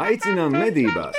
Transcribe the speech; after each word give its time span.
aicinām 0.00 0.54
medībās! 0.56 1.14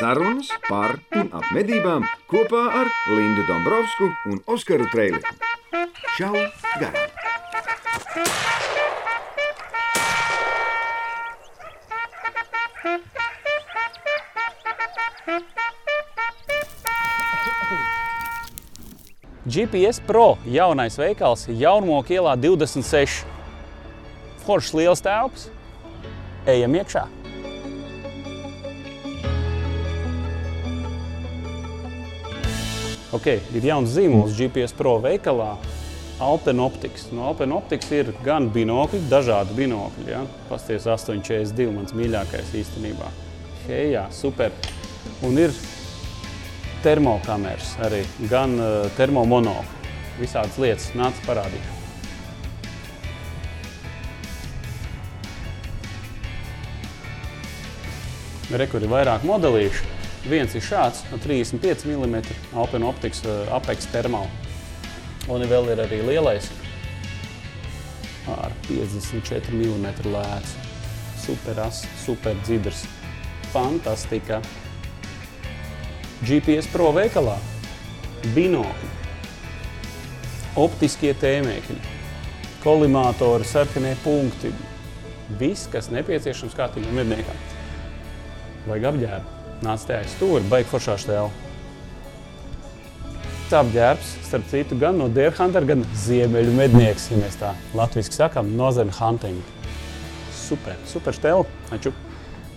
Sarunas 0.00 0.48
par 0.66 0.96
un 1.14 1.28
ap 1.36 1.44
medībām 1.54 2.06
kopā 2.30 2.62
ar 2.80 2.88
Lindu 3.12 3.44
Dombrovskiju 3.46 4.32
un 4.32 4.40
Oskaru 4.50 4.88
Trēliņu. 4.90 5.36
Čau! 6.16 6.34
Garām! 6.80 7.06
GPS 19.50 19.98
Pro 20.06 20.36
jaunais 20.46 20.98
veikals 21.00 21.46
Jaunmoka 21.48 22.14
ielā 22.14 22.36
26. 22.38 23.24
Foršs 24.46 24.74
liels 24.78 25.02
telps. 25.02 25.48
Ejam 26.46 26.78
iekšā! 26.78 27.19
Ok, 33.10 33.26
ir 33.26 33.64
jauns 33.66 33.90
zīmols 33.90 34.36
GPS 34.38 34.70
Pro 34.78 34.92
veikalā. 35.02 35.56
Alpen 36.22 36.60
Optics. 36.62 37.08
No 37.10 37.24
Alpen 37.26 37.50
Optics 37.56 37.88
ir 37.96 38.12
gan 38.22 38.46
binokļi, 38.54 39.00
dažādi 39.10 39.56
binokļi. 39.56 40.06
Ja? 40.12 40.20
Pasties 40.46 40.86
842, 40.86 41.72
mans 41.74 41.96
mīļākais 41.96 42.54
īstenībā. 42.60 43.10
Hei, 43.64 43.96
jā, 43.96 44.04
super. 44.14 44.54
Un 45.26 45.42
ir 45.42 45.50
termokameras 46.84 47.74
arī, 47.82 48.04
gan 48.30 48.54
uh, 48.60 48.86
termomonokli. 48.94 49.92
Visādas 50.20 50.60
lietas 50.62 50.92
nāca 50.94 51.26
parādīšu. 51.26 51.78
Rekur 58.60 58.86
ir 58.86 58.92
vairāk 58.92 59.26
modelīšu. 59.26 59.99
Viens 60.28 60.52
ir 60.54 60.64
šāds, 60.64 61.04
no 61.08 61.16
35 61.22 61.86
mm 61.88 62.16
Alpen 62.60 62.84
Optics 62.84 63.22
uh, 63.24 63.48
Apex 63.56 63.88
Thermal. 63.88 64.28
Un 65.32 65.44
vēl 65.48 65.72
ir 65.72 65.80
arī 65.84 66.00
lielais 66.04 66.50
ar 68.28 68.52
54 68.68 69.54
mm 69.54 69.86
lēts. 70.12 70.56
Super 71.20 71.60
as, 71.64 71.84
super 72.04 72.36
dzidrs. 72.44 72.84
Fantastika! 73.52 74.40
GPS 76.20 76.68
Pro 76.68 76.90
veikalā 76.92 77.38
binokļi, 78.34 78.90
optiskie 80.60 81.14
tēmēkļi, 81.16 81.78
kolimātori, 82.60 83.48
sarkanie 83.48 83.94
punkti. 84.04 84.52
Viss, 85.40 85.68
kas 85.72 85.88
nepieciešams 85.94 86.56
kārtīgam 86.58 87.00
medniekam. 87.00 87.44
Vajag 88.68 88.90
apģērbu. 88.92 89.39
Nāc 89.64 89.84
te 89.84 89.96
aiz 89.98 90.12
stūri, 90.16 90.44
baigi 90.48 90.70
foršā 90.70 90.96
štēla. 91.04 91.30
Apģērbs, 93.50 94.10
starp 94.28 94.44
citu, 94.46 94.76
gan 94.78 95.00
no 95.00 95.08
Deerhunter, 95.10 95.64
gan 95.66 95.80
ziemeļu 96.04 96.52
mednieks, 96.54 97.08
ja 97.10 97.16
mēs 97.18 97.34
tā 97.40 97.48
latviski 97.74 98.14
sakām, 98.14 98.52
Northern 98.54 98.92
Hunting. 98.94 99.40
Super, 100.36 100.78
super 100.86 101.16
štēla. 101.16 101.48
Taču 101.72 101.90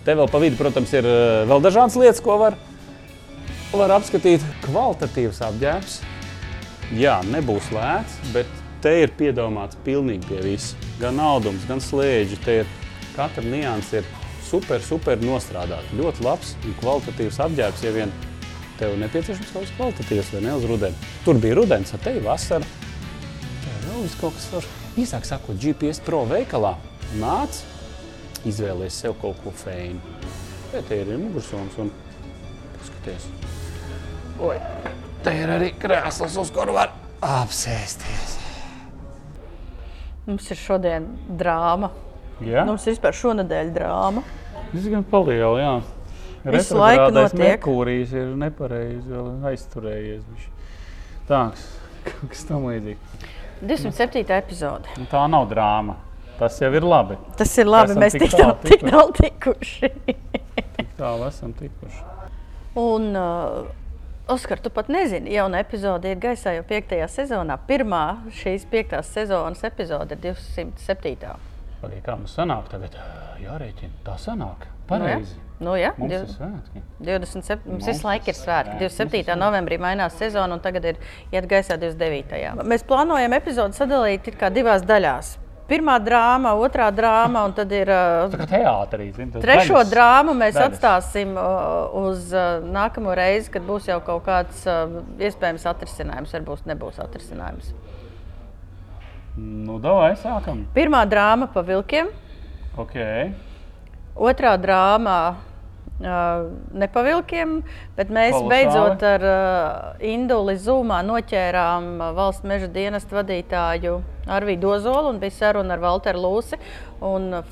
te 0.06 0.14
vēl 0.14 0.30
pa 0.30 0.38
vidu, 0.38 0.54
protams, 0.60 0.94
ir 0.94 1.08
eh, 1.10 1.42
vēl 1.50 1.64
dažādas 1.66 1.98
lietas, 1.98 2.22
ko 2.22 2.38
var 2.38 2.54
var 3.74 3.94
apskatīt 3.96 4.42
kvalitatīvs 4.64 5.40
apģērbs. 5.48 5.96
Jā, 6.94 7.16
nebūs 7.26 7.70
lēts, 7.74 8.18
bet 8.34 8.50
te 8.84 8.92
ir 9.02 9.14
piedomāts 9.18 9.78
pilnīgi 9.86 10.28
pie 10.28 10.42
visa. 10.44 10.78
Gan 11.00 11.18
audums, 11.22 11.64
gan 11.66 11.82
slēdži. 11.82 12.38
Te 12.44 12.58
ir 12.62 12.70
katra 13.16 13.42
nianse 13.42 14.02
ir 14.02 14.10
super, 14.54 14.82
super 14.84 15.18
nostrādāta. 15.22 15.96
Ļoti 15.98 16.24
labs 16.24 16.54
un 16.62 16.74
kvalitatīvs 16.78 17.40
apģērbs, 17.42 17.82
ja 17.82 17.92
vien 17.94 18.12
tev 18.78 18.94
nepieciešams 19.00 19.52
kaut 19.54 19.66
kas 19.66 19.74
kvalitatīvs 19.78 20.32
vai 20.34 20.42
ne 20.44 20.54
uz 20.58 20.66
rudeni. 20.70 21.12
Tur 21.26 21.40
bija 21.42 21.58
rudens, 21.58 21.94
ar 21.94 22.02
tevi 22.04 22.22
vasara. 22.22 22.66
Tev 23.64 23.86
vēl 23.88 24.04
viss 24.04 24.18
kaut 24.20 24.36
kas 24.38 24.48
var. 24.52 24.68
Īsāk 25.00 25.26
sakot, 25.26 25.58
GPS 25.58 26.02
Pro 26.06 26.22
veikalā 26.30 26.76
nāc, 27.18 27.62
izvēlies 28.46 29.00
sev 29.02 29.16
kaut 29.22 29.40
ko 29.42 29.50
feinu. 29.64 29.98
Te, 30.70 30.82
te 30.86 31.00
ir 31.02 31.10
mugursoms 31.18 31.80
un 31.82 31.90
paskaties. 32.76 33.26
Oi, 34.42 34.54
te 35.26 35.34
ir 35.40 35.50
arī 35.56 35.72
krēsls, 35.82 36.38
uz 36.42 36.54
kuru 36.54 36.76
var 36.78 36.94
apsēsties. 37.24 38.38
Mums 40.28 40.46
ir 40.50 40.58
šodien 40.62 41.10
drāma. 41.42 41.90
Ja? 42.42 42.64
Mums 42.66 42.86
ir 42.86 42.94
vispār 42.94 43.14
šonadēļ 43.18 43.74
drāma. 43.74 44.22
Tas 44.74 44.88
gan 44.90 45.04
palielu, 45.06 45.58
jā. 45.60 45.74
Visu 46.44 46.76
laiku 46.76 47.12
notiek. 47.14 47.38
Merkūrijs 47.40 48.12
ir 48.18 48.32
nepareizi 48.36 49.06
vēl 49.08 49.28
aizturējies. 49.52 50.24
bišķi. 50.32 50.50
Tāds, 51.28 51.62
kaut 52.04 52.32
kas 52.32 52.42
tam 52.48 52.66
līdzīgs. 52.68 53.30
207. 53.64 54.24
epizode. 54.36 54.90
Nu, 54.98 55.06
Tā 55.08 55.22
nav 55.30 55.46
drāma. 55.48 55.94
Tas 56.38 56.58
jau 56.60 56.72
ir 56.74 56.82
labi. 56.84 57.16
Tas 57.38 57.52
ir 57.62 57.70
labi. 57.70 57.94
Esam 57.94 58.02
Mēs 58.02 58.18
tik 58.18 58.34
tālu 58.34 58.56
tik 58.66 58.82
tālu 58.82 59.14
tikuši. 59.20 59.90
Tik 60.74 60.92
tālu 60.98 61.28
esam 61.30 61.54
tikuši. 61.56 62.02
Un, 62.82 63.12
uh, 63.14 63.70
Oskar, 64.34 64.58
tu 64.58 64.70
pat 64.72 64.88
nezini, 64.88 65.34
jauna 65.36 65.60
epizode 65.60 66.08
ir 66.10 66.16
gaisā 66.16 66.56
jau 66.56 66.64
5. 66.66 66.96
sezonā. 67.12 67.58
Pirmā 67.68 68.02
šīs 68.32 68.64
5. 68.72 68.96
sezonas 69.04 69.60
epizode 69.68 70.16
ir 70.16 70.22
207. 70.32 71.36
Pagaid, 71.82 72.00
kā 72.06 72.16
mums 72.16 72.32
sanāk 72.34 72.70
tagad? 72.72 72.96
Jārēķina. 73.42 73.92
Tā 74.04 74.14
sanāk. 74.20 74.66
Nu, 74.66 74.68
jā. 74.68 74.88
Pareizi. 74.88 75.34
Nu, 75.64 75.76
jā, 75.78 75.92
Mums 75.96 76.12
ir 76.12 76.18
div- 76.18 76.32
svētki. 76.34 76.80
27. 77.00 77.60
Mums 77.64 77.72
Mums 77.72 77.86
visu 77.86 78.06
laiku 78.06 78.28
ir 78.28 78.34
svētki. 78.34 78.74
svētki. 78.74 78.90
27. 78.90 79.36
novembrī 79.38 79.78
mainās 79.80 80.16
sezona, 80.18 80.52
un 80.52 80.60
tagad 80.60 80.84
ir 80.84 80.96
iet 81.32 81.46
gaisā 81.48 81.78
29. 81.78 82.64
Mēs 82.64 82.84
plānojam 82.84 83.32
epizodi 83.38 83.72
sadalīt 83.78 84.28
divās 84.52 84.82
daļās. 84.82 85.38
Pirmā 85.66 85.94
drāma, 86.04 86.50
otrā 86.60 86.90
drāma, 86.92 87.46
un 87.46 87.52
tad 87.56 87.70
ir 87.72 87.88
uh, 87.88 88.28
teātrī. 88.50 89.06
tas 89.16 89.40
Trešo 89.40 89.78
daļas. 89.78 89.90
drāmu 89.94 90.34
mēs 90.36 90.58
daļas. 90.58 90.74
atstāsim 90.74 91.30
uh, 91.40 91.88
uz 92.04 92.34
uh, 92.34 92.60
nākamo 92.60 93.14
reizi, 93.16 93.48
kad 93.50 93.62
būs 93.64 93.88
jau 93.88 93.96
kaut 94.04 94.26
kāds 94.26 94.66
iespējams 95.18 95.64
atrisinājums, 95.64 96.34
varbūt 96.36 96.66
nebūs 96.68 97.00
atrisinājums. 97.00 97.72
Nu, 99.36 99.78
davai, 99.82 100.12
sākam. 100.20 100.66
Pirmā 100.76 101.00
drāma 101.10 101.48
pa 101.50 101.62
vilkiem, 101.66 102.10
Ok. 102.74 102.94
otrā 104.18 104.56
drāma 104.58 105.18
uh, 106.02 106.48
ne 106.74 106.88
pa 106.90 107.04
vilkiem, 107.06 107.60
bet 107.94 108.10
mēs 108.10 108.34
Kolosāli. 108.34 108.50
beidzot 108.50 109.04
ar 109.06 109.26
uh, 109.28 110.02
Induli 110.02 110.56
Zumā 110.58 110.98
noķērām 111.06 112.02
valsts 112.16 112.46
meža 112.46 112.66
dienestu 112.74 113.20
vadītāju 113.20 113.94
Arvīdu 114.26 114.74
Ozolu 114.74 115.12
un 115.12 115.22
bija 115.22 115.36
saruna 115.38 115.76
ar 115.76 115.84
Walteru 115.84 116.22
Lūsi. 116.24 116.58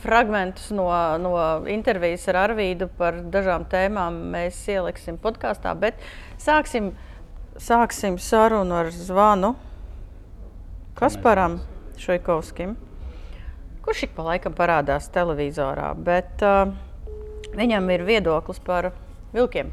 Fragmentus 0.03 0.71
no, 0.75 0.89
no 1.23 1.33
intervijas 1.71 2.27
ar 2.33 2.43
Arvīdu 2.49 2.89
par 2.99 3.23
dažām 3.23 3.67
tēmām 3.71 4.23
mēs 4.33 4.59
ieliksim 4.73 5.19
podkāstā, 5.23 5.75
bet 5.79 6.01
sāksim, 6.41 6.95
sāksim 7.61 8.19
sarunu 8.19 8.81
ar 8.81 8.91
zvanu 8.95 9.55
Kasparam 10.99 11.61
Šoikovskim 12.01 12.75
kurš 13.85 14.07
ik 14.07 14.15
pa 14.17 14.27
laikam 14.31 14.55
parādās 14.57 15.09
televizorā, 15.15 15.93
bet 15.97 16.45
uh, 16.47 16.71
viņam 17.57 17.91
ir 17.95 18.07
viedoklis 18.09 18.63
par 18.65 18.93
vilkiem. 19.35 19.73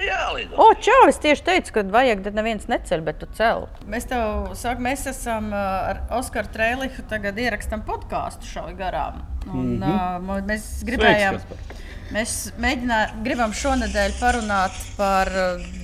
Jā, 0.00 0.30
Lido. 0.32 0.54
O, 0.56 0.70
čau! 0.80 1.00
Es 1.10 1.18
tieši 1.20 1.44
teicu, 1.44 1.74
ka 1.74 1.82
vajag, 1.92 2.22
tad 2.24 2.36
neviens 2.38 2.68
neceļ, 2.70 3.02
bet 3.04 3.18
tu 3.20 3.26
cel. 3.36 3.66
Mēs 3.90 4.06
tev 4.08 4.52
sakām, 4.56 4.86
mēs 4.86 5.04
esam 5.10 5.50
uh, 5.52 5.90
ar 5.90 6.00
Oskaru 6.16 6.48
Trēliņu, 6.54 7.04
tagad 7.10 7.36
ierakstām 7.42 7.82
podkāstu 7.88 8.48
šauju 8.48 8.78
garām. 8.78 9.20
Un, 9.50 9.76
mm 9.76 9.82
-hmm. 9.82 10.30
uh, 10.30 10.46
mēs 10.48 10.70
gribējām. 10.88 11.40
Sveiks. 11.42 11.86
Mēs 12.10 12.30
mēģinām, 12.58 13.20
gribam 13.22 13.52
šonadēļ 13.54 14.16
parunāt 14.18 14.78
par 14.96 15.28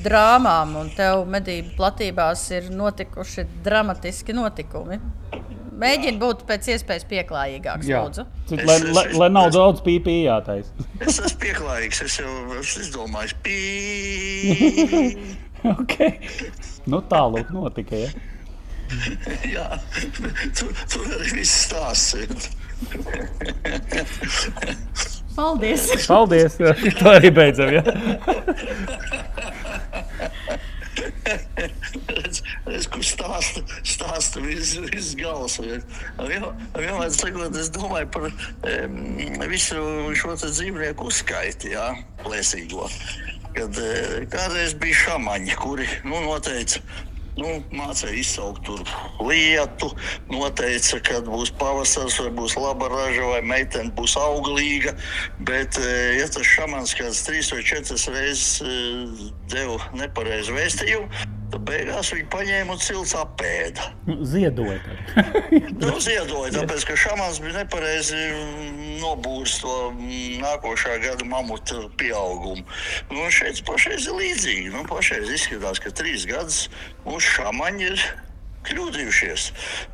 drāmām, 0.02 0.72
un 0.80 0.88
tev 0.96 1.22
medību 1.30 1.76
platībās 1.76 2.42
ir 2.50 2.66
notikuši 2.74 3.44
dramatiski 3.62 4.34
notikumi. 4.34 4.98
Mēģini 5.76 6.16
būt 6.20 6.44
pēc 6.48 6.68
iespējas 6.72 7.04
pieklājīgāks, 7.10 7.88
Jā. 7.90 7.98
lūdzu. 8.04 8.22
Cik, 8.48 8.62
lai, 8.68 8.76
lai, 8.96 9.02
lai 9.20 9.28
nav 9.32 9.50
daudz 9.52 9.82
pīpī 9.84 10.14
jātais. 10.24 10.66
Es 11.04 11.18
esmu 11.20 11.38
pieklājīgs. 11.42 11.98
Es 12.06 12.14
jau 12.22 12.30
esmu 12.60 12.80
izdomājis, 12.86 13.34
pīlāns. 13.44 15.14
okay. 15.74 16.12
Nu, 16.88 17.02
tālāk 17.10 17.52
notika. 17.52 17.94
Ja? 18.06 18.10
Jā, 19.56 19.66
tur, 20.56 20.70
tur 20.92 21.04
arī 21.18 21.28
viss 21.40 21.66
stāsts. 21.66 22.48
Paldies! 25.36 25.88
Paldies! 26.06 26.56
Tā 27.00 27.10
arī 27.18 27.30
beidzam. 27.34 27.68
Ja? 27.76 27.82
Redz, 32.06 32.42
kur 32.92 33.04
stāsta, 33.06 33.62
stāsta 33.86 34.26
nost 34.26 34.36
viss 34.42 34.76
vis 34.90 35.14
galvas. 35.18 35.58
Vienmēr 36.18 37.10
sakot, 37.14 37.56
es 37.56 37.70
domāju 37.70 38.08
par 38.12 38.28
um, 38.28 38.96
visu 39.50 39.82
šo 40.18 40.36
dzīvnieku 40.40 41.06
uzskaiti, 41.10 41.74
jā, 41.74 41.90
plēsīgo. 42.24 42.88
Kad 43.56 43.78
uh, 43.80 44.24
kādreiz 44.32 44.74
bija 44.80 45.00
šamaņi, 45.04 45.54
kuri 45.60 45.86
nu, 46.04 46.20
noteica, 46.26 46.82
Nu, 47.36 47.58
mācīja 47.68 48.14
izsaukt 48.16 48.68
lietu, 49.20 49.90
noteica, 50.32 51.00
kad 51.04 51.26
būs 51.28 51.52
pavasaris, 51.60 52.16
vai 52.24 52.30
būs 52.38 52.56
laba 52.56 52.88
raža, 52.88 53.26
vai 53.28 53.42
meitene 53.44 53.92
būs 53.96 54.16
auglīga. 54.20 54.94
Bet, 55.44 55.76
ja 56.16 56.28
tas 56.32 56.48
šamans 56.48 56.96
kāds 56.96 57.26
trīs 57.28 57.52
vai 57.52 57.60
četras 57.66 58.08
reizes 58.08 58.62
deva 59.52 59.76
nepareizu 60.00 60.56
vēstījumu, 60.56 61.26
Tad 61.46 61.62
beigās 61.68 62.10
viņi 62.10 62.26
paņēma 62.32 62.74
un 62.74 62.80
cilts 62.82 63.14
apēda. 63.18 63.90
Nu, 64.08 64.16
ziedoja. 64.26 64.80
nu, 65.82 65.92
ziedoja, 66.02 66.50
tāpēc, 66.56 66.86
ka 66.88 66.96
šamans 66.98 67.38
bija 67.44 67.60
nepareizi 67.60 68.22
nobūris 69.02 69.60
to 69.62 69.76
nākošā 70.42 70.98
gada 71.04 71.28
mamuta 71.28 71.84
pieaugumu. 72.00 72.66
Nu, 73.12 73.28
šeit 73.30 73.62
pašreiz 73.68 74.08
ir 74.08 74.18
līdzīgi. 74.18 74.72
Nu, 74.74 74.82
pašreiz 74.90 75.30
izskatās, 75.38 75.82
ka 75.82 75.94
trīs 75.94 76.26
gadus 76.28 76.66
mūsu 77.06 77.38
šamaņi 77.38 77.90
ir 77.92 78.06
kļūdījušies. 78.68 79.46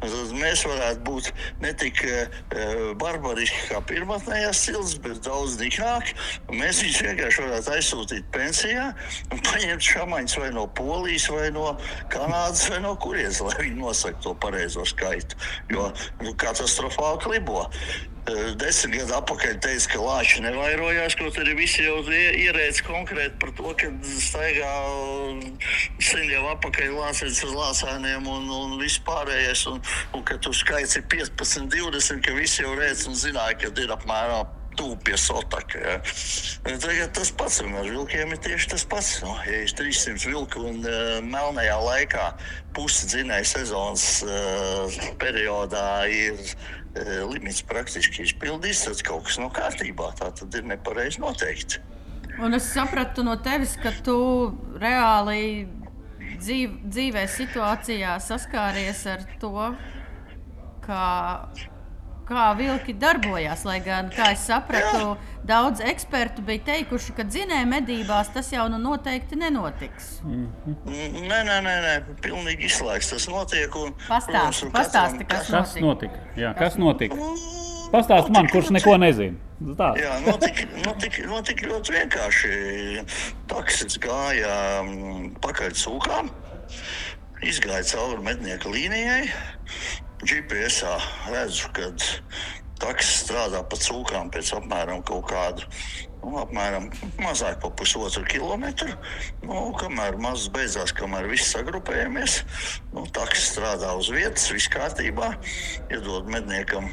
Tad 0.02 0.34
mēs 0.38 0.64
varētu 0.69 1.04
būt 1.06 1.30
ne 1.62 1.72
tik 1.78 2.02
uh, 2.06 2.92
barbariski 3.00 3.69
kā 3.70 3.82
pirmotnējās 3.88 4.64
cilts, 4.66 4.96
bet 5.04 5.22
daudz 5.26 5.58
niknāki. 5.60 6.16
Mēs 6.52 6.82
viņus 6.84 7.02
vienkārši 7.08 7.46
varētu 7.46 7.74
aizsūtīt 7.76 8.30
pensijā 8.34 8.90
un 9.32 9.42
paņemt 9.48 9.88
šāmaņus 9.88 10.38
vai 10.42 10.52
no 10.56 10.66
Polijas, 10.78 11.28
vai 11.32 11.50
no 11.54 11.74
Kanādas, 12.12 12.69
vai 12.72 12.82
no 12.84 12.94
kurienes, 13.02 13.42
lai 13.44 13.58
viņi 13.60 13.80
nosaka 13.80 14.22
to 14.24 14.36
pareizo 14.42 14.86
skaitu. 14.88 15.38
Jo 15.72 15.90
nu, 16.22 16.34
katastrofāli 16.38 17.22
klibo. 17.26 17.66
Desmit 18.22 19.00
gadu 19.00 19.16
atpakaļ 19.16 19.56
teica, 19.64 19.88
ka 19.90 19.98
lāči 19.98 20.42
nevairojās, 20.44 21.16
kaut 21.19 21.40
arī 21.42 21.56
visi 21.58 21.82
jau 21.82 21.96
ierēdz 22.06 22.78
konkrēti 22.86 23.34
par 23.42 23.50
to, 23.58 23.72
ka 23.80 23.90
staigā 24.06 24.70
sen 25.98 26.30
jau 26.30 26.44
atpakaļ 26.52 26.94
lācēts 27.00 27.42
uz 27.48 27.56
lācēniem 27.58 28.30
un, 28.30 28.46
un 28.46 28.78
viss 28.78 29.02
pārējais, 29.02 29.66
un, 29.72 29.82
un 30.14 30.26
ka 30.28 30.38
tu 30.38 30.54
skaits 30.54 31.00
ir 31.00 31.06
15, 31.10 31.66
20, 31.74 32.22
ka 32.22 32.38
visi 32.38 32.62
jau 32.62 32.76
rēdz 32.78 33.08
un 33.10 33.19
zināja, 33.19 33.58
ka 33.64 33.74
ir 33.74 33.96
apmēram 33.98 34.58
tuvu 34.76 34.96
pie 35.04 35.16
Sotaka. 35.18 35.78
Ja. 35.78 35.96
Tagad 36.80 37.12
tas 37.16 37.32
pats 37.36 37.60
un 37.64 37.75
ar 37.76 37.88
vilkiem 37.90 38.32
ir 38.32 38.40
tieši 38.44 38.70
tas 38.72 38.84
pats. 38.88 39.10
No, 39.25 39.34
ja 39.46 39.62
ir 39.64 39.75
300 39.76 40.30
vilku 40.30 40.62
un 40.70 40.80
uh, 40.86 41.18
melnajā 41.26 41.78
laikā 41.82 42.28
pusi 42.76 43.10
dzinēja 43.10 43.50
sezonas 43.56 44.06
uh, 44.25 45.02
periodā 45.20 46.06
ir 46.08 46.40
limits 46.94 47.62
praktiski 47.64 48.26
izpildīts, 48.26 48.84
tad 48.86 49.00
kaut 49.06 49.28
kas 49.28 49.38
nav 49.40 49.52
kārtībā. 49.56 50.12
Tā 50.18 50.30
tad 50.36 50.54
ir 50.58 50.66
nepareizi 50.68 51.22
noteikti. 51.22 51.80
Un 52.42 52.56
es 52.56 52.66
sapratu 52.72 53.24
no 53.24 53.36
tevis, 53.44 53.74
ka 53.80 53.92
tu 54.04 54.16
reāli 54.80 55.68
dzīv, 56.40 56.78
dzīvē 56.88 57.26
situācijā 57.28 58.16
saskāries 58.24 59.04
ar 59.10 59.24
to, 59.40 59.68
ka 60.84 61.02
kā 62.32 62.49
vilki 62.58 62.94
darbojās. 62.99 63.64
Lai 63.69 63.79
gan, 63.84 64.11
kā 64.12 64.32
es 64.34 64.46
sapratu, 64.49 65.17
daudz 65.49 65.82
ekspertu 65.84 66.44
bija 66.46 66.64
teikuši, 66.73 67.14
ka 67.17 67.26
dzinēja 67.29 67.69
medībās 67.69 68.32
tas 68.34 68.50
jau 68.52 68.69
nu 68.73 68.81
noteikti 68.82 69.38
nenotiks. 69.38 70.20
-hmm. 70.25 70.76
Nē, 71.29 71.40
nē, 71.49 71.58
nē, 71.67 71.76
nē, 71.87 71.94
pilnīgi 72.25 72.69
izslēgts. 72.70 73.11
Tas 73.11 73.29
notiek. 73.29 73.70
Pastāsti, 74.08 74.70
pastāsti 74.73 75.29
kas, 75.29 75.50
kas 75.50 75.76
notika. 75.76 76.19
Jā, 76.37 76.55
kas 76.58 76.76
notika? 76.76 77.17
Pastāsti 77.93 78.32
man, 78.32 78.49
kurš 78.49 78.70
neko 78.73 78.96
nezina. 78.96 79.37
Tā. 79.78 79.93
Jā, 80.00 80.14
notika, 80.26 80.64
notika, 80.87 81.26
notika 81.28 81.67
ļoti 81.70 81.93
vienkārši. 81.93 83.02
Taksis 83.52 83.99
gāja 84.02 84.55
mm, 84.82 85.35
pakaļ 85.44 85.76
cūkām, 85.82 86.31
izgāja 87.43 87.85
cauri 87.93 88.23
mednieku 88.23 88.73
līnijai 88.73 89.28
GPS 90.22 90.84
redzu, 91.30 91.69
ka 91.74 91.90
taksis 92.82 93.22
strādā 93.24 93.62
pa 93.66 93.78
cūkām 93.78 94.30
pēc 94.34 94.52
apmēram 94.58 95.02
kaut 95.06 95.28
kāda. 95.30 95.66
Nu, 96.22 96.36
apmēram 96.38 96.86
mazāk 97.19 97.58
par 97.62 97.72
pusotru 97.78 98.22
kilometru. 98.30 98.94
Nu, 99.42 99.72
kamēr 99.78 100.19
mazs 100.22 100.46
beidzās, 100.54 100.94
kamēr 100.94 101.26
viss 101.30 101.50
sagrupējamies, 101.50 102.36
nu, 102.94 103.02
taksis 103.14 103.50
strādā 103.56 103.90
uz 103.98 104.12
vietas, 104.14 104.46
viss 104.54 104.70
kārtībā. 104.70 105.32
Iedod 105.90 106.30
medniekam 106.30 106.86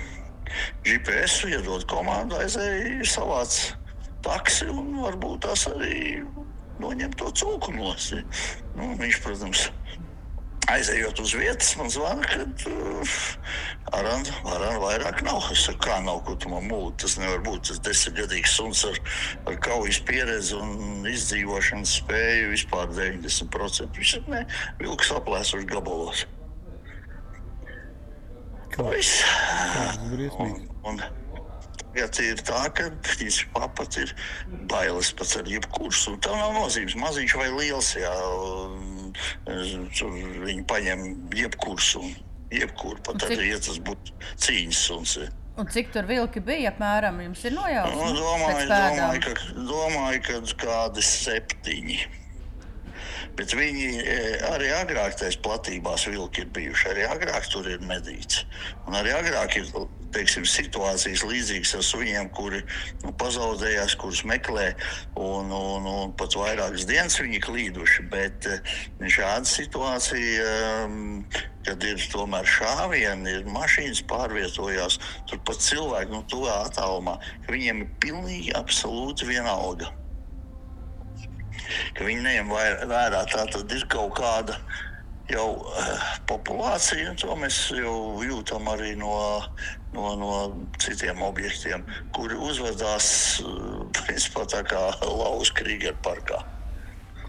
GPS, 0.81 1.43
iedod 1.45 1.85
komandu, 1.89 2.39
aizēja 2.41 3.05
savāc 3.05 3.59
taksi 4.25 4.71
un 4.73 4.95
varbūt 5.03 5.45
tās 5.45 5.67
arī 5.69 6.23
noņem 6.81 7.13
to 7.19 7.29
cūku 7.41 7.75
nosti. 7.77 8.23
Nu, 8.73 8.95
viņš, 8.97 9.21
protams, 9.23 9.67
aizejot 10.74 11.19
uz 11.24 11.33
vietas, 11.38 11.74
man 11.80 11.89
zvana, 11.94 12.25
ka 12.30 12.45
uh, 12.69 13.13
ar 14.00 14.80
vairāk 14.81 15.24
nav. 15.25 15.50
Es 15.54 15.66
saku, 15.68 15.81
kā 15.88 16.00
nav, 16.06 16.21
ko 16.27 16.36
tu 16.39 16.51
man 16.51 16.68
mūli. 16.69 16.95
Tas 17.01 17.18
nevar 17.21 17.42
būt. 17.45 17.69
Tas 17.69 17.83
desmitgadīgs 17.86 18.56
suns 18.57 18.83
ar, 18.89 19.00
ar 19.50 19.60
kaujas 19.66 20.01
pieredzi 20.07 20.57
un 20.60 21.07
izdzīvošanas 21.10 22.00
spēju 22.01 22.51
vispār 22.56 22.92
90%. 22.95 23.95
Viņš 23.98 24.18
saka, 24.18 24.36
nē, 24.36 24.44
vilks 24.83 25.13
aplēsuši 25.18 25.71
gabalos. 25.74 26.27
Viss. 28.80 29.24
Un, 30.39 30.54
un, 30.88 31.01
Tagad 31.89 32.19
ir 32.21 32.42
tā, 32.45 32.60
ka 32.77 32.86
šis 33.18 33.42
papats 33.51 33.98
ir 34.00 34.12
bailes 34.71 35.10
pats 35.18 35.33
ar 35.39 35.48
jebkurš. 35.50 36.06
Tā 36.24 36.31
nav 36.31 36.54
nozīmes, 36.56 36.95
maziņš 36.95 37.33
vai 37.36 37.48
liels. 37.57 37.89
Jā. 37.98 38.13
Tur 39.97 40.15
viņi 40.45 40.63
paņem 40.69 41.06
jebkurš 41.38 41.91
un 42.01 42.15
jebkur. 42.53 43.01
Pat 43.06 43.21
cik... 43.23 43.35
arī, 43.38 43.51
ja 43.53 43.59
tas 43.63 43.81
būtu 43.83 44.15
cīņas 44.45 44.85
suns. 44.89 45.17
Un 45.59 45.67
cik 45.67 45.91
tur 45.91 46.07
vilki 46.07 46.41
bija 46.44 46.71
apmēram? 46.71 47.19
Jums 47.25 47.44
ir 47.50 47.56
nojausmas? 47.57 48.13
Nu, 48.15 48.23
domāju, 48.23 48.69
domāju, 48.69 49.21
ka, 49.25 49.33
domāju, 49.67 50.23
ka 50.29 50.39
kādi 50.63 51.03
septiņi. 51.03 52.00
Bet 53.39 53.53
viņi 53.56 53.89
e, 54.03 54.15
arī 54.50 54.71
agrāk 54.75 55.17
tajās 55.19 55.38
platībās 55.44 56.07
vilki 56.11 56.44
ir 56.44 56.50
bijuši. 56.56 56.89
Arī 56.94 57.06
agrāk 57.07 57.47
tur 57.51 57.67
ir 57.71 57.83
medīts. 57.88 58.44
Un 58.88 58.97
arī 59.00 59.13
agrāk 59.15 59.59
ir 59.59 59.67
teiksim, 60.15 60.45
situācijas 60.50 61.23
līdzīgas 61.27 61.75
ar 61.79 61.85
suņiem, 61.85 62.29
kuri 62.35 62.61
nu, 63.03 63.13
pazaudējās, 63.19 63.95
kurus 64.00 64.23
meklē, 64.29 64.71
un, 65.19 65.53
un, 65.56 65.87
un 65.89 66.16
pat 66.19 66.37
vairākas 66.39 66.87
dienas 66.89 67.19
viņi 67.21 67.44
klīduši. 67.45 68.07
Bet 68.11 68.49
e, 68.49 68.59
šāda 69.06 69.49
situācija, 69.49 70.49
kad 71.68 71.85
ir 71.85 72.04
tomēr 72.13 72.49
šāvieni, 72.49 73.37
ir 73.39 73.49
mašīnas 73.54 74.04
pārvietojās, 74.09 74.99
turpat 75.30 75.63
cilvēki 75.66 76.16
nu, 76.16 76.25
tuvā 76.31 76.61
attālumā, 76.66 77.19
viņiem 77.51 77.85
ir 77.85 77.95
pilnīgi 78.04 78.54
absolūti 78.57 79.30
vienalga 79.30 79.94
ka 81.97 82.06
viņi 82.06 82.23
neņem 82.25 82.54
vērā. 82.89 83.25
Tā 83.30 83.45
tad 83.54 83.73
ir 83.75 83.85
kaut 83.92 84.16
kāda 84.19 84.57
jau 85.30 85.49
uh, 85.61 86.06
populācija, 86.30 87.11
un 87.11 87.19
to 87.21 87.35
mēs 87.37 87.59
jau 87.75 87.95
jūtam 88.25 88.69
arī 88.71 88.95
no, 88.97 89.13
no, 89.93 90.13
no 90.19 90.31
citiem 90.81 91.21
objektiem, 91.25 91.83
kuri 92.15 92.37
uzvedās 92.37 93.09
uh, 93.43 93.83
principā 94.03 94.45
tā 94.49 94.63
kā 94.67 94.85
Lauvas 95.05 95.51
Krīgera 95.55 95.97
parkā. 96.05 96.43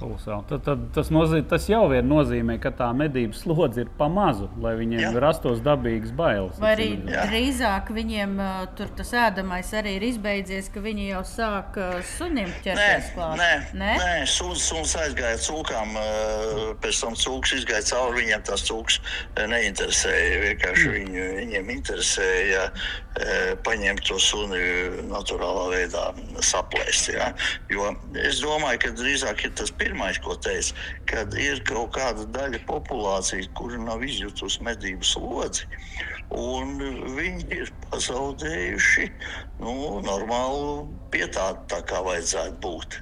Kolosāli. 0.00 0.47
Tad, 0.49 0.62
tad, 0.64 0.85
tas, 0.97 1.11
nozīmē, 1.12 1.45
tas 1.50 1.66
jau 1.69 1.83
vien 1.90 2.07
nozīmē, 2.09 2.57
ka 2.62 2.73
tā 2.76 2.88
medību 2.97 3.37
slodze 3.37 3.85
ir 3.85 3.90
pa 3.99 4.09
mazu, 4.12 4.49
lai 4.62 4.73
viņiem 4.78 5.02
jā. 5.02 5.11
rastos 5.21 5.61
dabīgas 5.64 6.14
bailes. 6.16 6.57
Vai 6.62 6.73
arī 6.76 6.88
jā. 7.04 7.26
drīzāk 7.28 7.92
viņiem 7.95 8.33
uh, 8.40 8.62
tur 8.78 8.88
tas 8.97 9.12
ēdamais 9.26 9.73
arī 9.76 9.97
ir 9.99 10.07
izbeidzies, 10.09 10.71
ka 10.73 10.83
viņi 10.85 11.11
jau 11.11 11.23
sāk 11.28 11.76
uh, 11.80 11.99
sunim 12.14 12.49
ķerties 12.64 13.12
klāt? 13.16 13.37
Nē, 13.40 13.50
nē, 13.76 13.92
nē 14.00 14.16
suns, 14.30 14.64
suns 14.71 14.97
aizgāja 15.02 15.40
cūkām, 15.45 15.92
uh, 16.00 16.64
pēc 16.80 17.04
tam 17.04 17.19
cūks 17.21 17.54
izgāja 17.61 17.85
cauri, 17.92 18.25
viņiem 18.25 18.47
tās 18.49 18.64
cūks 18.71 19.00
neinteresēja. 19.37 20.42
Vienkārši 20.47 20.88
mm. 20.88 20.97
viņu, 20.97 21.28
viņiem 21.42 21.73
interesēja 21.76 22.66
paņemt 23.66 24.04
to 24.07 24.16
suni 24.23 24.61
naturālā 25.11 25.64
veidā 25.73 26.04
saplēst. 26.47 27.11
Ja? 27.11 27.33
Jo 27.73 27.90
es 28.23 28.38
domāju, 28.45 28.85
ka 28.85 28.92
drīzāk 28.97 29.42
ir 29.49 29.54
tas 29.59 29.73
pirmais 29.75 29.89
pirmais, 29.90 30.18
ko 30.23 30.37
teicu, 30.38 30.75
kad 31.11 31.35
ir 31.35 31.62
kaut 31.66 31.97
kāda 31.97 32.26
daļa 32.30 32.62
populācijas, 32.68 33.50
kura 33.59 33.80
nav 33.82 34.04
izjutusi 34.06 34.62
medību 34.62 35.06
slodzi. 35.06 35.66
Un 36.30 36.76
viņi 37.16 37.47
ir 37.56 37.73
pazaudējuši 37.90 39.09
nu, 39.59 39.75
normālu 40.06 40.87
pietādu, 41.11 41.66
tā 41.73 41.80
kā 41.90 42.04
vajadzētu 42.06 42.61
būt. 42.62 43.00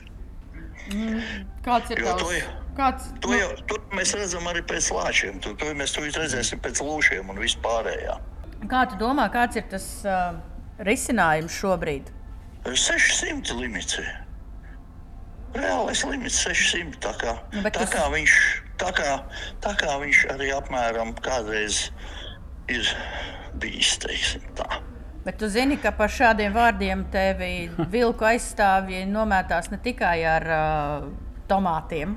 Mm. 0.88 1.21
Kāds 1.66 1.92
ir 1.92 2.00
tavs, 2.00 2.33
Kāds, 2.78 3.09
To, 3.21 3.33
jau, 3.35 3.49
to 3.66 3.76
mēs 3.92 4.14
redzam 4.14 4.47
arī 4.49 4.62
pēc 4.62 4.92
lāčiem. 4.95 5.40
To, 5.42 5.52
to 5.59 5.73
mēs 5.76 5.97
tūlīt 5.97 6.16
redzēsim 6.16 6.62
pēc 6.62 6.80
lūšiem 6.87 7.33
un 7.33 7.40
vispārējā. 7.42 8.14
kā 8.71 8.85
tu 8.88 9.00
domā, 9.00 9.26
kāds 9.35 9.59
ir 9.59 9.66
tas 9.68 9.88
uh, 10.07 10.38
risinājums 10.87 11.59
šobrīd? 11.59 12.14
600 12.64 13.59
limits. 13.59 13.99
Reālais 15.55 16.02
limits 16.05 16.38
600. 16.45 16.99
Tā 17.00 17.12
kā, 17.19 17.37
Nu, 17.52 17.62
tā 17.62 17.71
tas- 17.73 17.90
kā, 17.90 18.05
viņš, 18.12 18.35
tā 18.78 18.93
kā, 18.93 19.14
tā 19.64 19.73
kā 19.81 19.97
viņš 20.02 20.26
arī 20.35 20.50
apmēram 20.57 21.14
kādreiz 21.25 21.90
ir 22.69 22.85
bijis. 23.59 23.97
teiksim 23.99 24.43
Tā. 24.55 24.69
Bet 25.25 25.38
tu 25.38 25.49
zini, 25.49 25.76
ka 25.76 25.90
par 25.93 26.09
šādiem 26.09 26.52
vārdiem 26.55 27.05
tevi 27.11 27.69
vilku 27.97 28.25
aizstāvji 28.25 29.07
nomētās 29.09 29.71
ne 29.71 29.78
tikai 29.78 30.25
ar 30.25 30.45
uh, 30.49 31.09
tomātiem. 31.49 32.17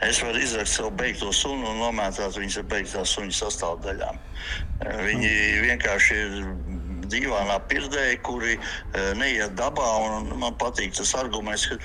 Es 0.00 0.20
varu 0.22 0.38
izrakt 0.38 0.68
savu 0.68 0.90
beigto 0.94 1.32
sunu 1.34 1.66
un 1.72 1.78
nomētāt 1.80 2.36
viņas 2.38 2.58
ar 2.60 2.66
beigtās 2.70 3.14
suņu 3.16 3.32
sastāvdaļām. 3.34 4.18
Viņi 5.02 5.30
vienkārši 5.64 6.14
ir 6.14 6.36
dīvainā 7.12 7.56
pirdēji, 7.70 8.20
kuri 8.26 8.56
eh, 8.56 9.12
neiet 9.18 9.56
dabā. 9.58 9.88
un 10.06 10.32
Man 10.36 10.54
patīk 10.60 10.94
tas 10.96 11.14
arguments, 11.18 11.66
ka 11.70 11.78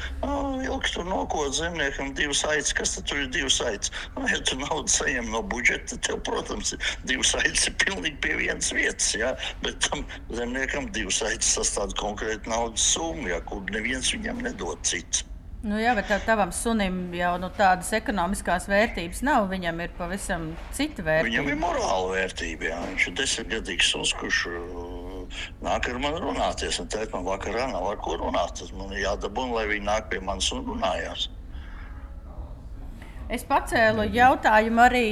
ilgi 0.66 0.94
tur 0.94 1.08
nokot 1.08 1.56
zemniekam 1.56 2.14
divas 2.18 2.44
aitas. 2.50 2.74
Kas 2.78 2.96
tad 2.98 3.08
tur 3.10 3.24
ir 3.24 3.32
divas 3.34 3.60
aitas? 3.66 3.92
Nu, 4.18 4.28
ja 4.30 4.42
tu 4.46 4.58
naudu 4.60 4.92
saņem 4.92 5.32
no 5.32 5.42
budžeta, 5.54 5.96
tad 5.96 6.06
tev, 6.10 6.22
protams, 6.28 6.76
divas 7.08 7.34
aitas 7.40 7.68
ir 7.70 7.78
pilnīgi 7.86 8.20
pie 8.24 8.38
vienas 8.44 8.72
vietas. 8.76 9.12
Ja? 9.16 9.34
Bet 9.66 9.82
tam 9.88 10.06
zemniekam 10.36 10.92
divas 10.96 11.22
aitas 11.26 11.56
sastāv 11.58 11.96
konkrēti 12.00 12.52
naudas 12.52 12.86
summu, 12.94 13.30
ja? 13.32 13.42
kur 13.48 13.64
neviens 13.74 14.14
viņam 14.14 14.44
nedod 14.46 14.82
cits. 14.88 15.26
Nu, 15.62 15.76
jā, 15.78 15.92
bet 15.94 16.10
tavam 16.26 16.50
sunim 16.50 17.12
jau 17.14 17.36
nu, 17.38 17.52
tādas 17.54 17.92
ekonomiskās 17.94 18.66
vērtības 18.66 19.20
nav. 19.22 19.46
Viņam 19.52 19.84
ir 19.86 19.92
pavisam 19.94 20.48
cita 20.74 21.04
Viņam 21.06 21.12
vērtība. 21.12 21.52
ir 21.54 21.60
morāla 21.62 22.16
vērtība. 22.16 22.72
Jā. 22.72 22.80
Viņš 22.90 23.06
ir 23.12 23.14
desmitgadīgs 23.20 23.92
suns, 23.94 24.14
kurš 24.18 24.40
nāk 25.64 25.90
ar 25.90 26.00
mani 26.02 26.22
runāties. 26.24 26.80
Un 26.82 26.90
teikt, 26.92 27.14
man 27.16 27.28
vakarā 27.28 27.68
nav 27.72 27.88
ar 27.92 28.02
ko 28.04 28.18
runāt. 28.20 28.58
Tas 28.60 28.74
man 28.76 28.92
ir 28.96 29.06
jādabūna, 29.06 29.60
lai 29.60 29.68
viņi 29.72 29.88
nāk 29.88 30.10
pie 30.12 30.22
manis 30.24 30.52
un 30.56 30.66
runājās. 30.68 31.30
Es 33.32 33.46
pacēlu 33.48 34.10
jautājumu 34.12 34.82
arī. 34.84 35.06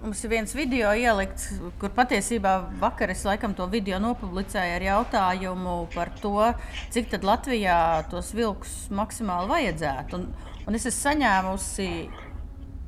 Mums 0.00 0.22
ir 0.24 0.30
viens 0.32 0.52
video 0.56 0.94
ielikts, 0.96 1.50
kur 1.76 1.90
patiesībā 1.92 2.54
vakar 2.80 3.10
es 3.12 3.20
laikam 3.28 3.52
to 3.52 3.66
video 3.68 3.98
nopublicēju 4.00 4.76
ar 4.78 4.84
jautājumu 4.86 5.74
par 5.92 6.08
to, 6.22 6.46
cik 6.94 7.10
tad 7.12 7.26
Latvijā 7.28 7.74
tos 8.08 8.30
vilkus 8.32 8.86
maksimāli 8.96 9.50
vajadzētu. 9.50 10.16
Un, 10.16 10.54
un 10.64 10.78
es 10.78 10.88
esmu 10.88 11.02
saņēmusi. 11.02 11.88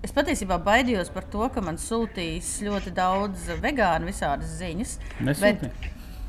Es 0.02 0.14
patiesībā 0.16 0.57
baidījos 0.64 1.12
par 1.12 1.28
to, 1.31 1.45
ka 1.52 1.61
man 1.62 1.76
sūtīs 1.78 2.54
ļoti 2.64 2.95
daudz 2.97 3.50
vegānu 3.61 4.09
visādas 4.09 4.57
ziņas. 4.62 4.97
Nesūti? 5.28 5.69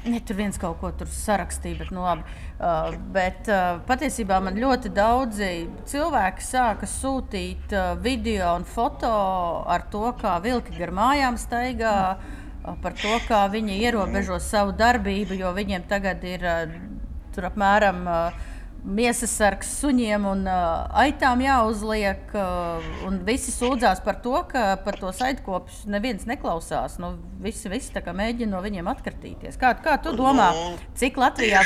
Ne, 0.03 0.19
tur 0.19 0.35
viens 0.35 0.57
kaut 0.59 0.81
ko 0.81 0.89
tur 0.99 1.07
sarakstīja, 1.07 1.77
bet, 1.79 1.91
nu, 1.95 2.01
labi. 2.03 2.25
Uh, 2.57 2.91
bet 3.15 3.47
uh, 3.47 3.77
patiesībā 3.87 4.41
man 4.43 4.59
ļoti 4.59 4.91
daudzi 4.91 5.51
cilvēki 5.87 6.43
sāka 6.43 6.89
sūtīt 6.91 7.71
uh, 7.71 7.93
video 8.03 8.49
un 8.57 8.67
foto 8.67 9.11
ar 9.63 9.85
to, 9.93 10.03
kā 10.19 10.35
vilki 10.43 10.75
gar 10.75 10.91
mājām 10.95 11.39
staigā, 11.39 11.95
uh, 12.17 12.75
par 12.83 12.97
to, 12.99 13.15
kā 13.29 13.45
viņi 13.53 13.79
ierobežo 13.85 14.41
savu 14.43 14.75
darbību, 14.75 15.39
jo 15.39 15.53
viņiem 15.55 15.87
tagad 15.87 16.27
ir 16.27 16.43
uh, 16.43 16.75
tur 17.35 17.47
apmēram. 17.53 18.03
Uh, 18.03 18.49
Miesas 18.83 19.31
sargs 19.31 19.69
suņiem 19.79 20.25
un 20.27 20.41
uh, 20.43 20.83
aitām 20.99 21.39
jāuzliek. 21.39 22.33
Uh, 22.35 22.83
un 23.07 23.21
visi 23.23 23.53
sūdzās 23.55 24.01
par 24.03 24.19
to, 24.25 24.35
ka 24.49 24.73
par 24.83 24.97
to 24.99 25.11
saitkopus 25.15 25.85
neviens 25.87 26.27
neklausās. 26.27 26.97
Nu, 26.99 27.13
visi 27.43 27.71
visi 27.71 27.93
mēģina 27.95 28.51
no 28.51 28.63
viņiem 28.65 28.89
atkartīties. 28.91 29.55
Kā, 29.61 29.71
kā 29.79 29.95
tu 30.03 30.11
domā, 30.19 30.51
Nu, 30.57 30.75
cik 30.99 31.15
Latvijā, 31.21 31.63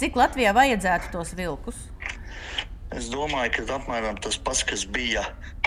cik 0.00 0.16
Latvijā 0.16 0.56
vajadzētu 0.56 1.12
tos 1.12 1.36
vilkus? 1.36 1.76
Es 2.96 3.10
domāju, 3.12 3.50
ka 3.52 3.74
apmēram 3.74 4.16
tas 4.24 4.38
pats, 4.40 4.62
kas 4.64 4.86
bija 4.88 5.20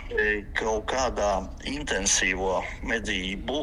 e, 0.10 0.42
kaut 0.58 0.88
kādā 0.90 1.44
intensīvo 1.70 2.56
medību, 2.90 3.60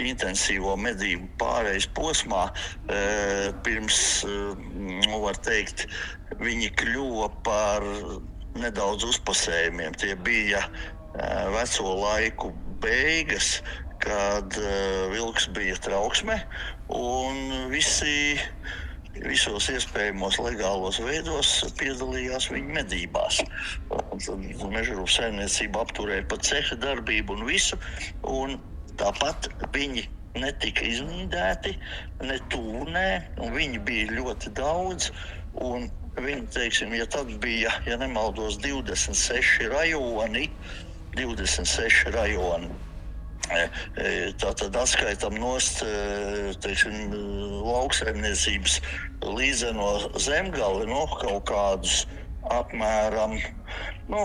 intensīvo 0.00 0.72
medību 0.80 1.28
pārejas 1.42 1.84
posmā, 1.98 2.46
e, 2.88 3.02
pirms, 3.66 3.98
e, 4.24 4.38
nu, 5.10 5.20
teikt, 5.44 5.84
viņi 6.40 6.70
kļuva 6.80 7.28
par 7.44 7.84
nedaudz 8.56 9.04
uzpasējumiem. 9.10 10.00
Tie 10.00 10.14
bija 10.16 10.64
veco 11.52 11.92
laiku 12.00 12.54
beigas, 12.82 13.58
kad 14.00 14.56
vilks 15.12 15.50
bija 15.54 15.76
trauksme 15.84 16.40
un 16.88 17.68
visi 17.70 18.40
visos 19.22 19.68
iespējamos 19.70 20.38
legālos 20.42 20.98
veidos 21.04 21.50
piedalījās 21.78 22.48
viņa 22.50 22.78
medībās. 22.80 23.40
Mežģīnu 24.74 25.06
saimniecība 25.10 25.84
apturēja 25.84 26.26
pat 26.30 26.46
ceha 26.48 26.78
darbību 26.82 27.38
un 27.38 27.46
visu. 27.48 27.78
Un 28.26 28.58
tāpat 28.98 29.50
viņi 29.74 30.06
netika 30.40 30.86
iznīdēti, 30.88 31.76
ne 32.26 32.38
tūnē, 32.50 33.08
un 33.42 33.54
viņi 33.54 33.82
bija 33.86 34.16
ļoti 34.18 34.54
daudz. 34.58 35.12
Viņi, 36.14 36.46
teiksim, 36.54 36.94
ja 36.94 37.06
tad 37.10 37.30
bija, 37.42 37.72
ja 37.86 37.98
nemaldos, 37.98 38.58
26 38.62 39.68
rajoni, 39.72 40.48
26 41.18 42.10
rajoni. 42.14 42.70
Tā 43.44 44.50
tad 44.56 44.76
atskaitām 44.80 45.36
nost 45.36 45.82
teiksim, 46.64 47.12
lauksaimniecības 47.64 48.78
līdzeno 49.24 49.90
zemgali, 50.16 50.88
no 50.88 51.04
kaut 51.18 51.44
kādus 51.52 52.04
apmēram. 52.54 53.38
Nu, 54.08 54.24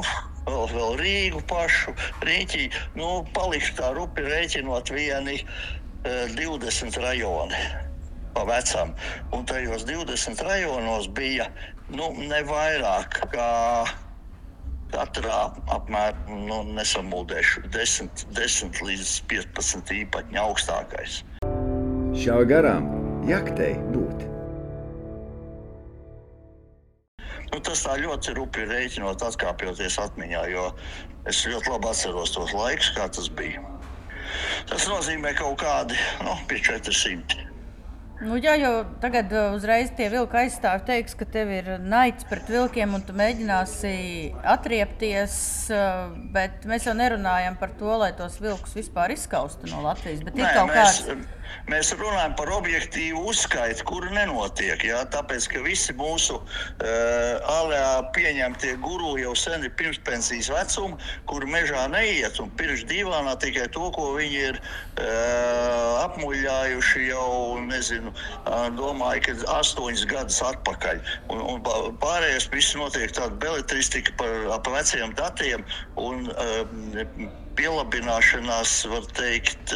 Vēl, 0.49 0.65
vēl 0.71 0.95
Rīgu 0.97 1.41
pašu 1.49 1.91
rīķi, 2.25 2.69
nu, 2.97 3.09
palikšu 3.35 3.75
tā 3.77 3.91
rupi 3.93 4.23
rēķinot 4.25 4.89
vieni 4.95 5.35
e, 5.37 5.45
20 6.33 6.97
rajoni 7.03 7.59
pa 8.33 8.45
vecam. 8.47 8.95
Un 9.35 9.45
tajos 9.49 9.85
20 9.89 10.41
rajonos 10.47 11.09
bija 11.13 11.49
nu, 11.93 12.09
ne 12.17 12.41
vairāk 12.47 13.19
kā 13.33 13.49
katrā 14.93 15.39
apmēram, 15.73 16.45
nu, 16.49 16.59
nesamūdēšu, 16.77 17.67
10, 17.73 18.25
10 18.37 18.81
līdz 18.85 19.13
15 19.31 19.93
īpaņi 20.03 20.41
augstākais. 20.41 21.21
Šā 22.19 22.41
garām 22.49 22.89
jaktei 23.29 23.75
būt. 23.93 24.25
Nu, 27.49 27.57
tas 27.65 27.81
tā 27.85 27.97
ļoti 27.97 28.35
rupi 28.37 28.65
rēķinot, 28.69 29.23
atkāpjoties 29.25 29.97
atmiņā, 30.03 30.45
jo 30.53 30.69
es 31.29 31.41
ļoti 31.49 31.73
labi 31.73 31.89
atceros 31.89 32.35
tos 32.35 32.53
laikus, 32.53 32.93
kā 32.97 33.09
tas 33.09 33.29
bija. 33.39 33.63
Tas 34.69 34.85
nozīmē 34.89 35.33
kaut 35.37 35.57
kādi 35.63 35.97
nu, 36.21 36.35
pie 36.49 36.61
400. 36.61 37.48
Nu, 38.19 38.35
jā, 38.35 38.57
jo 38.59 38.71
tagad 38.99 39.31
uh, 39.31 39.53
uzreiz 39.55 39.93
tie 39.95 40.09
vilka 40.11 40.41
aizstāvji 40.41 40.83
teiks, 40.89 41.13
ka 41.15 41.23
tev 41.23 41.53
ir 41.55 41.69
naids 41.79 42.25
pret 42.27 42.49
vilkiem 42.51 42.97
un 42.97 43.03
tu 43.07 43.15
mēģināsi 43.15 43.93
atriepties. 44.55 45.35
uh, 45.71 46.11
Bet 46.35 46.67
mēs 46.67 46.89
jau 46.89 46.95
nerunājam 46.99 47.55
par 47.61 47.71
to, 47.79 47.93
lai 48.01 48.11
tos 48.17 48.35
vilkus 48.43 48.75
vispār 48.75 49.15
izskaustu 49.15 49.71
no 49.71 49.85
Latvijas. 49.85 50.25
Bet 50.25 50.35
ir 50.35 50.43
Nē, 50.43 50.51
kaut 50.57 50.73
mēs, 50.73 50.99
kāds. 51.07 51.38
Mēs 51.69 51.91
runājam 51.97 52.35
par 52.39 52.51
objektīvu 52.55 53.23
uzskaitu, 53.31 53.85
kura 53.87 54.11
nenotiek. 54.15 54.83
Jā, 54.85 55.03
tāpēc, 55.13 55.47
ka 55.53 55.63
visi 55.65 55.95
mūsu 55.97 56.37
uh, 56.39 57.51
ālējā 57.57 57.91
pieņemtie 58.15 58.75
guru 58.83 59.15
jau 59.21 59.33
sen 59.37 59.65
ir 59.67 59.73
pirmspensijas 59.79 60.51
vecuma, 60.53 60.99
kuri 61.29 61.49
mežā 61.51 61.85
neiet 61.91 62.39
un 62.43 62.51
pirms 62.59 62.85
divānā 62.89 63.35
tikai 63.41 63.67
to, 63.75 63.89
ko 63.95 64.13
viņi 64.17 64.41
ir 64.51 64.61
uh, 64.61 66.05
apmuļājuši 66.05 67.05
jau, 67.09 67.59
nezinu, 67.69 68.13
uh, 68.13 68.69
domāju, 68.77 69.25
ka 69.27 69.37
astoņus 69.59 70.07
gadus 70.09 70.41
atpakaļ. 70.45 71.03
Un, 71.33 71.43
un 71.55 71.61
pā- 71.65 71.91
pārējais 72.03 72.49
viss 72.53 72.77
notiek 72.79 73.13
tāda 73.15 73.35
beletristika 73.41 74.15
par, 74.19 74.35
par 74.65 74.79
veciem 74.79 75.13
datiem 75.19 75.65
un 75.99 76.27
uh, 76.33 77.29
pielabināšanās, 77.59 78.73
var 78.91 79.07
teikt, 79.17 79.75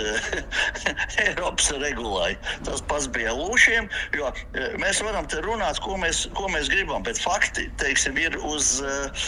Eiropas 1.25 1.69
regulai. 1.83 2.33
Tas 2.67 2.83
pats 2.89 3.09
bija 3.11 3.35
lūšiem, 3.35 3.89
jo 4.17 4.31
eh, 4.31 4.75
mēs 4.81 5.03
varam 5.05 5.27
te 5.29 5.43
runāt, 5.43 5.81
ko 5.83 5.99
mēs, 5.99 6.25
ko 6.37 6.49
mēs 6.53 6.71
gribam, 6.71 7.03
bet 7.05 7.19
fakti, 7.21 7.67
teiksim, 7.81 8.17
ir 8.21 8.39
uz 8.47 8.77
eh, 8.87 9.25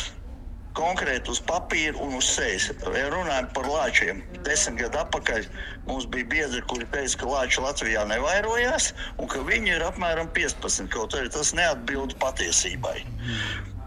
konkrēti 0.76 1.32
uz 1.32 1.40
papīra 1.48 1.96
un 2.04 2.18
uz 2.20 2.28
sejas. 2.36 2.70
Ja 2.96 3.06
runājam 3.14 3.48
par 3.56 3.68
lāčiem, 3.72 4.22
desmit 4.48 4.82
gadu 4.84 5.00
atpakaļ 5.04 5.48
mums 5.88 6.08
bija 6.12 6.28
biedri, 6.34 6.64
kuri 6.70 6.88
teica, 6.94 7.22
ka 7.22 7.32
lāči 7.32 7.64
Latvijā 7.64 8.04
nevairojās 8.10 8.92
un 9.20 9.32
ka 9.32 9.44
viņi 9.48 9.78
ir 9.78 9.88
apmēram 9.88 10.32
15. 10.36 10.92
Kaut 10.96 11.16
arī 11.18 11.32
tas 11.32 11.54
neatbilst 11.58 12.20
patiesībai. 12.24 13.00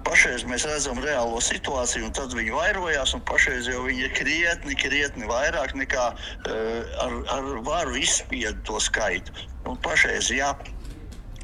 Pašreiz 0.07 0.45
mēs 0.49 0.67
redzam 0.69 1.01
reālo 1.03 1.41
situāciju, 1.43 2.09
un 2.09 2.15
tad 2.17 2.35
viņi 2.37 2.55
vairojās, 2.55 3.15
pašreiz 3.29 3.69
jau 3.71 3.85
viņi 3.87 4.07
ir 4.07 4.15
krietni, 4.17 4.77
krietni 4.79 5.29
vairāk 5.29 5.75
nekā 5.79 6.09
uh, 6.15 6.99
ar, 7.05 7.17
ar 7.37 7.49
varu 7.67 7.97
izspiedu 8.01 8.61
to 8.69 8.83
skaitu. 8.83 9.35
Un 9.69 9.81
pašreiz, 9.85 10.31
jā, 10.33 10.53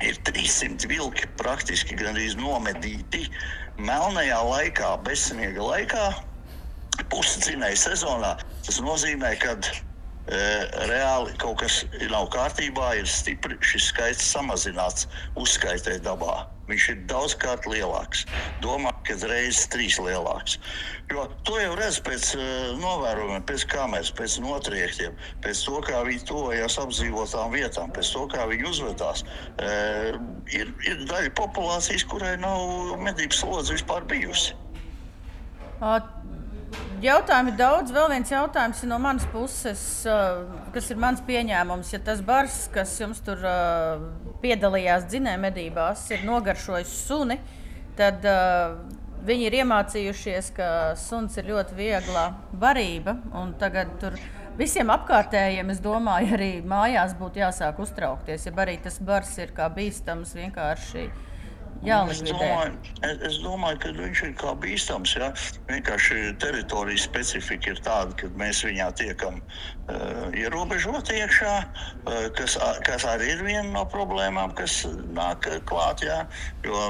ir 0.02 0.18
300 0.26 0.88
vilki 0.90 1.28
praktiski 1.40 1.99
gandrīz 1.99 2.37
nomedīti 2.40 3.26
melnajā 3.78 4.40
laikā, 4.49 4.94
bezsniega 5.06 5.62
laikā, 5.62 6.06
pusdzinēja 7.12 7.80
sezonā. 7.88 8.37
Tas 8.66 8.80
nozīmē, 8.82 9.34
ka 9.42 9.56
reāli 10.26 11.34
kaut 11.40 11.60
kas 11.60 11.82
nav 12.10 12.30
kārtībā, 12.32 12.94
ir 12.96 13.08
stipri 13.10 13.58
šis 13.60 13.90
skaits 13.92 14.32
samazināts 14.32 15.08
uzskaitē 15.36 15.98
dabā. 16.04 16.46
Viņš 16.64 16.84
ir 16.88 17.00
daudzkārt 17.10 17.66
lielāks. 17.68 18.22
Domāju, 18.64 18.96
ka 19.04 19.16
reizes 19.28 19.66
trīs 19.68 19.98
lielāks. 20.00 20.56
Jo 21.12 21.26
to 21.44 21.58
jau 21.60 21.74
redz 21.76 21.98
pēc 22.00 22.30
novērojumiem, 22.80 23.44
pēc 23.44 23.66
kameras, 23.68 24.08
pēc 24.16 24.38
notriektiem, 24.40 25.12
pēc 25.44 25.60
to, 25.66 25.82
kā 25.84 26.00
viņi 26.08 26.24
tuvojas 26.30 26.78
apdzīvotām 26.80 27.52
vietām, 27.52 27.92
pēc 27.92 28.14
to, 28.16 28.24
kā 28.32 28.48
viņi 28.48 28.68
uzvedās. 28.70 29.26
Ir, 30.56 30.72
ir 30.88 31.04
daļa 31.04 31.34
populācijas, 31.36 32.08
kurai 32.08 32.38
nav 32.40 32.96
medību 33.04 33.36
slodze 33.36 33.76
vispār 33.76 34.08
bijusi. 34.08 34.56
At 35.84 36.08
Jautājumi 37.04 37.52
daudz. 37.58 37.92
Vēl 37.92 38.08
viens 38.14 38.30
jautājums 38.32 38.80
no 38.88 38.96
manas 39.02 39.26
puses, 39.32 39.80
kas 40.72 40.90
ir 40.92 41.00
mans 41.00 41.20
pieņēmums. 41.26 41.90
Ja 41.92 42.00
tas 42.04 42.22
bars, 42.24 42.64
kas 42.72 42.94
jums 43.00 43.20
tur 43.24 43.42
piedalījās 44.44 45.08
dzinējumedībās, 45.10 46.06
ir 46.14 46.24
nogaršojis 46.24 46.94
suni, 47.08 47.36
tad 47.98 48.24
viņi 49.24 49.48
ir 49.48 49.58
iemācījušies, 49.60 50.48
ka 50.56 50.70
suns 51.00 51.36
ir 51.40 51.50
ļoti 51.52 51.76
viegla 51.76 52.24
barība. 52.56 53.18
Tagad 53.60 53.94
tur 54.00 54.16
visiem 54.56 54.92
apkārtējiem, 54.94 55.70
es 55.74 55.84
domāju, 55.84 56.34
arī 56.38 56.50
mājās 56.64 57.16
būtu 57.20 57.42
jāsāk 57.42 57.80
uztraukties. 57.84 58.48
Ja 58.48 58.56
arī 58.64 58.78
tas 58.84 59.00
bars 59.02 59.36
ir 59.42 59.52
kā 59.56 59.68
bīstams 59.72 60.36
vienkārši 60.38 61.08
Es 62.12 62.22
domāju, 62.24 62.76
es, 63.04 63.18
es 63.28 63.38
domāju, 63.44 63.80
ka 63.82 63.92
viņš 63.98 64.22
ir 64.28 64.34
kā 64.40 64.54
bīstams. 64.62 65.14
Ja? 65.20 65.30
Vienkārši 65.68 66.34
teritorijas 66.42 67.06
specifika 67.08 67.74
ir 67.74 67.82
tāda, 67.84 68.16
ka 68.20 68.30
mēs 68.40 68.64
viņā 68.66 68.88
tiekam 69.00 69.40
uh, 69.40 70.28
ierobežoti 70.32 71.20
iekšā, 71.20 71.54
uh, 71.60 72.20
kas, 72.38 72.56
kas 72.88 73.08
arī 73.08 73.34
ir 73.36 73.44
viena 73.46 73.68
no 73.74 73.84
problēmām, 73.92 74.56
kas 74.58 74.82
nāk 75.16 75.48
klāt. 75.68 76.04
Ja? 76.06 76.24
Jo, 76.64 76.86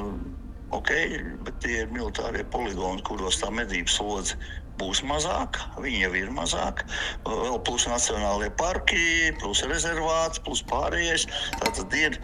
okay, 0.74 1.18
bet 1.46 1.58
tie 1.64 1.82
ir 1.84 1.94
militārie 1.94 2.46
poligoni, 2.54 3.02
kuros 3.06 3.42
tā 3.42 3.50
medības 3.54 3.98
slodze 3.98 4.38
būs 4.80 5.04
mazāka, 5.06 5.68
viņa 5.78 6.00
jau 6.06 6.12
ir 6.18 6.30
mazāka. 6.34 6.86
Vēl 7.26 7.58
plus 7.66 7.86
nacionālajie 7.90 8.50
parki, 8.58 9.04
plus 9.38 9.62
rezervāts, 9.70 10.42
plus 10.42 10.64
pārējais. 10.70 11.28
Tātad 11.60 11.94
ir 11.98 12.18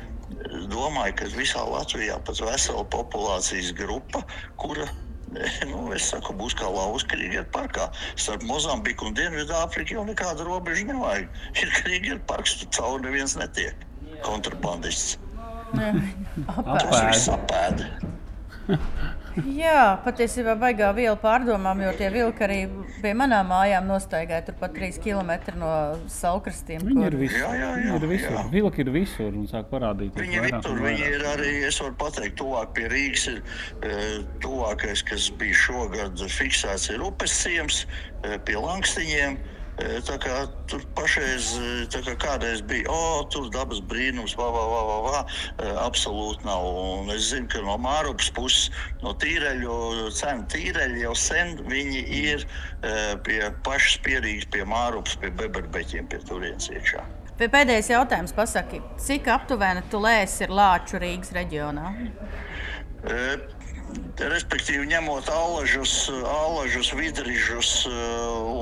domāju, 0.71 1.17
ka 1.19 1.31
visā 1.35 1.63
Latvijā 1.67 2.19
pat 2.25 2.43
vesela 2.45 2.85
populācijas 2.93 3.73
grupa, 3.77 4.23
kura 4.61 4.89
nu, 5.71 5.87
saku, 6.03 6.35
būs 6.35 6.57
kā 6.59 6.69
lauva 6.71 7.01
Krieger 7.11 7.47
parkā. 7.55 7.89
Starp 8.19 8.45
Mozambiku 8.49 9.11
un 9.11 9.17
Dienvidāfriku 9.19 9.99
jau 9.99 10.05
nekāda 10.09 10.47
robeža 10.47 10.89
nevajag. 10.91 11.29
Ir 11.63 11.75
Krieger 11.81 12.23
parks, 12.27 12.59
tur 12.61 12.73
cauri 12.77 13.07
neviens 13.09 13.37
netiek. 13.39 13.87
Kontrabandists. 14.27 15.19
Tas 15.71 17.05
viss 17.07 17.31
apēda. 17.31 17.89
Jā, 19.61 20.01
patiesībā 20.05 20.57
baigā 20.59 20.91
viela 20.97 21.15
pārdomām, 21.21 21.83
jo 21.85 21.93
tie 21.99 22.09
vilki 22.13 22.45
arī 22.47 22.59
pie 23.03 23.13
manām 23.17 23.51
mājām 23.53 23.87
nostaigāja 23.91 24.43
turpat 24.49 24.75
3 24.75 24.99
km 25.05 25.31
no 25.61 25.71
saukrastiem. 26.11 26.83
Viņi 26.89 26.99
kur... 26.99 27.07
ir 27.07 27.19
visur. 27.21 27.39
Jā, 27.45 27.53
jā, 27.61 27.71
jā, 27.85 27.95
ir 28.01 28.09
visur. 28.11 28.35
Jā. 28.35 28.45
Vilki 28.55 28.85
ir 28.85 28.93
visur 28.97 29.31
un 29.31 29.47
sāk 29.51 29.71
parādīties. 29.71 30.19
Viņi 30.25 30.41
ir 30.41 30.49
visur. 30.49 30.83
Viņi 30.83 31.07
ir 31.15 31.27
arī, 31.35 31.53
es 31.69 31.79
varu 31.83 31.97
pateikt, 32.01 32.37
tuvāk 32.41 32.75
pie 32.79 32.91
Rīgas 32.91 33.29
ir 33.31 33.41
e, 33.41 33.95
tuvākais, 34.43 35.05
kas 35.07 35.31
bija 35.41 35.63
šogad 35.63 36.27
fiksēts, 36.41 36.91
ir 36.95 37.07
upes 37.07 37.39
ciems 37.45 37.85
e, 37.87 38.37
pie 38.47 38.59
Langstiņiem. 38.59 39.39
Tā 39.81 40.17
kā 40.21 40.35
tur 40.69 40.83
pašreiz, 40.97 41.55
kā 41.93 42.15
kādreiz 42.21 42.61
bija, 42.69 42.91
o, 42.93 43.23
tur 43.33 43.47
dabas 43.55 43.81
brīnums, 43.91 44.35
vā, 44.37 44.49
vā, 44.53 44.65
vā, 44.69 44.81
vā, 44.89 44.99
vā. 45.07 45.21
absolūti 45.87 46.45
nav. 46.45 46.67
Un 47.01 47.13
es 47.15 47.31
zinu, 47.31 47.49
ka 47.53 47.63
no 47.65 47.79
Mārupas 47.81 48.29
puses, 48.37 48.69
no 49.05 49.15
tīreļu, 49.23 50.11
cenu 50.17 50.45
tīreļi 50.53 51.07
jau 51.07 51.15
sen 51.17 51.57
viņi 51.71 52.05
ir 52.21 52.45
pie 53.25 53.41
pašas 53.65 53.97
pierīgas, 54.05 54.51
pie 54.53 54.67
Mārupas, 54.69 55.17
pie 55.23 55.33
beberbeķiem, 55.41 56.11
pie 56.13 56.21
turienes 56.29 56.69
iekšā. 56.75 57.07
Pēdējais 57.41 57.89
jautājums, 57.89 58.35
pasaki, 58.37 58.83
cik 59.01 59.31
aptuveni 59.33 59.81
tu 59.89 59.97
lēsi 60.03 60.45
ir 60.45 60.53
Lāču 60.53 61.01
Rīgas 61.01 61.33
reģionā? 61.33 61.95
E, 63.01 63.21
Respektīvi, 64.21 64.85
ņemot 64.91 65.31
alažus, 65.33 65.95
alažus 66.13 66.91
vidrižus 66.97 67.71
eh, 67.89 67.95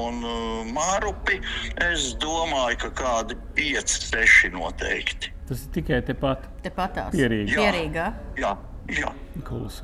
un 0.04 0.22
eh, 0.22 0.70
mārupi, 0.74 1.40
es 1.88 2.12
domāju, 2.22 2.78
ka 2.84 2.92
kādi 3.02 3.38
5, 3.58 3.96
6 4.12 4.52
noteikti. 4.54 5.34
Tas 5.48 5.64
ir 5.64 5.74
tikai 5.78 6.00
tepat. 6.06 6.46
Tepatās. 6.62 7.12
Pierīgā. 7.16 7.58
Pierīgā. 7.58 8.08
Jā, 8.38 8.54
jā. 8.92 9.12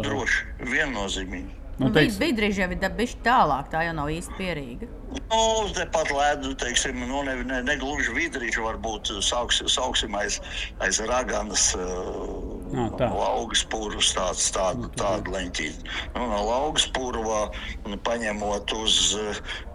Droši, 0.05 0.49
viennozīmīgi. 0.71 1.64
Nu, 1.81 1.91
teiks... 1.95 2.21
Vidrīži 2.23 2.63
jau 2.63 2.69
ir 2.71 2.79
dabiski 2.79 3.25
tālāk, 3.27 3.67
tā 3.73 3.83
jau 3.89 3.95
nav 3.97 4.11
īsti 4.15 4.37
pierīga. 4.39 4.89
Nu, 5.15 5.41
tepat 5.75 6.11
ledu, 6.15 6.53
teiksim, 6.59 7.01
nu, 7.09 7.23
ne, 7.27 7.35
ne, 7.47 7.61
ne 7.67 7.75
gluži 7.81 8.15
vidrīži, 8.15 8.63
varbūt 8.63 9.11
sauks, 9.25 9.61
sauksim 9.71 10.15
aiz, 10.19 10.41
aiz 10.83 11.01
raganas 11.07 11.73
no, 11.75 12.87
tā. 12.99 13.09
laugas 13.11 13.65
purvas 13.71 14.13
tāds, 14.15 14.47
tādu, 14.55 14.91
tādu 14.99 15.35
leņķīti. 15.35 15.91
Nu, 16.15 16.29
no 16.31 16.41
laugas 16.47 16.87
purva 16.95 17.43
nu, 17.89 17.99
paņemot 18.07 18.75
uz, 18.79 18.99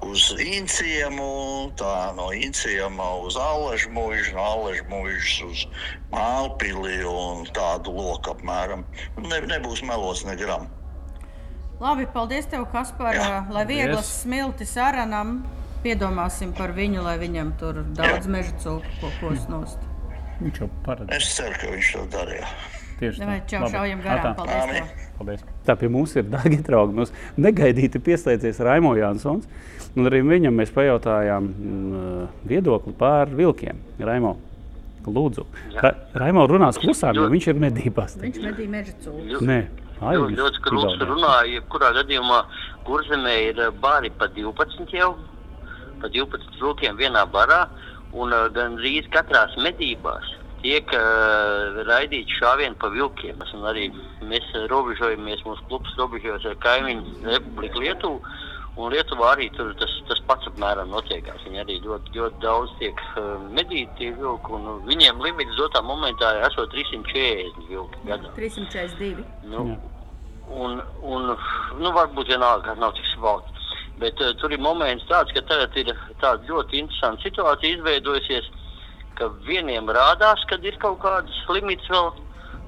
uz 0.07 0.31
inciemu, 0.39 1.29
tā 1.79 1.93
no 2.15 2.31
inciema 2.35 3.11
uz 3.25 3.39
aležu 3.39 3.91
mūžu, 3.95 4.35
no 4.37 4.47
aležu 4.55 4.87
mūžas 4.91 5.37
uz 5.49 5.67
mālpili 6.15 6.99
un 7.07 7.47
tādu 7.55 7.95
loku 7.95 8.35
apmēram. 8.35 8.87
Ne, 9.19 9.43
nebūs 9.51 9.83
melos 9.87 10.23
ne 10.27 10.39
gramu. 10.39 10.78
Labi, 11.79 12.03
paldies 12.11 12.47
tev, 12.51 12.65
Kaspar. 12.73 13.15
Jā, 13.15 13.35
lai 13.55 13.63
vieglas 13.63 14.03
yes. 14.03 14.23
smiltis 14.25 14.73
aranam, 14.83 15.37
piedomāsim 15.79 16.51
par 16.57 16.73
viņu, 16.75 17.05
lai 17.05 17.15
viņam 17.21 17.53
tur 17.61 17.79
daudz 17.95 18.27
Jā. 18.27 18.33
meža 18.33 18.57
cūku 18.59 18.97
kokos 18.99 19.45
nost. 19.47 19.85
Viņš 20.41 20.59
jau 20.59 20.67
paredzēja. 20.83 21.21
Es 21.21 21.31
ceru, 21.37 21.55
ka 21.61 21.71
viņš 21.71 21.93
to 21.95 22.03
darīja. 22.17 22.51
Tieši 22.99 23.23
tā. 23.23 23.37
Čau, 23.47 23.63
šaujam 23.71 24.03
garām. 24.03 24.35
Paldies. 24.35 24.91
Paldies. 25.21 25.47
Tā 25.67 25.77
pie 25.79 25.87
mums 25.95 26.19
ir, 26.19 26.27
dārgi 26.27 26.59
draugi, 26.67 26.99
mums 26.99 27.15
negaidīti 27.39 28.03
pieslēdzies 28.03 28.59
Raimo 28.67 28.91
Jansons. 28.99 29.47
Un 29.95 30.11
arī 30.11 30.19
viņam 30.27 30.59
mēs 30.59 30.75
pajautājām 30.75 31.47
mm, 31.47 32.29
viedokli 32.51 32.91
par 32.99 33.31
vilkiem. 33.31 33.79
Raimo, 34.03 34.35
lūdzu. 35.07 35.47
Ra 35.79 35.95
Raimo 36.25 36.43
runās 36.51 36.79
klusāk, 36.83 37.15
jo 37.15 37.31
viņš 37.31 37.53
ir 37.53 37.67
medībās. 37.69 38.19
Viņš 38.19 38.47
medī 38.51 38.67
meža 38.67 38.99
cūku. 39.05 39.45
Nē. 39.47 39.63
Ai, 39.99 40.15
ļoti, 40.15 40.37
ļoti 40.39 40.61
krūts 40.63 41.01
runāja, 41.03 41.57
jebkurā 41.57 41.91
gadījumā 41.97 42.39
kurzemē 42.87 43.35
ir 43.49 43.61
eh, 43.65 43.71
bari 43.83 44.11
pa 44.15 44.29
12 44.35 44.93
jau, 44.95 45.13
pa 45.99 46.07
12 46.13 46.61
vilkiem 46.61 46.99
vienā 46.99 47.25
barā, 47.33 47.65
un 48.15 48.33
uh, 48.33 48.47
gandrīz 48.49 49.05
katrās 49.13 49.53
medībās 49.61 50.31
tiek 50.63 50.89
uh, 50.95 51.81
raidīts 51.87 52.39
šāvieni 52.39 52.77
pa 52.81 52.89
vilkiem. 52.93 53.43
Un 53.55 53.67
arī 53.69 53.89
mēs 54.25 54.47
robežojamies, 54.71 55.43
mūsu 55.45 55.67
klubs 55.69 55.93
robežojas 55.99 56.47
ar 56.49 56.57
kaimiņu 56.63 57.19
Republiku 57.27 57.83
Lietuvu, 57.83 58.23
un 58.79 58.93
Lietuvā 58.93 59.33
arī 59.33 59.49
tur 59.55 59.71
tas, 59.79 59.91
tas 60.07 60.21
pats 60.27 60.47
apmēram 60.49 60.91
notiekās. 60.93 61.43
Viņi 61.45 61.61
arī 61.63 61.77
ļoti, 61.83 62.13
ļoti 62.15 62.41
daudz 62.43 62.73
tiek 62.79 63.01
uh, 63.19 63.31
medīti 63.55 63.91
tie 63.99 64.09
vilki, 64.15 64.53
un 64.55 64.83
viņiem 64.87 65.21
limits 65.25 65.57
dotā 65.59 65.81
momentā 65.85 66.31
ir 66.37 66.45
esot 66.47 66.71
340 66.73 67.67
vilki 67.69 68.03
gadā. 68.07 68.31
342. 68.37 69.25
Nu. 69.51 69.65
Un, 70.49 70.79
un 71.05 71.27
nu, 71.77 71.91
varbūt 71.93 72.31
vienalga, 72.31 72.71
ka 72.71 72.79
nav 72.81 72.95
tik 72.97 73.09
smalki. 73.13 73.53
Bet 74.01 74.23
uh, 74.23 74.31
tur 74.39 74.55
ir 74.55 74.63
moments 74.63 75.05
tāds, 75.11 75.33
ka 75.35 75.43
tagad 75.49 75.75
ir 75.77 75.91
tāda 76.23 76.47
ļoti 76.47 76.79
interesanta 76.85 77.27
situācija 77.27 77.77
izveidojusies, 77.77 78.49
ka 79.19 79.27
vieniem 79.45 79.91
rādās, 79.91 80.45
kad 80.49 80.63
ir 80.65 80.79
kaut 80.81 81.01
kāds 81.03 81.45
limits 81.51 81.91
vēl. 81.91 82.13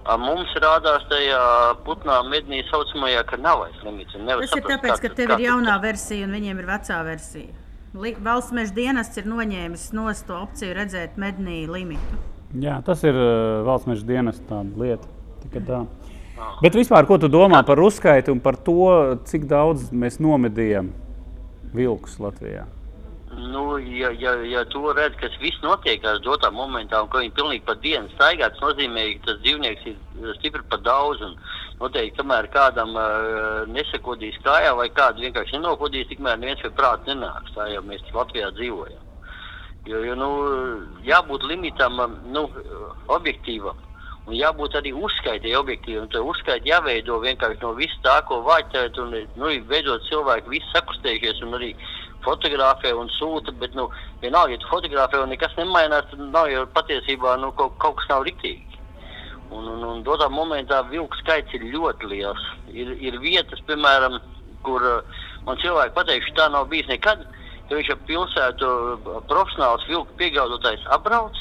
A 0.10 0.18
mums 0.18 0.50
rādās 0.58 1.04
tajā 1.12 1.42
putnā 1.86 2.18
mednī 2.26 2.64
saucamajā, 2.72 3.22
ka 3.30 3.38
nav 3.38 3.66
vairs 3.66 3.84
limits. 3.86 4.16
Tas 4.18 4.24
saprast, 4.26 4.58
ir 4.58 4.66
tāpēc, 4.72 5.02
ka 5.04 5.12
tev 5.20 5.34
ir 5.36 5.44
jaunā 5.46 5.76
versija 5.84 6.26
un 6.26 6.34
viņiem 6.38 6.64
ir 6.64 6.70
vecā 6.70 6.98
versija. 7.06 7.54
Valsts 7.94 8.56
meža 8.56 8.74
dienests 8.74 9.20
ir 9.20 9.28
noņēmis 9.30 9.90
no 9.94 10.08
to 10.28 10.38
opciju 10.40 10.74
redzēt 10.78 11.20
mednī 11.22 11.66
limitu. 11.70 12.22
Jā, 12.60 12.80
tas 12.88 13.04
ir 13.06 13.16
uh, 13.16 13.62
valsts 13.68 13.90
meža 13.92 14.08
dienesta 14.08 14.64
lieta. 14.80 15.08
Tikai 15.44 15.64
tā. 15.68 15.86
Bet 16.64 16.76
vispār, 16.76 17.06
ko 17.06 17.20
tu 17.22 17.30
domā 17.30 17.62
par 17.68 17.80
uzskaitu 17.84 18.34
un 18.34 18.42
par 18.42 18.58
to, 18.58 19.20
cik 19.30 19.46
daudz 19.50 19.92
mēs 19.94 20.18
nomedījām 20.24 20.90
vilkus 21.76 22.18
Latvijā? 22.22 22.66
Nu, 23.38 23.78
ja, 23.80 24.10
ja, 24.12 24.34
ja 24.44 24.66
tu 24.66 24.82
redz, 24.92 25.16
kas 25.16 25.36
viss 25.40 25.62
notiekās 25.64 26.20
dotā 26.26 26.50
momentā, 26.52 27.00
un 27.00 27.08
ka 27.12 27.22
viņi 27.22 27.32
pilnīgi 27.38 27.64
pa 27.64 27.78
dienu 27.80 28.12
staigā, 28.12 28.50
tas 28.52 28.64
nozīmē, 28.64 29.06
ka 29.22 29.30
tas 29.30 29.38
dzīvnieks 29.46 29.86
ir 29.88 30.34
stipri 30.40 30.64
par 30.72 30.82
daudz. 30.84 31.24
Noteikti, 31.80 32.18
kamēr 32.20 32.50
kādam 32.54 32.92
uh, 32.94 33.64
nesakodīs 33.72 34.36
kājā 34.44 34.74
vai 34.78 34.90
kādu 34.94 35.24
vienkārši 35.24 35.56
nenokodīs, 35.58 36.10
tikmēr 36.12 36.42
neviens 36.42 36.62
pie 36.62 36.74
prāta 36.76 37.08
nenāks. 37.10 37.56
Tā 37.56 37.70
jau 37.72 37.82
mēs 37.88 38.04
Latvijā 38.14 38.52
dzīvojam. 38.58 39.08
Jo, 39.90 40.04
jo 40.06 40.18
nu, 40.20 40.30
jābūt 41.08 41.48
limitam, 41.50 41.98
nu, 42.36 42.44
objektīvam. 43.16 43.80
Un 44.30 44.36
jābūt 44.38 44.76
arī 44.78 44.92
uzskaitai 44.94 45.56
objektīvam. 45.58 46.06
Tur 46.14 46.28
uzskaitī 46.30 46.70
jāveido 46.70 47.18
vienkārši 47.24 47.64
no 47.64 47.72
visu 47.80 47.98
tā, 48.06 48.20
ko 48.30 48.44
vajag. 48.46 49.00
Un 49.02 49.16
nu, 49.40 49.50
veidot 49.72 50.06
cilvēku, 50.12 50.54
visi 50.54 50.70
sakustējušies 50.76 51.42
un 51.48 51.58
arī 51.58 51.72
fotografē 52.26 52.94
un 52.98 53.10
sūta, 53.18 53.54
bet, 53.62 53.76
nu, 53.78 53.88
vienalga, 54.22 54.56
ja 54.56 54.62
tu 54.62 54.70
fotografē 54.72 55.22
un 55.22 55.32
nekas 55.34 55.56
nemainās, 55.58 56.08
tad 56.12 56.22
nav 56.34 56.50
jau 56.52 56.66
patiesībā 56.76 57.38
nu, 57.42 57.52
kaut, 57.60 57.78
kaut 57.84 57.98
kas 58.00 58.10
nav 58.12 58.26
riktīgi. 58.28 58.80
Un, 59.52 59.68
un, 59.68 59.84
un 59.84 60.04
dotā 60.08 60.30
momentā 60.32 60.80
vilku 60.90 61.18
skaits 61.20 61.58
ir 61.58 61.68
ļoti 61.74 62.08
liels. 62.14 62.44
Ir, 62.72 62.94
ir 63.04 63.20
vietas, 63.24 63.60
piemēram, 63.68 64.20
kur 64.66 64.86
uh, 64.88 65.24
man 65.48 65.60
cilvēki 65.60 65.96
pateikšu, 65.98 66.36
tā 66.38 66.48
nav 66.54 66.70
bijis 66.72 66.88
nekad, 66.92 67.26
ka 67.68 67.76
viņš 67.76 67.92
ap 67.96 68.06
pilsētu 68.08 68.70
uh, 68.72 69.18
profesionāls 69.28 69.84
vilku 69.90 70.16
piegādātājs 70.22 70.88
apbrauc 70.96 71.36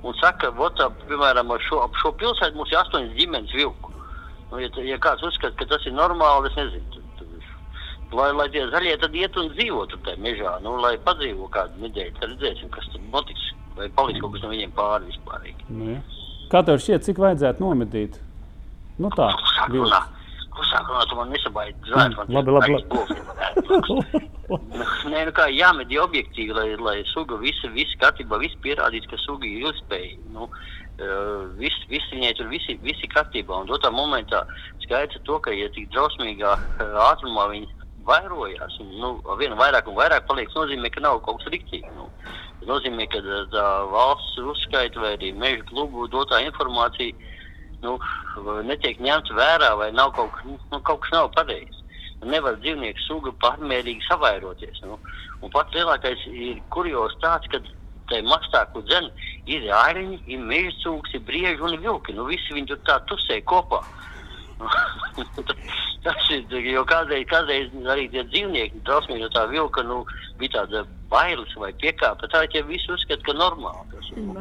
un 0.00 0.16
saka, 0.22 0.54
ka, 0.56 0.88
piemēram, 1.10 1.52
ap 1.52 1.66
šo, 1.68 1.82
ap 1.84 2.00
šo 2.00 2.14
pilsētu 2.16 2.56
mums 2.56 2.72
ir 2.72 2.80
astoņas 2.80 3.16
ģimenes 3.18 3.52
vilku. 3.58 3.92
Nu, 4.50 4.62
ja, 4.62 4.72
ja 4.82 4.96
kāds 5.02 5.22
uzskata, 5.26 5.54
ka 5.60 5.68
tas 5.74 5.84
ir 5.86 5.94
normāli, 5.94 6.48
es 6.48 6.56
nezinu 6.56 7.04
lai, 8.16 8.30
lai 8.36 8.48
tie 8.54 8.64
zaļie 8.72 8.96
tad 9.02 9.16
iet 9.16 9.36
un 9.40 9.50
dzīvo 9.54 9.84
tur 9.90 10.00
tajā 10.06 10.20
mežā, 10.24 10.54
nu, 10.64 10.76
lai 10.82 10.94
padzīvo 11.04 11.48
kādu 11.54 11.84
nedēļu, 11.84 12.16
tad 12.18 12.32
redzēsim, 12.34 12.70
kas 12.74 12.88
tur 12.92 13.04
notiks, 13.12 13.50
vai 13.78 13.90
paliks 13.98 14.22
kaut 14.22 14.34
kas 14.36 14.46
no 14.46 14.52
viņiem 14.52 14.72
pāri 14.76 15.10
vispārīgi. 15.12 15.68
Nu. 15.74 16.00
Kā 16.50 16.64
tev 16.66 16.80
šķiet, 16.82 17.06
cik 17.06 17.20
vajadzētu 17.22 17.62
nomedīt? 17.62 18.18
Nu 19.00 19.12
tā, 19.14 19.30
vilks. 19.70 20.16
Klusāk 20.50 20.88
runā, 20.90 21.04
tu 21.08 21.16
man 21.16 21.30
nesabaidi. 21.30 21.78
Zvani 21.86 22.16
man. 22.18 22.32
Labi, 22.34 22.52
labi, 22.52 22.72
labi. 22.74 24.26
Nē, 25.12 25.20
nu 25.28 25.32
kā 25.32 25.46
jāmedi 25.54 25.98
objektīvi, 26.02 26.52
lai, 26.56 26.66
lai 26.82 26.96
suga 27.12 27.38
visi, 27.38 27.70
visi 27.70 27.96
kārtībā, 28.02 28.40
visi 28.42 28.58
pierādīts, 28.64 29.06
ka 29.08 29.18
suga 29.22 29.46
ir 29.46 29.68
ilgspējīga. 29.68 30.32
Nu, 30.34 30.48
uh, 30.50 31.46
viss, 31.60 31.86
viss 31.92 32.12
viņai 32.12 32.32
tur 32.38 32.50
visi, 32.50 32.76
visi 32.82 33.08
kārtībā. 33.14 33.62
Un 33.62 33.70
dotā 33.70 33.92
momentā 33.94 34.42
skaidrs 34.82 35.22
to, 35.28 35.38
ka, 35.44 35.54
ja 35.54 35.70
tik 35.76 35.88
drausmīgā 35.94 36.56
uh, 36.58 36.98
ātrumā 37.06 37.46
viņi 37.54 37.70
vairojās. 38.06 38.78
Un, 38.82 38.94
nu, 39.00 39.10
vien 39.40 39.56
vairāk 39.58 39.88
un 39.90 39.98
vairāk 39.98 40.26
paliek, 40.28 40.52
nozīmē, 40.54 40.90
ka 40.92 41.02
nav 41.04 41.20
kaut 41.26 41.40
kas 41.40 41.52
rīktīgi. 41.54 41.90
Nu, 41.96 42.08
tas 42.60 42.68
nozīmē, 42.70 43.06
ka 43.12 43.22
tā 43.54 43.66
valsts 43.92 44.38
uzskaita 44.52 45.02
vai 45.02 45.14
arī 45.16 45.32
meža 45.36 45.66
klubu 45.70 46.08
dotā 46.12 46.42
informācija 46.46 47.14
nu, 47.84 47.96
netiek 48.68 49.00
ņemta 49.00 49.36
vērā 49.36 49.74
vai 49.80 49.90
nav 49.96 50.12
kaut, 50.16 50.40
nu, 50.44 50.80
kaut 50.80 51.02
kas 51.04 51.14
nav 51.16 51.30
pareizs. 51.36 51.78
Nevar 52.20 52.58
dzīvnieku 52.60 53.00
suga 53.06 53.32
pārmērīgi 53.40 54.04
savairoties. 54.04 54.82
Nu. 54.84 54.98
Un 55.40 55.52
pats 55.54 55.72
lielākais 55.72 56.26
ir 56.28 56.58
kurjos 56.74 57.14
tāds, 57.22 57.48
ka 57.48 57.62
tai 58.10 58.20
mastāku 58.26 58.82
dzene 58.84 59.08
ir 59.48 59.64
āriņi, 59.72 60.18
ir 60.28 60.42
meža 60.44 60.74
cūks, 60.82 61.14
ir 61.16 61.24
brieži 61.24 61.64
un 61.64 61.78
vilki. 61.80 62.12
Nu, 62.16 62.26
visi 62.28 62.52
viņi 62.52 62.72
tur 62.72 62.82
tā 62.84 62.98
tusē 63.08 63.40
kopā. 63.48 63.80
tas 66.04 66.28
ir, 66.34 66.44
jo 66.72 66.84
kādreiz, 66.88 67.26
kādreiz 67.30 67.72
arī 67.92 68.06
tie 68.12 68.24
dzīvnieki, 68.28 68.82
drausmīgi 68.86 69.24
no 69.24 69.30
tā 69.34 69.46
vilka, 69.50 69.84
nu, 69.86 70.02
bija 70.40 70.60
tāda 70.60 70.84
bailes 71.10 71.54
vai 71.60 71.72
piekāpa. 71.80 72.28
Tā 72.32 72.44
jau 72.54 72.66
visi 72.68 72.92
uzskata, 72.92 73.22
ka 73.26 73.34
normāli. 73.36 73.88
Tas, 73.94 74.12
nu, 74.16 74.36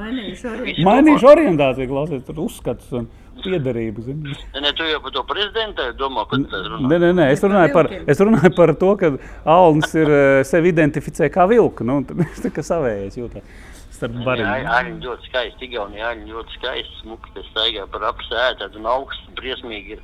mainīšu 0.88 1.32
orientāciju. 1.34 1.90
Klausies, 1.92 2.24
tur 2.28 2.44
uzskats 2.46 2.92
un 2.96 3.10
piederību. 3.44 4.04
Zini. 4.06 4.36
Ne, 4.60 4.74
tu 4.76 4.88
jau 4.88 5.00
par 5.04 5.16
to 5.16 5.24
prezidentu 5.30 5.88
domā, 6.00 6.26
ka 6.30 6.42
tas 6.52 6.68
runā. 6.68 6.92
Nē, 6.92 7.00
nē, 7.06 7.12
nē, 7.22 7.30
es 7.36 7.44
runāju 7.46 7.74
par, 7.76 7.92
es 8.14 8.24
runāju 8.24 8.54
par 8.58 8.76
to, 8.80 8.94
ka 9.00 9.14
Alns 9.58 9.96
ir 9.98 10.14
eh, 10.14 10.44
sevi 10.48 10.74
identificē 10.76 11.32
kā 11.34 11.48
vilku. 11.50 11.88
Nu, 11.88 12.02
tā 12.44 12.54
kā 12.54 12.66
savējais 12.66 13.20
jūtos 13.20 13.68
starp 14.00 14.18
bariem. 14.26 14.48
Jā, 14.48 14.74
āļņi 14.80 15.06
ļoti 15.06 15.30
skaisti. 15.30 15.68
Igaunija 15.68 16.10
āļņi 16.14 16.34
ļoti 16.34 16.58
skaisti. 16.58 16.98
Smuki, 17.04 17.36
tas 17.36 17.48
staigā 17.52 17.86
par 17.92 18.10
apsētāt 18.14 18.78
un 18.80 18.90
augsts, 18.90 19.32
briesmīgi 19.40 19.98
ir. 19.98 20.04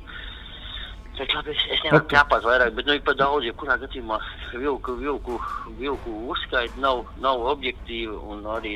Bet, 1.16 1.32
labi, 1.32 1.54
es, 1.54 1.62
es 1.72 1.80
nevaru 1.80 2.04
ķēpāt 2.10 2.44
vairāk, 2.44 2.74
bet 2.76 2.88
nu, 2.88 2.94
ir 2.98 3.04
par 3.06 3.16
daudz. 3.16 3.46
Jebkurā 3.48 3.78
gadījumā 3.80 4.18
vilku, 4.52 4.98
vilku, 5.00 5.38
vilku 5.78 6.16
uzskaita 6.34 6.76
nav, 6.82 7.06
nav 7.24 7.40
objektīva. 7.54 8.18
Arī 8.52 8.74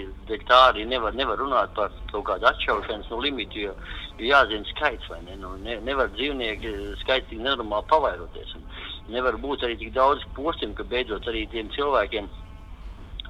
tā 0.49 0.61
arī 0.71 0.87
nevar, 0.89 1.13
nevar 1.19 1.37
runāt 1.41 1.75
par 1.77 1.93
kaut 2.15 2.25
kādu 2.31 2.49
atšaušanas 2.49 3.13
no 3.13 3.21
limitu. 3.21 3.67
Jo, 3.67 3.75
jo 4.17 4.31
jāzina 4.33 4.65
skaits, 4.73 5.11
vai 5.13 5.21
ne? 5.27 5.37
Nu, 5.43 5.53
ne 5.61 5.77
nevar 5.85 6.09
dzīvnieki 6.17 6.73
skaits 7.03 7.29
tik 7.29 7.45
nenormāli 7.45 7.91
pavairoties. 7.93 8.57
Un 8.57 8.65
nevar 9.13 9.37
būt 9.45 9.69
arī 9.69 9.77
tik 9.83 9.93
daudz 9.93 10.25
postiem, 10.39 10.73
ka 10.79 10.89
beidzot 10.89 11.29
arī 11.29 11.45
tiem 11.53 11.69
cilvēkiem 11.77 12.33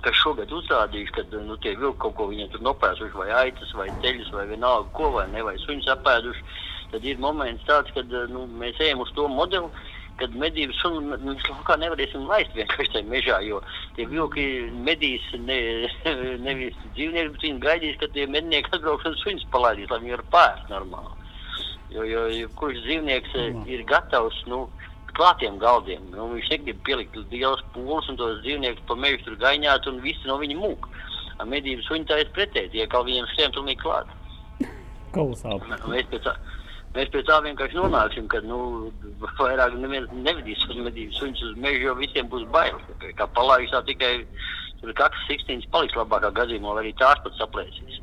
kas 0.05 0.19
šogad 0.23 0.53
uzrādījuši, 0.55 1.15
ka 1.17 1.25
nu, 1.47 1.57
tie 1.65 1.77
vilki 1.79 2.01
kaut 2.03 2.17
ko 2.19 2.27
viņiem 2.31 2.51
tur 2.53 2.65
nopēsuši, 2.67 3.17
vai 3.21 3.31
aitas, 3.45 3.73
vai 3.79 3.89
ceļus, 4.03 4.33
vai 4.35 4.49
vienalga 4.51 4.91
ko, 4.97 5.13
vai 5.17 5.27
ne, 5.33 5.45
vai 5.47 5.57
suņus 5.63 5.89
apēduši. 5.97 6.45
Tad 6.91 7.07
ir 7.07 7.23
moments 7.23 7.67
tāds, 7.69 7.93
kad 7.95 8.13
nu, 8.33 8.45
mēs 8.61 8.81
ejam 8.83 9.05
uz 9.05 9.13
to 9.15 9.29
modeli, 9.31 9.71
kad 10.21 10.35
medības 10.37 10.81
sunu 10.83 11.17
mēs 11.17 11.47
laukā 11.49 11.77
nevarēsim 11.81 12.27
laist 12.29 12.53
vienkārši 12.57 12.93
tajā 12.97 13.09
mežā, 13.09 13.39
jo 13.47 13.61
tie 13.97 14.05
vilki 14.11 14.45
medīs 14.85 15.25
ne, 15.47 15.61
nevis 16.47 16.77
dzīvnieki, 16.97 17.33
bet 17.37 17.47
viņi 17.47 17.65
gaidīs, 17.65 17.97
ka 18.03 18.11
tie 18.15 18.27
mednieki 18.29 18.75
atbrauks 18.77 19.09
un 19.09 19.17
suņus 19.23 19.49
palaidīs, 19.55 19.91
lai 19.93 20.03
viņi 20.05 20.17
var 20.19 20.27
pārst 20.35 20.73
normāli. 20.73 21.17
Jo, 21.91 22.05
jo, 22.07 22.27
jo 22.31 22.51
kurš 22.59 22.85
dzīvnieks 22.85 23.33
ir 23.67 23.81
gatavs, 23.89 24.37
nu, 24.51 24.67
klātiem 25.17 25.59
galdiem. 25.63 26.07
Nu, 26.15 26.29
viņš 26.35 26.51
negrib 26.55 26.81
pielikt 26.87 27.19
lielas 27.33 27.63
pūles 27.75 28.09
un 28.11 28.19
tos 28.21 28.41
dzīvniekus 28.45 28.87
pa 28.89 28.97
mežu 28.99 29.23
tur 29.27 29.37
gaņāt 29.41 29.89
un 29.91 30.01
visi 30.05 30.31
no 30.31 30.39
viņa 30.41 30.59
mūk. 30.61 30.89
Medības 31.49 31.87
suņi 31.89 32.09
tā 32.09 32.19
ir 32.21 32.33
pretēji, 32.37 32.73
tie 32.75 32.87
kā 32.93 33.01
viņiem 33.07 33.29
skrien 33.31 33.55
pilnīgi 33.55 33.81
klāt. 33.81 34.11
Kolosāli. 35.15 35.79
Mēs 35.89 36.11
pēc 36.13 36.27
tā, 36.27 36.35
mēs 36.97 37.09
pēc 37.15 37.25
tā 37.31 37.39
vienkārši 37.47 37.79
nonāksim, 37.79 38.29
ka 38.29 38.43
nu, 38.45 38.91
vairāk 39.39 39.79
neviens 39.81 40.13
nevedīs 40.13 40.67
uz 40.69 40.83
medības 40.85 41.23
suņus 41.23 41.47
uz 41.49 41.57
mežu, 41.65 41.87
jo 41.89 41.97
visiem 42.03 42.29
būs 42.29 42.45
bail. 42.53 42.77
Kā 43.17 43.27
palaiks 43.39 43.73
tā 43.73 43.81
tikai 43.89 44.13
tur 44.83 44.93
katrs 45.01 45.27
sikstīns 45.31 45.67
paliks 45.73 45.97
labākā 45.97 46.33
gadījumā, 46.37 46.77
vai 46.77 46.85
arī 46.85 46.95
tās 47.01 47.25
pat 47.25 47.41
saplēsīs. 47.41 48.03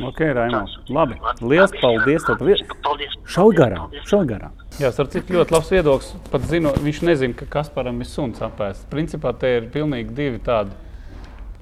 Ok, 0.00 0.20
Raimons. 0.36 0.78
Labi. 0.88 1.18
Lielas 1.42 1.74
paldies. 1.80 2.24
Paldies. 2.26 3.16
Šauj 3.28 3.56
garām. 3.58 4.54
Jā, 4.80 4.92
starp 4.94 5.10
citu 5.12 5.34
ļoti 5.36 5.52
labs 5.56 5.70
viedoklis. 5.74 6.14
Pat 6.32 6.46
zinu, 6.48 6.72
viņš 6.80 7.02
nezina, 7.08 7.36
ka 7.36 7.48
Kasparam 7.58 7.98
ir 8.00 8.08
suns 8.08 8.40
apēsts. 8.44 8.86
Principā 8.92 9.34
te 9.36 9.50
ir 9.58 9.68
pilnīgi 9.74 10.14
divi 10.16 10.40
tādi 10.46 10.72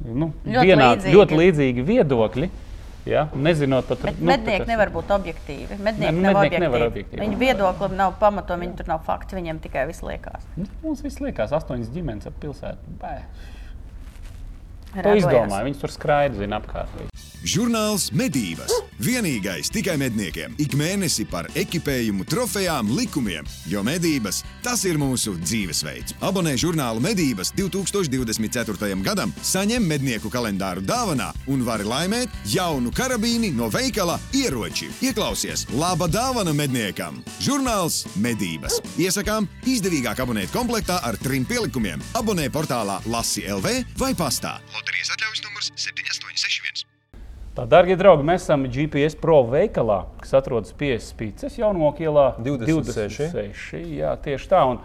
nu, 0.05 0.31
ļoti, 0.47 0.65
vienādi, 0.69 1.01
līdzīgi. 1.03 1.17
ļoti 1.17 1.39
līdzīgi 1.43 1.87
viedokļi. 1.89 2.51
Ja? 3.09 3.25
Nezinot 3.33 3.89
pat, 3.89 4.03
Bet 4.05 4.19
nu, 4.21 4.29
mednieki 4.29 4.67
tas... 4.67 4.69
nevar 4.69 4.91
būt 4.93 5.13
objektīvi. 5.17 5.79
Mednieki, 5.81 6.13
ne, 6.13 6.23
nav 6.27 6.35
mednieki 6.37 6.39
objektīvi. 6.39 6.65
nevar 6.67 6.87
objektīvi. 6.91 7.21
Viņu 7.25 7.39
viedoklim 7.41 7.95
nav 7.97 8.19
pamatojumi, 8.21 8.67
viņi 8.67 8.77
tur 8.83 8.91
nav 8.91 9.01
fakti, 9.07 9.39
viņiem 9.39 9.63
tikai 9.65 9.87
viss 9.89 10.05
liekas. 10.05 10.45
Nu, 10.61 10.67
mums 10.83 11.01
viss 11.07 11.23
liekas, 11.25 11.55
astoņas 11.57 11.89
ģimenes 11.95 12.29
ap 12.29 12.37
pilsētu. 12.43 12.99
Bē. 13.01 13.15
To 14.97 15.15
izdomāja. 15.19 15.65
Viņus 15.67 15.83
tur 15.83 15.93
skraida, 15.93 16.39
zina 16.41 16.63
apkārt. 16.63 17.03
Žurnāls 17.45 18.09
Medības. 18.17 18.73
Vienīgais 18.99 19.71
tikai 19.71 19.95
medniekiem. 20.01 20.57
Ik 20.59 20.73
mēnesi 20.79 21.23
par 21.31 21.47
ekipējumu, 21.59 22.25
trofejām, 22.27 22.91
likumiem. 22.99 23.47
Jo 23.71 23.85
medības 23.87 24.41
tas 24.65 24.83
ir 24.89 24.99
mūsu 24.99 25.37
dzīvesveids. 25.39 26.17
Abonē 26.25 26.57
žurnālu 26.59 27.03
Medības 27.05 27.53
2024. 27.55 28.99
gadam, 29.07 29.33
saņem 29.43 29.87
mednieku 29.87 30.31
kalendāru 30.33 30.83
dāvanā 30.83 31.31
un 31.47 31.63
vari 31.67 31.87
laimēt 31.87 32.35
jaunu 32.51 32.91
karabīni 32.95 33.53
no 33.55 33.71
veikala 33.71 34.19
ieroči. 34.35 34.91
Ieklausies, 35.07 35.69
laba 35.79 36.11
dāvana 36.11 36.55
medniekam! 36.57 37.23
Žurnāls 37.45 38.03
Medības. 38.19 38.81
Iesakām 38.99 39.47
izdevīgāk 39.69 40.25
abonēt 40.25 40.51
komplektā 40.55 40.99
ar 41.07 41.19
trim 41.23 41.47
pielikumiem. 41.47 42.03
Abonē 42.19 42.51
portālā 42.51 42.99
Lasi 43.07 43.47
LV 43.47 43.79
vai 44.03 44.11
pastā. 44.19 44.59
Loterijas 44.75 45.15
atļaujas 45.15 45.47
numurs 45.47 45.73
7861. 45.77 46.28
Tā, 47.59 47.65
darbie 47.67 47.97
draugi, 47.99 48.23
mēs 48.23 48.45
esam 48.45 48.69
GPS 48.71 49.17
Pro 49.19 49.41
veikalā, 49.51 50.05
kas 50.23 50.37
atrodas 50.39 50.71
pie 50.79 50.93
Spīces 51.03 51.57
jaunokā 51.59 52.05
ielā 52.07 52.27
26. 52.39 53.33
26. 53.35 53.81
Jā, 53.99 54.13
tieši 54.23 54.51
tā. 54.53 54.61
Un 54.71 54.79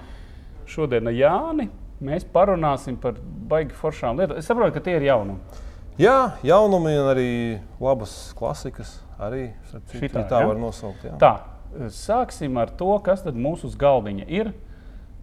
šodien 0.69 1.12
ar 1.12 1.13
Jāni 1.13 1.67
mēs 2.01 2.25
parunāsim 2.33 2.97
par 2.97 3.19
baigi 3.21 3.77
foršām 3.77 4.17
lietām. 4.17 4.39
Es 4.41 4.49
saprotu, 4.49 4.73
ka 4.73 4.81
tie 4.88 4.95
ir 4.97 5.05
jaunumi. 5.05 5.62
Jā, 6.01 6.33
jaunumi 6.41 6.95
un 6.97 7.12
arī 7.12 7.29
labas 7.77 8.15
klasikas. 8.39 8.95
Arī 9.21 9.51
Šitā, 9.93 10.23
tā 10.25 10.41
ja? 10.41 10.49
var 10.49 10.57
nosaukt. 10.57 11.05
Jā. 11.05 11.13
Tā, 11.21 11.33
sāksim 11.93 12.57
ar 12.57 12.73
to, 12.73 12.89
kas 13.05 13.21
tad 13.27 13.38
mūsu 13.38 13.69
uz 13.69 13.77
galdiņa 13.77 14.25
ir 14.33 14.49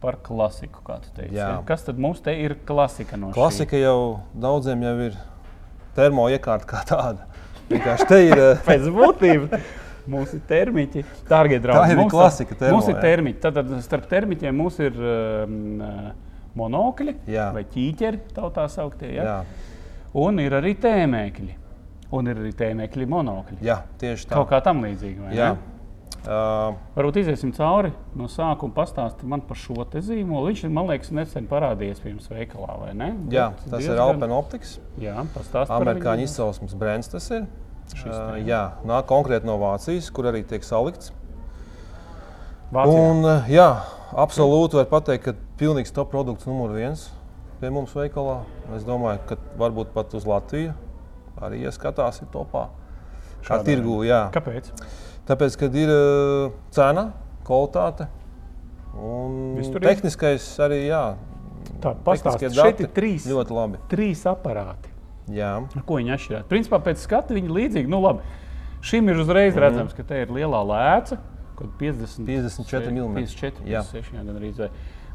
par 0.00 0.20
klasiku. 0.22 0.86
Teici, 0.86 1.34
ja? 1.34 1.56
Kas 1.66 1.82
tad 1.88 1.98
mums 1.98 2.22
te 2.22 2.36
ir 2.38 2.54
klasika 2.68 3.18
no 3.18 3.34
klasika 3.34 3.74
šī? 3.74 3.82
jau 3.82 3.98
daudziem 4.38 4.86
jau 4.86 4.94
ir 5.10 5.18
termoiekārta 5.98 6.70
kā 6.70 6.86
tāda. 6.86 7.26
Vienkārši 7.70 8.08
te 8.10 8.18
ir 8.26 8.42
pēc 8.68 8.90
būtības. 8.94 9.70
Mums 10.10 10.32
ir 10.34 10.40
termiķi, 10.48 11.04
dārgie 11.28 11.60
draugi. 11.62 11.84
Tā 11.84 11.94
ir 11.94 12.00
mums 12.00 12.10
klasika. 12.10 12.56
Termo, 12.58 12.78
mums 12.78 12.88
ir 12.90 12.96
termiķi. 13.02 13.38
Tad, 13.44 13.58
tad 13.60 13.84
starp 13.84 14.08
termiķiem 14.10 14.56
mums 14.56 14.80
ir 14.82 14.96
um, 14.96 15.82
monokļi 16.58 17.14
jā. 17.30 17.50
vai 17.54 17.62
ķīķeri, 17.70 18.22
tā 18.34 18.66
sauktie. 18.72 19.12
Ja? 19.14 19.26
Jā. 19.28 19.68
Un 20.18 20.40
ir 20.42 20.56
arī 20.58 20.74
tēmēkļi. 20.82 21.58
Un 22.16 22.26
ir 22.26 22.40
arī 22.42 22.50
tēmēkļi 22.58 23.06
monokļi. 23.06 23.60
Jā, 23.62 23.76
tieši 24.00 24.26
tā. 24.26 24.34
Kaut 24.34 24.50
kā 24.50 24.58
tam 24.66 24.82
līdzīga. 24.82 25.30
Uh, 26.20 26.74
Varbūt 26.98 27.16
iziesim 27.22 27.52
cauri 27.56 27.94
no 28.18 28.26
sākuma, 28.28 28.74
pastāstīt 28.76 29.24
man 29.28 29.40
par 29.48 29.56
šo 29.56 29.86
zīmolu. 29.88 30.50
Viņš 30.50 30.64
ir, 30.66 30.72
man 30.76 30.90
liekas, 30.90 31.12
nesen 31.16 31.46
parādījies 31.48 32.02
pirms 32.04 32.28
veikalā, 32.28 32.74
vai 32.82 32.90
ne? 32.92 33.08
Jā, 33.32 33.46
Bet 33.54 33.62
tas 33.64 33.80
diezgan... 33.80 33.94
ir 33.94 34.02
Alpen 34.04 34.34
Optics. 34.36 34.74
Jā, 35.00 35.16
pastāstīt. 35.32 35.72
Amerikāņu 35.78 36.26
izcelsmes 36.28 36.76
brands 36.76 37.08
tas 37.08 37.30
ir. 37.32 37.48
Šis, 37.94 38.12
uh, 38.12 38.36
jā, 38.44 38.60
nāk 38.86 39.08
konkrēti 39.08 39.48
no 39.48 39.56
Vācijas, 39.62 40.12
kur 40.12 40.28
arī 40.28 40.44
tiek 40.46 40.66
salikts. 40.66 41.14
Vācijā. 42.70 43.00
Un, 43.00 43.24
uh, 43.24 43.48
jā, 43.50 43.70
absolūti 44.12 44.78
var 44.78 44.92
pateikt, 44.92 45.24
ka 45.24 45.58
pilnīgs 45.58 45.96
top 45.96 46.12
produkts 46.12 46.46
numur 46.46 46.76
viens 46.76 47.08
pie 47.60 47.72
mums 47.72 47.96
veikalā. 47.96 48.42
Es 48.76 48.84
domāju, 48.88 49.24
ka 49.28 49.40
varbūt 49.60 49.96
pat 49.96 50.14
uz 50.16 50.28
Latviju 50.28 50.76
arī 51.40 51.64
ieskatās 51.64 52.20
ir 52.20 52.28
topā. 52.32 52.68
Kā 53.44 53.60
tirgū, 53.64 54.02
jā. 54.04 54.26
Kāpēc? 54.34 54.68
Tāpēc, 55.30 55.56
kad 55.60 55.76
ir 55.78 55.90
cena, 56.74 57.10
kvalitāte 57.46 58.08
un 58.98 59.60
tehniskais 59.78 60.46
arī, 60.64 60.84
jā. 60.88 61.04
Tā 61.80 61.92
pastāstiet, 62.04 62.56
šeit 62.56 62.80
ir 62.82 62.90
trīs, 62.94 63.28
ļoti 63.30 63.54
labi. 63.54 63.80
Trīs 63.92 64.24
aparāti. 64.28 64.90
Jā. 65.30 65.52
Ar 65.62 65.84
ko 65.86 66.00
viņi 66.00 66.14
atšķirās? 66.16 66.46
Principā 66.50 66.80
pēc 66.82 67.02
skata 67.04 67.36
viņi 67.36 67.52
līdzīgi. 67.54 67.90
Nu, 67.90 68.00
labi. 68.02 68.26
Šim 68.84 69.10
ir 69.12 69.20
uzreiz 69.22 69.54
mm. 69.54 69.60
redzams, 69.62 69.94
ka 69.94 70.04
te 70.08 70.22
ir 70.24 70.32
lielā 70.34 70.60
lēca, 70.66 71.20
kad 71.58 71.72
50, 71.78 72.24
54 72.26 72.90
mm. 72.94 73.20
54, 73.20 73.66
56, 73.68 74.14
jā, 74.16 74.24
gan 74.24 74.40
arī. 74.40 74.52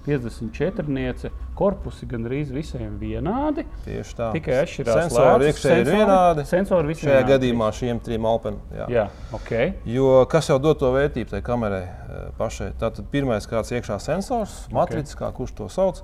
54 0.06 0.92
niece, 0.92 1.32
korpusi 1.58 2.06
gandrīz 2.10 2.52
visiem 2.54 2.98
vienādi. 3.02 3.66
Tieši 3.86 4.18
tā. 4.18 4.30
Tikai 4.36 4.60
atšķirās 4.62 5.00
sensori 5.08 5.50
iekšēji 5.50 5.84
ir 5.86 5.90
vienādi. 5.90 6.46
Sensori 6.50 6.92
visiem 6.92 7.10
Šajā 7.10 7.18
vienādi. 7.22 7.32
gadījumā 7.34 7.70
šiem 7.80 8.02
trim 8.06 8.28
alpen. 8.30 8.60
Jā. 8.76 8.88
jā, 8.94 9.06
ok. 9.36 9.52
Jo 9.90 10.12
kas 10.32 10.52
jau 10.52 10.60
dod 10.62 10.80
to 10.82 10.92
vērtību 10.96 11.34
tai 11.34 11.42
kamerai 11.46 11.82
eh, 11.88 12.28
pašai? 12.38 12.72
Tātad 12.82 13.10
pirmais 13.14 13.50
kāds 13.50 13.74
iekšā 13.74 13.98
sensors, 14.04 14.60
matricis, 14.76 15.18
okay. 15.18 15.24
kā 15.26 15.34
kurš 15.40 15.58
to 15.58 15.72
sauc. 15.74 16.04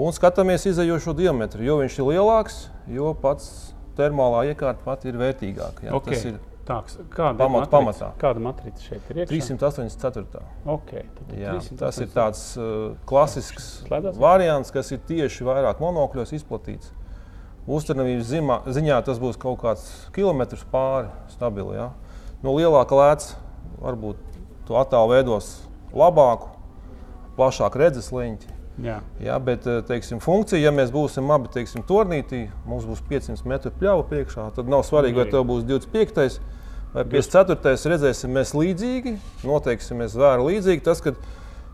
Un 0.00 0.16
skatāmies 0.16 0.66
izējošo 0.72 1.14
diametru. 1.20 1.62
Jo 1.66 1.78
viņš 1.82 2.00
ir 2.00 2.10
lielāks, 2.14 2.64
jo 2.90 3.12
pats 3.20 3.74
termālā 3.98 4.48
iekārta 4.50 4.82
pat 4.86 5.06
ir 5.06 5.20
vērtīgāka. 5.20 5.86
Jā, 5.86 5.94
okay. 5.94 6.16
Tas 6.16 6.28
ir 6.32 6.40
Tāks, 6.64 6.96
kāda 7.12 7.36
Pamat, 7.36 7.66
pamatā. 7.68 8.06
Kāda 8.20 8.40
matrica 8.40 8.80
šeit 8.80 9.08
ir? 9.12 9.18
Iekšā? 9.20 9.56
384. 9.58 10.44
Okay, 10.76 11.02
Jā, 11.36 11.58
384. 11.60 11.76
Tas 11.82 11.98
ir 12.00 12.12
tāds 12.14 12.44
uh, 12.56 12.94
klasisks 13.08 13.66
Slēdās? 13.84 14.16
variants, 14.20 14.72
kas 14.72 14.88
ir 14.96 15.02
tieši 15.04 15.44
vairāk 15.44 15.82
monokļos 15.84 16.32
izplatīts. 16.38 16.94
Uzturnības 17.68 18.32
ziņā 18.76 18.96
tas 19.04 19.20
būs 19.20 19.36
kaut 19.40 19.60
kāds 19.60 19.84
kilometrs 20.16 20.64
pāri 20.72 21.12
stabili. 21.32 21.76
Ja? 21.76 21.90
No 22.44 22.56
lielāka 22.56 22.96
lēca 22.96 23.36
varbūt 23.84 24.20
to 24.68 24.80
attēlu 24.80 25.12
veidos 25.12 25.52
labāku, 25.92 26.48
plašāku 27.36 27.84
redzes 27.84 28.08
leņķi. 28.12 28.52
Jā. 28.84 28.98
Jā, 29.22 29.36
bet 29.38 29.68
uh, 29.70 29.84
teiksim, 29.86 30.18
funkcija, 30.24 30.58
ja 30.64 30.72
mēs 30.74 30.90
būsim 30.90 31.28
abi 31.30 31.52
teiksim, 31.54 31.84
turnītī, 31.86 32.48
mums 32.66 32.88
būs 32.88 33.04
500 33.06 33.46
metru 33.46 33.70
pļauja 33.76 34.08
priekšā, 34.10 34.48
tad 34.56 34.72
nav 34.72 34.82
svarīgi, 34.88 35.20
vai 35.20 35.28
tev 35.30 35.44
būs 35.46 35.62
25 35.68 36.18
vai 36.18 36.26
54. 36.94 37.74
redzēsim 37.90 38.34
mēs 38.34 38.54
līdzīgi, 38.54 39.16
noteiksimies 39.46 40.14
vēru 40.18 40.46
līdzīgi. 40.50 40.84
Tas, 40.86 41.02
ka 41.02 41.14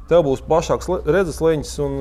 tev 0.08 0.24
būs 0.26 0.42
plašāks 0.46 0.88
redzes 1.04 1.42
leņķis 1.44 1.74
un 1.84 1.98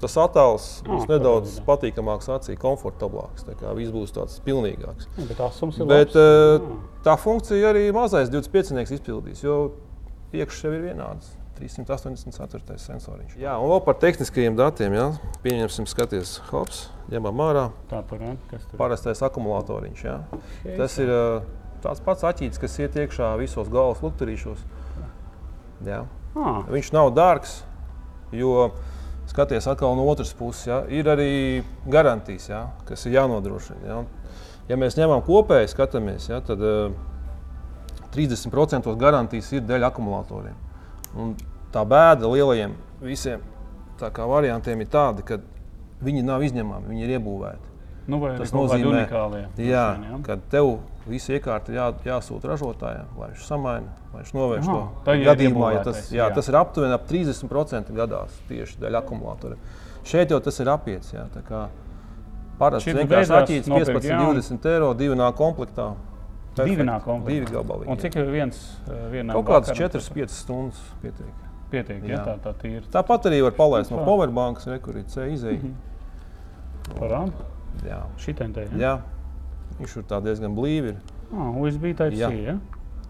tas 0.00 0.14
attēls 0.22 0.68
būs 0.86 1.04
ah, 1.04 1.10
nedaudz 1.10 1.58
tā, 1.58 1.64
patīkamāks 1.66 2.30
acī, 2.32 2.54
komfortablāks. 2.60 3.44
Tā 3.48 3.56
kā 3.58 3.74
viss 3.76 3.92
būs 3.94 4.14
tāds 4.16 4.38
pilnīgāks. 4.46 5.10
Ja, 5.18 5.26
bet 5.28 5.42
bet, 5.90 6.16
uh, 6.16 6.70
tā 7.04 7.18
funkcija 7.20 7.74
arī 7.74 7.90
mazais 7.96 8.32
25. 8.32 8.80
izpildīs, 8.96 9.44
jo 9.44 9.60
iekšā 10.32 10.72
ir 10.76 10.90
vienāds. 10.92 11.36
384. 11.60 12.78
sensoriņš. 12.80 13.34
Jā, 13.36 13.58
un 13.60 13.68
vēl 13.68 13.82
par 13.84 13.98
tehniskajiem 14.00 14.54
datiem. 14.56 14.94
Jā. 14.96 15.10
Pieņemsim, 15.44 15.84
skaties, 15.90 16.38
hops, 16.48 16.86
ņemam 17.12 17.42
ārā. 17.44 17.66
Tā 17.90 18.00
parāda, 18.08 18.38
kas 18.48 18.64
tur 18.64 18.78
ir. 18.78 18.80
Parastais 18.80 19.20
akumulatoriņš. 19.28 20.04
Jā. 20.06 20.14
Tas 20.80 20.96
ir 21.04 21.12
uh, 21.12 21.42
tāds 21.84 22.02
pats 22.04 22.26
aķītis, 22.28 22.60
kas 22.60 22.78
iet 22.80 22.96
iekšā 23.00 23.32
visos 23.40 23.70
galvas 23.72 24.02
lukturīšos. 24.04 24.62
Jā. 25.86 26.04
Ah. 26.36 26.62
Viņš 26.70 26.92
nav 26.94 27.10
dārgs, 27.16 27.60
jo 28.36 28.70
skaties 29.30 29.68
atkal 29.70 29.96
no 29.98 30.06
otras 30.10 30.32
puses, 30.36 30.66
jā, 30.68 30.80
ir 30.92 31.08
arī 31.10 31.30
garantijas, 31.90 32.48
jā, 32.50 32.64
kas 32.88 33.06
ir 33.06 33.16
jānodrošina. 33.18 33.80
Jā. 33.86 34.00
Ja 34.70 34.78
mēs 34.78 34.98
ņemam 34.98 35.22
kopēji, 35.26 35.70
skatāmies, 35.72 36.28
jā, 36.30 36.38
tad 36.46 36.62
uh, 36.62 36.92
30% 38.14 38.90
garantijas 38.98 39.50
ir 39.54 39.64
dēļ 39.66 39.88
akumulatoriem. 39.90 40.58
Un 41.18 41.34
tā 41.74 41.82
bēda 41.86 42.30
lielajiem 42.30 42.76
visiem 43.02 43.42
variantiem 44.00 44.80
ir 44.80 44.88
tāda, 44.90 45.24
ka 45.26 45.40
viņi 46.04 46.22
nav 46.24 46.42
izņemami, 46.46 46.88
viņi 46.90 47.04
ir 47.06 47.16
iebūvēti. 47.18 47.68
Nu, 48.10 48.18
tas 48.38 48.54
nozīmē, 48.54 49.04
ka 50.26 50.38
tev 50.50 50.72
visu 51.08 51.32
iekārtu 51.36 51.72
jā, 51.74 51.86
jāsūta 52.04 52.50
ražotājiem, 52.52 53.12
lai 53.18 53.30
viņš 53.32 53.44
samaina, 53.46 53.92
lai 54.12 54.22
viņš 54.22 54.32
novērš 54.36 54.68
Aha, 54.68 54.82
to 55.06 55.14
gadījumā. 55.24 55.70
Ja 55.74 55.84
tas, 55.86 56.00
jā, 56.10 56.24
jā. 56.24 56.34
tas 56.36 56.50
ir 56.50 56.58
aptuveni 56.60 56.96
ap 56.96 57.06
30% 57.08 57.94
gadās 57.96 58.36
tieši 58.50 58.82
dēļ 58.82 58.98
akumulatora. 59.00 59.56
Šeit 60.06 60.32
jau 60.32 60.40
tas 60.44 60.60
ir 60.60 60.70
apiets. 60.72 61.14
Jā, 61.14 61.26
Parasti 62.60 62.92
vienkārši 62.92 63.32
atķīts 63.32 63.68
15, 63.72 64.06
jā. 64.10 64.16
20 64.20 64.66
eiro, 64.68 64.90
divi 64.96 65.14
nāk 65.16 65.36
komplektā. 65.38 65.94
Perfekt. 66.50 66.66
Divi 66.68 66.84
nāk 66.84 67.06
komplektā. 67.06 67.36
Divi 67.38 67.54
gabali. 67.54 67.86
Un 67.88 68.00
cik 68.02 68.18
ir 68.20 68.26
viens? 68.28 68.58
Eh, 68.84 69.06
vienā 69.14 69.36
Kaut 69.38 69.46
kādas 69.48 69.72
4-5 69.78 70.34
stundas 70.34 70.82
pietiek. 71.00 71.46
Pietiek, 71.72 72.02
jā. 72.04 72.18
Jā, 72.18 72.34
tā, 72.42 72.52
tā 72.58 72.68
ir. 72.68 72.84
Tāpat 72.92 73.30
arī 73.30 73.38
var 73.46 73.54
palaist 73.56 73.94
no 73.94 74.02
powerbankas, 74.04 74.66
rekurīt, 74.68 75.08
izēja. 75.08 75.62
Mm 75.62 75.72
-hmm. 75.72 76.98
Parādi. 76.98 77.32
Jā, 77.86 78.02
šitien 78.18 78.52
te. 78.52 78.66
Ja? 78.76 78.76
Jā, 78.76 78.92
viņš 79.80 79.96
ir 80.00 80.20
diezgan 80.26 80.54
blīvi. 80.56 80.94
Ah, 81.30 81.48
USB 81.56 81.94
type 81.94 82.12
C. 82.16 82.30
Ja? 82.44 82.58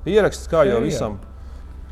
Ieraksts 0.09 0.49
kā 0.51 0.65
jau 0.69 0.81
visam. 0.85 1.19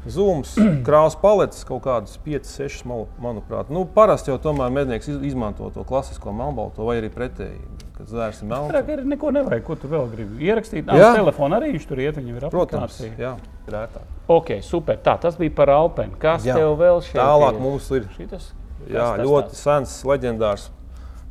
Zūms, 0.09 0.55
krāsa 0.87 1.19
paletes 1.21 1.65
kaut 1.69 1.83
kādas 1.85 2.15
5, 2.25 2.47
6, 2.49 2.87
manuprāt. 3.21 3.73
Nu, 3.75 3.83
parasti 3.85 4.33
jau 4.33 4.39
tomēr 4.41 4.71
mednieks 4.73 5.11
izmanto 5.11 5.69
to 5.75 5.85
klasisko 5.89 6.33
melnbalto 6.33 6.87
vai 6.87 7.01
arī 7.01 7.11
pretēji. 7.13 7.59
Kad 7.99 8.13
zvērs 8.13 8.45
ir 8.45 8.51
melns. 8.53 8.71
Tā 8.71 8.95
ir 8.95 9.03
neko 9.11 9.33
nevajag, 9.35 9.65
ko 9.67 9.75
tu 9.75 9.91
vēl 9.91 10.07
gribi 10.13 10.47
ierakstīt. 10.47 10.87
Jā, 10.95 11.11
telefonu 11.19 11.59
arī 11.59 11.73
viņš 11.75 11.89
tur 11.91 12.03
iet, 12.05 12.21
viņam 12.21 12.37
ir 12.39 12.47
aplikācija. 12.47 12.79
Protams, 12.79 13.01
jā, 13.19 13.33
ir 13.67 13.79
ērtāk. 13.81 14.13
Ok, 14.31 14.53
super. 14.63 15.01
Tā, 15.03 15.17
tas 15.19 15.35
bija 15.41 15.57
par 15.59 15.73
Alpeni. 15.75 16.15
Kas 16.23 16.47
jā. 16.47 16.55
tev 16.61 16.77
vēl 16.79 17.03
šeit? 17.03 17.19
Tālāk 17.19 17.59
mums 17.59 17.91
ir. 17.99 18.07
Šitas? 18.15 18.53
Jā, 18.87 19.11
ļoti 19.19 19.51
tāds? 19.51 19.65
sens, 19.67 19.97
leģendārs 20.07 20.69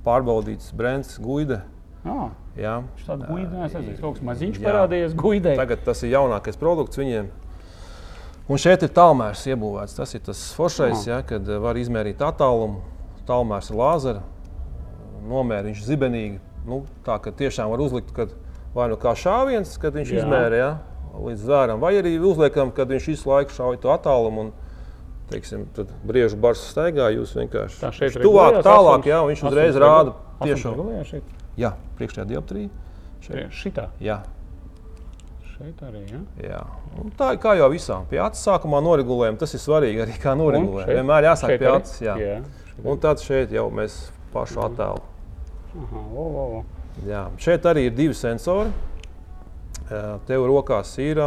pārbaudīts 0.03 0.75
brands 0.75 1.15
Guide. 1.23 1.61
Ah, 2.05 2.29
jā, 2.55 2.75
tāda 3.07 3.27
guida, 3.27 3.65
es 3.65 3.73
nezinu, 3.75 3.97
kaut 3.99 4.17
kas 4.17 4.25
maziņš 4.29 4.59
jā. 4.59 4.63
parādījies 4.67 5.15
guidē. 5.17 5.55
Tagad 5.59 5.83
tas 5.87 6.03
ir 6.05 6.13
jaunākais 6.13 6.59
produkts 6.59 6.99
viņiem. 6.99 7.29
Un 8.47 8.61
šeit 8.61 8.85
ir 8.85 8.91
tālmērs 8.95 9.43
iebūvēts. 9.51 9.97
Tas 9.97 10.13
ir 10.15 10.23
tas 10.23 10.41
foršais, 10.55 11.01
ah. 11.01 11.07
ja, 11.09 11.21
kad 11.27 11.47
var 11.63 11.79
izmērīt 11.79 12.21
attālumu. 12.23 12.79
Tālmērs 13.27 13.73
ir 13.73 13.79
lāzera, 13.79 14.21
nomēra 15.27 15.67
viņš 15.67 15.81
zibenīgi. 15.83 16.37
Nu, 16.67 16.85
tā 17.03 17.17
ka 17.23 17.33
tiešām 17.35 17.73
var 17.73 17.83
uzlikt, 17.83 18.13
kad 18.15 18.31
vai 18.75 18.87
nu 18.91 18.99
kā 18.99 19.15
šāviens, 19.19 19.73
kad 19.81 19.95
viņš 19.97 20.13
jā. 20.13 20.21
izmēra 20.21 20.61
ja, 20.61 20.69
līdz 21.17 21.43
zvēram, 21.43 21.81
vai 21.83 21.97
arī 21.99 22.15
uzliekam, 22.19 22.71
kad 22.75 22.91
viņš 22.93 23.09
visu 23.11 23.29
laiku 23.31 23.55
šauj 23.55 23.81
to 23.83 23.91
attālumu. 23.91 24.47
Un, 24.47 24.53
teiksim, 25.27 25.65
tad 25.75 25.91
briežu 26.07 26.39
bars 26.39 26.61
staigā, 26.71 27.09
jūs 27.15 27.33
vienkārši 27.35 27.81
tā 27.81 27.91
šeit 27.95 28.15
tuvāk, 28.21 28.61
tālāk, 28.63 29.09
jā, 29.11 29.19
viņš 29.27 29.43
uzreiz 29.49 29.79
rāda 29.83 30.15
tiešo. 30.39 30.71
Jā, 31.57 31.73
priekšējā 31.97 32.25
dioptrija. 32.29 32.69
Šitā? 33.51 33.89
Jā. 34.03 34.21
Šeit 35.57 35.79
arī, 35.81 36.03
ja? 36.11 36.19
Jā. 36.43 36.59
Un 37.01 37.09
tā 37.17 37.31
ir 37.33 37.39
kā 37.41 37.55
jau 37.57 37.67
visām. 37.73 38.05
Pie 38.11 38.19
acis 38.21 38.45
sākumā 38.45 38.77
noregulējam, 38.85 39.39
tas 39.41 39.55
ir 39.57 39.61
svarīgi 39.63 40.03
arī 40.05 40.17
kā 40.21 40.35
noregulējam. 40.37 40.91
Vienmēr 40.99 41.31
jāsāk 41.31 41.55
pie 41.57 41.69
acis, 41.71 42.01
jā. 42.05 42.13
jā. 42.21 42.35
Un 42.85 43.01
tad 43.01 43.23
šeit 43.25 43.55
jau 43.55 43.65
mēs 43.73 43.95
pašu 44.35 44.61
attēlu. 44.67 45.01
Aha, 45.81 46.03
o, 46.13 46.27
o, 46.27 46.45
o. 46.59 46.99
Jā. 47.09 47.25
Šeit 47.41 47.65
arī 47.69 47.87
ir 47.89 47.97
divi 47.97 48.13
sensori. 48.17 48.69
Tev 50.29 50.45
rokās 50.45 50.93
ir 51.01 51.23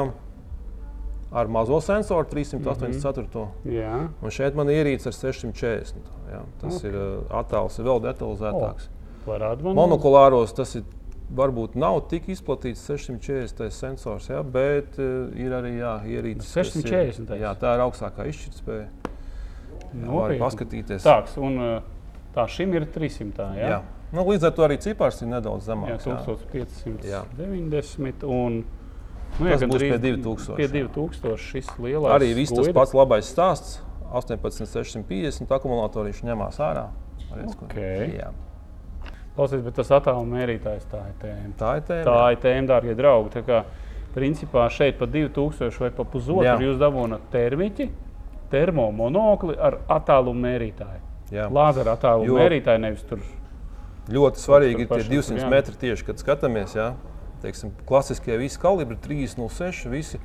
ar 1.30 1.50
mazo 1.50 1.80
sensoru 1.82 2.28
384. 2.30 3.26
Mm 3.26 3.42
-hmm. 3.42 3.74
Jā. 3.80 4.08
Un 4.22 4.30
šeit 4.30 4.54
man 4.54 4.70
ir 4.70 4.86
ierīce 4.86 5.06
ar 5.10 5.12
640. 5.12 5.94
Jā. 6.30 6.42
Tas 6.60 6.76
okay. 6.76 6.90
ir 6.90 6.96
attēls, 7.30 7.78
ir 7.78 7.84
vēl 7.84 8.02
detalizētāks. 8.02 8.88
Oh, 9.26 9.74
Monokulāros 9.76 10.54
tas 10.56 10.72
ir 10.78 10.84
varbūt 11.36 11.76
nav 11.78 12.00
tik 12.10 12.28
izplatīts 12.32 12.82
640 12.88 13.70
sensors, 13.74 14.30
jā, 14.32 14.40
bet 14.42 14.96
uh, 14.98 15.28
ir 15.38 15.54
arī 15.54 15.76
jā, 15.78 15.94
ierīces. 16.16 16.50
640. 16.56 17.30
Ir, 17.36 17.44
jā, 17.44 17.52
tā 17.60 17.76
ir 17.76 17.80
augstākā 17.84 18.26
izšķirtspēja. 18.32 18.88
Var 19.90 20.34
paskatīties. 20.38 21.02
Tāds, 21.06 21.36
un 21.42 21.52
uh, 21.60 21.82
tā 22.34 22.46
šim 22.50 22.74
ir 22.78 22.86
300. 22.90 23.48
Jā? 23.58 23.68
Jā. 23.74 23.80
Nu, 24.10 24.24
līdz 24.26 24.44
ar 24.48 24.52
to 24.56 24.62
arī 24.66 24.76
cipars 24.82 25.20
ir 25.22 25.28
nedaudz 25.30 25.62
zemāks. 25.70 26.06
Jā, 26.06 26.18
1590. 26.26 28.26
Un, 28.26 28.64
nu, 29.38 29.44
jā, 29.46 29.54
tas 29.54 29.62
būs 29.70 29.82
pie 29.86 29.98
2000. 30.02 30.58
Pie 30.58 30.68
2000 30.74 31.38
šis 31.46 31.70
lielais. 31.78 32.10
Arī 32.16 32.28
viss 32.38 32.54
tas 32.54 32.68
pats 32.74 32.92
labais 32.98 33.26
stāsts. 33.30 33.78
18650 34.10 35.52
akumulātori 35.54 36.10
viņš 36.10 36.24
ņemās 36.26 36.56
ārā. 36.66 36.88
Okay. 37.30 38.18
Jā. 38.18 38.32
Klausies, 39.40 39.62
bet 39.64 39.78
tas 39.80 39.88
attāluma 39.96 40.36
mērītājs 40.36 40.82
tā 40.90 40.98
ir 41.08 41.14
tēma. 41.22 41.50
Tā 41.56 41.70
ir 41.78 41.84
tēma, 41.88 42.04
tā 42.04 42.16
ir 42.34 42.40
tēma 42.42 42.68
dārgie 42.68 42.96
draugi. 42.98 43.30
Tā 43.38 43.40
kā, 43.46 43.62
principā 44.12 44.66
šeit 44.68 44.98
pa 45.00 45.08
2000 45.08 45.80
vai 45.80 45.88
pa 45.96 46.04
pusotru 46.04 46.66
jūs 46.66 46.76
dabūnat 46.80 47.30
termiķi, 47.32 47.86
termomonokli 48.52 49.56
ar 49.56 49.78
attālumu 49.96 50.44
mērītāju. 50.44 51.06
Lāzera 51.56 51.94
attālumu 51.96 52.34
jo... 52.34 52.40
mērītāju 52.42 52.82
nevis 52.84 53.06
tur 53.08 53.24
ļoti 54.12 54.42
svarīgi 54.42 54.84
ir 54.84 54.90
tie 54.90 55.06
200 55.08 55.40
jā. 55.40 55.48
metri 55.50 55.76
tieši, 55.86 56.06
kad 56.10 56.20
skatāmies. 56.20 56.74
Jā, 56.76 56.90
teiksim, 57.40 57.72
klasiskie 57.88 58.36
visi 58.40 58.60
kalibri, 58.60 58.98
306, 59.00 59.86
visi 59.92 60.20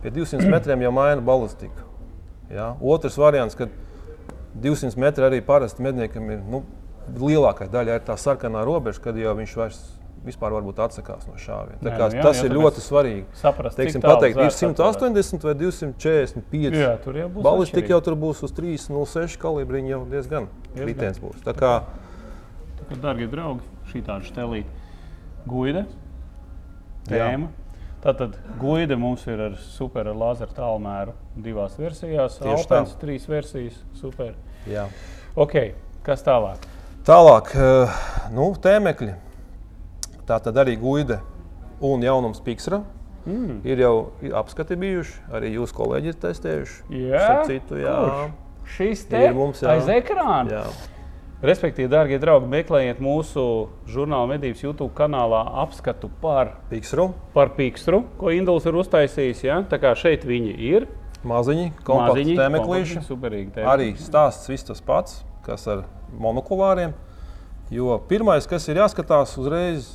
pie 0.00 0.12
200 0.14 0.48
metriem 0.52 0.86
jau 0.86 0.94
maina 0.94 1.24
balistiku. 1.24 1.84
Jā. 2.52 2.72
Otrs 2.80 3.18
variants, 3.20 3.56
kad 3.58 3.72
200 4.64 4.96
metri 5.00 5.28
arī 5.28 5.42
parasti 5.44 5.84
medniekam 5.84 6.32
ir 6.32 6.42
nu, 6.48 6.62
lielākā 7.08 7.68
daļa 7.72 7.98
ir 8.00 8.06
tā 8.06 8.16
sarkanā 8.20 8.64
robeža, 8.66 9.02
kad 9.04 9.18
jau 9.18 9.34
viņš 9.38 9.54
vairs 9.60 9.82
vispār 10.24 10.54
atsakās 10.56 11.26
no 11.28 11.36
šāviena. 11.36 11.80
Jā, 11.84 11.96
kā, 11.98 12.06
jā, 12.16 12.22
tas 12.24 12.38
jā, 12.40 12.46
ir 12.48 12.54
ļoti 12.56 12.84
svarīgi. 12.84 13.24
Saprast, 13.36 13.76
Teiksim, 13.76 14.04
pateikt, 14.04 14.40
ir 14.40 14.54
180 14.56 15.44
vai 15.44 15.54
245. 15.60 16.78
Jā, 16.80 16.94
tur 17.04 17.18
jau 17.20 17.28
būs. 17.34 17.44
Balistika 17.44 17.92
jau 17.92 18.00
tur 18.06 18.16
būs 18.20 18.40
uz 18.46 18.54
306 18.56 19.36
kalibriņa 19.42 19.92
jau 19.92 20.00
diezgan 20.14 20.48
kritēns 20.72 21.20
būs. 21.20 21.44
Tā 21.44 21.52
kā, 21.58 21.74
Tad, 22.84 22.96
darbie 23.00 23.28
draugi, 23.32 23.64
šī 23.92 24.02
tāda 24.04 24.28
stelīta 24.28 25.48
guida 25.48 25.84
tēma. 27.08 27.50
Jā. 27.50 27.60
Tātad 28.04 28.36
guida 28.60 28.98
mums 29.00 29.22
ir 29.28 29.40
ar 29.40 29.54
super 29.56 30.10
lāzera 30.12 30.52
tālmēru 30.52 31.14
divās 31.40 31.78
versijās. 31.80 32.36
Alpens 32.44 32.92
tā. 32.92 33.00
trīs 33.00 33.24
versijas, 33.28 33.78
super. 33.96 34.34
Jā. 34.68 34.90
Ok, 35.40 35.56
kas 36.04 36.24
tālāk? 36.26 36.68
Tālāk, 37.04 37.50
eh, 37.52 37.96
nu, 38.32 38.46
tēmekļi. 38.56 39.10
Tā 40.24 40.38
tad 40.40 40.56
arī 40.56 40.72
guida 40.80 41.18
un 41.84 42.00
jaunums 42.00 42.38
Piksra. 42.40 42.78
Mm. 43.28 43.58
Ir 43.68 43.82
jau 43.82 43.92
apskati 44.40 44.78
bijuši, 44.80 45.18
arī 45.36 45.50
jūs 45.58 45.74
kolēģi 45.76 46.08
ir 46.08 46.16
testējuši. 46.22 46.78
Jā, 47.10 47.26
citu, 47.44 47.76
jā. 47.82 47.96
Kurš? 48.00 48.30
Šis 48.72 49.02
te 49.10 49.20
ir 49.20 49.36
mums 49.36 49.60
jā. 49.60 49.74
aiz 49.74 49.90
ekrāna. 49.92 50.62
Jā. 50.62 50.62
Respektīvi, 51.44 51.90
darbie 51.92 52.16
draugi, 52.22 52.48
meklējiet 52.54 53.04
mūsu 53.04 53.44
žurnāla 53.92 54.30
medības 54.32 54.64
YouTube 54.64 54.96
kanālā 54.96 55.42
apskatu 55.60 56.08
par 56.24 56.54
Pīkstru, 56.72 57.10
par 57.36 57.52
Pīkstru 57.58 58.00
ko 58.16 58.32
Induls 58.32 58.64
ir 58.64 58.80
uztaisījis. 58.80 59.44
Ja? 59.44 59.60
Tā 59.68 59.76
kā 59.82 59.92
šeit 59.92 60.24
viņi 60.24 60.56
ir. 60.70 60.88
Maziņi, 61.20 61.68
kompakti. 61.84 62.40
Tēmeklīši. 62.40 63.04
Arī 63.60 63.92
stāsts 64.00 64.48
viss 64.48 64.72
tas 64.72 64.80
pats, 64.84 65.20
kas 65.46 65.66
ar 65.70 65.84
monokulāriem. 66.20 66.94
Jo 67.72 67.98
pirmais, 68.08 68.46
kas 68.48 68.66
ir 68.68 68.80
jāskatās 68.82 69.36
uzreiz, 69.40 69.94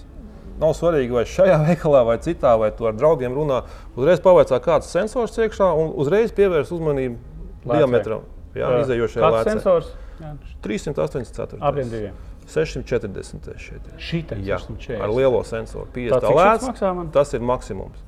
nav 0.59 0.73
svarīgi, 0.77 1.13
vai 1.15 1.25
šajā 1.29 1.59
veikalā 1.69 2.03
vai 2.07 2.17
citā, 2.23 2.55
vai 2.59 2.71
tu 2.75 2.87
ar 2.89 2.97
draugiem 2.97 3.35
runā. 3.35 3.63
Uzreiz 3.97 4.21
pavaicā, 4.23 4.59
kāds 4.63 4.89
sensors 4.91 5.37
iekšā 5.37 5.69
un 5.79 5.93
uzreiz 6.01 6.33
pievērs 6.35 6.73
uzmanību 6.75 7.17
diametram. 7.67 8.25
Jā, 8.57 8.71
izējošajā 8.83 9.29
lēcē. 9.35 9.53
Sensors? 9.53 9.93
Jā. 10.19 10.33
384. 10.65 11.61
Abiem 11.63 11.91
diviem. 11.91 12.17
640. 12.49 13.53
šeit. 13.61 13.89
Šitais 14.01 14.41
Jā, 14.41 14.57
640. 14.57 15.03
ar 15.05 15.13
lielo 15.13 15.43
sensoru. 15.45 15.85
50 15.93 16.33
lēts. 16.33 16.65
Tas 17.13 17.33
ir 17.37 17.45
maksimums. 17.45 18.01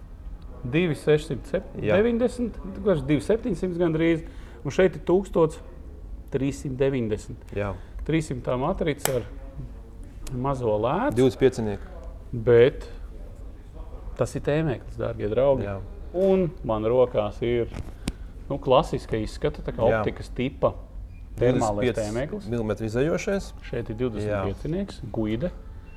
2690, 0.65 2.58
2700 2.86 3.77
gandrīz, 3.82 4.25
un 4.65 4.73
šeit 4.73 4.97
ir 4.97 5.04
1390. 6.34 7.56
Jā. 7.58 7.74
300 8.08 8.58
matrica 8.60 9.20
ar 9.20 9.28
mazo 10.34 10.76
lētu. 10.82 11.17
25. 11.22 11.80
Bet 12.32 12.88
tas 14.20 14.36
ir 14.38 14.46
tēmēklis, 14.46 15.00
dārgie 15.00 15.30
draugi. 15.32 15.67
Jā. 15.67 15.80
Un 16.17 16.50
man 16.67 16.86
rokās 16.88 17.39
ir 17.46 17.72
nu, 18.50 18.58
klasiska 18.60 19.20
izskata, 19.22 19.63
tā 19.63 19.74
kā 19.76 19.86
optikas 19.88 20.32
Jā. 20.32 20.38
tipa 20.41 20.74
Termālais 21.39 21.96
tēmēklis. 21.96 22.48
Mm 22.52 22.82
izējošais. 22.84 23.54
Šeit 23.63 23.89
ir 23.89 23.96
25. 23.96 25.00
guide. 25.15 25.52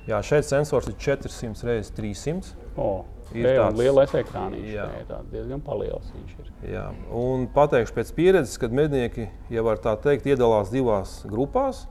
Jā, 0.06 0.20
šeit 0.22 0.46
sensors 0.46 0.86
ir 0.88 0.94
400 1.00 1.78
x 1.80 1.90
300. 1.96 2.54
O, 2.76 3.04
ir 3.32 3.48
tāds 3.48 3.78
liels 3.80 4.14
ekrāns. 4.20 4.60
Jā, 4.68 4.88
tāds 5.08 5.30
diezgan 5.32 5.62
liels 5.80 6.12
viņš 6.12 6.36
ir. 6.42 6.52
Jā, 6.74 6.84
un 7.14 7.48
pateikšu 7.54 7.96
pēc 7.96 8.12
pieredzes, 8.16 8.58
kad 8.60 8.74
mednieki, 8.74 9.30
ja 9.50 9.64
var 9.64 9.80
tā 9.82 9.96
teikt, 9.96 10.28
iedalās 10.28 10.72
divās 10.74 11.22
grupās. 11.28 11.86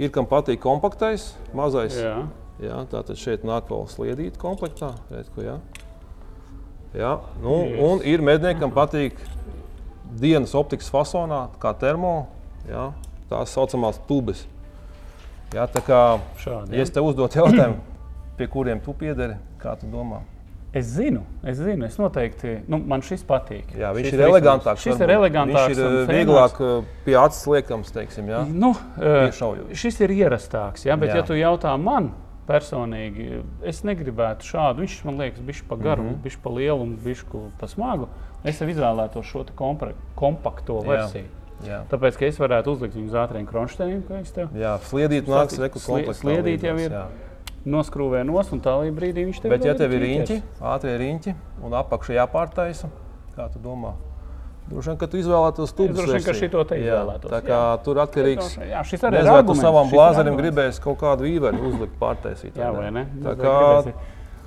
Ir 0.00 0.08
kam 0.14 0.24
patīk 0.24 0.62
kompaktais, 0.62 1.34
mazais. 1.52 1.98
Jā. 2.00 2.24
Jā, 2.60 2.80
tātad 2.88 3.18
šeit 3.20 3.44
nāk 3.44 3.68
vēl 3.68 3.86
sliedīta 3.88 4.40
komplektā. 4.40 4.94
Redz, 5.12 5.28
jā. 5.40 5.58
Jā, 6.96 7.14
nu. 7.44 7.56
Un 7.84 8.00
ir 8.08 8.24
medniekam 8.24 8.72
patīk 8.72 9.20
dienas 10.20 10.56
optikas 10.56 10.88
fasonā, 10.92 11.48
kā 11.60 11.74
termo 11.78 12.30
Ja? 12.68 12.90
Tās 13.30 13.54
saucamās 13.54 14.00
tubes. 14.08 14.44
Ja, 15.54 15.66
tā 15.70 15.82
kā, 15.82 16.18
Šādi, 16.38 16.76
ja 16.76 16.84
es 16.84 16.92
tev 16.94 17.08
uzdotu 17.08 17.40
jautājumu, 17.40 17.80
pie 18.38 18.46
kuriem 18.50 18.82
tu 18.82 18.94
piederi, 18.94 19.38
kā 19.62 19.74
tu 19.78 19.88
domā? 19.90 20.20
Es 20.72 20.86
zinu, 20.86 21.24
es 21.42 21.58
zinu, 21.58 21.82
es 21.88 21.96
noteikti. 21.98 22.60
Nu, 22.70 22.78
man 22.86 23.02
šis 23.02 23.24
patīk. 23.26 23.72
Jā, 23.74 23.90
viņš 23.96 24.06
šis 24.06 24.14
ir 24.14 24.24
elegantāks. 24.28 24.84
Šis 24.84 25.00
ir 25.02 25.12
elegantāks. 25.16 25.72
Viņš 25.72 25.80
ir 25.82 26.10
vieglāk 26.12 26.60
uh, 26.62 26.84
pie 27.06 27.16
acis 27.18 27.42
liekams, 27.50 27.90
teiksim, 27.96 28.30
jā. 28.30 28.44
Nu, 28.46 28.70
uh, 29.02 29.64
šis 29.74 29.98
ir 30.06 30.14
ierastāks, 30.14 30.86
jā, 30.86 30.94
bet 31.00 31.10
jā. 31.10 31.18
ja 31.18 31.26
tu 31.26 31.34
jautā 31.34 31.74
man 31.74 32.12
personīgi, 32.46 33.42
es 33.66 33.82
negribētu 33.86 34.46
šādu. 34.46 34.84
Viņš 34.84 34.96
man 35.08 35.18
liekas, 35.24 35.42
viņš 35.50 35.64
pa 35.66 35.78
garu, 35.80 36.06
mm 36.06 36.12
-hmm. 36.12 36.22
viņš 36.28 36.38
pa 36.44 36.54
lielu 36.54 36.86
un 36.86 36.94
viņš 37.02 37.26
pa 37.58 37.70
smagu. 37.70 38.08
Es 38.44 38.62
izvēlētos 38.62 39.26
šo 39.26 39.44
kompakto 40.14 40.80
versiju. 40.86 41.26
Jā. 41.26 41.36
Jā. 41.66 41.82
Tāpēc, 41.90 42.16
ka 42.16 42.24
es 42.24 42.38
varētu 42.40 42.72
uzlikt 42.72 42.94
viņu 42.96 43.10
uz 43.10 43.16
ātriem 43.20 43.44
kronšteiniem, 43.48 44.04
kā 44.08 44.22
es 44.22 44.30
tev 44.32 44.54
Jā, 44.56 44.78
sliedīt 44.88 45.28
nāks 45.28 45.58
reku 45.60 45.82
komplektā. 45.82 46.20
Sliedīt 46.22 46.64
jau 46.64 46.76
ir. 46.80 46.94
Jā. 46.94 47.29
Noskrūvē 47.68 48.22
nos, 48.24 48.52
un 48.54 48.62
tā 48.64 48.76
brīdī 48.96 49.26
viņš 49.28 49.42
tev 49.42 49.52
Bet, 49.52 49.64
ja 49.68 49.74
tev 49.76 49.92
ir 49.92 50.04
riņķi, 50.06 50.36
ātrie 50.64 50.94
riņķi, 51.00 51.34
un 51.66 51.74
apakšā 51.76 52.16
jāpārtaisa, 52.16 52.88
kā 53.34 53.48
tu 53.52 53.60
domā? 53.62 53.96
Droši 54.70 54.92
vien, 54.92 54.98
ka 55.00 55.08
tu 55.10 55.18
izvēlētos 55.18 55.74
to 55.74 55.88
Droši 55.90 56.14
vien, 56.14 56.24
ka 56.24 56.34
šito 56.36 56.62
te 56.68 56.78
izvēlētos. 56.78 57.32
Tā 57.32 57.40
kā 57.42 57.58
jā. 57.58 57.80
tur 57.84 57.98
atkarīgs. 58.04 58.54
Jā, 58.70 58.84
šis 58.86 59.02
arī 59.08 59.20
ir. 59.20 59.30
Vai 59.34 59.42
tu 59.48 59.56
savam 59.58 59.90
blāzerim 59.90 60.38
gribēs 60.38 60.78
kaut 60.84 61.00
kādu 61.00 61.26
vīveri 61.26 61.58
uzlikt 61.58 61.96
pārtaisīt? 62.00 62.54
Jā, 62.56 62.70
vai 62.76 62.92
ne? 62.94 63.02
Tā 63.24 63.34
kā, 63.40 63.56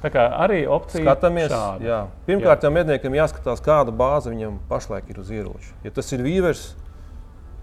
tā 0.05 0.13
kā 0.13 0.29
arī 0.45 0.61
opcija 0.71 1.03
skatāmies. 1.03 1.51
Jā. 1.83 2.05
Pirmkārt, 2.29 2.63
jau 2.63 2.71
medniekam 2.71 3.19
jāskatās, 3.19 3.61
kāda 3.65 3.91
bāze 3.91 4.31
viņam 4.31 4.61
pašlaik 4.71 5.11
ir 5.11 5.19
uz 5.19 5.33
ieroča. 5.33 5.75
Ja 5.83 5.91
tas 5.91 6.09
ir 6.15 6.23
vīvers, 6.23 6.71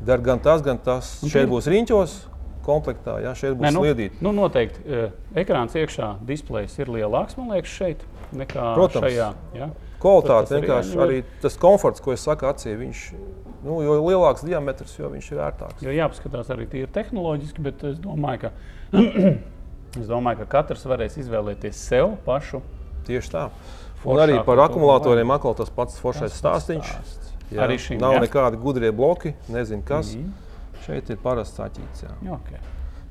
Der 0.01 0.19
gan 0.19 0.39
tas, 0.41 0.63
gan 0.63 0.79
tas. 0.81 1.19
Un 1.21 1.29
šeit 1.29 1.49
būs 1.51 1.67
riņķos, 1.69 2.13
komplektā, 2.64 3.18
ja 3.25 3.35
šeit 3.38 3.57
būs 3.57 3.66
Nē, 3.66 3.73
nu, 3.75 3.85
sliedīti. 3.85 4.20
Nu, 4.25 4.33
noteikti 4.37 4.83
uh, 4.87 5.12
ekrāns 5.38 5.77
iekšā, 5.79 6.14
displejs 6.27 6.77
ir 6.81 6.90
lielāks, 6.92 7.37
man 7.38 7.55
liekas, 7.55 7.77
šeit 7.81 8.05
nekā 8.37 8.73
Protams. 8.79 9.06
šajā. 9.06 9.29
Ja? 9.56 9.71
Kvalitāte 10.00 10.56
vienkārši 10.56 10.96
arī, 10.96 11.21
arī 11.21 11.40
tas 11.42 11.58
komforts, 11.61 12.00
ko 12.00 12.15
es 12.15 12.25
saku 12.25 12.48
acī, 12.48 12.73
viņš 12.79 13.04
nu, 13.67 13.81
jo 13.85 13.98
lielāks 14.06 14.44
diametrs, 14.46 14.96
jo 14.96 15.11
viņš 15.13 15.31
ir 15.35 15.42
ērtāks. 15.44 15.85
Jo 15.85 15.94
jāpaskatās 15.94 16.52
arī 16.54 16.69
tīri 16.71 16.88
tehnoloģiski, 16.94 17.65
bet 17.67 17.85
es 17.90 17.98
domāju, 18.00 18.46
ka, 18.46 18.52
es 20.00 20.08
domāju, 20.08 20.42
ka 20.42 20.50
katrs 20.58 20.87
varēs 20.88 21.19
izvēlēties 21.21 21.85
sev 21.90 22.15
pašu. 22.25 22.63
Tieši 23.08 23.35
tā. 23.35 23.48
Un 24.08 24.21
arī 24.23 24.38
par 24.46 24.63
akumulatoriem 24.65 25.33
atkal 25.35 25.56
tas 25.58 25.73
pats 25.73 26.00
foršais 26.00 26.33
stāstīns. 26.33 26.88
Stāsts. 26.88 27.33
Jā, 27.50 27.65
arī 27.67 27.77
šim 27.83 27.98
nav 28.00 28.15
jā. 28.15 28.23
nekādi 28.25 28.61
gudrie 28.63 28.92
bloki, 28.94 29.35
nezinu 29.50 29.83
kas. 29.87 30.15
Mm 30.15 30.23
-hmm. 30.23 30.50
Šeit 30.87 31.10
ir 31.10 31.16
parasts 31.22 31.58
saķīts. 31.60 32.04
Okay. 32.38 32.58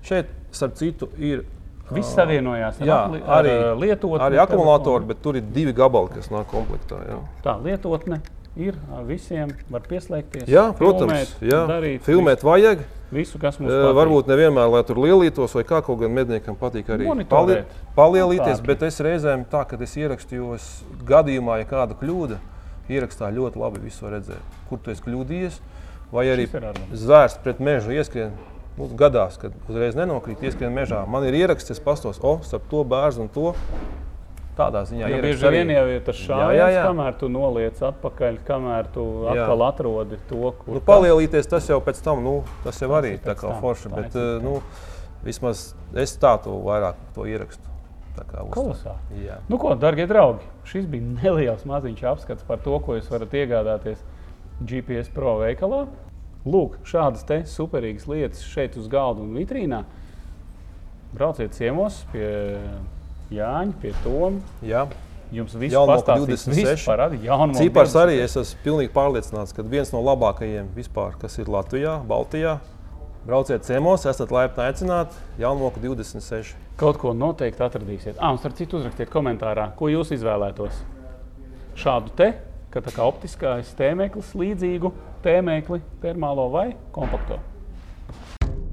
Šeit, 0.04 0.30
starp 0.56 0.76
citu, 0.80 1.10
ir. 1.18 1.46
Viss 1.90 2.12
savienojās 2.14 2.78
ar, 2.84 2.86
jā, 2.86 2.96
apli, 3.08 3.20
arī, 3.26 3.54
ar 3.72 3.78
lietotni. 3.82 4.20
Arī 4.22 4.38
akumulātori, 4.44 5.08
bet 5.10 5.24
tur 5.26 5.40
ir 5.40 5.42
divi 5.56 5.72
gabali, 5.74 6.12
kas 6.14 6.28
nāk 6.30 6.46
komplektā. 6.52 7.00
Jā. 7.10 7.16
Tā 7.42 7.56
lietotne 7.66 8.20
ir 8.60 8.76
visiem, 9.08 9.50
var 9.74 9.82
pieslēgties. 9.90 10.46
Jā, 10.52 10.68
protams, 10.78 11.32
filmēt, 11.40 11.50
jā. 11.50 11.64
darīt 11.70 12.06
filmēt 12.06 12.44
vajag. 12.46 12.84
visu, 13.12 13.40
kas 13.42 13.58
mums 13.58 13.72
Uh, 13.74 13.88
patīk. 13.88 13.96
varbūt 13.98 14.28
nevienmēr, 14.30 14.70
lai 14.70 14.84
tur 14.86 15.00
lielītos, 15.02 15.56
vai 15.58 15.64
kā 15.66 15.80
kaut 15.82 15.98
gan 16.04 16.12
medniekam 16.14 16.54
patīk 16.56 16.92
arī 16.94 17.08
Monitorēt. 17.10 17.66
palielīties, 17.98 18.60
Tā. 18.62 18.66
bet 18.70 18.84
es 18.86 19.00
reizēm 19.02 19.48
tā, 19.50 19.64
ka 19.68 19.76
es 19.82 19.96
ierakstu, 19.98 20.36
jo 20.38 20.54
es 20.54 20.84
gadījumā, 21.10 21.58
ja 21.64 21.66
kāda 21.66 21.98
kļūda, 21.98 22.38
ierakstā 22.90 23.32
ļoti 23.34 23.58
labi 23.58 23.80
visu 23.82 24.06
redzēt, 24.14 24.46
kur 24.70 24.78
tu 24.78 24.92
esi 24.92 25.02
kļūdījies, 25.08 25.58
vai 26.14 26.26
arī 26.34 26.48
zvērs 26.94 27.38
pret 27.44 27.62
mežu 27.64 27.94
ieskrien. 27.96 28.34
Nu, 28.80 28.88
gadās, 28.96 29.36
kad 29.36 29.56
uzreiz 29.68 29.98
nenokrīt, 29.98 30.40
ieskrien 30.46 30.72
mežā. 30.72 31.02
Man 31.10 31.26
ir 31.28 31.36
ieraksts, 31.36 31.74
es 31.76 31.82
pastos, 31.84 32.22
o, 32.24 32.38
starp 32.48 32.70
to 32.72 32.86
bērnu 32.88 33.26
un 33.26 33.32
to. 33.34 33.50
Tādā 34.60 34.86
ziņā 34.88 35.08
ieraksts 35.08 35.26
bieži 35.42 35.52
vien 35.56 35.72
jau 35.72 35.84
ir 35.88 36.02
tas 36.04 36.20
šāviens, 36.20 36.78
kamēr 36.84 37.18
tu 37.20 37.30
noliec 37.32 37.82
atpakaļ, 37.90 38.40
kamēr 38.48 38.90
tu 38.96 39.04
Jā. 39.24 39.36
atkal 39.36 39.66
atrodi 39.68 40.20
to, 40.32 40.54
kur 40.62 40.80
Nu, 40.80 40.84
palielīties 40.84 41.48
tas 41.52 41.68
jau 41.72 41.80
pēc 41.84 42.00
tam, 42.04 42.24
nu, 42.24 42.36
tas 42.66 42.80
jau 42.84 42.92
arī 42.96 43.16
ir 43.18 43.22
tā 43.24 43.36
kā 43.40 43.48
tam, 43.48 43.60
forši. 43.64 43.92
tā 43.92 44.02
Bet, 44.02 44.18
eh, 44.20 44.44
nu, 44.44 44.58
vismaz 45.24 45.70
es 45.96 46.16
tā 46.20 46.34
to 46.44 46.60
vairāk 46.68 47.00
to 47.16 47.28
ierakstu. 47.28 47.64
Tā. 48.20 48.26
Kolosāli. 48.52 49.30
Nu, 49.48 49.56
ko, 49.62 49.76
darbie 49.80 50.08
draugi, 50.08 50.44
šis 50.68 50.88
bija 50.92 51.08
neliels 51.24 51.64
maziņš 51.68 52.04
apskats 52.12 52.48
par 52.48 52.60
to, 52.64 52.76
ko 52.84 52.98
jūs 53.00 53.08
varat 53.12 53.36
iegādāties 53.44 54.04
GPS 54.60 55.12
Pro 55.14 55.38
veikalā. 55.42 55.86
Lūk, 56.50 56.78
šādas 56.88 57.26
te 57.28 57.42
superīgas 57.50 58.08
lietas 58.10 58.46
šeit 58.48 58.78
uz 58.80 58.88
galda 58.92 59.24
un 59.24 59.36
vitrīnā. 59.36 59.84
Brauciet 61.14 61.56
ciemos 61.58 62.04
pie 62.14 62.30
Jāņa, 63.34 63.76
pie 63.82 63.94
Toma. 64.04 64.40
Jā. 64.66 64.88
Jums 65.30 65.54
viss 65.62 65.76
Jaunoka 65.76 66.00
pastāstīs, 66.00 66.46
26. 66.48 66.72
viss 66.72 66.90
parādīs. 66.90 67.22
Jaunoka 67.28 67.60
Cipars 67.60 67.94
26. 67.94 68.02
arī 68.02 68.22
es 68.24 68.38
esmu 68.40 68.64
pilnīgi 68.66 68.92
pārliecināts, 68.96 69.54
ka 69.54 69.66
viens 69.66 69.92
no 69.94 70.02
labākajiem 70.02 70.72
vispār, 70.74 71.14
kas 71.22 71.38
ir 71.38 71.52
Latvijā, 71.54 72.00
Baltijā. 72.10 72.58
Brauciet 73.28 73.68
ciemos, 73.68 74.08
esat 74.10 74.32
laipni 74.34 74.64
aicināti. 74.66 75.20
Jaunoka 75.42 75.82
26. 75.84 76.56
Kaut 76.80 76.98
ko 77.02 77.12
noteikti 77.14 77.62
atradīsiet. 77.62 78.18
Ah, 78.18 78.32
un 78.32 78.40
starp 78.42 78.56
citu, 78.58 78.80
uzrakstiet 78.80 79.12
komentārā, 79.14 79.68
ko 79.78 79.92
jūs 79.92 80.14
izvēlētos. 80.16 80.82
Šādu 81.78 82.16
te, 82.18 82.32
ka 82.74 82.82
tā 82.86 82.94
kā 82.94 83.06
optiskais 83.08 83.72
tēmeklis, 83.78 84.36
līdzīgu 84.38 84.92
tēmekli, 85.24 85.82
termālo 86.04 86.50
vai 86.54 86.68
kompakto. 86.96 87.40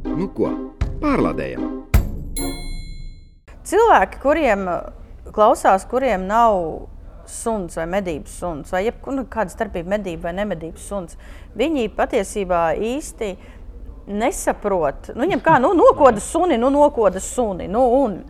Nu 0.07 0.29
ko, 0.37 0.51
pārlādējam! 1.03 1.65
Cilvēki, 3.67 4.21
kuriem 4.23 4.69
uh, 4.71 5.33
klausās, 5.35 5.87
kuriem 5.91 6.29
nav 6.29 6.61
suns 7.27 7.75
vai 7.81 7.89
medības 7.91 8.37
suns, 8.39 8.71
vai 8.71 8.85
jebkura 8.87 9.17
nu, 9.17 9.27
kāda 9.31 9.51
starpība 9.51 9.97
medību 9.97 10.29
vai 10.29 10.37
nemedības 10.37 10.87
suns, 10.87 11.19
viņi 11.59 11.89
patiesībā 11.97 12.63
īsti 12.79 13.33
nesaprot. 14.07 15.11
Nu, 15.15 15.25
viņam 15.25 15.43
kā 15.43 15.57
nu, 15.63 15.73
nokoda 15.75 16.23
suni, 16.23 16.59
nu 16.61 16.71
nokoda 16.71 17.23
suni. 17.23 17.67
Nu, 17.71 17.83
un. 18.05 18.21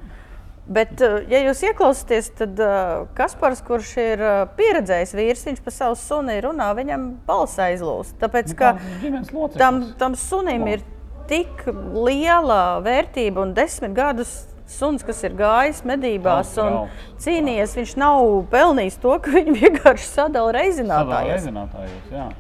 Bet, 0.67 0.97
uh, 0.99 1.21
ja 1.31 1.39
jūs 1.45 1.61
ieklausāties, 1.69 2.33
tad 2.41 2.59
uh, 2.59 3.05
Kaspars, 3.15 3.61
kurš 3.63 3.93
ir 4.03 4.23
uh, 4.25 4.35
pieredzējis 4.59 5.13
vīrs, 5.15 5.45
viņš 5.47 5.61
par 5.63 5.75
savu 5.77 5.95
suni 6.01 6.41
runā, 6.43 6.73
viņam 6.75 7.05
balss 7.29 7.61
aizlūst. 7.63 8.17
Tāpēc, 8.19 8.51
ka 8.59 8.73
ģimenes 9.03 9.31
loceklis. 9.31 9.61
tam, 9.63 9.79
tam 10.01 10.17
sunim 10.19 10.67
ir 10.73 10.83
tik 11.31 11.63
liela 11.95 12.81
vērtība 12.83 13.45
un 13.47 13.55
desmit 13.55 13.95
gadus. 13.95 14.35
Suns, 14.67 15.05
kas 15.07 15.21
ir 15.23 15.37
gājis 15.39 15.85
medībās 15.87 16.49
un 16.59 16.89
cīnījies, 17.23 17.77
viņš 17.79 17.93
nav 18.03 18.25
pelnījis 18.51 18.97
to, 18.99 19.13
ka 19.23 19.31
viņi 19.37 19.55
vienkārši 19.61 20.09
sadala 20.11 20.51
reizinātājos. 20.57 21.31
reizinātājos. 21.31 22.33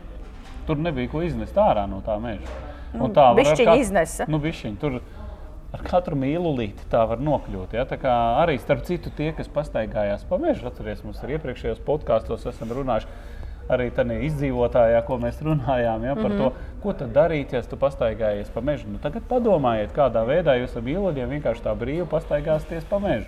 Tur 0.66 0.80
nebija 0.82 1.12
ko 1.12 1.22
iznest 1.22 1.54
ārā 1.54 1.84
no 1.86 2.00
tā 2.02 2.18
meža. 2.18 2.50
Nu, 2.96 3.06
tā 3.14 3.28
kat- 3.38 3.78
iznesa. 3.78 4.26
Nu, 4.26 4.40
bišķiņ, 4.42 4.74
tur 4.82 4.98
ar 5.76 5.84
katru 5.86 6.18
mīlulīti 6.18 6.88
tā 6.92 7.04
var 7.08 7.22
nokļūt. 7.22 7.76
Ja? 7.76 7.86
Tā 7.88 7.98
arī 8.42 8.58
starp 8.62 8.84
citu 8.88 9.12
tie, 9.16 9.32
kas 9.36 9.50
pastaigājās 9.52 10.26
pa 10.28 10.40
mežu, 10.42 10.66
atcerieties, 10.70 11.04
mums 11.06 11.22
ir 11.22 11.36
iepriekšējos 11.36 11.82
podkāstos 11.86 12.48
esam 12.52 12.72
runājuši. 12.76 13.10
Arī 13.66 13.88
tādā 13.90 14.20
izdzīvotājā, 14.22 15.00
ko 15.08 15.16
mēs 15.18 15.40
runājām 15.42 16.04
ja, 16.06 16.12
par 16.14 16.30
mm 16.30 16.36
-hmm. 16.36 16.42
to, 16.54 16.76
ko 16.84 16.92
tad 16.94 17.10
darīt, 17.10 17.52
ja 17.52 17.62
tu 17.62 17.76
pastaigājies 17.76 18.52
pa 18.54 18.60
mežu. 18.62 18.86
Nu, 18.88 18.98
tagad 19.02 19.26
padomājiet, 19.28 19.90
kādā 19.94 20.22
veidā 20.22 20.54
jūs 20.60 20.76
ar 20.76 20.84
mīluļiem 20.86 21.34
vienkārši 21.34 21.64
tā 21.64 21.74
brīvi 21.74 22.06
pastaigāsieties 22.06 22.86
pa 22.86 22.98
mežu. 22.98 23.26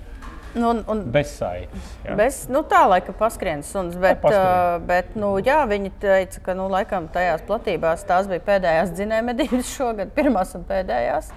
Nu, 0.54 0.68
un, 0.68 0.84
un, 0.86 1.02
Bez 1.10 1.34
saites. 1.38 1.90
Ja? 2.04 2.14
Bez, 2.16 2.46
nu, 2.48 2.62
tā 2.62 2.86
laika 2.88 3.12
paskrienas 3.12 3.68
suns, 3.72 3.96
bet, 4.00 4.20
paskrien. 4.22 4.46
uh, 4.46 4.86
bet 4.86 5.16
nu, 5.18 5.34
jā, 5.44 5.58
viņi 5.68 5.92
teica, 6.00 6.40
ka 6.40 6.54
nu, 6.54 6.68
laikam 6.72 7.08
tajās 7.12 7.42
platībās 7.48 8.06
tās 8.08 8.30
bija 8.30 8.40
pēdējās 8.46 8.94
dzinējumedības 8.94 9.74
šogad, 9.76 10.14
pirmās 10.16 10.54
un 10.56 10.64
pēdējās. 10.68 11.32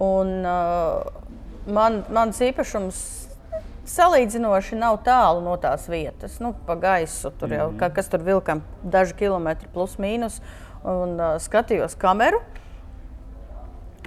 Un, 0.00 0.44
uh, 0.46 1.02
man, 1.66 2.04
mans 2.10 2.38
īpašums 2.40 3.02
salīdzinoši 3.92 4.76
nav 4.78 5.00
tālu 5.04 5.42
no 5.44 5.56
tās 5.60 5.88
vietas, 5.90 6.38
nu, 6.40 6.54
pa 6.66 6.74
gaisu, 6.78 7.30
tur 7.38 7.48
jau, 7.52 7.68
Mhm. 7.70 7.78
ka, 7.78 7.90
kas 7.90 8.08
tur 8.08 8.22
vilkam 8.22 8.62
daži 8.84 9.14
kilometri 9.14 9.68
plus 9.72 9.96
mīnus, 9.96 10.40
un 10.84 11.18
uh, 11.20 11.34
skatījos 11.38 11.96
kameru. 11.98 12.40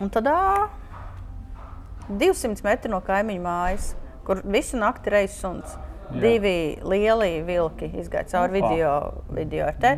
Un 0.02 0.10
tad 0.10 0.26
ā, 0.28 0.68
200 2.10 2.64
metri 2.64 2.92
no 2.92 3.00
kaimiņa 3.02 3.42
mājas, 3.42 3.94
kur 4.26 4.42
visu 4.44 4.78
nakti 4.78 5.10
reizes 5.14 5.40
suns. 5.40 5.78
Jā. 6.06 6.20
Divi 6.22 6.58
lieli 6.86 7.32
vilki 7.48 7.90
izgāja 8.02 8.28
cauri 8.30 8.60
Opa. 8.60 8.70
video, 8.70 8.92
video 9.34 9.66
ar 9.70 9.80
te. 9.82 9.96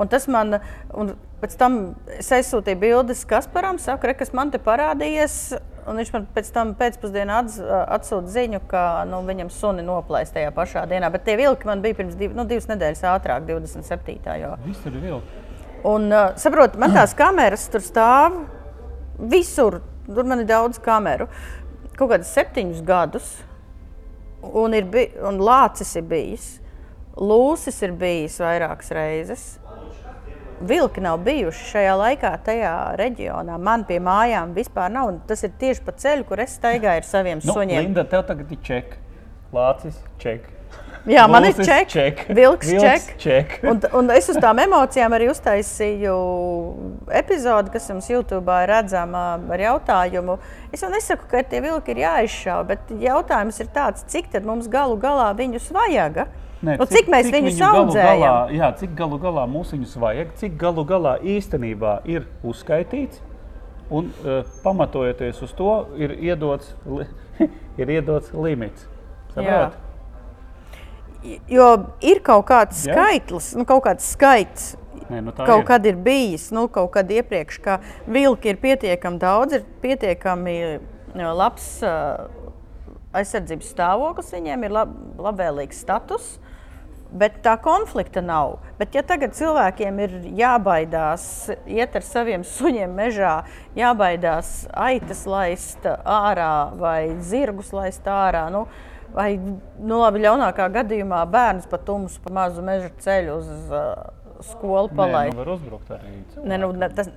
Un 0.00 0.10
tas 0.10 0.26
man, 0.28 0.58
un 0.94 1.14
pēc 1.42 1.54
tam 1.60 1.78
es 2.18 2.32
aizsūtīju 2.34 2.80
bildes 2.80 3.22
Kasparam, 3.28 3.78
saku, 3.82 4.10
re, 4.10 4.16
kas 4.18 4.34
man 4.36 4.50
te 4.50 4.60
parādījies. 4.62 5.38
Un 5.84 6.00
viņš 6.00 6.10
man 6.14 6.26
pēc 6.32 6.48
tam 6.54 6.72
pēcpusdienā 6.78 7.38
ats, 7.42 7.58
atsūta 7.60 8.32
ziņu, 8.32 8.62
ka 8.70 9.04
nu, 9.08 9.20
viņam 9.26 9.50
suni 9.52 9.84
noplēs 9.84 10.32
tajā 10.32 10.52
pašā 10.56 10.86
dienā. 10.88 11.10
Bet 11.12 11.26
tie 11.28 11.36
vilki 11.36 11.68
man 11.68 11.84
bija 11.84 11.98
pirms 11.98 12.16
div, 12.16 12.32
nu, 12.36 12.46
divas 12.48 12.70
nedēļas 12.70 13.04
ātrāk, 13.12 13.44
27. 13.50 14.16
Jau. 14.40 14.54
Viss 14.64 14.88
ir 14.88 14.96
vilks. 15.02 15.42
Un, 15.84 16.08
uh, 16.08 16.30
saprotiet, 16.40 16.78
man 16.80 16.96
tās 16.96 17.12
kameras 17.16 17.66
tur 17.68 17.84
stāv 17.84 18.38
visur. 19.20 19.82
Tur 20.08 20.24
man 20.28 20.40
ir 20.40 20.48
daudz 20.48 20.80
kameru. 20.80 21.28
Kaut 21.94 22.14
kādus 22.14 22.32
septiņus 22.32 22.80
gadus. 22.88 23.34
Un, 24.52 24.74
ir 24.76 24.84
bij, 24.90 25.10
un 25.24 25.40
lācis 25.42 25.94
ir 25.98 26.06
bijis. 26.08 26.48
Lūsis 27.14 27.78
ir 27.86 27.94
bijis 27.98 28.40
vairākas 28.42 28.90
reizes. 28.94 29.44
Vilki 30.64 31.02
nav 31.02 31.18
bijuši 31.26 31.64
šajā 31.72 31.94
laikā, 31.98 32.30
tajā 32.46 32.74
reģionā. 32.98 33.56
Man 33.60 33.84
pie 33.88 33.98
mājām 34.02 34.54
vispār 34.56 34.92
nav. 34.94 35.10
Tas 35.28 35.42
ir 35.46 35.54
tieši 35.60 35.82
pa 35.84 35.94
ceļu, 35.98 36.26
kur 36.28 36.42
es 36.44 36.56
staigāju 36.58 37.02
ar 37.02 37.08
saviem 37.08 37.42
Nu, 37.42 37.56
suņiem. 37.56 37.88
Linda, 37.88 38.06
tev 38.08 38.24
tagad 38.28 38.52
ir 38.54 38.60
ček. 38.66 38.96
Lācis, 39.54 39.98
ček. 40.22 40.46
Jā, 41.04 41.26
man 41.28 41.44
ir 41.44 41.52
čeks, 41.58 41.92
ček. 41.92 42.20
vilks, 42.32 42.70
Vilks, 42.70 42.80
čeks. 42.80 43.08
ček. 43.20 43.50
Un, 43.68 43.80
un 43.98 44.08
es 44.14 44.28
uz 44.32 44.38
tām 44.40 44.56
emocijām 44.62 45.12
arī 45.12 45.26
uztaisīju 45.28 46.14
epizodi, 47.20 47.72
kas 47.74 47.90
jums 47.90 48.08
YouTube 48.08 48.56
ir 48.64 48.72
redzama 48.72 49.24
ar 49.36 49.64
jautājumu. 49.66 50.38
Es 50.72 50.80
jau 50.80 50.88
nesaku, 50.92 51.28
ka 51.28 51.42
tie 51.50 51.60
vilki 51.64 51.92
ir 51.92 52.00
jāizšauj, 52.06 52.64
bet 52.72 52.94
jautājums 53.04 53.60
ir 53.60 53.68
tāds, 53.76 54.06
cik 54.08 54.32
tad 54.32 54.48
mums 54.48 54.70
galu 54.72 54.96
galā 55.00 55.28
viņus 55.36 55.68
vajag? 55.76 56.24
Nē, 56.64 56.78
Nu, 56.80 56.88
cik 56.88 57.12
mēs 57.12 57.28
viņus 57.28 57.52
viņu 57.52 57.60
galu 57.60 57.84
audzējam? 57.84 58.24
Galā, 58.24 58.34
jā, 58.56 58.72
cik 58.80 58.96
galu 58.96 59.20
galā 59.20 59.44
mums 59.50 59.76
viņus 59.76 59.94
vajag, 60.00 60.34
cik 60.40 60.56
galu 60.56 60.86
galā 60.88 61.18
īstenībā 61.20 61.98
ir 62.08 62.24
uzskaitīts. 62.40 63.20
Un 63.92 64.08
uh, 64.24 64.40
pamatojoties 64.64 65.44
uz 65.44 65.52
to, 65.52 65.74
ir 66.00 66.16
iedots, 66.16 66.72
li, 66.88 67.04
ir 67.82 67.98
iedots 67.98 68.32
limits. 68.32 68.88
Saprot? 69.34 69.76
Jo 71.48 71.68
ir 72.04 72.20
kaut 72.24 72.44
kāds 72.50 72.84
Jā. 72.84 72.92
skaitlis, 72.92 73.52
nu, 73.56 73.64
kaut 73.68 73.84
kāds 73.86 74.10
skaits. 74.14 74.74
Nē, 75.08 75.20
nu 75.20 75.32
Kaut 75.36 75.62
ir. 75.62 75.66
kad 75.68 75.86
ir 75.86 75.96
bijis, 76.00 76.48
nu, 76.52 76.66
kaut 76.72 76.94
kad 76.94 77.10
iepriekš, 77.12 77.58
ka 77.64 77.78
vilki 78.08 78.54
ir 78.54 78.60
pietiekami 78.60 79.20
daudz, 79.20 79.58
ir 79.58 79.66
pietiekami 79.82 80.54
uh, 80.78 81.26
labs 81.36 81.66
uh, 81.84 82.24
aizsardzības 83.14 83.68
stāvoklis, 83.74 84.32
viņiem 84.34 84.64
ir 84.64 84.74
lab, 84.74 84.94
labvēlīgs 85.20 85.84
status. 85.84 86.34
Bet 87.14 87.36
tā 87.44 87.52
konflikta 87.62 88.18
nav. 88.24 88.56
Bet, 88.80 88.96
ja 88.96 89.04
tagad 89.06 89.36
cilvēkiem 89.38 90.00
ir 90.02 90.14
jābaidās 90.34 91.26
iet 91.70 91.94
ar 91.94 92.02
saviem 92.02 92.42
suņiem 92.42 92.96
mežā, 92.96 93.36
jābaidās 93.78 94.64
aitas 94.72 95.22
laist 95.30 95.86
ārā 95.86 96.72
vai 96.80 97.14
zirgus 97.22 97.70
laist 97.76 98.08
ārā, 98.10 98.48
nu, 98.50 98.64
vai 99.14 99.30
nu, 99.38 100.00
labi, 100.02 100.24
ļaunākā 100.24 100.68
gadījumā 100.80 101.22
bērns 101.30 101.70
pa 101.70 101.78
tumsu, 101.78 102.20
pa 102.24 102.34
mazu 102.34 102.64
meža 102.66 102.90
ceļu 103.04 103.38
uz 103.38 103.48
uh, 103.70 103.80
skolu 104.44 104.90
palaist. 104.96 105.32
nu 105.34 105.40
var 105.40 105.50
uzbrukt 105.54 105.90
arī. 105.94 106.12
Ne, 106.44 106.58
nu, 106.58 106.70
ne, 106.76 106.88
tas, 106.92 107.08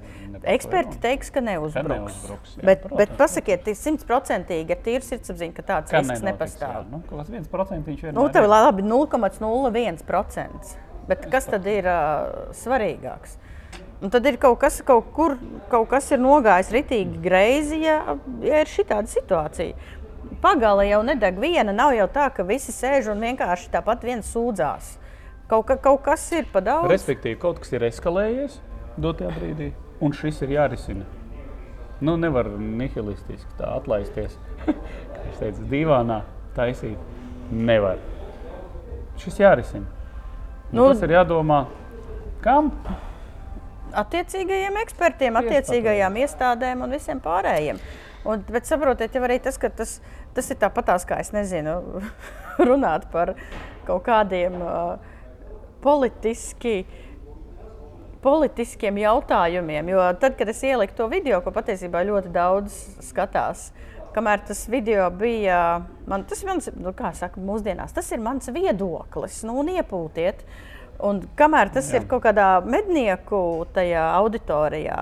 eksperti 0.47 0.99
teiks, 1.03 1.31
ka 1.33 1.41
neuzbruks. 1.43 1.89
neuzbruks, 1.89 2.55
jā, 2.57 2.65
bet, 2.69 2.83
protams. 2.85 2.99
bet 3.01 3.15
pasakiet, 3.19 3.63
tas 3.65 3.81
simtprocentīgi 3.83 4.75
ir 4.75 4.83
tīrs 4.85 5.09
sirdsapziņa, 5.11 5.55
ka 5.57 5.65
tāds 5.71 5.91
Kā 5.93 6.01
risks 6.03 6.21
nenotiks, 6.21 6.29
nepastāv. 6.29 6.77
jā. 6.77 6.85
Nu, 6.91 7.01
kaut 7.09 7.23
kāds 7.23 7.33
viens 7.33 7.49
procents 7.51 7.89
viņš 7.89 8.05
ir. 8.05 8.15
Nu, 8.15 8.27
tev 8.33 8.47
labi 8.51 8.85
0,01%. 8.85 10.77
Bet 11.07 11.27
kas 11.31 11.45
tad 11.47 11.67
ir 11.71 11.87
uh, 11.87 12.51
svarīgāks? 12.55 13.37
Un 14.03 14.11
tad 14.13 14.27
ir 14.29 14.35
kaut 14.37 14.59
kas, 14.61 14.81
kaut 14.85 15.07
kur, 15.15 15.37
kaut 15.71 15.87
kas 15.89 16.11
ir 16.13 16.19
nogājis 16.21 16.69
ritīgi 16.75 17.21
greizi, 17.23 17.79
ja, 17.87 18.17
ja 18.45 18.59
ir 18.61 18.69
šāda 18.69 19.07
situācija. 19.09 19.73
Pagala 20.41 20.85
jau 20.87 21.01
nedeg 21.05 21.39
viena, 21.41 21.73
nav 21.75 21.93
jau 21.97 22.07
tā, 22.13 22.29
ka 22.33 22.45
visi 22.47 22.73
sēž 22.75 23.11
un 23.13 23.23
vienkārši 23.23 23.71
tāpat 23.73 24.05
viens 24.05 24.31
sūdzās. 24.33 24.95
Kaut, 25.47 25.67
ka, 25.69 25.77
kaut 25.79 26.01
kas 26.05 26.25
ir 26.35 26.47
pa 26.51 26.61
daudz. 26.63 26.89
Respektīvi, 26.91 27.37
kaut 27.39 27.61
kas 27.63 27.71
ir 27.73 27.85
eskalējies 27.87 28.59
dotajā 28.99 29.31
brīdī, 29.37 29.71
un 30.03 30.15
šis 30.15 30.41
ir 30.43 30.57
jārisina. 30.57 31.07
Nu, 32.03 32.17
nevar 32.19 32.49
nihilistiski 32.59 33.57
tā 33.57 33.71
atlaisties. 33.79 34.35
Kā 35.13 35.23
es 35.31 35.39
teicu, 35.41 35.65
divānā 35.71 36.21
taisīt. 36.57 36.99
Nevar. 37.47 38.01
Šis 39.21 39.39
jārisina. 39.39 39.87
Nu, 40.67 40.89
tas 40.91 41.01
ir 41.05 41.13
jādomā, 41.15 41.61
kam? 42.43 42.73
Attiecīgajiem 43.97 44.75
ekspertiem, 44.81 45.37
attiecīgajām 45.39 46.17
iestādēm 46.19 46.83
un 46.83 46.91
visiem 46.97 47.21
pārējiem. 47.23 47.79
Un, 48.25 48.41
bet 48.49 48.65
saprotiet, 48.67 49.13
jau 49.13 49.23
arī 49.27 49.37
tas, 49.43 49.59
ka 49.61 49.69
tas, 49.69 49.97
tas 50.35 50.49
ir 50.51 50.57
tāpatās, 50.61 51.05
kā 51.07 51.19
es 51.23 51.33
nezinu, 51.35 51.77
runāt 52.69 53.09
par 53.13 53.35
kaut 53.87 54.03
kādiem 54.07 54.57
uh, 54.63 54.97
politiski 55.83 56.81
politiskiem 58.21 58.97
jautājumiem. 58.99 59.91
Jo 59.93 60.07
tad, 60.19 60.37
kad 60.39 60.49
es 60.51 60.63
ieliku 60.65 60.97
to 60.97 61.07
video, 61.11 61.41
ko 61.45 61.53
patiesībā 61.55 62.01
ļoti 62.07 62.31
daudz 62.33 62.75
skatās, 63.05 63.69
kamēr 64.15 64.41
tas 64.47 64.63
video 64.71 65.09
bija, 65.13 65.59
man, 66.09 66.25
tas 66.27 66.41
ir 66.41 66.49
mans, 66.49 66.71
nu, 66.75 66.93
kā 66.97 67.13
saka, 67.15 67.41
mūsdienās, 67.43 67.93
tas 67.95 68.09
ir 68.11 68.23
mans 68.23 68.49
viedoklis, 68.53 69.43
nu, 69.47 69.59
un 69.61 69.71
iepūtiet. 69.77 70.43
Un 71.05 71.21
kamēr 71.37 71.69
tas 71.75 71.91
Jā. 71.91 71.99
ir 71.99 72.07
kaut 72.09 72.23
kādā 72.25 72.57
mednieku 72.65 73.39
auditorijā, 73.69 74.97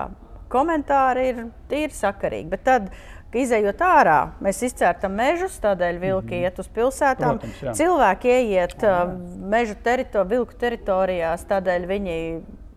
komentāri 0.52 1.28
ir 1.30 1.44
tīri 1.70 1.94
sakarīgi. 1.94 2.48
Bet 2.52 2.64
tad, 2.66 2.90
izējot 3.36 3.82
ārā, 3.84 4.18
mēs 4.40 4.62
izcērtam 4.64 5.12
mežus, 5.12 5.58
tādēļ 5.60 5.98
vilki 6.00 6.30
mm 6.30 6.38
-hmm. 6.38 6.44
iet 6.48 6.58
uz 6.62 6.68
pilsētām. 6.72 7.38
Protams, 7.38 7.62
jā. 7.62 7.74
Cilvēki 7.80 8.30
ieiet 8.32 8.84
uh, 8.84 9.10
meža 9.54 9.74
terito, 9.84 10.24
vilku 10.24 10.56
teritorijās, 10.56 11.44
tādēļ 11.50 11.86
viņi 11.86 12.16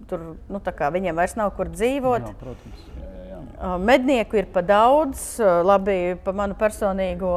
tur 0.10 0.36
nu, 0.50 0.62
viņiem 0.92 1.16
vairs 1.16 1.36
nav 1.40 1.54
kur 1.56 1.70
dzīvot. 1.70 2.26
Jā, 2.28 2.36
protams. 2.40 2.88
Mednieku 3.60 4.38
ir 4.40 4.46
pa 4.54 4.62
daudz, 4.64 5.40
labi, 5.68 6.16
par 6.24 6.36
manu 6.38 6.56
personīgo 6.56 7.34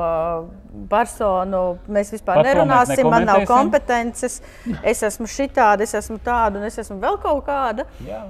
personu 0.90 1.62
mēs 1.90 2.12
vispār 2.14 2.38
par 2.38 2.46
nerunāsim. 2.46 3.08
Man 3.10 3.26
nav 3.26 3.42
kompetences. 3.50 4.38
Es 4.86 5.02
esmu 5.02 5.26
šitāda, 5.26 5.82
es 5.82 5.94
esmu 5.98 6.20
tāda, 6.22 6.60
un 6.60 6.70
es 6.70 6.78
esmu 6.78 7.00
vēl 7.02 7.18
kaut 7.22 7.42
kāda. 7.46 7.88
Jā, 8.06 8.22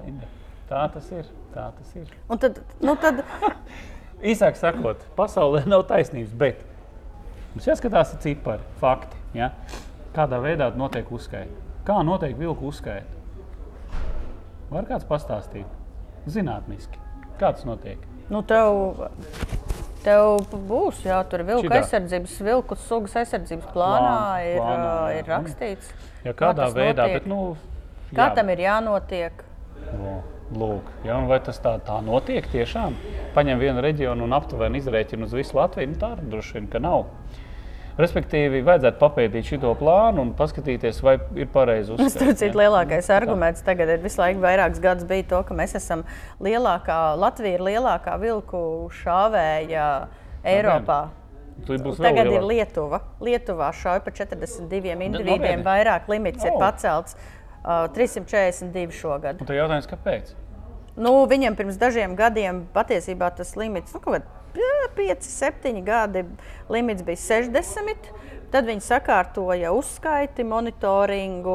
tā 0.70 0.88
tas 0.94 1.12
ir. 1.12 1.28
Tā 1.52 1.68
tas 1.76 1.96
ir. 1.98 2.12
Un 2.32 2.40
tad, 2.40 2.60
nu 2.80 2.94
tad... 3.00 3.22
Īsāk 4.32 4.56
sakot, 4.56 5.02
pasaulē 5.18 5.64
nav 5.66 5.82
taisnības, 5.88 6.32
bet 6.38 6.60
mums 7.52 7.66
jāskatās 7.66 8.14
cipari, 8.22 8.62
fakti. 8.80 9.18
Ja? 9.36 9.50
Kādā 10.14 10.38
veidā 10.44 10.70
notiek 10.78 11.08
uzskaita? 11.12 11.68
Kā 11.86 11.98
notiek 12.06 12.36
vilku 12.38 12.68
uzskaita? 12.70 13.20
Var 14.72 14.88
kāds 14.88 15.04
pastāstīt? 15.08 15.68
Zinātniski. 16.30 17.00
Kā 17.40 17.50
tas 17.52 17.66
notiek? 17.66 18.00
Nu, 18.30 18.40
tev, 18.46 19.02
tev 20.04 20.46
būs, 20.68 21.02
jā, 21.04 21.18
tur 21.28 21.42
vilku 21.48 21.66
Šitā. 21.66 21.80
aizsardzības, 21.82 22.36
vilku 22.46 22.78
sugas 22.86 23.16
aizsardzības 23.20 23.66
plānā, 23.74 24.12
plānā 24.12 24.46
ir, 24.46 24.60
plānā, 24.62 24.94
ir 25.18 25.28
rakstīts. 25.28 25.90
Ja 26.22 26.36
kādā 26.38 26.68
kā 26.68 26.76
veidā, 26.78 27.08
notiek. 27.08 27.18
bet, 27.18 27.28
nu, 27.28 27.40
jā. 28.12 28.16
Kā 28.20 28.28
tam 28.38 28.52
ir 28.54 28.62
jānotiek? 28.64 29.44
No. 29.98 30.14
Lūk, 30.52 30.88
ja, 31.06 31.16
vai 31.28 31.38
tas 31.44 31.56
tā, 31.64 31.78
tā 31.86 31.96
notiek 32.04 32.44
tiešām? 32.52 32.96
Paņem 33.32 33.60
vienu 33.62 33.84
reģionu 33.84 34.26
un 34.26 34.36
aptuveni 34.36 34.82
izrēķina 34.82 35.24
uz 35.24 35.32
visu 35.36 35.56
Latviju. 35.56 35.94
Nu, 35.94 36.00
tā 36.00 36.12
droši 36.20 36.58
vien, 36.58 36.66
ka 36.72 36.82
nav. 36.82 37.06
Respektīvi, 38.00 38.62
vajadzētu 38.64 39.00
papētīt 39.00 39.48
šo 39.50 39.72
plānu 39.76 40.24
un 40.24 40.30
paskatīties, 40.36 41.00
vai 41.04 41.18
ir 41.36 41.48
pareizi 41.52 41.92
uzskatīt. 41.92 42.18
Tur 42.22 42.36
citu 42.40 42.60
lielākais 42.62 43.08
tā. 43.08 43.18
arguments 43.20 43.64
tagad 43.64 43.92
ir 43.92 44.00
visu 44.04 44.20
laiku 44.20 44.40
vairākus 44.44 44.80
gadus 44.80 45.08
bija 45.08 45.26
to, 45.34 45.42
ka 45.48 45.56
mēs 45.56 45.76
esam 45.76 46.04
lielākā, 46.40 47.00
Latvija 47.20 47.58
ir 47.58 47.66
lielākā 47.68 48.16
vilku 48.22 48.62
šāvēja 49.02 49.88
Eiropā. 50.54 51.02
Tagad 51.68 52.32
ir 52.32 52.48
Lietuva. 52.48 53.02
Lietuvā 53.22 53.68
šauja 53.76 54.00
pa 54.02 54.10
42 54.14 54.96
individiem, 54.96 55.60
vairāk 55.66 56.08
limits 56.10 56.42
oh. 56.46 56.48
ir 56.48 56.58
pacelts. 56.60 57.16
Uh, 57.62 57.86
342 57.94 58.90
šogad. 58.90 59.38
Un 59.38 59.46
tad 59.46 59.54
jautājums, 59.54 59.86
kāpēc? 59.86 60.32
Nu, 60.98 61.14
viņam 61.30 61.54
pirms 61.56 61.78
dažiem 61.80 62.16
gadiem 62.18 62.64
patiesībā 62.74 63.30
tas 63.36 63.54
limits 63.56 63.94
nu, 63.94 64.00
kaut 64.02 64.18
kādā 64.18 64.42
5, 64.96 65.22
7 65.22 65.84
gadi 65.86 66.24
limits 66.68 67.04
bija 67.06 67.16
60. 67.16 68.10
Tad 68.52 68.66
viņi 68.68 68.84
sakārtoja 68.84 69.70
uzskaiti, 69.72 70.44
monitoringu, 70.44 71.54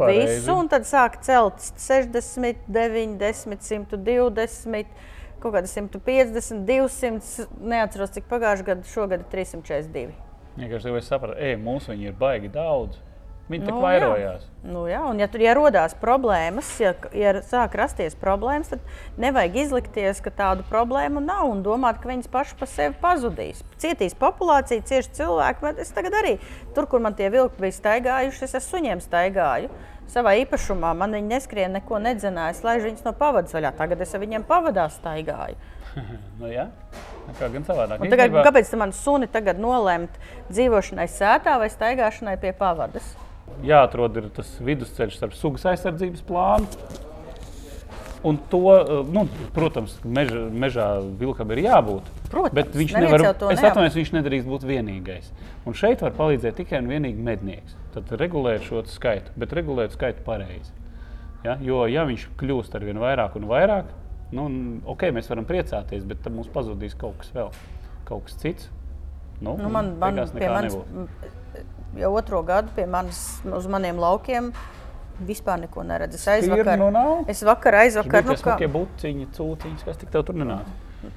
Tā, 0.00 0.08
visu, 0.10 0.56
un 0.56 0.66
tad 0.72 0.82
sāka 0.88 1.20
celt 1.22 1.62
60, 1.78 2.64
90, 2.66 3.62
120, 3.62 4.90
kaut 5.38 5.54
kāda 5.54 5.70
150, 5.70 6.64
200. 6.66 7.46
Neatceros, 7.62 8.16
cik 8.16 8.26
pagājušajā 8.32 8.70
gadā, 8.72 8.90
šogad 8.90 9.22
342. 9.30 10.16
Vienkārši 10.56 10.96
ja 10.96 11.04
sapratu, 11.06 11.38
ej, 11.38 11.54
mūsu 11.62 11.92
viņi 11.92 12.10
ir 12.10 12.18
baigi 12.18 12.50
daudz. 12.50 12.98
Viņi 13.46 13.62
nu, 13.62 13.70
tā 13.70 13.78
vairojās. 13.78 14.42
Jā. 14.42 14.52
Nu, 14.66 14.80
jā, 14.90 15.00
un 15.06 15.20
ja 15.22 15.28
tur 15.30 15.42
ja 15.44 15.52
radās 15.54 15.92
problēmas, 16.00 16.66
ja, 16.82 16.90
ja 17.14 17.36
sāk 17.46 17.76
rasties 17.78 18.16
problēmas, 18.18 18.72
tad 18.72 19.20
nevajag 19.22 19.58
izlikties, 19.62 20.18
ka 20.24 20.32
tādu 20.34 20.64
problēmu 20.66 21.22
nav 21.22 21.46
un 21.52 21.60
domāt, 21.62 22.00
ka 22.02 22.10
viņas 22.10 22.30
pašas 22.32 22.58
pa 22.58 22.66
sevi 22.70 22.96
pazudīs. 23.02 23.62
Cietīs 23.78 24.16
populācija, 24.18 24.82
cieši 24.88 25.14
cilvēki. 25.20 25.76
Es 25.82 25.94
tagad 25.94 26.16
arī 26.18 26.32
tur, 26.74 26.88
kur 26.90 27.04
man 27.04 27.14
tie 27.14 27.30
vilki 27.30 27.62
bija 27.62 27.76
staigājuši, 27.76 28.42
es 28.48 28.56
ar 28.58 28.64
suņiem 28.66 29.04
staigāju. 29.04 29.70
Savā 30.10 30.34
īpašumā 30.42 30.90
man 30.98 31.14
viņi 31.14 31.30
neskrien, 31.30 31.74
neko 31.78 31.98
nedzināja, 32.02 32.58
lai 32.66 32.76
viņus 32.82 33.06
no 33.06 33.12
pavadas 33.18 33.54
vaļā. 33.54 33.72
Tagad 33.78 34.02
es 34.02 34.14
ar 34.14 34.22
viņiem 34.22 34.46
pavadā 34.46 34.88
staigāju. 34.94 35.58
nu, 36.40 36.50
jā. 36.50 36.66
Kā 37.38 37.50
gan 37.50 37.66
savādāk. 37.66 38.02
Tagad, 38.10 38.34
kāpēc 38.46 38.74
man 38.78 38.94
suni 38.94 39.30
tagad 39.30 39.58
nolemt 39.62 40.18
dzīvošanai 40.50 41.06
sētā 41.10 41.56
vai 41.62 41.70
staigāšanai 41.70 42.36
pie 42.42 42.52
pavadas? 42.56 43.14
Jāatrod 43.66 44.20
tas 44.36 44.54
vidusceļš 44.64 45.18
starp 45.18 45.36
sugas 45.36 45.66
aizsardzības 45.72 46.24
plānu. 46.26 46.66
Un 48.26 48.38
to, 48.50 48.60
eh, 48.74 49.04
nu, 49.12 49.26
protams, 49.54 49.98
meža, 50.02 50.46
mežā 50.50 50.86
vilkam 51.20 51.50
ir 51.54 51.62
jābūt. 51.68 52.08
Protams, 52.30 52.54
bet 52.54 52.72
viņš 52.74 52.94
nevar, 52.98 53.22
es 53.52 53.62
atvainojos, 53.62 53.98
viņš 54.00 54.12
nedrīkst 54.16 54.48
būt 54.50 54.66
vienīgais. 54.66 55.30
Un 55.66 55.76
šeit 55.78 56.02
var 56.02 56.16
palīdzēt 56.16 56.58
tikai 56.58 56.80
un 56.82 56.90
vienīgi 56.90 57.22
mednieks. 57.22 57.76
Tad 57.94 58.10
regulēt 58.18 58.66
šo 58.66 58.82
skaitu, 58.90 59.30
bet 59.36 59.54
regulēt 59.54 59.94
skaitu 59.94 60.24
pareizi. 60.26 60.74
Ja? 61.44 61.56
Jo, 61.62 61.84
ja 61.86 62.02
viņš 62.08 62.26
kļūst 62.40 62.74
ar 62.74 62.84
vien 62.88 62.98
vairāk 62.98 63.36
un 63.38 63.46
vairāk, 63.46 63.92
nu, 64.34 64.48
ok, 64.90 65.10
mēs 65.14 65.30
varam 65.30 65.46
priecāties, 65.46 66.04
bet 66.08 66.24
tad 66.24 66.34
mums 66.34 66.50
pazudīs 66.50 66.96
kaut 66.98 67.20
kas 67.20 67.30
vēl, 67.36 67.52
kaut 68.08 68.26
kas 68.26 68.40
cits. 68.42 68.70
Nu, 69.40 69.54
nu, 69.60 69.68
man, 69.68 69.92
man, 70.00 70.18
pie 70.32 70.48
manis, 70.48 70.74
jau 72.00 72.12
otro 72.16 72.42
gadu 72.46 72.72
pie 72.76 72.86
manis, 72.86 73.20
uz 73.44 73.68
maniem 73.70 74.00
laukiem. 74.02 74.52
Vispār 75.26 75.62
neko 75.62 75.80
neredzu. 75.88 76.18
Es 76.18 76.26
aizvakar, 76.28 76.82
nu 76.92 77.24
es 77.32 77.40
vakar 77.46 77.78
aizvakar. 77.80 78.26
Tur 78.26 78.36
bija 78.36 78.56
kā... 78.60 78.72
buciņi, 78.74 79.30
cūciņas, 79.36 79.84
kas 79.86 80.02
tik 80.02 80.10
tev 80.12 80.26
tur 80.28 80.36
nenāca. 80.36 80.74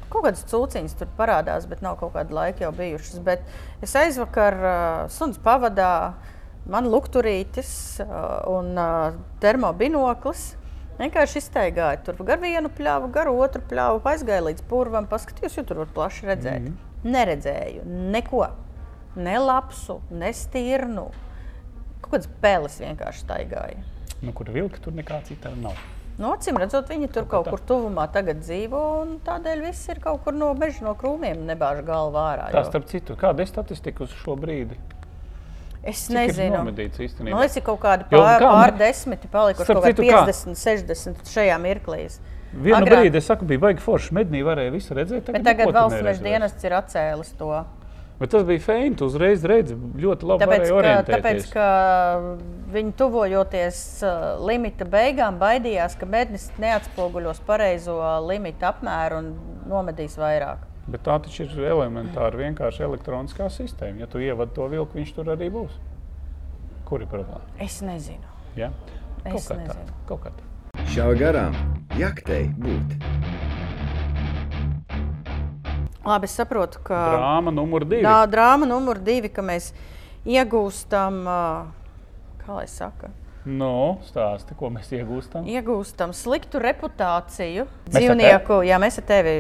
Kaut 0.10 0.24
kādas 0.26 0.46
cūciņas 0.48 0.96
tur 1.00 1.10
parādās, 1.18 1.66
bet 1.70 1.82
nav 1.84 1.98
kaut 2.00 2.14
kāda 2.16 2.36
laika 2.36 2.64
jau 2.64 2.72
bijušas. 2.76 3.20
Bet 3.26 3.44
es 3.84 3.96
aizvakar 4.00 4.58
uh, 4.60 4.78
suns 5.12 5.40
pavadā, 5.44 6.14
man 6.70 6.88
lukturītis 6.92 7.72
uh, 8.06 8.48
un 8.52 8.72
uh, 8.80 9.20
termobinoklis. 9.44 10.54
Vienkārši 11.00 11.40
iztaigāju 11.40 12.04
tur 12.08 12.24
gar 12.28 12.42
vienu 12.42 12.72
pļāvu, 12.76 13.12
gar 13.16 13.30
otru 13.32 13.64
pļāvu, 13.68 14.02
aizgāju 14.14 14.50
līdz 14.50 14.66
purvam, 14.72 15.08
paskatījos, 15.12 15.56
jo 15.60 15.68
tur 15.68 15.84
var 15.86 15.94
plaši 15.96 16.28
redzēt. 16.28 16.66
Mm 16.66 16.74
-hmm. 16.74 17.12
Neredzēju 17.16 17.86
neko 18.16 18.48
ne 19.20 19.38
lapsu, 19.44 20.00
ne 20.12 20.32
stirnu. 20.36 21.10
Kaut 22.02 22.12
kādas 22.16 22.30
pēles 22.42 22.82
vienkārši 22.82 23.26
staigāja. 23.26 23.80
Nu, 24.20 24.34
kur 24.36 24.50
vilka 24.52 24.82
tur 24.84 24.96
nekā 24.96 25.22
cita 25.28 25.52
nav. 25.60 25.78
No 26.20 26.28
nu, 26.28 26.36
acīm 26.36 26.58
redzot, 26.60 26.90
viņi 26.92 27.08
tur 27.16 27.24
kaut, 27.24 27.46
kaut 27.48 27.54
kur 27.54 27.62
tuvumā 27.64 28.10
tagad 28.12 28.42
dzīvo, 28.44 28.80
un 29.06 29.12
tādēļ 29.24 29.62
viss 29.64 29.88
ir 29.88 30.02
kaut 30.04 30.26
kur 30.26 30.36
no 30.36 30.50
meža, 30.58 30.82
no 30.84 30.92
krūmiem, 31.00 31.46
nebāž 31.48 31.80
galvā 31.88 32.26
ārā. 32.34 32.48
Tā 32.52 32.66
starp 32.68 32.90
citu, 32.92 33.16
kāda 33.20 33.46
ir 33.46 33.48
statistika 33.48 34.04
uz 34.04 34.16
šo 34.20 34.36
brīdi? 34.40 34.76
Es 35.80 36.02
Cik 36.10 36.18
nezinu. 36.18 36.60
Man 36.60 36.76
liekas, 36.76 37.56
ir 37.56 37.64
kaut 37.64 37.80
kādi 37.86 38.10
pār, 38.12 38.44
pār 38.44 38.76
desmiti 38.76 39.32
palikuši, 39.32 39.72
kaut 39.72 39.86
kādi 39.86 40.10
50, 40.10 40.52
kā? 40.52 40.60
60 40.60 41.32
šajā 41.32 41.56
mirklī. 41.64 42.02
Vienu 42.52 42.82
Agrāk... 42.82 43.06
brīdi 43.06 43.22
es 43.22 43.30
saku, 43.30 43.48
bija 43.48 43.64
baigi 43.70 43.84
forši. 43.86 44.12
Mednī 44.20 44.42
varēja 44.44 44.74
visu 44.74 44.98
redzēt. 44.98 45.24
Tagad, 45.30 45.38
Bet 45.38 45.48
tagad 45.48 45.72
valsts 45.72 46.04
meža 46.04 46.26
dienests 46.26 46.68
ir 46.68 46.76
atcēlis 46.82 47.32
to. 47.40 47.54
Bet 48.20 48.34
tas 48.34 48.44
bija 48.44 48.60
feini. 48.60 48.96
Tu 49.00 49.08
uzreiz 49.08 49.46
redzi, 49.48 49.76
ļoti 49.76 50.28
labi 50.28 50.44
tāpēc, 50.44 50.72
ka, 50.76 50.96
tāpēc, 51.08 51.46
ka 51.54 51.68
viņi 52.74 52.96
tuvojoties 53.00 53.84
uh, 54.04 54.26
limita 54.44 54.88
beigām, 54.90 55.38
baidījās, 55.40 55.96
ka 56.00 56.10
mednis 56.10 56.50
neatspoguļos 56.60 57.40
pareizo 57.48 57.96
limita 58.28 58.74
apmēru 58.74 59.22
un 59.24 59.30
nomedīs 59.72 60.20
vairāk. 60.20 60.68
Bet 60.90 61.06
tā 61.06 61.16
taču 61.22 61.46
ir 61.46 61.70
elementāra 61.70 62.36
vienkārši 62.42 62.84
elektroniskā 62.88 63.48
sistēma. 63.54 64.04
Ja 64.04 64.10
tu 64.10 64.20
ievadi 64.24 64.56
to 64.58 64.68
vilku, 64.72 64.98
viņš 65.00 65.16
tur 65.16 65.32
arī 65.36 65.52
būs. 65.54 65.78
Kur 66.90 67.06
ir 67.06 67.12
problēma? 67.12 67.46
Es 67.62 67.80
nezinu. 67.86 68.26
Ja? 68.58 68.72
Es 69.24 69.32
Kaut 69.32 69.46
kā 69.46 69.54
tā. 69.54 69.60
nezinu. 69.64 69.98
Kaut 70.10 70.24
kā 70.26 70.34
tā. 70.34 70.48
Šā 70.90 71.12
garām 71.20 71.56
jaktei 72.00 72.50
būt. 72.58 72.98
Labi, 76.10 76.26
es 76.30 76.34
saprotu, 76.40 76.82
ka 76.84 76.98
Drāma 77.16 77.54
numur 77.54 77.86
divi. 77.86 78.02
tā 78.06 78.18
drāma 78.32 78.66
numur 78.70 78.98
divi, 79.06 79.30
ka 79.30 79.44
mēs 79.46 79.72
iegūstam, 80.26 81.24
kā 82.44 82.60
lai 82.60 82.68
saka, 82.70 83.12
Nu, 83.50 83.98
stāsti, 84.06 84.54
ko 84.60 84.68
mēs 84.70 84.90
iegūstam. 84.94 85.46
iegūstam 85.48 86.12
sliktu 86.14 86.60
reputāciju 86.62 87.64
Mēs 87.66 87.94
dzīvnieku. 87.96 88.58
Jā, 88.68 88.78
mēs 88.84 88.98
ar 89.00 89.06
tevi 89.08 89.36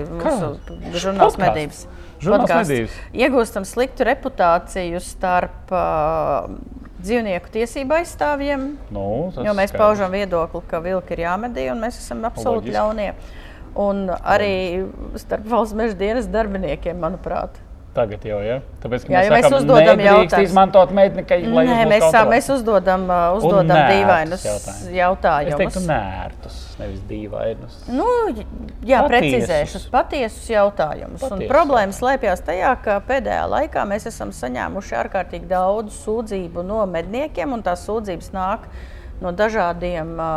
žurnāls 0.95 1.36
medības. 1.38 1.82
Žurnāls 2.24 2.53
medības. 2.63 2.95
Iegūstam 3.13 3.67
sliktu 3.67 4.07
reputāciju 4.07 5.01
starp 5.03 5.74
uh, 5.76 6.47
dzīvnieku 7.03 7.51
tiesību 7.53 7.99
aizstāvjiem. 7.99 8.65
Nu, 8.95 9.05
Jo 9.36 9.51
mēs 9.53 9.74
skaidrs. 9.76 9.78
paužam 9.84 10.15
viedokli, 10.15 10.63
ka 10.72 10.80
vilki 10.88 11.13
ir 11.17 11.26
jāmedī, 11.28 11.67
un 11.76 11.84
mēs 11.84 11.99
esam 11.99 12.24
absolūti 12.24 12.72
Loģiski. 12.72 12.78
ļaunie. 12.80 13.13
Un 13.80 14.05
arī 14.11 14.53
starp 15.21 15.45
valsts 15.47 15.75
meža 15.80 15.95
dienas 15.99 16.27
darbiniekiem, 16.32 16.97
manuprāt. 16.99 17.57
Tagad 17.95 18.21
jau 18.27 18.38
ir. 18.43 18.45
Ja? 18.45 18.55
Tāpēc, 18.84 19.05
ka 19.07 19.11
Jā, 19.11 19.19
mēs, 19.19 19.25
ja 19.25 19.32
mēs 19.34 19.45
sakam, 19.47 19.55
uzdodam 19.57 20.01
jautājumus. 20.03 20.49
izmantot 20.51 20.91
mednikai, 20.93 21.38
lai 21.49 21.63
Nē, 21.65 21.77
jūs 21.88 22.03
mūs 22.03 22.27
mēs, 22.30 22.49
uzdodam, 22.53 23.05
uh, 23.09 23.38
uzdodam 23.39 23.80
dīvainus 23.89 24.43
jautājumus. 24.45 24.91
jautājumus. 24.93 25.55
Es 25.55 25.61
teiktu, 25.63 25.82
nērtus, 25.89 26.59
nevis 26.80 27.01
dīvainus. 27.09 27.80
Nu, 27.89 28.05
jā, 28.86 29.01
Patiesus. 29.01 29.09
precizēšus, 29.09 29.88
patiesus 29.95 30.45
jautājumus. 30.53 31.23
Patiesus 31.25 31.49
problēma 31.49 31.97
slēpjas 31.97 32.45
tajā, 32.45 32.75
ka 32.86 32.99
pēdējā 33.09 33.49
laikā 33.57 33.88
mēs 33.89 34.05
esam 34.13 34.30
saņēmuši 34.38 34.95
ārkārtīgi 35.01 35.49
daudz 35.49 35.97
sūdzību 36.05 36.63
no 36.69 36.84
medniekiem, 36.93 37.57
un 37.57 37.65
tās 37.65 37.88
sūdzības 37.89 38.32
nāk 38.38 38.69
no 39.25 39.34
dažādiem, 39.36 40.13
ā, 40.21 40.32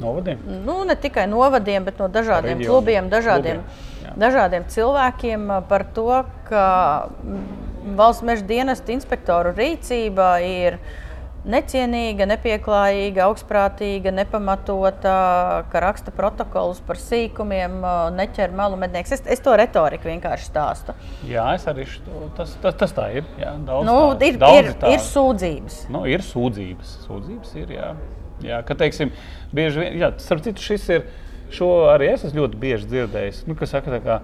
Novadiem. 0.00 0.38
nu, 0.66 0.82
ne 0.84 0.96
tikai 0.96 1.26
novadiem, 1.30 1.84
bet 1.84 1.98
no 1.98 2.08
dažādiem 2.08 2.58
Reģioniem. 2.58 2.68
klubiem, 2.68 3.08
dažādiem, 3.12 3.62
Klubiem, 3.62 4.18
dažādiem 4.20 4.68
cilvēkiem 4.68 5.48
par 5.68 5.84
to, 5.96 6.24
ka 6.48 6.66
mm, 7.24 7.96
valsts 7.96 8.22
meža 8.26 8.44
dienesta 8.48 8.92
inspektoru 8.92 9.54
rīcība 9.56 10.36
ir 10.44 10.78
necienīga, 11.46 12.26
nepieklājīga, 12.26 13.22
augstprātīga, 13.28 14.10
nepamatota, 14.10 15.12
ka 15.70 15.82
raksta 15.84 16.10
protokolus 16.10 16.80
par 16.82 16.98
sīkumiem, 16.98 17.76
neķer 18.18 18.50
malu 18.58 18.74
mednieks. 18.80 19.12
Es, 19.14 19.22
es 19.30 19.42
to 19.44 19.54
retoriku 19.56 20.10
vienkārši 20.10 20.48
stāstu. 20.50 20.96
Jā, 21.30 21.44
es 21.54 21.68
arī 21.70 21.86
šo, 21.86 22.26
tas, 22.34 22.56
tas, 22.62 22.74
tas 22.82 22.92
tā 22.96 23.06
ir. 23.20 23.28
Jā, 23.38 23.54
daudz 23.62 23.86
Nu, 23.86 23.96
tā, 24.18 24.26
ir, 24.32 24.40
daudz 24.42 24.58
ir, 24.72 24.72
tā. 24.82 24.90
ir 24.96 25.04
sūdzības. 25.06 25.78
Nu, 25.94 26.02
ir 26.10 26.26
sūdzības. 26.26 26.96
Sūdzības 27.06 27.54
ir. 27.62 27.74
Jā, 27.78 27.92
jā 28.44 28.62
ka, 28.66 28.76
teiksim, 28.78 29.12
bieži 29.56 29.84
vien, 29.84 30.00
jā, 30.02 30.10
starp 30.22 30.44
citu, 30.46 30.64
šis 30.64 30.90
ir. 30.96 31.06
Šo 31.46 31.66
arī 31.92 32.08
es 32.10 32.24
esmu 32.26 32.42
ļoti 32.42 32.58
bieži 32.58 32.88
dzirdējis. 32.90 33.44
Nu, 33.46 33.54
saka, 33.70 34.00
kā, 34.02 34.16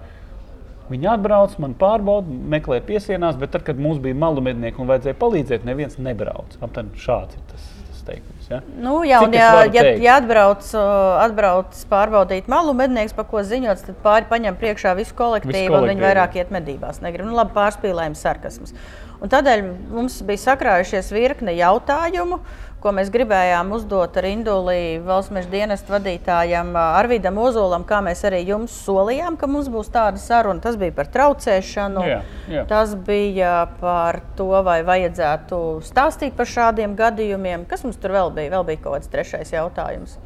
Viņi 0.92 1.08
atbrauc, 1.14 1.54
man 1.62 1.76
pārbauda, 1.78 2.32
meklē 2.52 2.80
piesienās, 2.84 3.38
bet 3.40 3.54
tad, 3.54 3.64
kad 3.66 3.78
mums 3.80 4.00
bija 4.02 4.18
malu 4.18 4.42
mednieki 4.44 4.82
un 4.82 4.90
vajadzēja 4.90 5.18
palīdzēt, 5.20 5.66
neviens 5.68 5.94
nebrauc. 6.02 6.56
Aptuveni 6.60 6.98
šāds 7.00 7.38
ir 7.38 7.44
tas, 7.52 7.68
tas 7.88 8.02
teikums. 8.08 8.48
Ja? 8.50 8.58
Nu, 8.82 8.96
jā, 9.06 9.20
un 9.24 9.36
ja, 9.36 9.46
ja, 9.72 9.84
ja 10.02 10.16
atbrauc, 10.20 10.66
uh, 10.74 11.22
atbrauc 11.22 11.78
pārbaudīt 11.88 12.50
malu 12.52 12.74
mednieks, 12.76 13.14
pa 13.16 13.24
ko 13.28 13.44
ziņots, 13.46 13.86
tad 13.88 14.02
pāri 14.04 14.28
paņem 14.32 14.58
priekšā 14.60 14.96
visu 14.98 15.16
kolektīvu, 15.18 15.54
Visu 15.54 15.70
un 15.70 15.78
viņi 15.78 15.86
kolektīvu. 15.86 16.08
vairāk 16.08 16.36
iet 16.42 16.52
medībās. 16.52 17.00
Negrib. 17.04 17.30
Nu, 17.30 17.38
labi, 17.38 17.54
pārspīlējums, 17.56 18.26
sarkasms. 18.26 18.76
Un 19.22 19.30
tādēļ 19.32 19.64
mums 19.94 20.18
bija 20.26 20.44
sakrājušies 20.48 21.12
virkne 21.14 21.54
jautājumu, 21.54 22.42
ko 22.82 22.90
mēs 22.96 23.10
gribējām 23.14 23.70
uzdot 23.76 24.16
ar 24.18 24.26
Indulī 24.28 24.98
valsts 25.06 25.32
meža 25.34 25.48
dienesta 25.52 25.94
vadītājam 25.94 26.72
Arvidam 26.78 27.38
Ozolam, 27.38 27.84
kā 27.88 28.00
mēs 28.04 28.24
arī 28.28 28.40
jums 28.48 28.74
solījām, 28.86 29.36
ka 29.40 29.46
mums 29.50 29.70
būs 29.72 29.90
tāda 29.94 30.18
saruna. 30.18 30.60
Tas 30.64 30.76
bija 30.80 30.92
par 30.96 31.06
traucēšanu. 31.14 32.04
Jā, 32.08 32.18
jā. 32.50 32.64
Tas 32.70 32.94
bija 33.06 33.54
par 33.80 34.20
to, 34.38 34.50
vai 34.66 34.80
vajadzētu 34.86 35.62
stāstīt 35.86 36.36
par 36.38 36.50
šādiem 36.50 36.96
gadījumiem. 36.98 37.66
Kas 37.70 37.86
mums 37.86 37.96
tur 38.02 38.14
vēl 38.18 38.34
bija? 38.36 38.52
Vēl 38.58 38.66
bija 38.72 38.82
kaut 38.84 38.98
kāds 38.98 39.12
trešais 39.12 39.54
jautājums. 39.54 40.18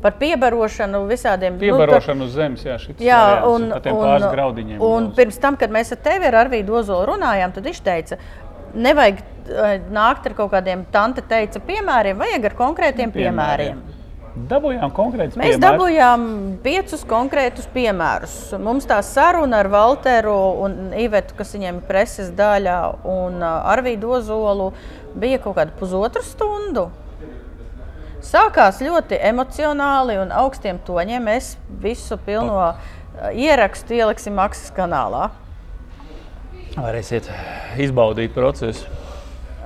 Par 0.00 0.14
piebarošanu 0.16 1.02
visādiem 1.10 1.58
nu, 1.58 1.60
Piebarošanu 1.60 2.24
uz 2.24 2.32
zemes, 2.32 2.62
jā, 2.64 2.78
šis 2.80 3.02
Jā, 3.04 3.18
variants, 3.20 3.50
un, 3.52 3.66
par 3.74 3.92
un, 3.92 3.98
pāris 4.06 4.30
graudiņiem. 4.32 4.78
un 4.80 5.10
uz- 5.10 5.16
pirms 5.18 5.40
tam, 5.42 5.58
kad 5.60 5.74
mēs 5.74 5.92
ar 5.92 5.98
tevi 6.06 6.24
ar 6.30 6.38
Arvīdu 6.46 6.78
Ozolu 6.78 7.10
runājām, 7.12 7.52
tad 7.52 7.68
viņš 7.68 7.80
teica, 7.84 8.16
nevajag 8.74 9.20
nākt 9.92 10.26
ar 10.26 10.34
kaut 10.36 10.52
kādiem, 10.52 10.84
tante 10.92 11.22
teica, 11.26 11.62
piemēriem, 11.64 12.18
vajag 12.20 12.50
ar 12.50 12.58
konkrētiem 12.58 13.14
piemēriem. 13.14 13.80
Dabūjām 14.30 14.92
konkrētus 14.94 15.36
Mēs 15.36 15.56
piemērus. 15.56 15.62
dabūjām 15.64 16.26
piecus 16.62 17.02
konkrētus 17.08 17.66
piemērus. 17.74 18.34
Mums 18.62 18.86
tā 18.86 19.00
saruna 19.02 19.58
ar 19.64 19.68
Walteru 19.72 20.36
un 20.62 20.76
Ivetu, 20.96 21.34
kas 21.36 21.50
viņiem 21.56 21.80
ir 21.80 21.88
preses 21.88 22.30
daļā, 22.38 22.76
un 23.10 23.42
uh, 23.42 23.66
Arvīdu 23.72 24.14
Ozolu 24.20 24.70
bija 25.18 25.40
kaut 25.42 25.58
kāda 25.58 25.74
pusotra 25.80 26.22
stundu. 26.22 26.86
Sākās 28.22 28.78
ļoti 28.84 29.18
emocionāli 29.18 30.20
un 30.22 30.30
augstiem 30.30 30.78
toņiem. 30.86 31.26
Mēs 31.26 31.56
visu 31.82 32.18
pilno 32.24 32.62
uh, 32.70 32.88
ierakstu 33.34 33.98
ieliksim 33.98 34.38
maksas 34.38 34.70
kanālā. 34.76 35.32
Varēsiet 36.78 37.26
izbaudīt 37.82 38.30
procesu. 38.30 38.86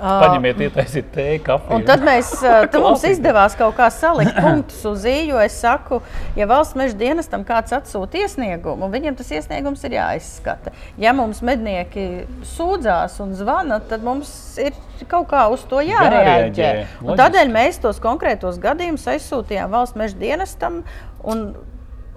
Paņemiet, 0.05 0.61
ietaisiet 0.66 1.07
tēju, 1.14 1.40
kafiju. 1.46 1.78
Un 1.78 1.86
tad 1.88 2.05
mēs, 2.05 2.30
uh, 2.42 2.62
tad 2.72 2.78
mums 2.84 3.05
izdevās 3.09 3.57
kaut 3.59 3.76
kā 3.78 3.88
salikt 3.94 4.36
punktus 4.44 4.82
uz 4.88 5.07
īju. 5.09 5.38
Es 5.44 5.57
saku, 5.62 6.00
ja 6.38 6.48
valsts 6.50 6.76
meža 6.78 6.98
dienestam 7.00 7.46
kāds 7.48 7.72
atsūta 7.76 8.20
iesniegumu, 8.24 8.90
viņiem 8.92 9.16
tas 9.18 9.32
iesniegums 9.34 9.84
ir 9.88 9.96
jāizskata. 9.98 10.74
Ja 11.00 11.14
mums 11.16 11.40
mednieki 11.46 12.26
sūdzās 12.55 13.16
un 13.24 13.32
zvana, 13.38 13.80
tad 13.88 14.05
mums 14.05 14.30
ir 14.62 14.76
kaut 15.11 15.30
kā 15.32 15.46
uz 15.52 15.64
to 15.68 15.80
jārēģē. 15.84 16.72
Tādēļ 17.05 17.52
mēs 17.52 17.80
tos 17.82 18.00
konkrētos 18.02 18.61
gadījumus 18.62 19.09
aizsūtījām 19.16 19.72
valsts 19.74 19.98
meža 19.98 20.20
dienestam. 20.20 20.82
Un, 21.24 21.48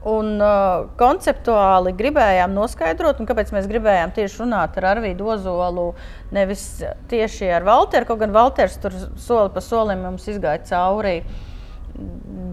Un 0.08 0.38
uh, 0.39 0.86
konceptuāli 0.99 1.91
gribējām 1.97 2.53
noskaidrot, 2.55 3.20
kāpēc 3.28 3.51
mēs 3.51 3.66
gribējām 3.68 4.14
tieši 4.16 4.39
runāt 4.43 4.78
ar 4.80 4.93
Arvīdu 4.93 5.28
Ozolu, 5.34 5.89
nevis 6.32 6.64
tieši 7.12 7.49
ar 7.58 7.68
Walteru. 7.68 8.08
Kaut 8.08 8.22
gan 8.22 8.32
Walters 8.36 8.78
tur 8.80 8.95
soli 9.20 9.51
pa 9.51 9.64
solim 9.64 10.05
mums 10.08 10.30
izgāja 10.32 10.64
cauri 10.70 11.20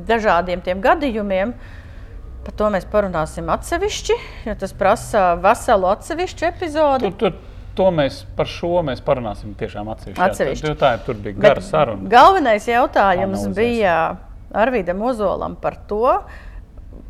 dažādiem 0.09 0.65
tiem 0.65 0.83
gadījumiem. 0.85 1.55
Par 2.45 2.57
to 2.59 2.69
mēs 2.75 2.85
parunāsim 2.91 3.47
atsevišķi, 3.55 4.17
jo 4.51 4.55
tas 4.61 4.75
prasa 4.77 5.31
veselu 5.41 5.89
atsevišķu 5.95 6.49
epizodi. 6.51 7.09
Tur, 7.15 7.37
tur, 7.39 7.55
to 7.79 7.87
mēs 7.95 8.21
par 8.37 8.51
šo 8.51 8.83
mēs 8.85 9.01
parunāsim 9.05 9.55
tiešām 9.59 9.89
atsevišķi. 9.95 10.21
jā. 10.21 10.29
Atsevišķi. 10.29 10.67
Tur, 10.67 10.77
tā, 10.81 10.93
tur 11.07 11.23
bija 11.25 11.39
gara 11.47 11.65
saruna. 11.65 12.11
Galvenais 12.11 12.69
jautājums 12.69 13.47
Analizēs. 13.47 13.57
bija 13.57 13.95
Arvīdam 14.55 15.01
Ozolam 15.09 15.57
par 15.61 15.79
to, 15.89 16.19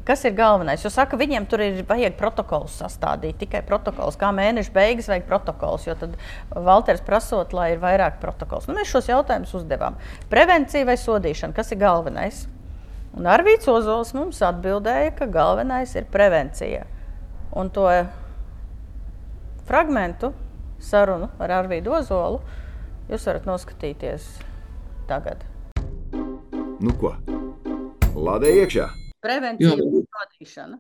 kas 0.07 0.25
ir 0.25 0.35
galvenais. 0.37 0.85
Jo 0.85 0.91
saka, 0.93 1.19
viņiem 1.21 1.47
tur 1.51 1.63
ir 1.65 1.83
vajag 1.89 2.17
protokolus 2.19 2.77
sastādīt, 2.81 3.39
tikai 3.41 3.63
protokols. 3.67 4.19
Kā 4.21 4.31
mēneša 4.37 4.75
beigas 4.75 5.09
vajag 5.11 5.29
protokols, 5.29 5.87
jo 5.89 5.97
tad 5.99 6.17
Valters 6.53 7.05
prasot, 7.05 7.55
lai 7.57 7.73
ir 7.75 7.83
vairāk 7.83 8.21
protokols. 8.23 8.69
Nu, 8.69 8.77
mēs 8.79 8.93
šos 8.93 9.11
jautājumus 9.13 9.55
uzdevām. 9.61 9.99
Prevencija 10.33 10.89
vai 10.89 10.99
sodīšana, 11.01 11.57
kas 11.57 11.73
ir 11.73 11.81
galvenais? 11.83 12.45
Un 13.15 13.29
Arvīds 13.31 13.69
Ozols 13.71 14.11
mums 14.17 14.41
atbildēja, 14.43 15.13
ka 15.15 15.31
galvenais 15.31 15.95
ir 15.95 16.09
prevencija. 16.11 16.83
Un 17.55 17.71
to 17.71 17.87
fragmentu 19.69 20.33
sarunu 20.83 21.31
ar 21.39 21.55
Arvīdu 21.63 21.95
Ozolu 22.01 22.43
jūs 23.09 23.29
varat 23.31 23.47
noskatīties 23.49 24.27
tagad. 25.09 25.47
Nu 26.83 26.97
ko? 26.99 27.15
Lādē 28.15 28.51
iekšā! 28.65 29.04
Prevencija 29.25 29.73
Jā. 29.73 29.87
un 29.87 30.07
sodīšana. 30.17 30.79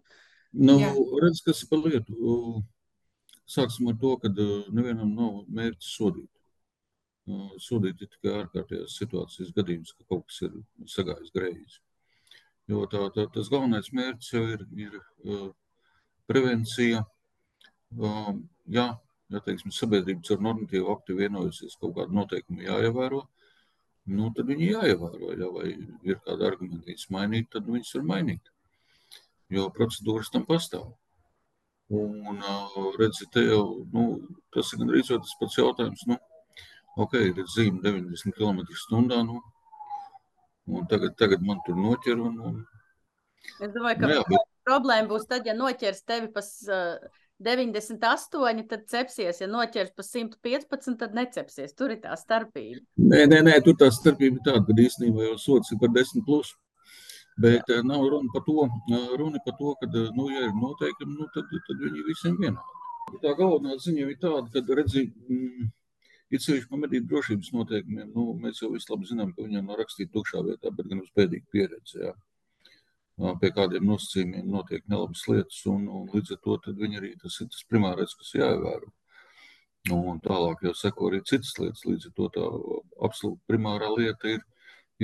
Nu, 0.65 0.77
Jā. 0.83 0.93
redz, 1.25 1.43
kas 1.47 1.65
ir 1.65 1.71
par 1.73 1.83
lietu. 1.85 2.37
Sāksim 3.51 3.91
ar 3.91 3.99
to, 4.01 4.15
ka 4.23 4.31
uh, 4.31 4.53
nevienam 4.73 5.11
nav 5.17 5.43
mērķis 5.53 5.91
sodīt. 5.99 6.31
Uh, 7.25 7.51
Sodīt 7.61 8.01
ir 8.05 8.11
tikai 8.13 8.37
ārkārtējās 8.43 8.97
situācijas 9.01 9.53
gadījums, 9.57 9.93
ka 9.97 10.07
kaut 10.09 10.27
kas 10.29 10.43
ir 10.47 10.57
sagājis 10.93 11.33
greizi. 11.35 11.81
Jo 12.69 12.85
tā, 12.89 13.03
tā, 13.13 13.27
tas 13.33 13.51
galvenais 13.53 13.91
mērķis 13.93 14.33
jau 14.37 14.45
ir, 14.57 14.65
ir 14.87 14.99
uh, 15.01 15.49
prevencija. 16.31 17.05
Uh, 17.97 18.35
Ja 18.73 18.95
ja 19.33 19.41
teiksim, 19.45 19.73
sabiedrība 19.75 20.35
ar 20.35 20.43
normatīvu 20.45 20.91
aktu 20.93 21.17
vienojusies 21.19 21.79
kaut 21.81 21.97
kādu 21.99 22.17
noteikumu 22.17 22.65
jāievēro, 22.67 23.25
nu, 24.11 24.31
tad 24.37 24.51
viņi 24.51 24.73
jāievēro. 24.73 25.31
Ja, 25.39 25.49
vai 25.55 25.71
ir 26.05 26.21
kādi 26.27 26.47
argumenti 26.49 26.93
viņus 26.93 27.09
mainīt, 27.15 27.49
tad 27.53 27.71
viņus 27.71 27.95
var 27.99 28.07
mainīt. 28.11 28.53
Jo 29.53 29.69
procedūras 29.73 30.33
tam 30.33 30.47
pastāv. 30.49 30.93
Un, 31.95 32.41
redziet, 32.99 33.31
te 33.35 33.45
jau 33.45 33.65
nu, 33.93 34.05
tas 34.55 34.73
ir 34.73 34.81
gandrīz 34.81 35.11
tas 35.13 35.35
pats 35.41 35.59
jautājums. 35.59 36.07
Nu, 36.09 36.17
ok, 37.05 37.19
ir 37.21 37.51
zīme 37.55 37.83
90 37.85 38.37
km/h. 38.39 39.19
Nu, 39.29 39.43
un 40.79 40.89
tagad, 40.89 41.17
tagad 41.21 41.45
man 41.45 41.61
tur 41.67 41.77
noķer. 41.77 42.23
Un, 42.25 42.41
un, 42.49 42.63
es 43.61 43.75
domāju, 43.75 44.01
ka 44.01 44.09
nu, 44.09 44.17
jā, 44.17 44.25
bet... 44.31 44.49
problēma 44.65 45.11
būs 45.13 45.29
tad, 45.29 45.47
ja 45.49 45.57
noķers 45.57 46.03
tevi 46.09 46.33
pa 46.33 46.45
uh, 46.45 47.21
98, 47.43 48.67
tad 48.71 48.85
cepsies. 48.91 49.41
Ja 49.43 49.49
noķers 49.51 49.95
pa 49.97 50.05
115, 50.07 50.99
tad 51.01 51.17
necepsies. 51.17 51.75
Tur 51.75 51.95
ir 51.95 52.01
tā 52.05 52.15
starpība. 52.19 52.83
Nē, 53.01 53.25
nē, 53.31 53.41
nē 53.49 53.57
tur 53.67 53.77
tā 53.81 53.91
starpība 53.95 54.39
ir 54.39 54.45
tāda, 54.47 54.63
ka 54.69 54.77
īstenībā 54.85 55.31
jau 55.31 55.39
sots 55.43 55.75
ir 55.75 55.81
par 55.83 55.91
10 55.97 56.25
plus. 56.27 56.55
Bet 57.43 57.71
uh, 57.75 57.81
nav 57.83 58.05
runa 58.07 58.31
par 58.31 58.45
to, 58.47 58.69
uh, 58.69 59.15
runa 59.19 59.41
par 59.43 59.57
to 59.59 59.73
ka, 59.81 59.89
uh, 59.91 60.11
nu, 60.15 60.29
ja 60.31 60.45
ir 60.47 60.53
noteikumi, 60.55 61.17
nu, 61.19 61.27
tad, 61.35 61.49
tad 61.67 61.81
viņi 61.83 62.05
visiem 62.07 62.37
vienādi. 62.39 63.17
Tā 63.25 63.33
galvenā 63.35 63.75
ziņa 63.83 64.05
ir 64.07 64.21
tāda, 64.23 64.47
ka, 64.55 64.63
redzi, 64.79 65.09
mm, 65.27 65.73
ir 66.31 66.45
sevišķi 66.45 66.71
par 66.71 66.85
medību 66.85 67.11
drošības 67.11 67.51
noteikumiem. 67.57 68.13
Nu, 68.15 68.29
mēs 68.39 68.63
jau 68.63 68.71
visu 68.71 68.95
labi 68.95 69.11
zinām, 69.11 69.35
ka 69.35 69.49
viņiem 69.49 69.67
nav 69.67 69.83
rakstīti 69.83 70.15
tukšā 70.15 70.45
vietā, 70.47 70.71
bet 70.71 70.87
gan 70.93 71.03
uz 71.03 71.11
pēdīgu 71.19 71.51
pieredzi. 71.51 71.99
Jā 72.05 72.15
pie 73.41 73.51
kādiem 73.55 73.87
nosacījumiem 73.87 74.51
notiek 74.51 74.85
nelabas 74.91 75.23
lietas, 75.31 75.61
un, 75.71 75.87
un 75.89 76.09
līdz 76.15 76.35
ar 76.35 76.41
to 76.45 76.59
viņi 76.83 77.01
arī 77.01 77.13
tas 77.21 77.41
ir 77.41 77.51
tas 77.53 77.67
primārais, 77.71 78.15
kas 78.19 78.35
jāievēro. 78.35 78.91
Un 79.95 80.21
tālāk 80.25 80.65
jau 80.65 80.73
seko 80.75 81.11
arī 81.11 81.21
citas 81.29 81.53
lietas. 81.61 81.85
Līdz 81.85 82.09
ar 82.09 82.13
to 82.17 82.29
tā 82.35 82.45
absolūti 83.07 83.53
primārā 83.53 83.91
lieta 83.93 84.31
ir, 84.33 84.45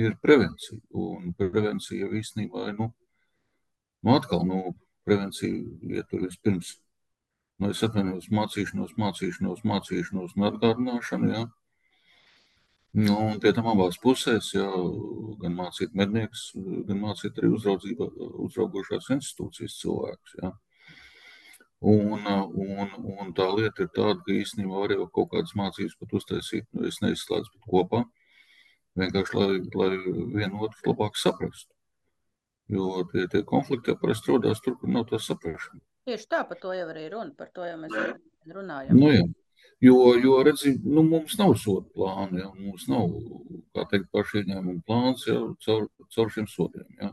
ir 0.01 0.17
prevencija. 0.25 0.79
Un 0.97 1.33
prevencija 1.37 2.07
jau 2.07 2.11
īstenībā 2.17 2.71
ir, 2.71 2.79
nu, 2.79 2.89
nu 4.01 4.15
atkal, 4.17 4.43
nu, 4.49 4.73
prevencija 5.05 5.53
ietur 5.99 6.25
vispirms, 6.25 6.75
nu, 7.61 7.69
es 7.69 7.83
atvainojos 7.85 8.31
mācīšanos, 8.33 8.97
mācīšanos, 8.97 9.63
mācīšanos 9.71 10.35
un 10.37 10.47
atgādināšanu, 10.49 11.31
jā. 11.31 11.45
Ja? 11.45 11.60
Nu, 12.91 13.13
un 13.31 13.37
pie 13.39 13.53
tam 13.55 13.69
abās 13.71 13.95
pusēs, 14.03 14.49
jā, 14.51 14.67
gan 15.39 15.53
mācīt 15.55 15.93
mednieks, 15.95 16.49
gan 16.87 16.97
mācīt 16.99 17.37
arī 17.39 17.53
uzraugošās 17.55 19.07
institūcijas 19.15 19.77
cilvēkus. 19.79 20.33
Jā. 20.41 20.49
Un, 21.91 22.27
un, 22.61 22.91
un 23.15 23.31
tā 23.37 23.47
lieta 23.55 23.85
ir 23.85 23.93
tāda, 23.95 24.19
ka 24.25 24.35
īstenībā 24.35 24.83
var 24.83 24.91
jau 24.93 25.07
kaut 25.07 25.31
kādas 25.31 25.55
mācības 25.57 25.95
pat 26.01 26.17
uztaisīt, 26.19 26.67
nu, 26.75 26.83
es 26.91 26.99
neizslēdzu 27.01 27.53
pat 27.55 27.69
kopā, 27.71 28.01
vienkārši 28.99 29.39
lai, 29.39 29.47
lai 29.79 29.89
vienu 30.35 30.67
otru 30.67 30.91
labāk 30.91 31.15
saprastu. 31.17 31.71
Jo 32.71 33.05
tie, 33.13 33.23
tie 33.31 33.41
konflikti 33.47 33.95
parasti 34.03 34.31
rodas 34.31 34.59
tur, 34.63 34.75
kur 34.79 34.91
nav 34.91 35.07
tā 35.07 35.19
saprašana. 35.19 35.79
Tieši 36.07 36.27
tā, 36.27 36.43
par 36.49 36.59
to 36.59 36.75
jau 36.75 36.91
arī 36.91 37.07
runa, 37.13 37.31
par 37.39 37.55
to 37.55 37.63
jau 37.65 37.79
mēs 37.79 37.95
runājam. 38.51 38.99
Nu, 38.99 39.15
jā. 39.15 39.23
Jo, 39.81 40.13
jo 40.21 40.43
redzi, 40.45 40.75
nu, 40.85 41.01
mums 41.01 41.39
nav 41.39 41.55
soda 41.57 41.87
plāna, 41.95 42.43
ja, 42.43 42.51
mums 42.53 42.85
nav 42.91 43.09
teikt, 43.89 44.11
pašu 44.13 44.43
ieņēmumu 44.43 44.83
plāns 44.85 45.25
ja, 45.25 45.39
caur, 45.65 45.87
caur 46.13 46.29
šiem 46.35 46.45
sodiem. 46.51 46.85
Ja. 47.01 47.09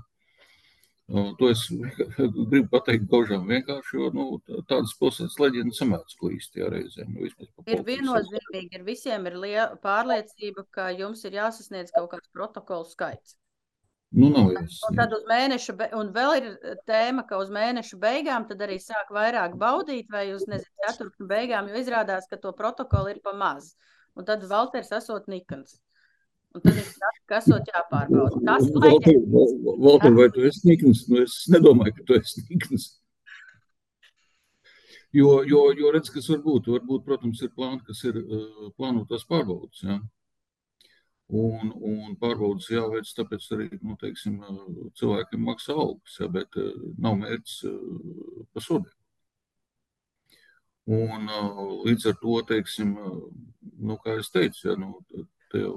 To 1.08 1.48
es 1.48 1.62
gribu 2.50 2.66
pateikt 2.74 3.08
gaužām 3.08 3.46
vienkārši, 3.48 3.96
jo 3.96 4.10
nu, 4.12 4.26
tādas 4.68 4.92
pilsētas 5.00 5.38
leģendas 5.40 5.80
samēdz 5.80 6.18
klīst 6.20 6.60
jā, 6.60 6.68
reizēm. 6.74 7.16
Nu, 7.16 7.24
ir 7.64 7.84
viennozīmīgi, 7.86 8.76
ir 8.76 8.84
visiem 8.84 9.30
ir 9.30 9.38
pārliecība, 9.80 10.66
ka 10.68 10.90
jums 10.92 11.24
ir 11.24 11.40
jāsasniedz 11.40 11.94
kaut 11.96 12.10
kāds 12.12 12.28
protokolu 12.36 12.84
skaits. 12.90 13.38
Nu, 14.16 14.30
nav 14.32 14.46
jāsasniedz. 14.54 14.84
Un 14.88 14.96
tad 14.96 15.12
uz 15.12 15.24
mēneša, 15.28 15.74
un 15.98 16.12
vēl 16.14 16.36
ir 16.38 16.46
tēma, 16.88 17.26
ka 17.28 17.40
uz 17.42 17.50
mēneša 17.52 17.98
beigām 18.00 18.46
tad 18.48 18.62
arī 18.64 18.78
sāk 18.80 19.10
vairāk 19.12 19.58
baudīt, 19.60 20.08
vai 20.12 20.30
uz, 20.32 20.46
nezinu, 20.48 20.72
ceturkšņa 20.86 21.28
beigām, 21.28 21.68
jo 21.68 21.82
izrādās, 21.82 22.28
ka 22.30 22.38
to 22.40 22.54
protokolu 22.56 23.12
ir 23.12 23.20
pa 23.24 23.34
maz. 23.36 23.74
Un 24.16 24.24
tad 24.28 24.46
Valters 24.48 24.90
esot 24.96 25.28
nikans. 25.28 25.76
Un 26.56 26.64
tad 26.64 26.78
viņš 26.78 26.94
saka, 26.94 27.20
ka 27.28 27.40
esot 27.42 27.68
jāpārbauda. 27.68 28.40
Tas 28.48 28.64
ir 28.64 28.80
Valter, 28.80 29.20
Valter, 29.84 30.14
vai 30.16 30.30
tu 30.32 30.46
esi 30.48 30.64
nikans? 30.70 31.04
Nu, 31.10 31.20
es 31.26 31.36
nedomāju, 31.52 31.98
ka 31.98 32.08
tu 32.08 32.16
esi 32.16 32.46
nikans. 32.48 32.88
Jo, 35.12 35.42
jo, 35.48 35.66
jo 35.76 35.92
redz, 35.92 36.08
kas 36.12 36.28
var 36.32 36.40
būt. 36.44 36.72
Varbūt, 36.72 37.04
protams, 37.04 37.44
ir 37.44 37.52
plāni, 37.52 37.82
kas 37.84 38.00
ir 38.08 38.16
uh, 38.20 38.72
plānotās 38.80 39.28
pārbaudas. 39.28 39.84
Ja? 39.84 40.00
Un, 41.28 41.74
un 41.84 42.14
pārbaudas 42.16 42.70
jāveic, 42.72 43.08
tāpēc 43.12 43.46
arī 43.52 43.66
nu, 43.82 43.98
teiksim, 44.00 44.38
cilvēkiem 44.96 45.42
maksā 45.44 45.74
algas, 45.76 46.14
ja, 46.22 46.28
bet 46.32 46.56
nav 46.96 47.18
mērķis 47.20 47.58
pa 48.54 48.62
sodiem. 48.64 48.94
Un, 50.88 51.28
līdz 51.84 52.06
ar 52.08 52.16
to, 52.22 52.38
teiksim, 52.48 52.94
nu, 53.76 53.98
kā 54.00 54.16
es 54.22 54.32
teicu, 54.32 54.62
ja, 54.70 54.76
nu, 54.80 55.02
te 55.52 55.60
jau 55.60 55.74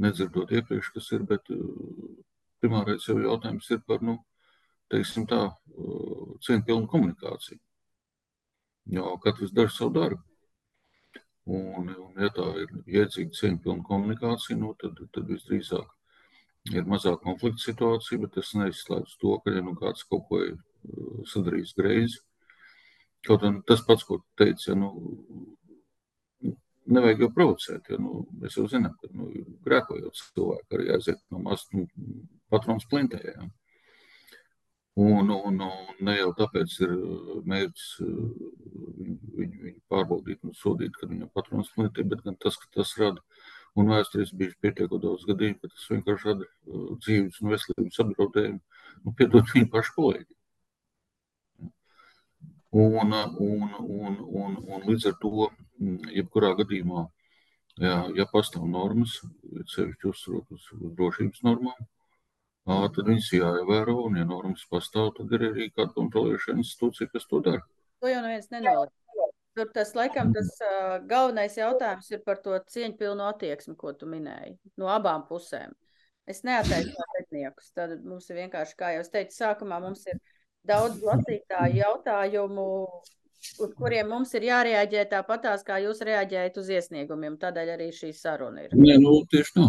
nedzirdot 0.00 0.54
iepriekš, 0.56 0.88
kas 0.94 1.10
ir, 1.12 1.26
bet 1.28 1.52
primārais 2.64 3.04
jau 3.04 3.18
jautājums 3.20 3.68
ir 3.76 3.84
par, 3.84 4.00
nu, 4.00 4.16
teiksim 4.92 5.28
tā, 5.28 5.50
cieņpilnu 6.46 6.88
komunikāciju. 6.88 7.60
Jo 8.96 9.16
katrs 9.20 9.52
dara 9.52 9.72
savu 9.74 9.92
darbu. 9.98 10.22
Un, 11.46 11.92
un 11.94 12.22
ja 12.22 12.30
tā 12.34 12.46
ir 12.58 12.72
iedzīga 12.90 13.36
cieņpilna 13.38 13.84
komunikācija, 13.86 14.58
nu, 14.58 14.72
tad, 14.80 14.98
tad 15.14 15.28
visdrīzāk 15.30 15.92
ir 16.74 16.88
mazāk 16.90 17.20
konflikta 17.22 17.62
situācija, 17.62 18.18
bet 18.24 18.34
tas 18.34 18.50
neizslēdz 18.58 19.12
to, 19.20 19.36
ka 19.44 19.54
ja 19.54 19.62
nu 19.62 19.76
kāds 19.78 20.02
kaut 20.10 20.26
ko 20.30 20.40
ir 20.42 20.56
uh, 20.56 21.20
sadarījis 21.30 21.76
greizi. 21.78 22.18
Kaut 23.26 23.44
gan 23.44 23.60
tas 23.66 23.82
pats, 23.86 24.02
ko 24.06 24.18
teica, 24.38 24.72
ja, 24.72 24.74
nu, 24.78 24.90
nevajag 26.86 27.24
jau 27.24 27.30
provocēt, 27.34 27.90
jo 27.90 27.98
nu, 28.02 28.24
mēs 28.40 28.58
jau 28.58 28.66
zinām, 28.70 28.94
ka 29.00 29.10
nu, 29.14 29.28
grēkojot 29.66 30.18
cilvēku 30.34 30.78
arī 30.78 30.90
aiziet 30.94 31.22
no 31.34 31.42
mazas 31.42 31.66
nu, 31.74 31.86
patrons 32.52 32.86
plintē. 32.90 33.22
Ja. 33.26 33.48
Un, 34.96 35.28
un, 35.28 35.58
un 35.60 36.04
ne 36.08 36.12
jau 36.16 36.30
tāpēc 36.38 36.74
ir 36.80 36.92
uh, 36.96 37.32
mērķis 37.44 37.88
uh, 38.00 38.20
viņu, 39.36 39.58
viņu 39.66 39.80
pārbaudīt 39.92 40.46
un 40.48 40.54
sodīt, 40.56 40.94
kad 40.96 41.10
viņam 41.10 41.28
patrons 41.36 41.68
lietī, 41.76 42.04
bet 42.08 42.22
gan 42.24 42.38
tas, 42.40 42.56
ka 42.62 42.70
tas 42.78 42.94
rada, 42.96 43.20
un 43.76 43.90
vēsturiski 43.92 44.38
bijuši 44.40 44.56
pietiekot 44.64 45.02
daudz 45.02 45.26
gadījumu, 45.28 45.58
ka 45.60 45.68
tas 45.74 45.84
vienkārši 45.92 46.30
rada 46.30 46.48
uh, 46.48 46.86
dzīves 47.04 47.42
un 47.42 47.52
veselības 47.52 48.00
apdraudējumu, 48.06 48.80
nu, 49.02 49.12
piedot 49.18 49.52
viņu 49.52 49.68
pašu 49.74 49.92
kolēģi. 49.98 50.30
Un, 52.76 53.12
un, 53.12 53.68
un, 53.98 54.16
un, 54.40 54.56
un 54.64 54.88
līdz 54.88 55.10
ar 55.10 55.18
to, 55.20 55.50
mm, 55.76 56.08
jebkurā 56.22 56.54
gadījumā, 56.62 57.04
jā, 57.84 57.98
ja 58.16 58.28
pastāv 58.32 58.64
normas, 58.72 59.18
sevišķi 59.74 60.08
uzsverot 60.14 60.56
uz, 60.56 60.72
uz 60.80 60.96
drošības 60.96 61.44
normām, 61.44 61.84
tad 62.66 63.06
viņas 63.06 63.32
jāievēro, 63.36 63.96
un, 64.08 64.18
ja 64.20 64.26
normas 64.26 64.66
pastāv, 64.70 65.12
tad 65.16 65.32
ir 65.36 65.48
arī 65.52 65.70
kāda 65.70 65.94
kontrolējoša 65.94 66.56
institūcija, 66.58 67.10
kas 67.12 67.26
to 67.30 67.40
dara. 67.46 67.62
To 68.02 68.10
jau 68.10 68.22
neviens 68.24 68.50
nenoliedz. 68.52 68.94
Tur 69.56 69.70
tas, 69.72 69.94
laikam, 69.96 70.34
tas 70.36 70.50
uh, 70.60 70.98
galvenais 71.08 71.54
jautājums 71.56 72.10
ir 72.12 72.20
par 72.26 72.42
to 72.44 72.58
cieņpilnu 72.74 73.24
attieksmi, 73.24 73.72
ko 73.80 73.94
tu 73.96 74.08
minēji, 74.10 74.58
no 74.76 74.90
abām 74.92 75.24
pusēm. 75.30 75.72
Es 76.28 76.42
neatteicu 76.44 76.92
no 76.92 77.06
pētniekus. 77.14 77.70
Tad 77.72 77.94
mums 78.04 78.26
ir 78.28 78.42
vienkārši, 78.42 78.76
kā 78.76 78.90
jau 78.96 79.04
es 79.04 79.12
teicu, 79.14 79.32
sākumā 79.38 79.78
mums 79.80 80.02
ir 80.10 80.18
daudz 80.66 81.00
lasītāju 81.06 81.78
jautājumu, 81.78 82.66
uz 83.62 83.72
kuriem 83.78 84.10
mums 84.12 84.34
ir 84.38 84.46
jārēģē 84.48 85.04
tāpatās, 85.12 85.64
kā 85.66 85.78
jūs 85.84 86.02
reaģējat 86.06 86.60
uz 86.62 86.70
iesniegumiem. 86.76 87.38
Tādēļ 87.42 87.72
arī 87.76 87.88
šī 87.94 88.12
saruna 88.16 88.66
ir. 88.66 88.76
Nē, 88.76 88.98
nu, 89.02 89.18
tieši 89.32 89.56
tā. 89.56 89.66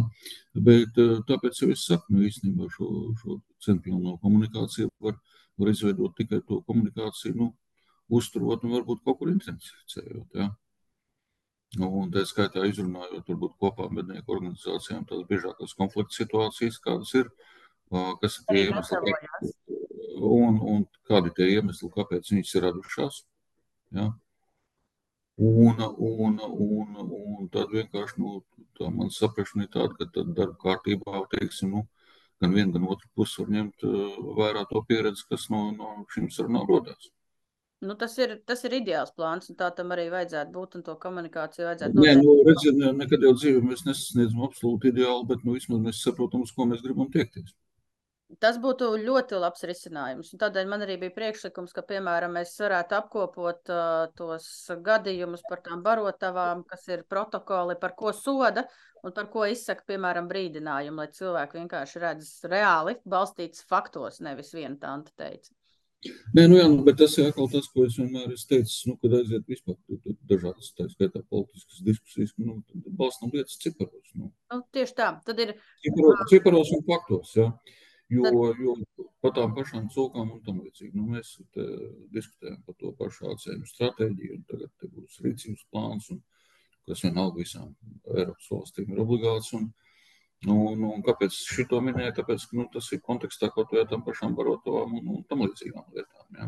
Bet 0.68 1.02
eh, 1.04 1.16
tāpēc 1.30 1.64
jau 1.64 1.72
es 1.74 1.86
saku, 1.88 2.16
nu, 2.16 2.26
īstenībā 2.28 2.70
šo, 2.74 2.92
šo 3.22 3.40
centpilno 3.64 4.18
komunikāciju 4.24 4.92
var, 5.04 5.18
var 5.58 5.74
izveidot 5.74 6.16
tikai 6.18 6.42
to 6.48 6.62
komunikāciju, 6.70 7.36
nu, 7.42 7.52
uzturot 8.14 8.64
un 8.64 8.78
varbūt 8.78 9.04
kaut 9.06 9.20
kur 9.20 9.32
intensificējot. 9.34 10.40
Ja? 10.40 10.52
Nu, 11.76 11.90
un 12.02 12.12
tā 12.14 12.24
skaitā 12.28 12.64
izrunājot 12.70 13.28
varbūt 13.28 13.58
kopā 13.60 13.90
mednieku 13.92 14.38
organizācijām 14.38 15.04
tās 15.10 15.26
biežākās 15.28 15.76
konflikta 15.76 16.16
situācijas, 16.16 16.80
kādas 16.84 17.12
ir, 17.20 17.32
kas 18.22 18.38
ir 18.40 18.46
tie 18.48 18.62
iemesli, 18.70 19.16
un, 20.24 20.62
un 20.76 20.86
kādi 21.10 21.34
tie 21.36 21.50
iemesli, 21.58 21.92
kāpēc 21.92 22.32
viņas 22.32 22.54
ir 22.56 22.66
radušās. 22.70 23.20
Ja? 23.96 24.08
Un, 25.38 25.84
un, 25.98 26.40
un, 26.42 26.96
un 27.08 27.50
tad 27.54 27.70
vienkārši 27.74 28.22
nu, 28.24 28.40
tā 28.80 28.90
man 28.90 29.12
saprašana 29.14 29.68
ir 29.68 29.74
tāda, 29.76 29.94
ka 30.00 30.08
tad 30.16 30.32
darba 30.38 30.58
kārtībā, 30.64 31.22
teiksim, 31.36 31.76
nu, 31.76 31.84
gan 32.42 32.56
viena, 32.56 32.74
gan 32.74 32.88
otra 32.90 33.12
puse 33.14 33.44
var 33.44 33.54
ņemt 33.54 33.86
vērā 34.40 34.66
to 34.72 34.82
pieredzi, 34.90 35.28
kas 35.30 35.46
no, 35.54 35.68
no 35.78 35.94
šīm 36.16 36.32
sarunām 36.34 36.66
rodās. 36.70 37.12
Nu, 37.86 37.94
tas, 37.94 38.16
ir, 38.18 38.40
tas 38.50 38.64
ir 38.66 38.74
ideāls 38.80 39.14
plāns, 39.14 39.52
un 39.52 39.58
tā 39.60 39.68
tam 39.78 39.92
arī 39.94 40.08
vajadzētu 40.10 40.50
būt, 40.56 40.80
un 40.80 40.86
to 40.88 40.96
komunikāciju 40.98 41.68
vajadzētu 41.68 42.02
Nē, 42.02 42.16
nu, 42.24 42.34
redziet, 42.48 42.82
nekad 42.98 43.26
jau 43.28 43.36
dzīvē 43.38 43.62
mēs 43.62 43.86
nesasniedzam 43.86 44.42
absolūti 44.48 44.90
ideāli, 44.90 45.28
bet 45.30 45.46
nu, 45.46 45.54
vismaz 45.54 45.84
mēs 45.84 46.02
saprotam, 46.02 46.42
uz 46.48 46.54
ko 46.56 46.66
mēs 46.66 46.82
gribam 46.82 47.12
tiekties. 47.14 47.54
Tas 48.44 48.58
būtu 48.60 48.90
ļoti 49.00 49.38
labs 49.40 49.64
risinājums. 49.70 50.34
Un 50.36 50.40
tādēļ 50.42 50.66
man 50.68 50.82
arī 50.84 50.98
bija 51.00 51.14
priekšlikums, 51.16 51.72
ka, 51.72 51.84
piemēram, 51.88 52.34
mēs 52.36 52.58
varētu 52.60 52.98
apkopot 52.98 53.72
uh, 53.72 54.10
tos 54.20 54.50
gadījumus 54.84 55.46
par 55.48 55.62
tām 55.64 55.80
barotavām, 55.86 56.66
kas 56.68 56.84
ir 56.92 57.06
protokoli, 57.08 57.78
par 57.80 57.96
ko 57.96 58.12
soda 58.12 58.66
un 59.08 59.16
par 59.16 59.30
ko 59.32 59.46
izsaka, 59.48 59.86
piemēram, 59.94 60.28
brīdinājumu, 60.28 61.00
lai 61.00 61.08
cilvēki 61.16 61.62
vienkārši 61.62 62.04
redz 62.04 62.34
reāli 62.52 62.98
balstīts 63.08 63.64
faktos, 63.70 64.20
nevis 64.26 64.52
viena 64.58 64.76
tanta 64.82 65.16
teica. 65.16 65.56
Nē, 66.36 66.44
nu 66.46 66.60
jā, 66.60 66.68
nu, 66.70 66.84
bet 66.86 67.00
tas 67.00 67.16
ir 67.18 67.32
atkal 67.32 67.48
tas, 67.50 67.66
ko 67.74 67.88
es 67.88 67.96
vienmēr 67.98 68.36
esmu 68.36 68.52
teicis, 68.52 68.78
nu, 68.90 69.00
kad 69.02 69.16
aiziet 69.18 69.48
vispār 69.50 69.78
dažādas, 70.30 70.70
tā 70.78 70.86
skaitā 70.92 71.24
politiskas 71.32 71.82
diskusijas, 71.88 72.36
nu, 72.44 72.60
balstam 73.00 73.32
lietas 73.34 73.58
ciparos. 73.64 74.12
Nu. 74.14 74.30
Nu, 74.54 74.62
tieši 74.76 74.98
tā, 75.00 75.10
tad 75.26 75.42
ir. 75.42 75.56
Ciparos, 75.88 76.24
ciparos 76.30 76.74
un 76.78 76.86
faktos, 76.92 77.34
jā. 77.40 77.50
Jo, 78.08 78.54
jo 78.56 78.76
par 79.24 79.34
tām 79.36 79.54
pašām 79.56 79.90
cūkām 79.92 80.30
un 80.38 80.44
tam 80.46 80.62
līdzīgi. 80.64 80.94
Nu, 80.96 81.08
mēs 81.12 81.34
diskutējam 82.16 82.62
par 82.64 82.78
to 82.80 82.94
pašu 83.00 83.34
atcēmu 83.34 83.68
stratēģiju, 83.68 84.38
un 84.38 84.46
tagad 84.48 84.94
būs 84.94 85.20
rīcības 85.26 85.66
plāns, 85.74 86.08
un, 86.16 86.22
kas 86.88 87.04
vienalga 87.04 87.42
visām 87.42 87.74
Eiropas 88.14 88.48
valstīm 88.54 88.96
ir 88.96 89.04
obligāts. 89.04 89.54
Un, 89.60 89.74
Nu, 90.46 90.54
nu, 90.78 90.92
kāpēc 91.02 91.34
šito 91.34 91.80
minēju? 91.82 92.12
Tāpēc, 92.20 92.44
ka 92.46 92.58
nu, 92.60 92.68
tas 92.70 92.92
ir 92.94 93.00
kontekstā 93.02 93.48
kaut 93.56 93.72
kādām 93.72 93.88
tam 93.90 94.04
pašām 94.06 94.36
barotovām 94.38 94.92
un, 95.00 95.08
un 95.16 95.24
tam 95.26 95.40
līdzīgām 95.42 95.88
lietām. 95.96 96.28
Jā. 96.38 96.46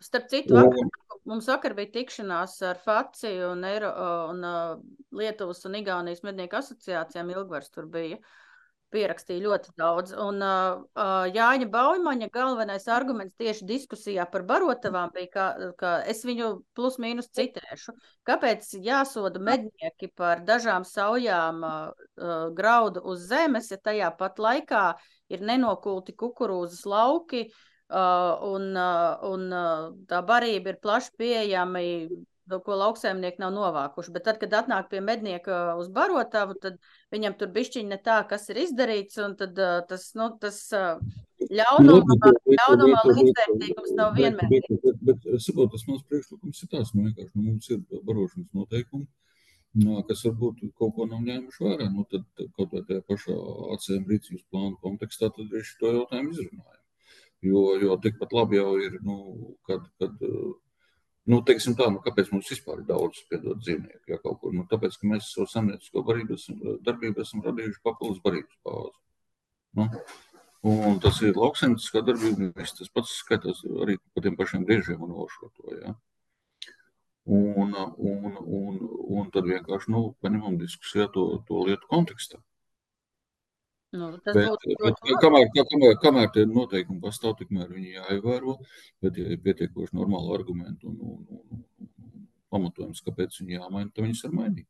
Starp 0.00 0.30
citu, 0.32 0.56
vakar, 0.56 1.18
mums 1.28 1.50
vakar 1.52 1.74
bija 1.76 1.90
tikšanās 1.98 2.54
ar 2.70 2.80
FACI 2.80 3.34
un, 3.50 3.66
Eiro, 3.68 3.90
un 4.32 4.40
Lietuvas 5.20 5.60
un 5.68 5.76
Igaunijas 5.82 6.24
mednieku 6.24 6.56
asociācijām. 6.62 7.34
Ilgvars 7.36 7.68
tur 7.76 7.84
bija. 7.92 8.16
Uh, 8.16 8.32
pierakstīja 8.92 9.42
ļoti 9.46 9.72
daudz. 9.80 10.12
Un 10.20 10.42
uh, 10.44 10.82
Jāņa 11.32 11.68
Baumaņa 11.72 12.28
galvenais 12.34 12.86
arguments 12.92 13.38
tieši 13.40 13.66
diskusijā 13.68 14.26
par 14.30 14.44
barotavām 14.48 15.12
bija, 15.14 15.30
ka, 15.32 15.46
ka 15.80 15.92
es 16.12 16.22
viņu 16.28 16.52
plus 16.76 16.98
mīnus 17.02 17.32
citēšu. 17.34 17.94
Kāpēc 18.28 18.68
jāsoda 18.84 19.42
mednieki 19.42 20.12
par 20.16 20.44
dažām 20.46 20.86
saujām 20.88 21.64
uh, 21.66 22.48
graudu 22.56 23.02
uz 23.12 23.26
zemes, 23.30 23.72
ja 23.72 23.80
tajā 23.80 24.12
pat 24.18 24.40
laikā 24.42 24.86
ir 25.32 25.44
nenokulti 25.44 26.14
kukurūzas 26.18 26.84
lauki 26.86 27.46
uh, 27.48 28.36
un, 28.52 28.70
uh, 28.76 29.24
un 29.32 29.48
uh, 29.48 29.88
tā 30.08 30.20
barība 30.26 30.74
ir 30.74 30.82
plaši 30.84 31.16
pieejama 31.18 31.82
ko 32.66 32.76
lauksaimnieki 32.78 33.40
nav 33.42 33.52
novākuši. 33.54 34.12
Bet 34.14 34.26
tad, 34.26 34.38
kad 34.40 34.54
atnāk 34.62 34.88
pie 34.90 35.00
mednieka 35.04 35.76
uz 35.80 35.88
barotavu, 35.94 36.56
tad 36.62 36.78
viņam 37.14 37.36
tur 37.38 37.52
bišķiņi 37.54 37.92
ne 37.92 37.98
tā, 38.02 38.22
kas 38.28 38.48
ir 38.50 38.62
izdarīts, 38.64 39.18
un 39.22 39.36
tad 39.38 39.58
tas, 39.88 40.08
nu, 40.18 40.28
tas 40.42 40.58
ļaunumā, 41.50 42.18
ļaunumā 42.58 43.02
līdzvērtīgums 43.08 43.96
nav 43.98 44.14
vienmēr. 44.18 44.50
Bet, 44.50 44.68
bet, 44.68 45.00
bet, 45.08 45.24
bet 45.24 45.42
saprot, 45.46 45.72
tas 45.74 45.86
mans 45.88 46.04
priekšlikums 46.10 46.62
ir 46.64 46.72
tās, 46.74 46.92
nu, 46.96 47.08
vienkārši, 47.08 47.32
nu, 47.36 47.46
mums 47.48 47.70
ir 47.72 47.82
barošanas 47.92 48.50
noteikumi, 48.58 49.08
nu, 49.82 50.02
kas 50.08 50.26
varbūt 50.28 50.62
kaut 50.78 50.94
ko 50.98 51.08
nav 51.08 51.24
ņēmuši 51.28 51.66
vērā, 51.66 51.88
nu, 51.94 52.06
tad 52.10 52.46
kaut 52.58 52.74
vai 52.74 52.84
tajā 52.88 53.06
pašā 53.08 53.38
acēm 53.76 54.06
rīcības 54.10 54.46
plānu 54.50 54.78
kontekstā, 54.84 55.30
tad 55.32 55.46
arī 55.48 55.64
šo 55.68 55.96
jautājumu 55.98 56.34
izrunājam. 56.36 56.78
Jo, 57.42 57.62
jo 57.82 57.96
tikpat 57.98 58.34
labi 58.36 58.60
jau 58.60 58.76
ir, 58.78 59.00
nu, 59.02 59.16
kad, 59.66 59.86
kad 59.98 60.20
Nu, 61.30 61.38
teiksim 61.46 61.76
tā, 61.78 61.86
nu, 61.94 62.00
kāpēc 62.02 62.32
mums 62.32 62.48
vispār 62.50 62.80
ir 62.80 62.86
daudz 62.88 63.20
piedod 63.30 63.60
dzīvnieku? 63.62 64.02
Ja, 64.10 64.18
kaut 64.18 64.40
kur? 64.42 64.54
nu, 64.56 64.64
tāpēc, 64.70 64.96
ka 64.98 65.06
mēs 65.06 65.30
savu 65.30 65.46
samniecisko 65.50 66.02
darbību 66.82 67.22
esam 67.22 67.44
radījuši 67.44 67.82
papildus 67.86 68.22
barības 68.24 68.58
bāzi. 68.66 68.98
Nu, 69.78 69.86
un 70.72 70.98
tas 71.02 71.20
ir 71.22 71.38
lauksaimnieciskā 71.38 72.02
darbība, 72.06 72.50
viss 72.58 72.74
tas 72.78 72.90
pats 72.90 73.14
skatās 73.22 73.62
arī 73.84 74.00
par 74.02 74.26
tiem 74.26 74.38
pašiem 74.38 74.66
griežiem 74.66 75.04
un 75.06 75.14
ošoto. 75.24 75.76
Ja. 75.78 75.94
Un, 77.30 77.70
un, 78.02 78.38
un, 78.42 78.80
un 79.14 79.30
tad 79.30 79.46
vienkārši 79.46 79.94
nu, 79.94 80.08
paņemam 80.26 80.58
diskusijā 80.58 81.06
to, 81.14 81.28
to 81.46 81.62
lietu 81.68 81.86
kontekstā. 81.90 82.42
Nu, 83.92 84.06
bet, 84.24 84.36
bet, 84.80 85.00
kamēr, 85.20 85.50
kamēr, 85.52 85.96
kamēr 86.00 86.30
tie 86.32 86.46
noteikumi 86.48 87.02
pastāv, 87.02 87.34
tikmēr 87.36 87.66
viņi 87.68 87.98
jāievēro, 87.98 88.54
bet 89.04 89.18
ja 89.20 89.26
ir 89.34 89.40
pietiekoši 89.44 89.98
normāli 89.98 90.32
argumenti 90.32 90.88
un, 90.88 90.94
un, 91.10 91.18
un, 91.28 91.42
un, 91.82 91.90
pamatojums, 92.52 93.02
kāpēc 93.04 93.36
viņi 93.42 93.58
jāmaina, 93.58 93.90
tad 93.92 94.06
viņus 94.06 94.22
var 94.24 94.38
mainīt. 94.38 94.68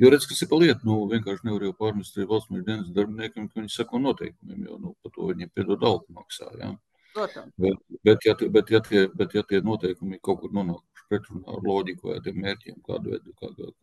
Jo 0.00 0.08
redz, 0.08 0.24
kas 0.30 0.40
ir 0.40 0.48
pa 0.48 0.56
lietu, 0.62 0.88
nu, 0.88 0.96
vienkārši 1.10 1.50
nevar 1.50 1.66
jau 1.66 1.74
pārmest 1.76 2.16
arī 2.16 2.26
valsts 2.30 2.54
dienas 2.54 2.88
darbiniekiem, 2.96 3.50
ka 3.50 3.60
viņi 3.60 3.74
sako 3.74 4.00
noteikumiem, 4.00 4.62
jo, 4.70 4.78
nu, 4.80 4.94
par 5.04 5.12
to 5.16 5.28
viņiem 5.28 5.50
piedod 5.52 5.84
algu 5.84 6.16
maksā, 6.16 6.48
jā. 6.62 6.70
Protams. 7.14 7.52
Bet, 7.60 7.82
bet, 8.08 8.24
ja, 8.26 8.34
bet, 8.56 8.72
ja 8.72 8.80
tie, 8.88 9.04
bet, 9.20 9.36
ja 9.36 9.44
tie 9.50 9.60
noteikumi 9.62 10.16
kaut 10.24 10.40
kur 10.40 10.54
nonākuši 10.56 11.04
pretrunā 11.12 11.58
ar 11.58 11.68
loģiku 11.68 12.08
vai 12.08 12.16
tiem 12.24 12.40
mērķiem, 12.42 12.80
kādu, 12.88 13.20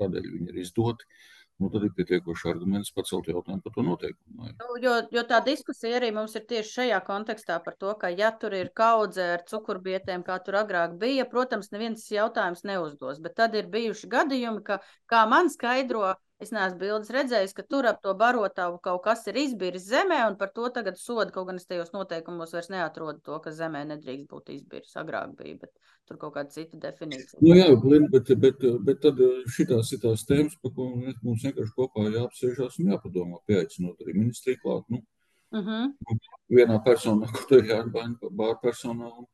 kādēļ 0.01 0.25
viņi 0.25 0.49
ir 0.51 0.57
izdoti, 0.65 1.05
uh, 1.05 1.40
nu, 1.61 1.69
tad 1.73 1.85
ir 1.85 1.93
pietiekoši 1.97 2.49
arguments 2.51 2.93
pacelt 2.95 3.29
jautājumu 3.29 3.61
par 3.65 3.75
to 3.75 3.85
noteikumu. 3.85 4.49
Nu, 4.61 4.77
jo, 4.83 4.95
jo 5.13 5.23
tā 5.29 5.41
diskusija 5.45 5.99
arī 5.99 6.09
mums 6.15 6.33
ir 6.39 6.47
tieši 6.49 6.75
šajā 6.79 6.99
kontekstā 7.07 7.59
par 7.65 7.77
to, 7.81 7.93
ka, 8.01 8.09
ja 8.09 8.31
tur 8.41 8.55
ir 8.57 8.71
kaudze 8.77 9.27
ar 9.37 9.45
cukurbietēm, 9.49 10.25
kā 10.27 10.39
tur 10.45 10.57
agrāk 10.63 10.97
bija, 11.01 11.27
protams, 11.29 11.71
neviens 11.75 12.07
jautājums 12.11 12.65
neuzdos. 12.67 13.21
Bet 13.23 13.37
tad 13.37 13.55
ir 13.59 13.69
bijuši 13.71 14.09
gadījumi, 14.11 14.65
ka, 14.67 14.81
kā 15.11 15.23
man 15.29 15.53
skaidro, 15.53 16.15
Es 16.41 16.49
neesmu 16.49 16.79
bildes 16.81 17.11
redzējis, 17.13 17.51
ka 17.53 17.63
tur 17.69 17.85
ap 17.85 17.99
to 18.01 18.15
barotavu 18.17 18.79
kaut 18.81 19.03
kas 19.05 19.27
ir 19.29 19.37
izbiris 19.37 19.83
zemē, 19.91 20.23
un 20.25 20.37
par 20.39 20.49
to 20.55 20.69
tagad 20.73 20.97
soda. 20.97 21.29
Kaut 21.35 21.45
gan 21.51 21.59
es 21.61 21.67
tajos 21.69 21.91
noteikumos 21.93 22.55
vairs 22.55 22.71
neatrodu 22.73 23.21
to, 23.27 23.37
ka 23.43 23.53
zemē 23.53 23.83
nedrīkst 23.91 24.29
būt 24.31 24.49
izbiris. 24.55 24.95
Agrāk 24.97 25.35
bija, 25.37 25.59
bet 25.61 25.91
tur 26.09 26.17
kaut 26.23 26.33
kāda 26.39 26.49
cita 26.55 26.79
definīcija. 26.87 27.43
Nu, 27.45 27.53
jā, 27.59 27.67
bet, 28.15 28.31
bet, 28.45 28.65
bet 28.87 29.03
tad 29.05 29.21
šitās 29.57 29.93
ir 29.93 30.01
tās 30.07 30.25
tēmas, 30.29 30.55
par 30.63 30.73
ko 30.77 30.87
mums 30.95 31.45
vienkārši 31.45 31.75
kopā 31.77 32.07
jāapsēžās 32.07 32.79
un 32.81 32.89
jāpadomā, 32.95 33.43
pieaicinot 33.51 34.01
arī 34.01 34.17
ministriju 34.17 34.63
klāt. 34.65 34.89
Nu, 34.89 35.03
uh 35.51 35.59
mhm. 35.59 35.93
-huh. 35.93 36.17
Vienā 36.57 36.81
personā, 36.83 37.29
kur 37.35 37.59
ir 37.59 37.69
jāatbaina 37.75 38.17
par 38.21 38.33
bārpersonā. 38.41 39.13
Un, 39.17 39.29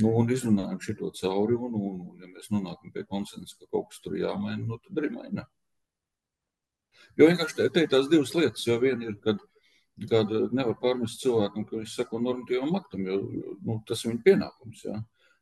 Nu, 0.00 0.10
un 0.16 0.30
izrunājam 0.32 0.78
šo 0.80 1.10
cauri, 1.20 1.54
un, 1.54 1.74
un, 1.74 1.96
un, 2.00 2.20
ja 2.22 2.28
mēs 2.30 2.46
nonākam 2.54 2.92
pie 2.94 3.02
konsensa, 3.04 3.56
ka 3.58 3.66
kaut 3.66 3.90
kas 3.90 4.00
tur 4.00 4.14
jāmaina, 4.16 4.62
nu, 4.64 4.78
tad 4.78 4.96
arī 4.96 5.10
mainām. 5.10 5.48
Jo 7.18 7.28
vienkārši 7.30 7.56
te, 7.58 7.84
ir 7.84 7.88
tās 7.92 8.10
divas 8.10 8.34
lietas. 8.36 8.66
Jo 8.66 8.78
viena 8.82 9.08
ir, 9.08 9.16
kad, 9.24 9.40
kad 10.10 10.34
nevar 10.56 10.76
pārmest 10.82 11.22
cilvēkam, 11.24 11.66
ka 11.68 11.78
viņš 11.78 11.96
seko 11.96 12.20
normatīvam 12.22 12.76
aktam, 12.78 13.06
jo 13.08 13.18
nu, 13.66 13.80
tas 13.88 14.04
ir 14.04 14.12
viņa 14.12 14.26
pienākums. 14.28 14.84
Ja? 14.86 15.00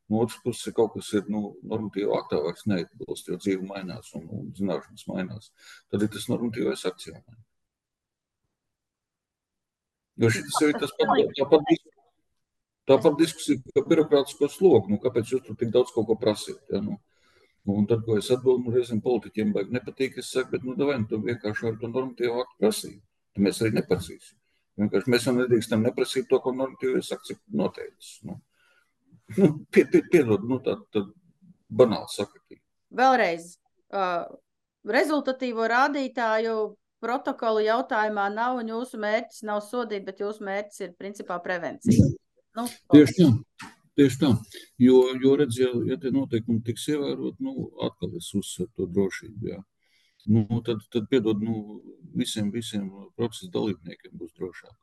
No 0.08 0.22
otras 0.24 0.40
puses, 0.44 0.72
kaut 0.76 0.94
kas 0.94 1.10
ir 1.18 1.26
nu, 1.32 1.52
normatīvā 1.68 2.22
aktā 2.22 2.40
vairs 2.40 2.64
neatbilst, 2.70 3.28
jo 3.28 3.36
dzīve 3.36 3.66
mainās 3.68 4.08
un, 4.16 4.24
un 4.38 4.48
zināšanas 4.56 5.04
mainās. 5.10 5.52
Tad 5.92 6.06
ir 6.06 6.12
tas 6.14 6.30
normatīvais 6.32 6.86
akts 6.88 7.10
jāmaina. 7.10 7.42
Jo 10.18 10.30
šis 10.34 10.56
ir 10.66 10.72
tas 10.80 10.94
pats, 10.98 11.20
tāpat, 11.38 11.68
tāpat 12.90 13.20
diskusija 13.20 13.60
par 13.76 13.84
birokrātisko 13.92 14.48
slogu. 14.50 14.88
Nu, 14.90 14.98
kāpēc 15.02 15.34
jūs 15.34 15.44
tur 15.46 15.58
tik 15.60 15.70
daudz 15.76 15.92
ko 15.94 16.02
prasīt? 16.18 16.58
Ja? 16.72 16.80
Nu, 16.82 16.96
Un 17.68 17.86
tad, 17.88 18.04
ko 18.06 18.16
es 18.16 18.30
atbildu, 18.32 18.68
nu, 18.68 18.74
reizēm 18.76 19.00
politiķiem 19.04 19.52
baigi 19.52 19.74
nepatīk, 19.76 20.18
es 20.22 20.30
saku, 20.32 20.54
bet, 20.54 20.64
nu, 20.64 20.76
davai, 20.78 21.00
nu, 21.02 21.08
tu 21.10 21.18
vienkārši 21.24 21.66
vari 21.66 21.80
to 21.82 21.90
normatīvu 21.92 22.42
aktu 22.42 22.62
prasīt. 22.62 23.00
Tad 23.34 23.44
mēs 23.44 23.60
arī 23.62 23.74
neprasīsim. 23.76 24.38
Vienkārši 24.78 25.12
mēs 25.12 25.26
jau 25.26 25.34
nedrīkstam 25.36 25.84
neprasīt 25.84 26.28
to, 26.30 26.38
ko 26.40 26.54
normatīvais 26.54 27.12
akts 27.16 27.34
ir 27.34 27.40
noteicis. 27.60 28.12
Nu, 28.28 28.38
nu, 29.36 29.50
pie, 29.74 29.84
pie, 29.90 30.04
piedod, 30.12 30.46
nu, 30.48 30.60
tā, 30.64 30.78
tā 30.94 31.04
banāli 31.68 32.08
sakritība. 32.14 32.62
Vēlreiz, 32.98 33.50
uh, 33.92 34.30
rezultatīvo 34.88 35.66
rādītāju 35.68 36.54
protokolu 37.04 37.66
jautājumā 37.66 38.28
nav, 38.34 38.62
un 38.62 38.72
jūsu 38.72 39.00
mērķis 39.02 39.44
nav 39.46 39.60
sodīt, 39.66 40.06
bet 40.06 40.22
jūsu 40.22 40.46
mērķis 40.46 40.86
ir 40.86 40.96
principā 40.98 41.36
prevencija. 41.42 42.08
Nu, 42.56 42.64
Tieši 42.94 43.20
tā. 43.20 43.68
Tieši 43.98 44.18
tā, 44.20 44.28
jo, 44.78 44.98
jo 45.18 45.32
redz, 45.40 45.56
ja, 45.58 45.72
ja 45.88 45.96
tie 45.98 46.12
noteikumi 46.14 46.62
tiks 46.62 46.84
ievērot, 46.92 47.40
nu, 47.42 47.54
atkal 47.82 48.12
es 48.20 48.28
uzsveru 48.38 48.70
to 48.76 48.86
drošību, 48.94 49.48
jā. 49.50 49.58
Nu, 50.30 50.60
tad, 50.66 50.84
tad 50.92 51.08
piedod, 51.10 51.42
nu, 51.42 51.80
visiem, 52.14 52.52
visiem 52.54 52.86
procesa 53.16 53.50
dalībniekiem 53.56 54.14
būs 54.20 54.36
drošāk. 54.36 54.76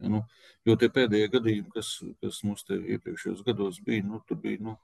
Ja, 0.00 0.10
nu, 0.14 0.22
jo 0.64 0.76
tie 0.80 0.88
pēdējie 0.94 1.28
gadījumi, 1.34 1.70
kas, 1.74 1.90
kas 2.24 2.40
mums 2.48 2.64
te 2.64 2.78
iepriekšējos 2.96 3.44
gados 3.46 3.82
bija, 3.84 4.06
nu, 4.08 4.22
tur 4.28 4.40
bija, 4.40 4.62
nu, 4.70 4.74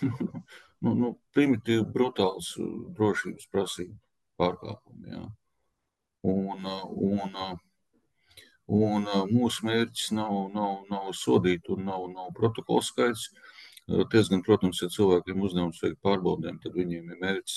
nu, 0.82 0.94
nu 0.94 1.12
primitīvi, 1.36 1.84
brutāls 1.92 2.54
drošības 2.96 3.52
prasību 3.52 3.98
pārkāpumi, 4.40 5.12
jā. 5.12 5.26
Un, 6.32 6.66
un, 7.10 7.36
un 8.68 9.06
mūsu 9.30 9.66
mērķis 9.66 10.12
nav, 10.16 10.34
nav, 10.54 10.84
nav 10.90 11.10
sodīt, 11.16 11.68
un 11.72 11.84
nav, 11.88 12.06
nav 12.12 12.30
protokola 12.36 12.82
skaits. 12.82 13.28
Diezgan, 14.12 14.44
protams, 14.46 14.80
ja 14.82 14.88
cilvēkiem 14.94 15.42
uzdevums 15.42 15.80
veikt 15.82 15.98
pārbaudēm, 16.06 16.60
tad 16.62 16.76
viņiem 16.78 17.10
ir 17.10 17.18
mērķis, 17.20 17.56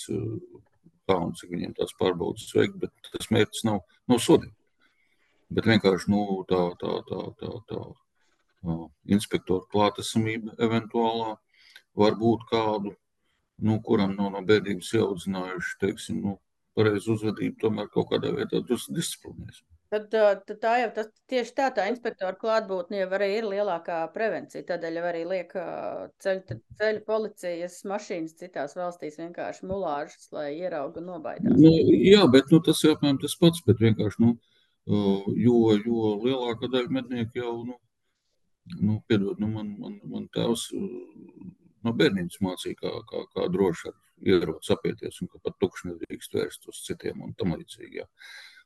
kā 1.05 1.19
un 1.21 1.35
cik 1.37 1.51
viņiem 1.53 1.75
tās 1.77 1.93
pārbaudas 1.99 2.49
veikt, 2.57 2.79
bet 2.81 3.11
tas 3.13 3.29
mērķis 3.31 3.65
nav, 3.69 3.83
nav 4.09 4.21
sodīt. 4.25 4.53
Bet 5.53 5.69
vienkārši 5.69 6.09
nu, 6.09 6.23
tā, 6.49 6.63
tā, 6.81 6.95
tā, 7.05 7.21
tā, 7.39 7.51
tā 7.69 7.83
inspektora 9.13 9.67
klātesamība 9.71 10.55
eventuālā 10.65 11.35
var 11.95 12.17
būt 12.19 12.47
kādu, 12.49 12.95
nu, 13.61 13.77
kuram 13.85 14.17
nav 14.17 14.33
no 14.33 14.41
bērnības 14.49 14.91
ieaudzinājuši, 14.97 15.77
teiksim, 15.85 16.19
nu, 16.25 16.35
pareizu 16.75 17.13
uzvedību, 17.15 17.59
tomēr 17.61 17.87
kaut 17.93 18.09
kādā 18.11 18.33
vietā 18.35 18.59
disciplinēs. 18.65 19.61
Tad, 19.93 20.07
tad 20.09 20.57
tā 20.63 20.71
jau 20.81 20.87
tas, 20.95 21.09
tieši 21.29 21.53
tā, 21.55 21.67
tā 21.75 21.85
inspektora 21.91 22.33
klātbūtne 22.39 23.03
jau 23.03 23.09
arī 23.17 23.27
ir 23.37 23.45
lielākā 23.51 23.99
prevencija. 24.15 24.65
Tādēļ 24.65 24.97
arī 25.11 25.21
liek 25.29 25.53
ceļu, 26.25 26.57
ceļu 26.79 27.03
policijas 27.05 27.77
mašīnas 27.91 28.33
citās 28.39 28.73
valstīs 28.79 29.19
vienkārši 29.21 29.69
mulāžas, 29.69 30.25
lai 30.33 30.47
ierauga 30.57 31.01
un 31.03 31.11
nobaidās. 31.11 31.59
Nu, 31.61 31.71
jā, 32.01 32.23
bet 32.33 32.49
nu, 32.53 32.59
tas 32.65 32.81
ir 32.83 32.95
apmēram 32.95 33.21
tas 33.21 33.37
pats, 33.41 33.61
bet 33.67 33.83
vienkārši, 33.85 34.23
nu, 34.25 34.33
jo, 35.45 35.59
jo 35.77 36.15
lielākā 36.23 36.71
daļa 36.73 36.97
mednieku 36.97 37.43
jau, 37.43 37.53
nu, 37.69 37.77
nu 38.79 38.97
piedod, 39.05 39.37
nu, 39.37 39.51
man, 39.53 39.69
man, 39.79 39.99
man 40.09 40.25
tēvs 40.33 40.65
no 41.85 41.93
bērnības 41.93 42.41
mācīja, 42.41 42.79
kā, 42.81 42.91
kā, 43.11 43.21
kā 43.37 43.47
droši 43.53 43.91
ar 43.91 44.01
ieroci 44.33 44.73
apieties 44.73 45.21
un 45.21 45.29
ka 45.29 45.41
pat 45.45 45.57
tukši 45.61 45.91
nedrīkst 45.91 46.37
vērst 46.37 46.69
uz 46.71 46.81
citiem 46.87 47.21
un 47.21 47.37
tam 47.37 47.53
līdzīgi. 47.53 48.01
Jā. 48.01 48.09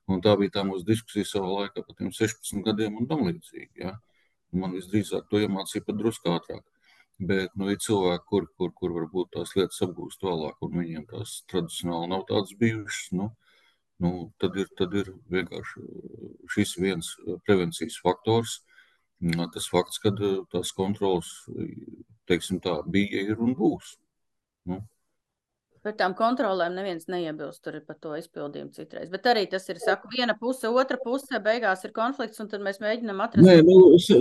Un 0.09 0.23
tā 0.25 0.33
bija 0.39 0.55
tā 0.57 0.65
mūsu 0.65 0.87
diskusija 0.87 1.27
savā 1.27 1.49
laikā 1.53 1.83
par 1.85 1.97
tiem 1.97 2.09
16 2.15 2.63
gadiem 2.65 2.97
un 2.97 3.07
tam 3.09 3.25
līdzīgi. 3.27 3.83
Jā. 3.83 3.93
Man 4.57 4.73
visdrīzāk 4.73 5.27
to 5.29 5.41
iemācīja 5.43 5.85
pat 5.85 5.99
drusku 5.99 6.31
ātrāk. 6.33 6.63
Bet 7.29 7.53
nu, 7.59 7.67
ir 7.69 7.81
cilvēki, 7.83 8.25
kur, 8.31 8.47
kur, 8.57 8.71
kur 8.79 8.95
varbūt 8.95 9.33
tās 9.35 9.51
lietas 9.57 9.83
apgūst 9.85 10.23
vēlāk, 10.23 10.55
un 10.65 10.77
viņiem 10.79 11.05
tās 11.09 11.41
tradicionāli 11.51 12.09
nav 12.13 12.23
tādas 12.29 12.55
bijušas. 12.61 13.11
Nu, 13.19 13.27
nu, 14.01 14.11
tad, 14.41 14.55
ir, 14.57 14.71
tad 14.79 14.95
ir 14.97 15.11
vienkārši 15.35 15.83
šis 16.55 16.77
viens 16.79 17.11
prevencijas 17.45 17.99
faktors. 18.01 18.61
Tas 19.53 19.67
fakts, 19.67 19.99
ka 19.99 20.13
tās 20.15 20.71
kontrolas 20.71 21.33
teiksim, 22.29 22.61
tā, 22.63 22.79
bija, 22.87 23.25
ir 23.33 23.41
un 23.43 23.51
būs. 23.57 23.97
Nu. 24.69 24.79
Par 25.79 25.93
tām 25.95 26.11
kontrolēm 26.17 26.73
neviens 26.75 27.05
neiebilst 27.07 27.69
par 27.87 27.97
to 28.03 28.11
izpildījumu 28.19 28.73
citreiz. 28.75 29.07
Bet 29.13 29.29
arī 29.31 29.45
tas 29.47 29.63
ir 29.71 29.79
saku, 29.79 30.09
viena 30.11 30.35
puse, 30.39 30.67
otra 30.67 30.97
puse, 30.99 31.39
beigās 31.43 31.85
ir 31.87 31.93
konflikts, 31.95 32.41
un 32.43 32.49
tad 32.51 32.63
mēs 32.65 32.81
mēģinām 32.83 33.21
atrast. 33.23 33.47
Nē, 33.47 33.61
nu, 33.63 33.77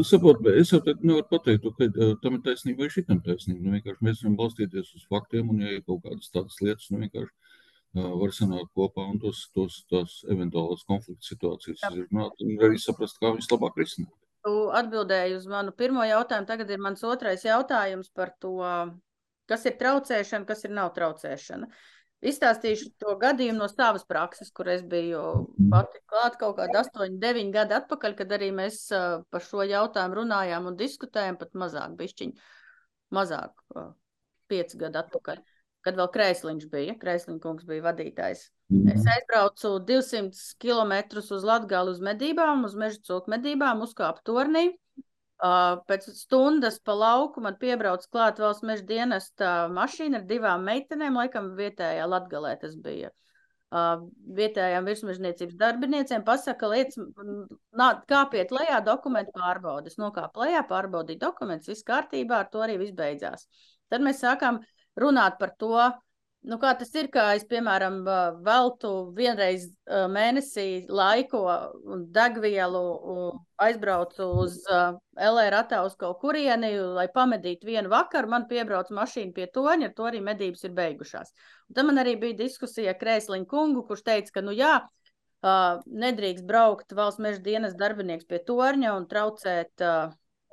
saprot, 0.06 0.46
es 0.54 0.70
jau 0.70 0.78
nevaru 0.86 1.26
pateikt, 1.32 1.66
ka 1.80 2.10
tam 2.22 2.38
ir 2.38 2.44
taisnība 2.46 2.84
vai 2.84 2.92
šitam 2.94 3.18
taisnība. 3.26 3.64
Nu, 3.64 3.74
vienkārši 3.74 4.06
mēs 4.06 4.22
varam 4.22 4.36
balstīties 4.38 4.92
uz 5.00 5.08
faktiem, 5.10 5.50
un 5.50 5.64
ja 5.66 5.74
ir 5.74 5.82
kaut 5.82 6.04
kādas 6.06 6.30
tādas 6.30 6.60
lietas, 6.62 6.86
nu, 6.94 7.02
vienkārši 7.02 7.34
uh, 7.34 8.14
var 8.22 8.36
sanākt 8.36 8.70
kopā 8.78 9.08
un 9.10 9.18
tos, 9.22 9.42
tos, 9.56 9.80
tos 9.90 10.20
eventuālas 10.30 10.86
konflikta 10.86 11.26
situācijas 11.32 11.82
izrunāt 11.90 12.46
un 12.46 12.54
arī 12.68 12.78
saprast, 12.78 13.18
kā 13.18 13.34
viņas 13.34 13.50
labāk 13.56 13.82
risināt. 13.82 14.14
Tu 14.46 14.54
atbildēji 14.78 15.34
uz 15.36 15.46
manu 15.50 15.74
pirmo 15.74 16.04
jautājumu. 16.06 16.46
Tagad 16.46 16.70
ir 16.70 16.80
mans 16.80 17.02
otrais 17.04 17.42
jautājums 17.44 18.12
par 18.14 18.30
to, 18.38 18.54
kas 19.48 19.64
ir 19.68 19.78
traucēšana, 19.80 20.48
kas 20.48 20.66
ir 20.66 20.74
nav 20.76 20.92
traucēšana. 20.96 21.68
Izstāstīšu 22.28 22.88
to 22.98 23.12
gadījumu 23.20 23.60
no 23.60 23.68
savas 23.70 24.02
prakses, 24.08 24.50
kur 24.50 24.66
es 24.72 24.80
biju 24.82 25.20
pati 25.70 26.00
klāt 26.10 26.34
kaut 26.40 26.56
kādā 26.58 26.82
8, 26.82 27.14
9 27.22 27.52
gadi 27.54 27.76
atpakaļ, 27.76 28.16
kad 28.18 28.34
arī 28.34 28.48
mēs 28.56 28.80
par 29.30 29.44
šo 29.44 29.62
jautājumu 29.62 30.18
runājām 30.18 30.66
un 30.66 30.78
diskutējām 30.80 31.38
pat 31.38 31.54
mazāk, 31.54 31.94
bišķiņ, 32.00 32.32
mazāk, 33.14 33.62
5 34.50 34.74
gadi 34.82 35.00
atpakaļ, 35.04 35.44
kad 35.86 36.00
vēl 36.00 36.10
Kreisliņš 36.16 36.66
bija, 36.72 36.96
Kreisliņa 36.98 37.38
kungs 37.44 37.68
bija 37.68 37.86
vadītājs. 37.86 38.48
Es 38.92 39.06
aizbraucu 39.14 39.76
200 39.86 40.58
km 40.60 41.22
uz 41.22 41.46
Latgali 41.46 41.94
uz 41.94 42.02
medībām, 42.04 42.66
uz 42.66 42.74
meža 42.74 42.98
cūku 43.06 43.30
medībām, 43.30 43.86
uzkāpu 43.86 44.26
tornī. 44.26 44.72
Uh, 45.38 45.78
pēc 45.86 46.08
stundas 46.18 46.80
pa 46.82 46.96
lauku 46.98 47.38
man 47.44 47.54
piebrauc 47.60 48.02
klāt 48.10 48.40
valsts 48.42 48.64
meža 48.66 48.82
dienesta 48.88 49.50
mašīna 49.70 50.18
ar 50.18 50.24
divām 50.26 50.64
meitenēm, 50.66 51.14
laikam 51.14 51.52
vietējā 51.54 52.08
Latgalē 52.10 52.56
tas 52.58 52.74
bija. 52.74 53.12
Uh, 53.68 54.08
vietējām 54.34 54.88
virsmežniecības 54.88 55.54
darbiniecēm 55.60 56.24
pasaka, 56.26 56.72
lietas, 56.72 56.98
nā, 57.76 57.88
kāpiet 58.10 58.50
lejā 58.56 58.80
dokumentu 58.82 59.36
pārbaudas. 59.36 59.98
Nokāp 60.00 60.40
lejā, 60.42 60.64
pārbaudīja 60.66 61.22
dokumentus, 61.28 61.70
viss 61.70 61.86
kārtībā, 61.86 62.42
ar 62.42 62.50
to 62.50 62.64
arī 62.64 62.78
viss 62.80 62.96
beidzās. 62.96 63.46
Tad 63.92 64.02
mēs 64.02 64.24
sākām 64.24 64.58
runāt 64.98 65.38
par 65.38 65.54
to, 65.60 65.76
uh, 65.76 65.94
Nu, 66.46 66.56
kā 66.62 66.70
tas 66.78 66.92
ir, 66.94 67.08
ka 67.10 67.24
es, 67.34 67.42
piemēram, 67.50 67.96
veltu 68.46 68.90
vienreiz 69.16 69.64
mēnesī 70.14 70.86
laiku 70.86 71.40
un 71.92 72.04
degvielu 72.14 72.82
aizbraucu 73.58 74.28
uz 74.44 74.60
LR 74.70 75.56
atā 75.58 75.80
uz 75.84 75.96
kaut 75.98 76.20
kurieni, 76.22 76.70
lai 76.94 77.08
pamedītu 77.14 77.66
vienu 77.66 77.90
vakaru, 77.92 78.30
man 78.30 78.46
piebrauc 78.48 78.92
mašīna 78.94 79.34
pie 79.34 79.48
toņa, 79.50 79.90
ar 79.90 79.96
to 79.96 80.06
arī 80.08 80.22
medības 80.24 80.62
ir 80.64 80.76
beigušās. 80.78 81.34
Un 81.68 81.80
tad 81.80 81.90
man 81.90 81.98
arī 82.04 82.14
bija 82.22 82.38
diskusija 82.44 82.94
ar 82.94 83.00
Krēsliņu 83.02 83.50
kungu, 83.50 83.82
kurš 83.90 84.06
teica, 84.06 84.38
ka, 84.38 84.44
nu 84.46 84.54
jā, 84.56 84.76
nedrīkst 85.42 86.46
braukt 86.46 86.94
valsts 86.94 87.22
meža 87.22 87.42
dienas 87.42 87.76
darbinieks 87.78 88.30
pie 88.30 88.40
torņa 88.46 88.94
un 88.94 89.10
traucēt 89.10 89.84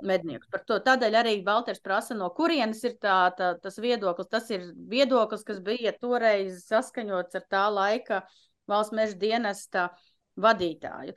medniekus. 0.03 0.49
Par 0.51 0.63
to 0.67 0.77
tādēļ 0.83 1.17
arī 1.21 1.35
Valters 1.45 1.81
prasa, 1.83 2.15
no 2.17 2.29
kurienes 2.35 2.81
ir 2.87 2.97
tā, 3.01 3.19
tā, 3.37 3.53
tas 3.61 3.77
viedoklis. 3.81 4.29
Tas 4.31 4.49
ir 4.51 4.65
viedoklis, 4.91 5.45
kas 5.47 5.61
bija 5.63 5.93
toreiz 5.99 6.65
saskaņots 6.67 7.39
ar 7.39 7.45
tā 7.51 7.65
laika 7.71 8.23
valsts 8.69 8.95
meža 8.97 9.19
dienesta 9.21 9.89
vadītāju. 10.41 11.15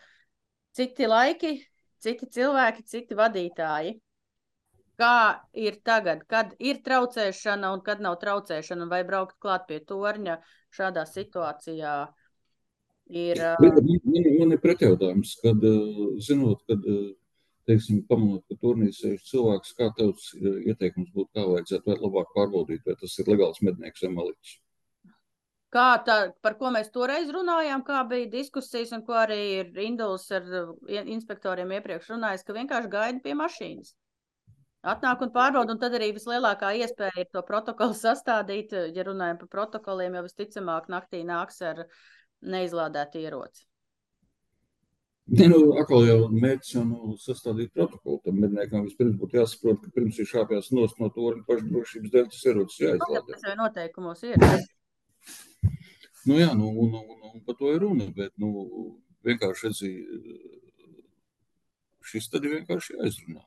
Citi 0.76 1.08
laiki, 1.08 1.56
citi 2.02 2.28
cilvēki, 2.38 2.84
citi 2.86 3.18
vadītāji. 3.18 3.96
Kā 4.98 5.44
ir 5.54 5.78
tagad, 5.86 6.24
kad 6.26 6.56
ir 6.58 6.80
traucēšana 6.82 7.70
un 7.70 7.82
kad 7.86 8.00
nav 8.02 8.16
traucēšana, 8.18 8.88
vai 8.90 9.04
braukt 9.06 9.36
klāt 9.38 9.68
pie 9.68 9.78
torņa 9.86 10.40
šādā 10.74 11.04
situācijā? 11.06 11.98
Ir, 13.08 13.38
man, 13.62 13.78
man, 13.78 14.26
man 14.40 14.50
ir 14.52 14.60
pretjautājums, 14.60 15.36
kad 15.40 15.62
zinot, 16.20 16.66
kad 16.68 16.82
teiksim, 17.68 18.00
pamanot, 18.08 18.44
ka 18.48 18.56
turnīrā 18.62 18.94
sēž 18.96 19.26
cilvēks, 19.28 19.74
kā 19.78 19.90
tavs 19.98 20.30
eh, 20.38 20.64
ieteikums 20.72 21.12
būtu, 21.14 21.30
kā 21.36 21.44
vajadzētu 21.50 21.92
vai 21.92 21.98
labāk 22.00 22.32
pārbaudīt, 22.36 22.82
vai 22.88 22.96
tas 23.02 23.14
ir 23.20 23.30
legāls 23.32 23.62
mednieks 23.64 24.04
vai 24.04 24.10
maliķis? 24.16 24.56
Kā 25.74 25.86
tā, 26.00 26.16
par 26.40 26.54
ko 26.56 26.70
mēs 26.72 26.88
toreiz 26.94 27.28
runājām, 27.34 27.82
kā 27.84 28.00
bija 28.08 28.30
diskusijas, 28.32 28.94
un 28.96 29.02
ko 29.04 29.18
arī 29.20 29.40
ir 29.60 29.80
Induls 29.84 30.24
ar 30.32 30.48
eh, 30.48 31.00
inspektoriem 31.14 31.76
iepriekš 31.78 32.12
runājis, 32.14 32.44
ka 32.46 32.56
vienkārši 32.56 32.92
gaida 32.96 33.24
pie 33.24 33.36
mašīnas. 33.36 33.94
Atnāk 34.88 35.24
un 35.26 35.32
pārbauda, 35.34 35.74
un 35.74 35.80
tad 35.82 35.96
arī 35.98 36.12
vislielākā 36.16 36.70
iespēja 36.80 37.24
ir 37.24 37.32
to 37.34 37.42
protokolu 37.44 37.96
sastādīt. 38.06 38.72
Ja 38.96 39.04
runājam 39.10 39.42
par 39.44 39.52
protokoliem, 39.58 40.16
jau 40.16 40.24
visticamāk 40.28 40.88
naktī 40.88 41.24
nāks 41.26 41.60
ar 41.66 41.84
neizlādētu 42.40 43.20
ieroci. 43.26 43.67
Ne, 45.28 45.44
nu, 45.52 45.58
atkal 45.76 46.06
jau 46.08 46.20
mērķis 46.32 46.70
jau 46.72 46.82
nu, 46.88 47.10
sastādīt 47.20 47.74
protokolu. 47.76 48.20
Tam 48.24 48.38
medniekam 48.40 48.86
vispirms 48.86 49.18
būtu 49.20 49.36
jāsaprot, 49.36 49.82
ka 49.82 49.90
pirms 49.92 50.20
ir 50.22 50.28
šāpjas 50.30 50.70
nost 50.72 51.02
no 51.02 51.10
torņa 51.12 51.44
pašdrošības 51.50 52.14
dēļ, 52.14 52.30
tas 52.32 52.46
ierocis 52.48 52.80
jāizlādē. 52.80 53.34
Tas 53.34 53.44
jau 53.44 53.56
noteikumos 53.58 54.24
ir. 54.24 54.46
Nu 56.28 56.38
jā, 56.40 56.48
nu, 56.56 56.70
un, 56.80 56.96
un, 57.02 57.20
un 57.28 57.44
par 57.44 57.58
to 57.60 57.74
ir 57.74 57.84
runa, 57.84 58.08
bet, 58.16 58.32
nu, 58.40 58.64
vienkārši 59.28 59.68
redzi, 59.68 59.92
šis 62.08 62.30
tad 62.32 62.48
ir 62.48 62.56
vienkārši 62.56 62.96
jāizrunā. 62.96 63.44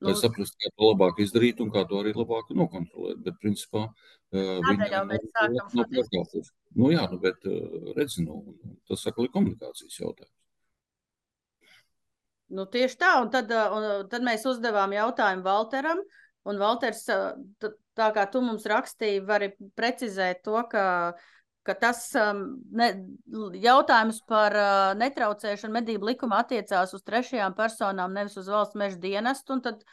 Lai 0.00 0.16
nu, 0.16 0.18
saprastu, 0.18 0.58
kā 0.58 0.72
to 0.72 0.90
labāk 0.90 1.22
izdarīt 1.22 1.62
un 1.62 1.70
kā 1.70 1.84
to 1.86 2.02
arī 2.02 2.16
labāk 2.16 2.50
nokontrolēt. 2.56 3.22
Bet, 3.22 3.38
principā, 3.42 3.86
viņi 4.34 4.90
jau 4.90 5.06
mēs 5.06 5.30
sākam 5.30 5.70
šo 5.76 5.88
diskusiju. 5.94 6.44
Nu 6.82 6.90
jā, 6.90 7.06
nu, 7.14 7.22
bet 7.22 7.46
redzi, 7.94 8.26
nu, 8.26 8.42
tas 8.90 9.06
saka, 9.06 9.22
ir 9.22 9.34
komunikācijas 9.38 10.02
jautājums. 10.02 10.39
Nu, 12.50 12.66
tieši 12.66 12.98
tā, 12.98 13.10
un 13.22 13.30
tad, 13.30 13.50
un 13.50 14.08
tad 14.10 14.24
mēs 14.26 14.46
uzdevām 14.50 14.94
jautājumu 14.96 15.46
Valteram. 15.46 16.00
Un 16.48 16.58
Valters, 16.58 17.04
tā 17.60 18.08
kā 18.16 18.24
tu 18.32 18.40
mums 18.42 18.64
rakstīji, 18.68 19.20
vari 19.28 19.50
precizēt 19.76 20.40
to, 20.46 20.56
ka, 20.72 20.84
ka 21.68 21.76
tas 21.78 22.06
ne, 22.16 22.88
jautājums 23.60 24.22
par 24.30 24.56
netraucēšanu 24.98 25.76
medību 25.76 26.10
likuma 26.10 26.40
attiecās 26.42 26.96
uz 26.96 27.04
trešajām 27.06 27.54
personām, 27.58 28.16
nevis 28.16 28.38
uz 28.40 28.48
valsts 28.50 28.78
meža 28.80 28.98
dienestu. 29.02 29.60
Tad, 29.62 29.84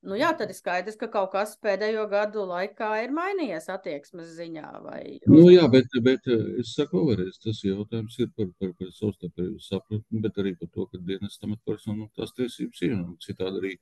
Nu, 0.00 0.14
jā, 0.16 0.30
tad 0.32 0.48
ir 0.48 0.56
skaidrs, 0.56 0.96
ka 0.96 1.10
kaut 1.12 1.34
kas 1.34 1.50
pēdējo 1.60 2.06
gadu 2.08 2.46
laikā 2.48 2.88
ir 3.02 3.10
mainījies 3.12 3.66
attieksmes 3.68 4.30
ziņā. 4.38 4.70
Vai... 4.86 5.02
Nu, 5.28 5.42
jā, 5.52 5.66
bet, 5.72 5.92
bet 6.06 6.24
es 6.30 6.72
saku, 6.72 7.02
vēlreiz, 7.04 7.36
tas 7.42 7.60
jautājums 7.66 8.16
ir 8.24 8.30
par, 8.32 8.48
par, 8.56 8.72
par 8.78 8.94
savstarpēju 8.96 9.60
sapratni, 9.60 10.22
bet 10.24 10.40
arī 10.40 10.54
par 10.56 10.72
to, 10.72 10.88
ka 10.88 11.02
dienestam 11.04 11.52
atpersonu 11.58 12.08
tās 12.16 12.32
tiesības 12.38 12.82
ir. 12.88 12.96
Un 12.96 13.20
citādi 13.20 13.60
arī, 13.60 13.74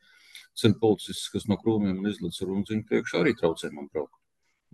ceļu 0.59 0.81
policists, 0.83 1.31
kas 1.37 1.47
no 1.47 1.61
krūmiem 1.63 2.03
izlaiž 2.11 2.43
ar 2.43 2.51
runziņu 2.51 2.89
priekšā, 2.91 3.23
arī 3.23 3.39
traucē 3.39 3.71
man 3.79 3.87
braukt. 3.93 4.19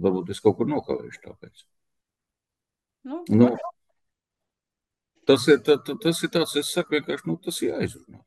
Varbūt 0.01 0.33
es 0.33 0.41
kaut 0.43 0.57
kur 0.59 0.73
nokavējuši 0.73 1.25
tāpēc. 1.29 1.67
Nu, 3.05 3.21
nu, 3.37 3.53
tas, 5.29 5.45
ir, 5.53 5.61
tā, 5.61 5.77
tas 5.93 6.25
ir 6.25 6.33
tāds, 6.33 6.57
es 6.57 6.73
saku, 6.73 6.97
vienkārši 6.97 7.29
nu, 7.29 7.37
tas 7.45 7.61
ir 7.61 7.75
jāizrunā. 7.75 8.25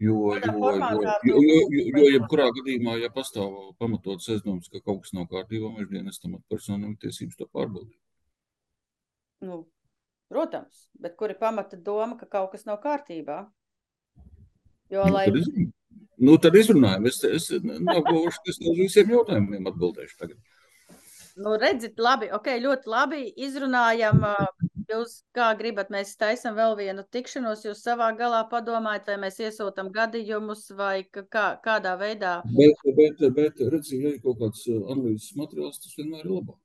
Jo, 0.00 0.14
jo, 0.32 0.70
jo, 0.72 1.12
jo, 1.28 1.40
jo, 1.44 1.80
jo 1.92 2.04
jebkurā 2.08 2.46
gadījumā, 2.56 2.94
ja 3.02 3.10
pastāv 3.12 3.52
pamatots 3.76 4.30
aizdoms, 4.32 4.70
ka 4.72 4.80
kaut 4.80 5.02
kas 5.04 5.12
nav 5.12 5.26
kārtībā, 5.28 5.74
mēs 5.74 5.90
dienestam 5.90 6.38
personam 6.48 6.94
tiesības 7.02 7.36
to 7.36 7.44
pārbaudīt. 7.52 7.98
Nu, 9.44 9.66
protams, 10.32 10.86
bet 10.96 11.18
kur 11.20 11.34
ir 11.34 11.36
pamata 11.40 11.76
doma, 11.76 12.16
ka 12.16 12.30
kaut 12.32 12.54
kas 12.54 12.64
nav 12.68 12.80
kārtībā? 12.80 13.42
Jo, 14.90 15.04
nu, 15.04 15.12
lai... 15.18 15.26
tad, 15.28 15.36
izrunājam. 15.42 15.68
nu, 16.28 16.38
tad 16.46 16.56
izrunājam. 16.62 17.10
Es, 17.12 17.20
es 17.28 17.50
ka 17.52 18.16
es 18.24 18.58
uz 18.64 18.80
visiem 18.80 19.12
jautājumiem 19.18 19.68
atbildēšu 19.68 20.16
tagad. 20.22 20.40
Nu, 21.40 21.54
redzit, 21.60 22.00
labi, 22.00 22.32
ok, 22.36 22.50
ļoti 22.64 22.90
labi 22.90 23.20
izrunājam. 23.36 24.24
Jūs 24.90 25.12
kā 25.36 25.52
gribat, 25.58 25.90
mēs 25.94 26.16
taisam 26.18 26.56
vēl 26.56 26.72
vienu 26.78 27.04
tikšanos, 27.14 27.62
jūs 27.66 27.82
savā 27.84 28.08
galā 28.18 28.40
padomājat, 28.50 29.12
vai 29.12 29.18
mēs 29.26 29.38
iesūtam 29.44 29.92
gadījumus, 29.94 30.64
vai 30.74 31.04
kā, 31.06 31.44
kādā 31.62 31.92
veidā. 32.00 32.32
Bet, 32.56 32.82
bet, 32.98 33.22
bet 33.36 33.62
redziet, 33.70 34.00
ja 34.02 34.14
ir 34.16 34.18
kaut 34.24 34.40
kāds 34.40 34.64
uh, 34.66 34.80
analīzes 34.90 35.36
materiāls, 35.38 35.78
tas 35.84 35.94
vienmēr 35.98 36.24
ir 36.24 36.34
labāk. 36.40 36.58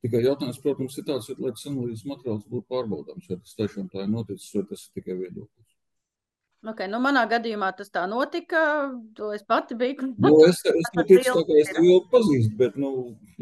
Tikai 0.00 0.24
jautājums, 0.24 0.58
protams, 0.64 0.96
ir 0.98 1.06
tāds, 1.06 1.28
lai 1.36 1.52
tas 1.54 1.66
analīzes 1.70 2.06
materiāls 2.08 2.46
būtu 2.50 2.66
pārbaudāms, 2.72 3.28
vai 3.30 3.38
tas 3.44 3.58
tiešām 3.58 3.90
tā 3.92 4.06
ir 4.06 4.14
noticis, 4.14 4.50
vai 4.56 4.64
tas 4.72 4.86
ir 4.88 4.98
tikai 4.98 5.18
viedoklis. 5.20 5.76
Okay, 6.60 6.90
nu 6.92 6.98
manā 7.00 7.22
gadījumā 7.24 7.70
tas 7.76 7.88
tā 7.88 8.02
notika. 8.08 8.62
To 9.16 9.30
es 9.32 9.44
pati 9.48 9.76
biju. 9.80 10.10
Nu, 10.20 10.34
es 10.44 10.58
es 10.68 10.90
neticu, 10.98 11.32
tā 11.38 11.44
kā 11.48 11.56
es 11.56 11.70
tevi 11.72 11.88
jau 11.88 12.02
pazīstu, 12.10 12.52
bet. 12.58 12.76
Nu... 12.76 12.90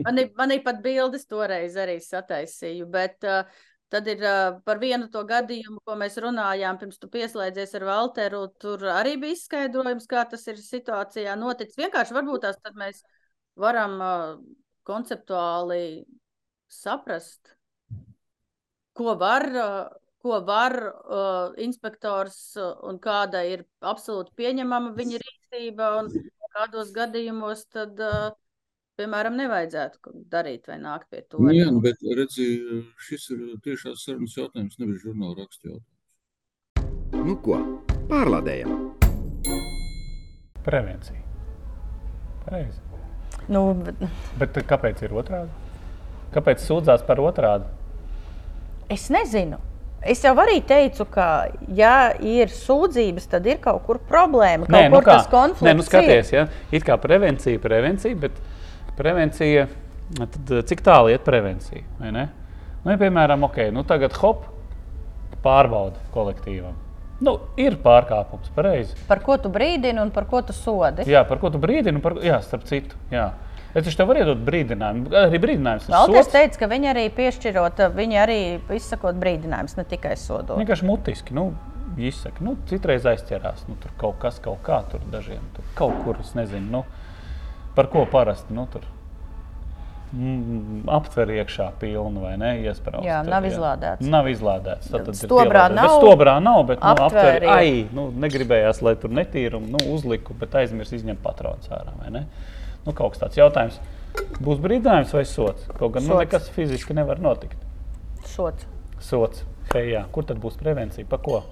man, 0.07 0.20
man 0.39 0.55
pat 0.62 0.78
bildes 0.84 1.26
toreiz 1.26 1.74
arī 1.82 1.97
sataisīju. 2.05 2.86
Bet, 2.93 3.26
uh, 3.26 3.66
Tad 3.89 4.09
ir 4.12 4.20
uh, 4.20 4.59
par 4.68 4.80
vienu 4.82 5.07
to 5.12 5.22
gadījumu, 5.24 5.80
ko 5.89 5.95
mēs 5.97 6.18
runājām, 6.20 6.76
pirms 6.80 6.99
tu 7.01 7.09
pieslēdzies 7.12 7.70
ar 7.78 7.86
Walteru. 7.89 8.43
Tur 8.61 8.84
arī 8.93 9.14
bija 9.20 9.36
izskaidrojums, 9.36 10.09
kā 10.11 10.26
tas 10.28 10.45
ir 10.53 10.59
situācijā 10.61 11.36
noticis. 11.41 11.78
Vienkārši 11.80 12.16
varbūt 12.18 12.45
tās 12.45 12.59
mēs 12.76 13.01
varam 13.57 13.95
uh, 14.05 14.34
konceptuāli 14.89 16.05
saprast, 16.68 17.55
ko 18.99 19.14
var, 19.16 19.49
uh, 19.57 19.78
ko 20.20 20.43
var 20.45 20.76
uh, 20.84 21.57
inspektors 21.64 22.36
uh, 22.61 22.74
un 22.84 23.01
kāda 23.01 23.41
ir 23.49 23.64
absolūti 23.80 24.36
pieņemama 24.36 24.93
viņa 25.01 25.22
rīcība 25.24 25.95
un 26.03 26.12
kādos 26.53 26.93
gadījumos 26.93 27.64
tad. 27.72 27.97
Uh, 27.97 28.28
piemēram, 28.99 29.36
nevajadzētu 29.38 30.12
darīt 30.32 30.66
vai 30.70 30.80
nākt 30.82 31.07
pie 31.12 31.22
to. 31.22 31.38
Nu, 31.42 31.53
jā, 31.55 31.68
nu, 31.70 31.82
bet 31.84 32.03
redzi, 32.18 32.49
šis 33.07 33.28
ir 33.34 33.44
tiešās 33.64 34.03
sarunas 34.09 34.34
jautājums, 34.38 34.78
nevis 34.82 35.05
žurnāla 35.05 35.44
raksta 35.44 35.70
jautājums. 35.70 35.94
Nu 37.18 37.36
ko, 37.44 37.61
pārlādējam. 38.11 38.74
Prevencija. 40.66 41.22
Pareizi. 42.44 42.82
Nu, 43.49 43.62
bet... 43.86 44.03
bet 44.40 44.61
kāpēc 44.68 45.07
ir 45.07 45.14
otrādi? 45.16 45.49
Kāpēc 46.34 46.61
sūdzās 46.66 47.07
par 47.07 47.22
otrādi? 47.22 47.70
Es 48.92 49.09
nezinu. 49.12 49.61
Es 50.09 50.20
jau 50.22 50.34
arī 50.38 50.61
teicu, 50.66 51.07
ka, 51.11 51.49
ja 51.74 52.12
ir 52.22 52.53
sūdzības, 52.55 53.30
tad 53.32 53.46
ir 53.51 53.59
kaut 53.62 53.82
kur 53.86 53.99
problēma. 54.11 54.68
Kaut 54.68 54.74
Nē, 54.76 54.84
nu 54.90 54.99
kur 54.99 55.07
kā? 55.09 55.16
tas 55.18 55.30
konflikts. 55.32 55.66
Nē, 55.66 55.74
nu 55.78 55.86
skaties, 55.86 56.30
ja? 56.34 56.46
it 56.74 56.86
kā 56.86 56.99
prevencija, 57.03 57.59
prevencija, 57.62 58.18
bet 58.26 58.38
prevencija, 58.99 59.68
tad 60.18 60.53
eh, 60.53 60.66
cik 60.68 60.84
tālu 60.86 61.14
iet 61.14 61.24
prevencija? 61.26 61.84
Nu, 62.03 62.92
ja, 62.92 62.99
piemēram, 63.01 63.46
okay, 63.49 63.72
nu 63.74 63.84
tagad 63.86 64.14
hop, 64.20 64.46
pārbauda 65.44 66.01
kolektīvam. 66.14 66.76
Nu, 67.24 67.34
ir 67.59 67.74
pārkāpums, 67.82 68.51
pareizi. 68.55 68.94
Par 69.09 69.18
ko 69.26 69.34
tu 69.42 69.51
brīdini 69.51 69.99
un 69.99 70.12
par 70.14 70.28
ko 70.30 70.38
tu 70.46 70.55
sodi? 70.55 71.07
Jā, 71.11 71.24
par 71.26 71.40
ko 71.42 71.51
tu 71.51 71.59
brīdini 71.59 71.99
un 71.99 72.05
par, 72.05 72.14
jā, 72.22 72.38
starp 72.44 72.66
citu. 72.68 72.99
Jā. 73.11 73.32
Es 73.76 73.96
tev 73.99 74.09
varu 74.09 74.22
iedot 74.22 74.38
brīdinājumu. 74.46 75.11
Arī 75.26 75.40
brīdinājums. 75.42 75.90
Valters 75.92 76.30
teica, 76.32 76.62
ka 76.62 76.68
viņi 76.70 76.88
arī 76.92 77.03
piešķirot, 77.14 77.82
viņi 77.94 78.20
arī 78.22 78.38
izsakot 78.74 79.18
brīdinājumus, 79.20 79.76
ne 79.76 79.84
tikai 79.90 80.14
sodot. 80.18 80.57
Vienkārši 80.61 80.86
mutiski. 80.88 81.36
Nu, 81.36 81.51
izsaka, 82.01 82.42
nu, 82.46 82.55
citreiz 82.70 83.07
aizķerās. 83.11 83.66
Nu, 83.68 83.76
tur 83.82 83.92
kaut 84.01 84.18
kas, 84.22 84.38
kaut 84.42 84.62
kā 84.66 84.80
tur 84.88 85.03
dažiem. 85.12 85.42
Tur 85.57 85.68
kaut 85.78 85.99
kur, 86.07 86.22
es 86.22 86.32
nezinu, 86.38 86.70
nu, 86.78 86.84
par 87.79 87.87
ko 87.93 88.07
parasti. 88.11 88.51
Nu, 88.55 88.64
tur. 88.66 88.83
Mm, 90.09 90.89
aptver 90.91 91.31
iekšā 91.37 91.68
pilnu 91.79 92.24
vai 92.24 92.33
ne? 92.41 92.49
Iesprāst, 92.64 93.05
jā, 93.07 93.18
nav 93.22 93.45
jā. 93.45 93.53
izlādēts. 93.53 94.09
Nav 94.09 94.31
izlādēts. 94.33 94.89
Tad, 94.91 95.05
tad 95.07 95.18
stobrā 95.20 95.66
nav. 95.70 95.93
Stobrā 96.01 96.39
nav, 96.43 96.62
bet 96.70 96.81
nu, 96.81 96.95
aptver, 97.05 97.45
ai, 97.53 97.85
nu, 97.95 98.09
negribējās, 98.24 98.81
lai 98.83 98.97
tur 98.99 99.12
netīrumu, 99.14 99.68
nu, 99.76 99.83
uzliku, 99.95 100.35
bet 100.41 100.57
aizmirs 100.59 100.91
izņemt 100.97 101.22
patrons 101.22 101.70
ārā, 101.70 101.93
vai 102.01 102.11
ne? 102.16 102.24
Nu, 102.87 102.97
kaut 102.97 103.14
kas 103.14 103.22
tāds 103.26 103.39
jautājums. 103.39 103.79
Būs 104.41 104.59
brīdinājums 104.64 105.14
vai 105.14 105.22
sots? 105.29 105.68
Kaut 105.76 105.95
gan 105.95 106.09
nu, 106.09 106.16
nekas 106.18 106.51
fiziski 106.57 106.97
nevar 106.99 107.22
notikt. 107.22 107.61
Sots. 108.26 108.66
Sots. 109.05 109.47
Hei, 109.74 109.93
jā. 109.93 110.03
Kur 110.11 110.26
tad 110.26 110.43
būs 110.43 110.59
prevencija? 110.59 111.07
Pa 111.07 111.20
ko? 111.22 111.45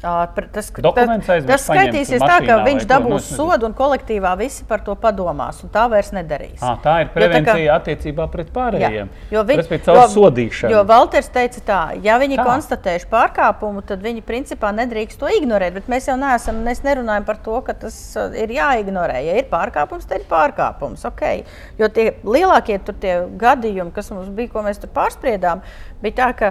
Tas, 0.00 0.70
tas, 0.72 1.44
tas 1.44 1.64
skaitīsies 1.66 2.22
tā, 2.22 2.38
ka 2.46 2.54
viņš 2.64 2.86
dabūs 2.88 3.26
sodu 3.36 3.68
un 3.68 3.74
kolektīvā 3.76 4.32
visi 4.40 4.64
par 4.68 4.80
to 4.84 4.94
padomās. 4.96 5.58
Tā 5.74 5.82
vairs 5.92 6.08
nedarīs. 6.16 6.62
À, 6.64 6.78
tā 6.80 6.94
ir 7.04 7.10
prevencija 7.12 7.52
tā 7.52 7.56
kā, 7.58 7.74
attiecībā 7.76 8.26
pret 8.32 8.48
pārējiem. 8.54 9.10
Jā, 9.10 9.34
jo 9.34 9.42
viņi, 9.50 9.80
jo, 9.84 10.04
sodīšanu. 10.14 10.72
Jo 10.72 10.84
Valters 10.88 11.28
teica 11.34 11.60
tā, 11.66 11.80
ja 12.00 12.16
viņi 12.22 12.38
tā. 12.40 12.46
konstatējuši 12.48 13.10
pārkāpumu, 13.10 13.84
tad 13.90 14.00
viņi 14.04 14.24
principā 14.24 14.70
nedrīkst 14.78 15.20
to 15.20 15.28
ignorēt. 15.36 15.76
Bet 15.76 15.90
mēs 15.92 16.08
jau 16.08 16.16
neesam, 16.20 16.62
mēs 16.64 16.80
nerunājam 16.86 17.26
par 17.28 17.42
to, 17.44 17.58
ka 17.66 17.76
tas 17.84 17.98
ir 18.40 18.54
jāignorē. 18.56 19.18
Ja 19.26 19.36
ir 19.42 19.50
pārkāpums, 19.52 20.08
tad 20.08 20.22
ir 20.22 20.30
pārkāpums. 20.30 21.04
Okay. 21.10 21.44
Jo 21.80 21.90
tie 21.92 22.14
lielākie 22.24 22.78
tie 22.88 23.18
gadījumi, 23.40 23.92
kas 23.92 24.08
mums 24.14 24.32
bija, 24.32 24.52
ko 24.54 24.64
mēs 24.64 24.80
tur 24.80 24.92
pārspriedām, 24.96 25.60
bija 26.00 26.16
tā, 26.22 26.30
ka 26.40 26.50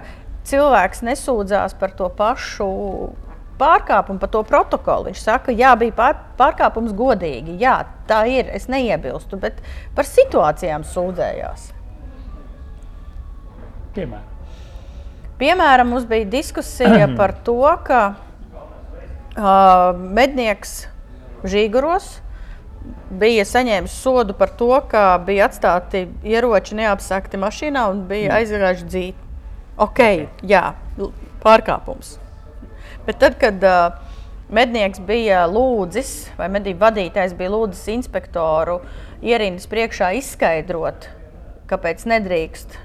cilvēks 0.50 1.02
nesūdzās 1.06 1.76
par 1.82 1.98
to 1.98 2.12
pašu 2.14 2.70
pārkāpumu 3.60 4.22
par 4.22 4.32
to 4.34 4.44
protokolu. 4.48 5.10
Viņš 5.10 5.24
saka, 5.26 5.54
jā, 5.56 5.74
bija 5.80 5.96
pār, 5.98 6.22
pārkāpums 6.40 6.96
godīgi. 6.98 7.58
Jā, 7.62 7.82
tā 8.10 8.24
ir. 8.32 8.50
Es 8.56 8.70
neiebilstu, 8.72 9.40
bet 9.42 9.60
par 9.98 10.08
situācijām 10.08 10.86
sūdzējās. 10.88 11.70
Piemēram. 13.98 14.26
Piemēram, 15.40 15.94
mums 15.94 16.08
bija 16.08 16.28
diskusija 16.30 17.12
par 17.20 17.36
to, 17.48 17.62
ka 17.88 18.02
uh, 18.14 19.94
mednieks 19.96 20.82
Žīguros 21.48 22.18
bija 23.20 23.46
saņēmis 23.48 23.96
sodu 24.04 24.36
par 24.36 24.52
to, 24.60 24.72
ka 24.92 25.04
bija 25.24 25.48
atstāti 25.48 26.06
ieroči 26.28 26.76
neapsakti 26.80 27.40
mašīnā 27.40 27.86
un 27.92 28.04
bija 28.10 28.40
aizgājuši 28.40 28.90
dzīvi. 28.92 29.30
Ok, 29.80 30.02
jā, 30.44 30.64
pārkāpums. 31.44 32.18
Bet 33.10 33.18
tad, 33.18 33.40
kad 33.42 33.64
uh, 33.66 33.96
mednieks 34.54 35.00
bija 35.02 35.48
lūdzis, 35.50 36.28
vai 36.38 36.46
medību 36.54 36.84
vadītājs 36.84 37.32
bija 37.40 37.50
lūdzis 37.50 37.88
inspektoru 37.96 38.76
ierindas 39.26 39.66
priekšā 39.72 40.12
izskaidrot, 40.20 41.08
kāpēc 41.72 42.06
nedrīkst. 42.12 42.76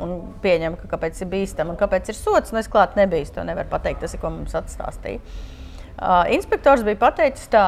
Un 0.00 0.14
pieņem, 0.40 0.78
ka 0.80 0.88
kāpēc 0.94 1.20
ir 1.20 1.28
bīstami 1.34 1.74
un 1.74 1.76
kāpēc 1.76 2.08
ir 2.08 2.16
sots. 2.16 2.54
Nu, 2.54 2.62
es 2.62 2.70
klāt 2.72 2.96
nebiju, 2.96 3.28
to 3.34 3.44
nevaru 3.44 3.68
pateikt. 3.68 4.00
Tas 4.00 4.16
ir, 4.16 4.22
ko 4.22 4.30
mums 4.32 4.56
atstāstīja. 4.56 5.20
Uh, 5.20 6.24
inspektors 6.32 6.80
bija 6.86 6.96
pateicis 7.04 7.52
tā, 7.52 7.66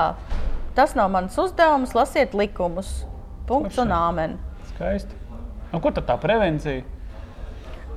tas 0.72 0.96
nav 0.96 1.12
mans 1.12 1.36
uzdevums, 1.44 1.92
lasiet 1.98 2.32
likumus. 2.32 3.02
Punkts 3.52 3.76
un 3.84 3.92
āmen. 3.92 4.40
Skaisti. 4.70 5.20
Un 5.76 5.84
kur 5.84 5.92
tad 5.92 6.08
tā 6.08 6.16
prevencija? 6.24 6.88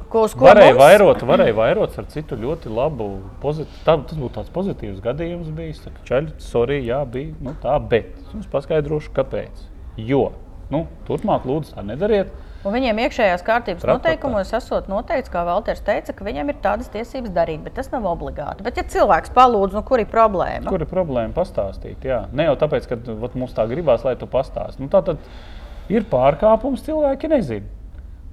Ko, 0.10 0.23
ko 0.30 0.48
varēja 0.48 0.73
mums? 0.73 0.82
vairot, 0.82 1.23
varēja 1.27 1.56
vairot 1.57 1.99
ar 1.99 2.07
citu 2.14 2.38
ļoti 2.40 2.72
labu, 2.72 3.10
pozitīvu. 3.44 3.84
Tā, 3.88 3.98
tas 3.98 4.19
būtu 4.19 4.34
tāds 4.38 4.53
pozitīvs 4.56 5.03
gadījums 5.03 5.52
bijis. 5.56 5.84
Čaļi, 6.07 6.36
sorry, 6.44 6.80
jā, 6.86 7.02
bija 7.10 7.34
nu, 7.44 7.56
tā, 7.64 7.76
bet 7.82 8.14
es 8.22 8.34
jums 8.34 8.49
paskaidrošu, 8.53 9.14
kāpēc. 9.15 9.65
Jo, 9.98 10.27
nu, 10.73 10.86
turpmāk, 11.10 11.48
lūdzu, 11.49 11.76
tā 11.76 11.86
nedariet. 11.86 12.34
Un 12.65 12.73
viņiem 12.73 12.98
iekšējās 13.03 13.44
kārtības 13.45 13.84
Trapat 13.84 13.99
noteikumos 13.99 14.49
esot 14.57 14.88
noteikts, 14.90 15.30
kā 15.30 15.44
Valters 15.45 15.84
teica, 15.86 16.15
ka 16.18 16.26
viņam 16.26 16.49
ir 16.49 16.57
tādas 16.64 16.90
tiesības 16.94 17.34
darīt, 17.36 17.61
bet 17.61 17.76
tas 17.77 17.91
nav 17.94 18.07
obligāti. 18.10 18.65
Bet, 18.65 18.80
ja 18.82 18.86
cilvēks 18.90 19.34
palūdz, 19.36 19.77
nu, 19.77 19.84
kur 19.86 20.02
ir 20.02 20.10
problēma? 20.10 20.65
Kur 20.72 20.82
ir 20.82 20.90
problēma 20.90 21.36
pastāstīt? 21.36 22.02
Jā. 22.10 22.23
Ne 22.34 22.48
jau 22.48 22.56
tāpēc, 22.64 22.88
ka 22.90 22.98
vat, 23.22 23.38
mums 23.38 23.53
tā 23.53 23.68
gribās, 23.69 24.02
lai 24.07 24.15
tu 24.18 24.26
pastāstītu. 24.30 24.82
Nu, 24.82 24.90
tā 24.90 25.03
tad 25.06 25.22
ir 25.94 26.07
pārkāpums, 26.10 26.82
cilvēki 26.88 27.30
nezina. 27.36 27.69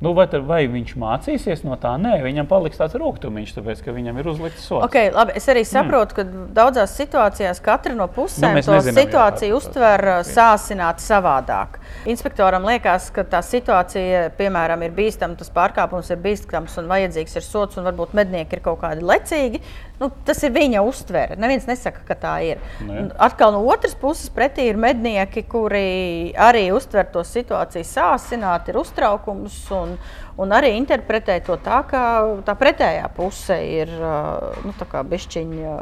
Nu, 0.02 0.10
vai, 0.18 0.24
tad, 0.26 0.42
vai 0.48 0.64
viņš 0.66 0.96
mācīsies 0.98 1.60
no 1.62 1.76
tā? 1.78 1.92
Nē, 2.00 2.16
viņam 2.24 2.48
paliks 2.50 2.80
tāds 2.80 2.96
rūkstošs, 2.98 3.54
tāpēc 3.54 3.82
ka 3.84 3.94
viņam 3.94 4.16
ir 4.18 4.30
uzlikts 4.32 4.64
sots. 4.66 4.82
Okay, 4.88 5.12
labi, 5.14 5.36
es 5.38 5.46
arī 5.52 5.62
saprotu, 5.68 6.16
mm. 6.16 6.16
ka 6.16 6.54
daudzās 6.56 6.96
situācijās 6.98 7.62
katra 7.62 7.94
no 7.94 8.08
pusēm 8.10 8.58
nu, 8.58 8.64
to 8.66 8.74
nezinām, 8.74 8.98
situāciju 8.98 9.52
jā, 9.52 9.60
uztver 9.60 10.04
jā. 10.08 10.16
sāsināt 10.26 11.04
savādāk. 11.04 11.78
Inspektoram 12.10 12.66
liekas, 12.66 13.12
ka 13.14 13.22
tā 13.30 13.44
situācija, 13.46 14.24
piemēram, 14.40 14.82
ir 14.82 14.96
bīstama, 14.96 15.38
tas 15.38 15.52
pārkāpums 15.54 16.10
ir 16.10 16.18
bīstams 16.24 16.74
un 16.82 16.90
vajadzīgs 16.90 17.38
ir 17.38 17.46
sots, 17.46 17.78
un 17.78 17.86
varbūt 17.86 18.18
mednieki 18.18 18.58
ir 18.58 18.64
kaut 18.66 18.82
kādi 18.82 19.06
lecīgi. 19.06 19.62
Nu, 20.02 20.10
tas 20.26 20.40
ir 20.42 20.50
viņa 20.54 20.82
uztvere. 20.82 21.36
Neviens 21.38 21.68
nesaka, 21.68 22.02
ka 22.08 22.16
tā 22.18 22.34
ir. 22.42 22.62
Ne. 22.82 23.06
Nu 23.06 23.22
atkal 23.22 23.52
no 23.54 23.62
otras 23.70 23.94
puses, 23.98 24.30
pretī 24.34 24.66
ir 24.70 24.80
mednieki, 24.80 25.44
kuri 25.46 26.32
arī 26.38 26.66
uztver 26.74 27.06
to 27.12 27.22
situāciju 27.26 27.86
sāsināt, 27.86 28.70
ir 28.70 28.78
uztraukums 28.80 29.58
un, 29.76 29.94
un 30.42 30.54
arī 30.56 30.72
interpretē 30.78 31.38
to 31.46 31.58
tā, 31.62 31.82
ka 31.88 32.02
tā 32.46 32.56
pretējā 32.58 33.06
puse 33.14 33.58
ir 33.62 33.92
nu, 33.94 34.74
bišķiņa. 35.14 35.76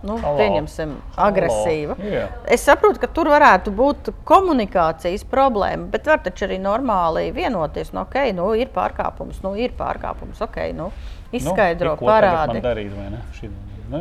Nu, 0.00 0.16
pieņemsim, 0.16 0.94
agresīva. 1.20 1.94
Yeah. 2.00 2.30
Es 2.48 2.62
saprotu, 2.64 3.02
ka 3.02 3.08
tur 3.12 3.28
varētu 3.28 3.68
būt 3.76 4.08
komunikācijas 4.24 5.26
problēma, 5.28 5.90
bet 5.92 6.08
var 6.08 6.22
taču 6.24 6.46
arī 6.46 6.56
normāli 6.62 7.26
vienoties. 7.36 7.92
Nu, 7.92 8.06
okay, 8.06 8.32
nu, 8.32 8.48
ir 8.56 8.72
pārkāpums, 8.72 9.42
nu, 9.44 9.52
ir 9.60 9.76
pārkāpums. 9.76 10.40
Okay, 10.48 10.72
nu. 10.76 10.88
Izskaidro, 11.36 11.94
nu, 11.94 12.06
parādi. 12.08 12.62
Darīt, 12.64 12.94
Šī, 13.36 13.50
nu, 13.90 14.00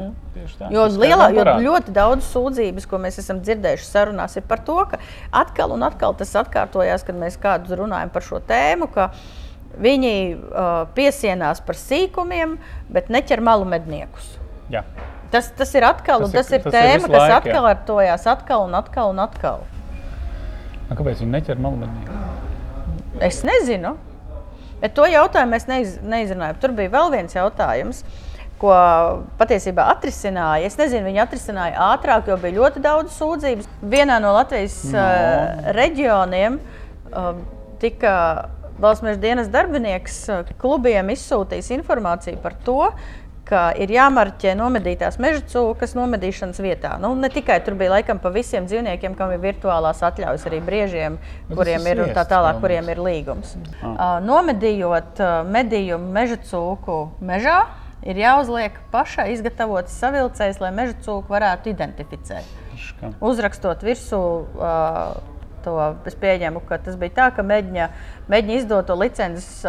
jo, 0.73 0.85
lielā, 1.01 1.30
jo 1.34 1.45
ļoti 1.65 1.93
daudz 1.93 2.30
sūdzības, 2.30 2.88
ko 2.89 2.99
mēs 3.01 3.19
esam 3.22 3.41
dzirdējuši 3.45 3.85
sarunās, 3.85 4.38
ir 4.38 4.45
par 4.49 4.64
to, 4.65 4.77
ka 4.91 4.99
atkal 5.41 5.76
un 5.76 5.85
atkal 5.85 6.18
tas 6.18 6.34
atkārtojās, 6.41 7.06
kad 7.06 7.18
mēs 7.19 7.38
kādus 7.41 7.77
runājam 7.77 8.11
par 8.14 8.26
šo 8.26 8.41
tēmu. 8.49 8.89
Viņi 9.80 10.14
uh, 10.34 10.68
piesienās 10.97 11.61
par 11.64 11.77
sīkumiem, 11.77 12.57
bet 12.89 13.11
neķer 13.14 13.41
malu 13.45 13.68
medniekus. 13.69 14.34
Jā. 14.73 14.81
Tas, 15.30 15.51
tas 15.53 15.72
ir 15.77 15.85
atkal, 15.85 16.26
tas, 16.26 16.34
tas 16.34 16.49
ir, 16.57 16.64
tas 16.65 16.73
tēma, 16.73 17.06
ir 17.06 17.14
kas 17.14 17.35
atkārtojās 17.38 18.26
atkal 18.31 18.65
un 18.65 18.77
atkal 18.80 19.14
un 19.14 19.22
atkal. 19.22 19.65
A, 20.89 20.97
kāpēc 20.97 21.22
viņi 21.22 21.35
neķer 21.38 21.61
malu 21.61 21.84
mednieku? 21.84 22.18
Es 23.22 23.43
nezinu. 23.45 23.93
Bet 24.81 24.95
to 24.97 25.06
jautājumu 25.10 25.56
mēs 25.56 25.68
neiz, 25.69 25.95
neizrunājām. 26.03 26.60
Tur 26.61 26.73
bija 26.77 26.93
vēl 26.95 27.14
viens 27.18 27.35
jautājums. 27.35 28.03
Ko 28.60 28.73
patiesībā 29.39 29.85
atrisināja. 29.93 30.68
Es 30.68 30.76
nezinu, 30.76 31.06
viņi 31.07 31.22
atrisināja 31.23 31.85
ātrāk, 31.93 32.27
jo 32.27 32.35
bija 32.41 32.57
ļoti 32.57 32.81
daudz 32.84 33.15
sūdzību. 33.15 33.68
Vienā 33.93 34.18
no 34.19 34.34
Latvijas 34.35 34.81
no. 34.91 34.99
Uh, 34.99 35.69
reģioniem 35.77 36.57
uh, 36.60 37.30
tika 37.80 38.14
valsts 38.80 39.19
dienas 39.19 39.49
darbinieks 39.51 40.19
klubiem 40.60 41.11
izsūtījis 41.14 41.72
informāciju 41.80 42.39
par 42.43 42.56
to, 42.65 42.81
ka 43.49 43.69
ir 43.81 43.91
jāmarķē 43.93 44.53
nomedītās 44.59 45.17
meža 45.21 45.41
cūkas 45.49 45.95
nomedīšanas 45.97 46.61
vietā. 46.61 46.93
Nu, 47.01 47.11
ne 47.17 47.31
tikai 47.34 47.57
tur 47.65 47.77
bija 47.80 47.95
laikam 47.97 48.21
pa 48.21 48.31
visiem 48.34 48.67
dzīvniekiem, 48.69 49.17
kam 49.17 49.34
ir 49.34 49.41
virtuālās 49.43 50.03
atļaujas, 50.05 50.45
arī 50.49 50.61
briežiem, 50.65 51.17
Bet 51.49 51.57
kuriem 51.57 51.89
ir 51.89 52.03
tā 52.17 52.26
tālāk, 52.30 52.61
kuriem 52.61 52.91
ir 52.93 53.01
līgums. 53.01 53.55
Uh, 53.81 54.19
nomedījot 54.26 55.21
uh, 55.23 55.39
medījumu 55.49 56.13
meža 56.13 56.38
cūku 56.51 56.99
mežā, 57.26 57.63
ir 58.05 58.21
jāuzliek 58.21 58.77
pašai 58.93 59.31
izgatavots 59.34 59.97
savilcējs, 59.99 60.61
lai 60.61 60.71
meža 60.76 60.95
cūku 61.05 61.34
varētu 61.34 61.73
identificēt. 61.73 62.57
Uzrakstot 63.23 63.84
virsū 63.85 64.19
uh, 64.19 65.39
to 65.64 65.76
es 66.10 66.18
pieņemu, 66.19 66.61
ka 66.68 66.80
tas 66.86 66.98
bija 66.99 67.15
tā, 67.18 67.30
ka 67.36 67.45
mēģina, 67.45 67.90
mēģina 68.31 68.60
izdot 68.60 68.90
to 68.90 68.98
licences, 68.99 69.64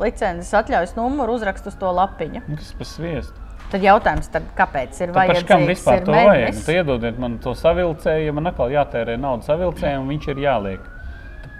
licences 0.00 0.52
atļaujas 0.60 0.94
numuru, 0.98 1.38
uzrakst 1.38 1.70
uz 1.70 1.78
to 1.80 1.90
lapiņu. 1.94 2.44
Tas 2.54 2.74
ir 2.78 2.90
sviests. 2.90 3.40
Tad 3.74 3.82
jautājums, 3.82 4.28
tad 4.30 4.44
kāpēc 4.54 4.98
ir 5.02 5.12
vajadzīgs? 5.14 5.46
Kam 5.48 5.64
vispār 5.66 6.02
to 6.06 6.14
vajag? 6.14 6.54
Nu, 6.54 6.74
iedodiet 6.78 7.16
man 7.18 7.38
to 7.42 7.54
savilcēju, 7.58 8.28
ja 8.28 8.34
man 8.36 8.50
atkal 8.52 8.70
jātērē 8.70 9.16
nauda 9.18 9.48
savilcējiem, 9.48 10.04
un 10.04 10.12
viņš 10.12 10.28
ir 10.30 10.42
jāliek. 10.44 10.90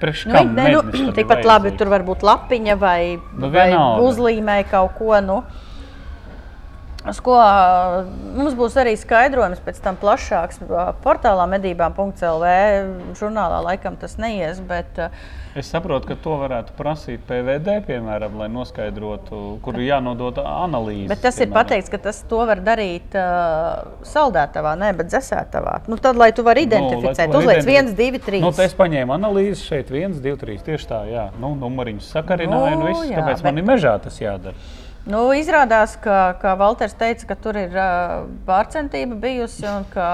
Nu, 0.04 0.42
ne, 0.52 0.64
nu, 0.74 1.12
tikpat 1.16 1.46
labi 1.48 1.70
tur 1.78 1.88
var 1.88 2.02
būt 2.04 2.24
lapiņa 2.26 2.74
vai, 2.76 3.16
nu, 3.40 3.48
vai 3.52 3.70
uzlīmē 4.04 4.58
kaut 4.68 4.98
ko. 4.98 5.14
Nu. 5.24 5.38
Uz 7.04 7.20
ko 7.20 7.36
mums 8.34 8.54
būs 8.56 8.78
arī 8.80 8.94
skaidrojums 8.96 9.60
pēc 9.64 9.80
tam 9.84 9.98
plašāks 10.00 10.62
portālā 11.04 11.44
medībām.lv. 11.52 12.52
Žurnālā 13.18 13.60
laikam 13.66 13.98
tas 14.00 14.16
neies. 14.20 14.62
Bet, 14.64 15.02
Es 15.54 15.68
saprotu, 15.70 16.08
ka 16.10 16.14
to 16.18 16.34
varētu 16.40 16.72
prasīt 16.74 17.20
PVD, 17.28 17.76
piemēram, 17.86 18.32
lai 18.40 18.48
noskaidrotu, 18.50 19.42
kur 19.62 19.76
ir 19.78 19.84
jānodod 19.86 20.40
analīze. 20.42 21.06
Bet 21.12 21.20
tas 21.22 21.36
piemēram. 21.38 21.52
ir 21.52 21.54
pateikts, 21.54 21.92
ka 21.92 22.00
tas 22.08 22.18
to 22.26 22.40
var 22.48 22.58
darīt 22.66 23.14
uh, 23.14 23.84
saldētavā, 24.10 24.72
ne, 24.80 24.90
dzēsētavā. 24.98 25.76
Nu, 25.86 26.00
tad, 26.02 26.18
lai 26.18 26.32
tu 26.34 26.42
vari 26.46 26.64
identificēt, 26.66 27.30
nu, 27.30 27.38
uzliec 27.38 27.62
1, 27.62 27.94
2, 27.94 28.22
3. 28.26 28.42
Nu, 28.42 28.50
es 28.64 28.74
paņēmu 28.80 29.14
analīzi 29.14 29.62
šeit 29.62 29.94
1, 29.94 30.18
2, 30.24 30.40
3. 30.42 30.58
Tieši 30.66 30.90
tā, 30.90 31.04
jā. 31.12 31.28
Nu, 31.38 31.52
numuriņus 31.60 32.10
sakarināju, 32.16 32.74
nu, 32.74 32.82
nu 32.82 32.90
viss, 32.90 33.12
jā, 33.12 33.20
tāpēc 33.20 33.38
bet... 33.38 33.46
man 33.46 33.62
ir 33.62 33.68
mežā 33.70 33.94
tas 34.02 34.18
jādara. 34.18 34.58
Nu, 35.04 35.26
izrādās, 35.36 35.98
ka, 36.00 36.32
ka 36.40 36.54
Valters 36.56 36.94
teica, 36.96 37.26
ka 37.28 37.34
tur 37.36 37.58
ir 37.60 37.74
uh, 37.76 38.22
pārcentība 38.46 39.18
bijusi 39.20 39.66
un 39.68 39.84
ka 39.92 40.06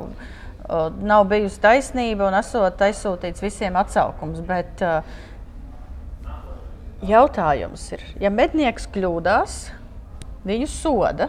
uh, 0.00 0.86
nav 0.96 1.26
bijusi 1.28 1.60
taisnība 1.60 2.30
un 2.30 2.36
esot 2.38 2.80
aizsūtīts 2.86 3.44
visiem 3.44 3.76
atsaukums. 3.76 4.40
Bet 4.48 4.80
uh, 4.80 5.04
jautājums 7.04 7.84
ir, 7.92 8.06
ja 8.22 8.32
mednieks 8.32 8.88
kļūdās, 8.94 9.58
viņu 10.48 10.70
soda. 10.72 11.28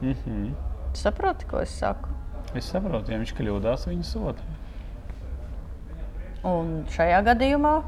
Mm 0.00 0.16
-hmm. 0.24 0.50
Saproti, 0.98 1.46
ko 1.46 1.62
es 1.62 1.78
saku? 1.78 2.10
Es 2.58 2.72
saprotu, 2.72 3.12
ja 3.12 3.22
viņš 3.22 3.36
kļūdās, 3.38 3.86
viņu 3.86 4.02
soda. 4.02 4.42
Un 6.42 6.88
šajā 6.90 7.22
gadījumā? 7.22 7.78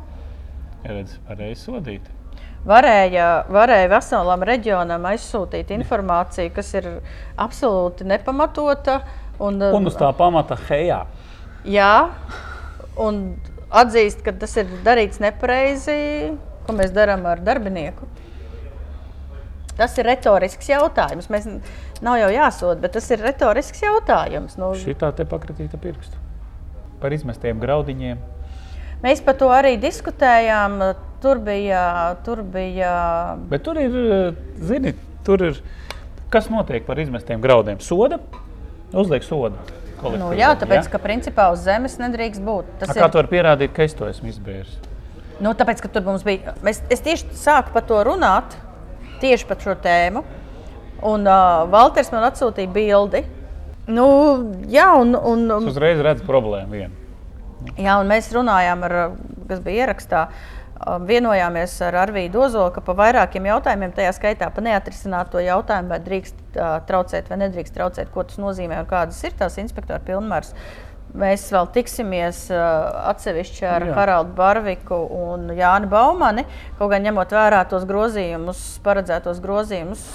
Redz, 0.87 1.19
pareizi 1.27 1.63
sodīt 1.65 2.20
varēja, 2.67 3.27
varēja 3.53 3.89
veselam 3.91 4.45
reģionam 4.47 5.09
aizsūtīt 5.11 5.73
informāciju, 5.77 6.53
kas 6.55 6.73
ir 6.79 6.89
absolūti 7.41 8.07
nepamatota. 8.09 9.01
Un, 9.41 9.61
un 9.61 9.89
uz 9.89 9.97
tā 9.97 10.11
pamata 10.17 10.59
hejā. 10.69 11.03
Jā, 11.69 11.93
un 13.01 13.23
atzīst, 13.71 14.25
ka 14.25 14.35
tas 14.37 14.57
ir 14.61 14.71
darīts 14.85 15.21
nepareizi, 15.23 16.33
ko 16.67 16.77
mēs 16.77 16.93
darām 16.97 17.25
ar 17.29 17.41
darbinieku. 17.45 18.09
Tas 19.81 19.95
ir 19.97 20.05
retorisks 20.11 20.69
jautājums. 20.69 21.31
Mēs 21.33 21.47
nav 22.05 22.19
jau 22.21 22.29
jāsod, 22.35 22.83
bet 22.83 22.93
tas 22.99 23.07
ir 23.15 23.23
retorisks 23.25 23.81
jautājums. 23.81 24.59
Nu, 24.61 24.75
Šī 24.77 24.93
tā 25.01 25.09
te 25.17 25.25
pakritīta 25.29 25.81
pirkstu 25.81 26.21
par 27.01 27.15
izmestiem 27.17 27.63
graudiņiem. 27.63 28.19
Mēs 29.01 29.23
par 29.25 29.39
to 29.41 29.49
arī 29.49 29.79
diskutējām. 29.81 30.83
Tur 31.21 31.41
bija. 31.45 31.83
Tur 32.25 32.43
bija... 32.43 32.93
Bet 33.51 33.65
tur 33.67 33.81
ir, 33.81 33.97
zini, 34.57 34.95
tur 35.27 35.45
ir. 35.51 35.61
Kas 36.31 36.47
notiek 36.49 36.87
par 36.87 37.01
izmestiem 37.03 37.43
graudiem? 37.43 37.81
Soda? 37.83 38.21
Uzliek 38.95 39.25
sodu. 39.27 39.59
Nu, 40.01 40.31
jā, 40.33 40.55
tāpēc, 40.57 40.87
ja? 40.87 40.93
ka 40.93 41.01
principā 41.03 41.51
uz 41.53 41.65
zemes 41.67 41.99
nedrīkst 42.01 42.41
būt. 42.45 42.69
Tas 42.81 42.93
A, 42.93 42.95
ir... 42.95 43.03
Kā 43.03 43.11
tu 43.13 43.21
vari 43.21 43.33
pierādīt, 43.35 43.75
ka 43.77 43.85
es 43.85 43.97
to 43.99 44.07
esmu 44.09 44.31
izbēris? 44.31 44.79
Nu, 45.45 45.53
tāpēc, 45.57 45.83
ka 45.85 45.91
tur 45.93 46.07
mums 46.07 46.25
bija. 46.25 46.55
Mēs, 46.65 46.81
es 46.93 47.05
tieši 47.05 47.35
sāku 47.37 47.75
par 47.75 47.85
to 47.89 47.99
runāt, 48.09 48.57
tieši 49.21 49.49
par 49.49 49.61
šo 49.61 49.75
tēmu. 49.85 50.23
Un 51.11 51.29
uh, 51.29 51.67
Valters 51.73 52.13
man 52.13 52.27
atsūtīja 52.29 52.73
bildi. 52.73 53.25
Nu, 53.91 54.07
jā, 54.73 54.89
un, 55.01 55.13
un. 55.17 55.45
Es 55.59 55.75
uzreiz 55.75 56.01
redzu 56.05 56.25
problēmu. 56.29 56.77
Vienu. 56.77 56.97
Jā, 57.81 57.99
un 58.01 58.09
mēs 58.09 58.31
runājām 58.33 58.85
ar, 58.89 58.97
kas 59.49 59.61
bija 59.65 59.87
ierakstā. 59.87 60.25
Vienojāmies 60.81 61.75
ar 61.85 61.97
Arvīdu 62.07 62.41
Ozolu, 62.47 62.71
ka 62.73 62.81
pa 62.85 62.95
vairākiem 62.97 63.45
jautājumiem, 63.51 63.91
tajā 63.93 64.15
skaitā 64.17 64.47
par 64.55 64.65
neatrisināto 64.65 65.43
jautājumu, 65.45 65.93
vai 65.93 65.99
drīkst 66.07 66.39
uh, 66.57 66.79
traucēt 66.89 67.29
vai 67.29 67.37
nedrīkst 67.43 67.75
traucēt, 67.77 68.09
ko 68.15 68.25
tas 68.25 68.41
nozīmē 68.41 68.79
un 68.81 68.89
kādas 68.89 69.19
ir 69.29 69.37
tās 69.37 69.59
inspektora 69.61 70.01
pilnvaras. 70.07 70.55
Mēs 71.21 71.45
vēl 71.53 71.69
tiksimies 71.75 72.47
uh, 72.55 72.65
atsevišķi 73.11 73.69
ar 73.69 73.87
Jā. 73.91 73.95
Haraldu 73.99 74.33
Barviku 74.39 75.03
un 75.19 75.51
Jānu 75.59 75.91
Baumani, 75.93 76.47
kaut 76.79 76.95
gan 76.95 77.05
ņemot 77.05 77.37
vērā 77.37 77.61
tos 77.69 77.85
grozījumus, 77.91 78.65
paredzētos 78.87 79.43
grozījumus 79.45 80.07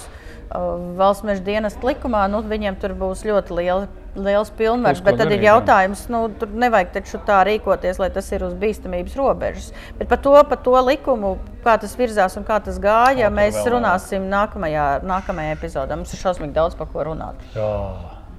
valsts 0.50 1.26
meža 1.26 1.44
dienas 1.46 1.78
likumā, 1.82 2.26
nu, 2.30 2.42
viņiem 2.46 2.78
tur 2.80 2.94
būs 2.98 3.24
ļoti 3.26 3.56
liela 3.60 3.86
liels 4.16 4.50
pilnvars. 4.56 5.02
Bet 5.04 5.18
tad 5.18 5.28
darīt, 5.28 5.42
ir 5.42 5.48
jautājums, 5.50 6.06
nu, 6.12 6.22
tur 6.40 6.52
nevajag 6.56 6.92
taču 6.94 7.20
tā 7.26 7.42
rīkoties, 7.46 8.00
lai 8.00 8.08
tas 8.14 8.28
ir 8.32 8.46
uz 8.46 8.54
bīstamības 8.58 9.16
robežas. 9.18 9.70
Bet 9.98 10.08
par 10.08 10.20
to, 10.24 10.34
par 10.48 10.60
to 10.64 10.76
likumu, 10.86 11.36
kā 11.64 11.76
tas 11.82 11.96
virzās 11.98 12.36
un 12.40 12.46
kā 12.48 12.58
tas 12.64 12.80
gāja, 12.82 13.28
o, 13.28 13.34
mēs 13.36 13.60
runāsim 13.68 14.28
nākamajā, 14.32 14.86
nākamajā 15.06 15.56
epizodē. 15.58 15.98
Mums 15.98 16.14
ir 16.16 16.22
šausmīgi 16.22 16.56
daudz 16.56 16.78
par 16.78 16.90
ko 16.92 17.06
runāt. 17.10 17.42
Jā. 17.56 17.72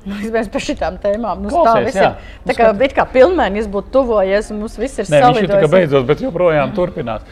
Nu, 0.08 0.16
Mēs 0.32 0.48
par 0.48 0.64
šīm 0.64 0.98
tēmām 1.04 1.42
nu, 1.44 1.50
Klausies, 1.52 1.98
ir, 2.00 2.14
tā 2.48 2.54
kā, 2.56 2.70
kā 2.96 3.04
pilnīgi 3.12 3.66
būtu 3.74 3.92
tuvojies, 3.92 4.54
un 4.54 4.62
mums 4.64 4.78
viss 4.80 5.02
ir 5.02 5.10
salīdzināts. 5.10 5.42
Viņš 5.42 5.44
ir 5.44 5.52
tikai 5.52 5.72
beidzot, 5.74 6.06
bet 6.08 6.24
joprojām 6.24 6.72
turpinās. 6.78 7.26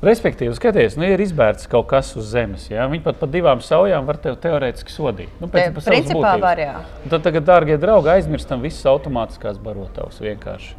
Respektīvi, 0.00 0.54
skaties, 0.56 0.94
nu, 0.96 1.04
ir 1.04 1.20
izbērts 1.20 1.66
kaut 1.68 1.90
kas 1.90 2.14
uz 2.16 2.30
zemes. 2.32 2.62
Ja? 2.70 2.86
Viņi 2.88 3.02
pat 3.04 3.18
par 3.20 3.28
divām 3.28 3.60
saujām 3.60 4.06
var 4.08 4.16
tevi 4.22 4.38
teorētiski 4.40 4.94
sodīt. 4.94 5.34
Nu, 5.42 5.48
Te, 5.52 5.66
principā 5.76 6.38
var, 6.40 6.62
jā. 6.62 6.78
Un 7.04 7.12
tad, 7.12 7.20
tagad, 7.26 7.44
dārgie 7.44 7.76
draugi, 7.80 8.08
aizmirstam 8.14 8.64
visas 8.64 8.86
automātiskās 8.88 9.60
barotavas. 9.60 10.16
Vienkārši, 10.24 10.72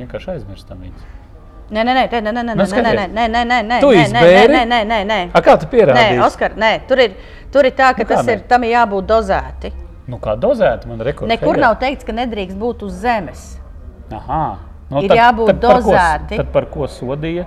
vienkārši 0.00 0.32
aizmirstam 0.34 0.82
viņus. 0.82 1.06
Nē, 1.70 1.84
nē, 1.86 1.94
nē, 1.94 2.02
nē, 2.10 2.20
nē, 2.26 2.32
nē, 2.34 2.42
nē, 2.42 2.54
Nu, 2.58 2.64
nē, 2.66 2.82
nē, 2.82 3.06
nē, 3.14 3.44
nē, 3.46 3.60
nē, 3.62 3.78
Tu 3.84 3.92
nē, 3.94 4.06
nē, 4.10 4.24
nē, 4.50 4.64
nē, 4.66 4.80
nē, 4.90 4.98
nē. 5.06 5.20
A, 5.30 5.44
kā 5.46 5.54
tu 5.54 5.68
Nē, 5.68 5.70
pierādīsi? 5.76 6.18
Oskar, 6.26 6.58
nē, 6.58 6.72
tur 6.90 7.04
ir, 7.06 7.14
tur 7.54 7.70
ir 7.70 7.76
tā, 7.78 7.92
ka 7.94 8.02
Nu, 8.02 8.08
tas 8.10 8.26
nē? 8.26 8.34
ir, 8.34 8.42
tam 8.50 8.66
ir 8.66 8.74
jābūt 8.74 9.06
dozēti. 9.06 9.70
Nu, 10.10 10.18
kā 10.18 10.34
dozēta 10.34 10.90
man 10.90 10.98
rekords? 11.06 11.30
Nekur 11.30 11.62
nav 11.62 11.78
teikts, 11.78 12.02
ka 12.02 12.10
nedrīkst 12.18 12.58
būt 12.58 12.82
uz 12.82 12.98
zemes. 12.98 13.46
Aha. 14.10 14.58
Nu, 14.90 15.04
Ir 15.06 15.14
jābūt 15.14 15.46
par 15.46 15.60
ko- 15.60 15.68
dozēti. 15.68 16.36
Tad 16.42 16.50
par 16.50 16.66
ko 16.66 16.90
sodīja? 16.90 17.46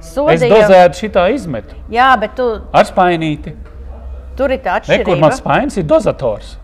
Es 0.00 0.14
Sodīja, 0.14 0.48
dozētu 0.52 1.00
šitā 1.02 1.26
izmetu. 1.34 1.74
jā, 1.90 2.08
bet 2.20 2.34
tu, 2.36 2.60
Ar 2.72 2.84
spainīti. 2.84 3.54
tur 4.36 4.50
ir 4.52 4.58
tā 4.58 4.80
Nekur 4.88 5.16
man 5.18 5.30
atšķirība. 5.30 5.36
spainis 5.36 5.76
ir 5.76 5.84
dozators. 5.84 6.56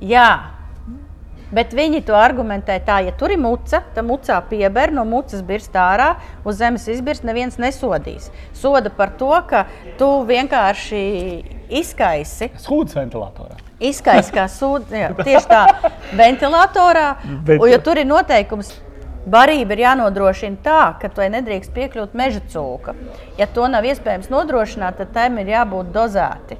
Jā, 0.00 0.38
bet 1.52 1.72
viņi 1.72 2.04
to 2.06 2.12
argumentē 2.14 2.78
tā, 2.84 3.04
ja 3.04 3.12
tur 3.12 3.30
ir 3.30 3.38
muca, 3.38 3.82
tad 3.94 4.04
mucā 4.04 4.40
pieber, 4.48 4.90
no 4.92 5.04
mucas 5.04 5.42
birst 5.42 5.72
ārā, 5.72 6.16
uz 6.44 6.56
zemes 6.60 6.86
izbirst, 6.88 7.24
neviens 7.24 7.56
nesodīs. 7.58 8.30
Soda 8.52 8.90
par 8.90 9.10
to, 9.18 9.30
ka 9.48 9.66
tu 9.98 10.24
vienkārši 10.28 11.44
izkaisi. 11.70 12.50
Skūts 12.58 12.94
ventilatorā. 12.96 13.56
Izskaidrs, 13.80 14.30
kā 14.34 14.44
sūdzība. 14.50 15.22
Tieši 15.24 15.46
tā, 15.48 15.62
ventilatorā. 16.22 17.16
Bet- 17.46 17.60
ja 17.70 17.78
tur 17.78 17.98
ir 18.00 18.06
noteikums, 18.06 18.72
barība 19.32 19.76
ir 19.76 19.82
jānodrošina 19.84 20.58
tā, 20.64 20.80
ka 21.00 21.08
tu 21.12 21.24
nedrīkst 21.34 21.72
piekļūt 21.74 22.16
meža 22.18 22.40
cūka. 22.52 22.94
Ja 23.38 23.46
to 23.46 23.68
nav 23.68 23.86
iespējams 23.88 24.30
nodrošināt, 24.32 24.98
tad 25.02 25.12
tam 25.16 25.38
ir 25.42 25.52
jābūt 25.54 25.92
dozēti. 25.94 26.58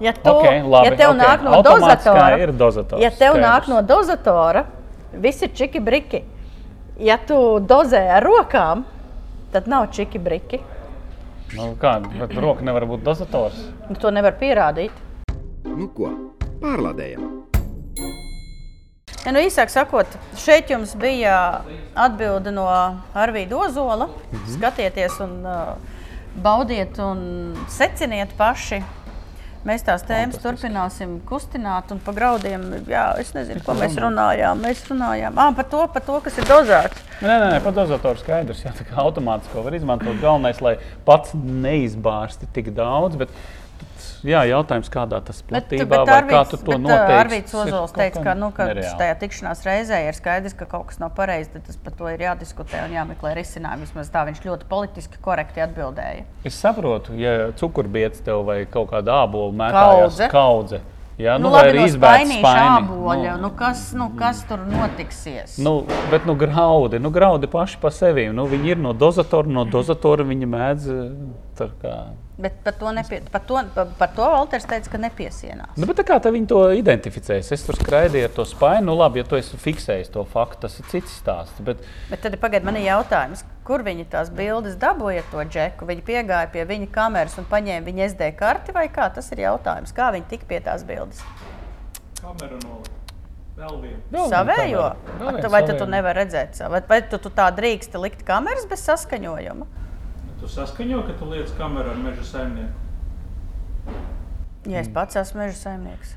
Ja, 0.00 0.12
tu, 0.16 0.30
Ok, 0.32 0.46
labi, 0.64 0.86
ja 0.88 0.96
tev 0.96 1.10
ok. 1.12 1.18
nāk 1.20 1.42
no 1.44 1.58
dozatora, 1.62 2.46
dozators, 2.56 3.02
ja 3.02 3.10
tev 3.10 3.34
skaidrs. 3.34 3.42
nāk 3.44 3.66
no 3.68 3.82
dozatora, 3.84 4.62
viss 5.12 5.42
ir 5.44 5.50
čiki 5.52 5.80
briki. 5.84 6.22
Ja 7.00 7.18
tu 7.20 7.36
dozē 7.60 8.06
ar 8.16 8.24
rokām, 8.24 8.84
tad 9.52 9.68
nav 9.68 9.90
čiki 9.92 10.18
briki. 10.18 10.60
Nu, 11.56 11.74
kā, 11.80 11.98
bet 12.16 12.32
roka 12.38 12.64
nevar 12.64 12.86
būt 12.88 13.02
dozators. 13.04 13.58
Nu, 13.90 13.96
To 14.00 14.10
nevar 14.14 14.36
pierādīt. 14.40 14.92
Nu 15.66 15.88
ko, 15.92 16.12
pārlādējam! 16.62 17.39
Ja, 19.20 19.34
nu, 19.36 19.40
īsāk 19.44 19.68
sakot, 19.68 20.14
šeit 20.40 20.70
jums 20.72 20.94
bija 20.96 21.60
atbilde 21.92 22.54
no 22.56 22.64
Arvīda 23.12 23.58
Ozola. 23.66 24.08
Mhm. 24.30 24.46
Skatieties, 24.54 25.18
un 25.20 25.34
uh, 25.44 26.00
baudiet, 26.40 26.96
un 27.04 27.52
seciniet 27.68 28.32
paši. 28.38 28.80
Mēs 29.60 29.82
tās 29.84 30.00
tēmas 30.08 30.40
turpināsim 30.40 31.18
kustināt, 31.28 31.90
un 31.92 31.98
par 32.00 32.14
graudiem, 32.16 32.62
jā, 32.88 33.02
es 33.20 33.34
nezinu, 33.36 33.60
ko 33.66 33.74
mēs 33.76 33.98
runājām. 34.00 34.62
Mēs 34.64 34.86
runājām 34.88 35.36
ah, 35.36 35.50
par, 35.52 35.66
to, 35.68 35.82
par 35.92 36.04
to, 36.06 36.16
kas 36.24 36.38
ir 36.40 36.48
dozēts. 36.48 37.02
Nē, 37.20 37.34
nē, 37.34 37.50
nē 37.52 37.58
pat 37.60 37.76
dozators 37.76 38.22
skaidrs. 38.24 38.62
Jā, 38.64 38.72
tā 38.78 38.86
kā 38.88 38.96
automātiski 39.02 39.60
var 39.60 39.76
izmantot. 39.76 40.16
Galvenais, 40.22 40.62
lai 40.64 40.78
pats 41.04 41.36
neizbārsti 41.36 42.48
tik 42.56 42.72
daudz. 42.72 43.20
Bet, 43.20 43.36
jā, 44.26 44.42
jautājums, 44.50 44.90
kādā 44.92 45.20
tas 45.24 45.40
platībā 45.48 46.02
vai 46.06 46.20
kā 46.28 46.42
tu 46.50 46.58
to 46.60 46.76
noteikti. 46.78 47.16
Arvīds 47.20 47.54
Ozols 47.54 47.92
teica, 47.96 48.22
ka, 48.24 48.34
nu, 48.34 48.50
ka 48.56 48.68
tajā 48.74 49.16
tikšanās 49.22 49.64
reizē 49.66 50.02
ir 50.08 50.14
skaidrs, 50.18 50.54
ka 50.58 50.66
kaut 50.70 50.86
kas 50.90 51.00
nav 51.02 51.14
pareizi. 51.16 51.50
Tad 51.54 51.66
tas 51.70 51.76
par 51.80 51.92
to 51.98 52.08
ir 52.12 52.20
jādiskutē 52.26 52.84
un 52.86 52.94
jāmeklē 52.98 53.34
risinājumi. 53.40 53.88
Vismaz 53.88 54.12
tā 54.12 54.26
viņš 54.28 54.40
ļoti 54.46 54.68
politiski 54.70 55.20
korekti 55.24 55.64
atbildēja. 55.64 56.24
Es 56.44 56.60
saprotu, 56.60 57.16
ja 57.20 57.50
cukurbiets 57.56 58.20
tev 58.26 58.44
vai 58.48 58.64
kaut 58.70 58.90
kāda 58.92 59.22
ābola 59.24 59.52
mētājas 59.64 60.16
Kaudze. 60.20 60.28
kaudze. 60.32 60.82
Jā, 61.20 61.34
Nu, 61.36 61.42
nu, 61.42 61.48
nu, 61.50 61.56
labi, 61.58 61.68
arī 61.68 61.82
izbērt 61.84 62.22
spainīša 62.22 62.40
spaini. 62.40 62.76
āboļa. 62.80 63.32
Nu, 63.42 63.50
kas, 63.52 63.80
nu, 63.92 64.06
kas 64.16 64.38
tur 64.48 64.62
notiksies? 64.64 65.58
Nu, 65.60 65.84
bet 66.10 66.24
nu, 66.24 66.32
graudi, 66.34 66.96
nu, 66.98 67.10
graudi 67.12 67.46
paši 67.46 67.76
par 67.82 67.92
sevi. 67.92 68.24
Nu, 68.32 68.46
viņi 68.48 68.72
ir 68.72 68.78
no 68.80 68.94
dozatora, 68.96 69.44
no 69.52 69.66
dozatora 69.68 70.24
viņi 70.24 70.48
mēdz. 70.48 70.88
eh, 71.60 71.68
Kā... 71.82 71.94
Bet 72.40 72.60
par 72.64 72.74
to, 72.80 72.90
nepie, 72.96 73.20
par 73.32 73.42
to, 73.44 73.60
par, 73.74 74.12
to 74.16 74.26
Valters 74.32 74.64
teica, 74.68 74.90
ka 74.92 75.00
nepiesienās. 75.02 75.74
Nu, 75.76 75.88
bet 75.88 75.98
tā 76.00 76.04
kā 76.08 76.16
tā 76.22 76.32
viņi 76.32 76.48
to 76.48 76.60
identificēs, 76.78 77.50
es 77.52 77.64
tur 77.66 77.76
skraidīju 77.76 78.30
ar 78.30 78.34
to 78.36 78.46
spaini. 78.48 78.86
Nu, 78.88 78.94
labi, 78.96 79.20
ja 79.20 79.28
tu 79.28 79.36
esi 79.36 79.60
fiksējis 79.60 80.12
to 80.14 80.24
faktu, 80.28 80.62
tas 80.64 80.78
ir 80.80 80.88
cits 80.92 81.18
stāsts. 81.20 81.60
Bet, 81.66 81.82
Bet 82.08 82.24
tad 82.24 82.38
pagaid, 82.40 82.64
man 82.64 82.78
ir 82.80 82.88
jautājums, 82.88 83.44
kur 83.66 83.84
viņi 83.86 84.08
tās 84.12 84.32
bildes 84.34 84.78
dabūja 84.80 85.26
to 85.32 85.44
džeku? 85.44 85.88
Viņi 85.90 86.06
piegāja 86.06 86.48
pie 86.54 86.64
viņa 86.68 86.88
kameras 86.94 87.36
un 87.40 87.48
paņēma 87.50 87.86
viņa 87.90 88.08
SD 88.12 88.32
karti 88.40 88.76
vai 88.76 88.86
kā? 88.92 89.10
Tas 89.14 89.28
ir 89.34 89.44
jautājums, 89.44 89.92
kā 89.96 90.08
viņi 90.16 90.30
tika 90.32 90.48
pie 90.48 90.62
tās 90.64 90.86
bildes. 90.88 91.20
Kameru 92.20 92.56
no 92.64 92.80
vēl 93.60 93.76
viena. 93.82 94.00
Vēl 94.08 94.24
viena 94.24 94.32
Savējo? 94.32 94.86
kamera. 94.88 95.20
Vai 95.20 95.42
tu, 95.42 95.52
vai 95.52 95.62
tu, 95.68 95.90
nevari 95.90 96.22
redzēt 96.22 96.56
savu? 96.58 96.76
Vai, 96.76 96.82
vai 96.88 97.00
tu, 97.08 97.20
tu 97.20 97.32
tā 97.34 97.50
drīksti 97.54 98.00
likt 98.00 98.24
kameras 98.28 98.66
bez 98.70 98.84
saskaņojuma? 98.88 99.68
Tu 100.40 100.48
saskaņo, 100.48 101.02
ka 101.06 101.18
tu 101.20 101.28
liec 101.28 101.52
kameru 101.58 101.92
ar 101.92 102.00
meža 102.00 102.24
saimnieku. 102.24 103.92
Ja 104.68 104.80
es 104.80 104.88
pats 104.92 105.16
esmu 105.16 105.42
meža 105.42 105.56
saimnieks, 105.56 106.14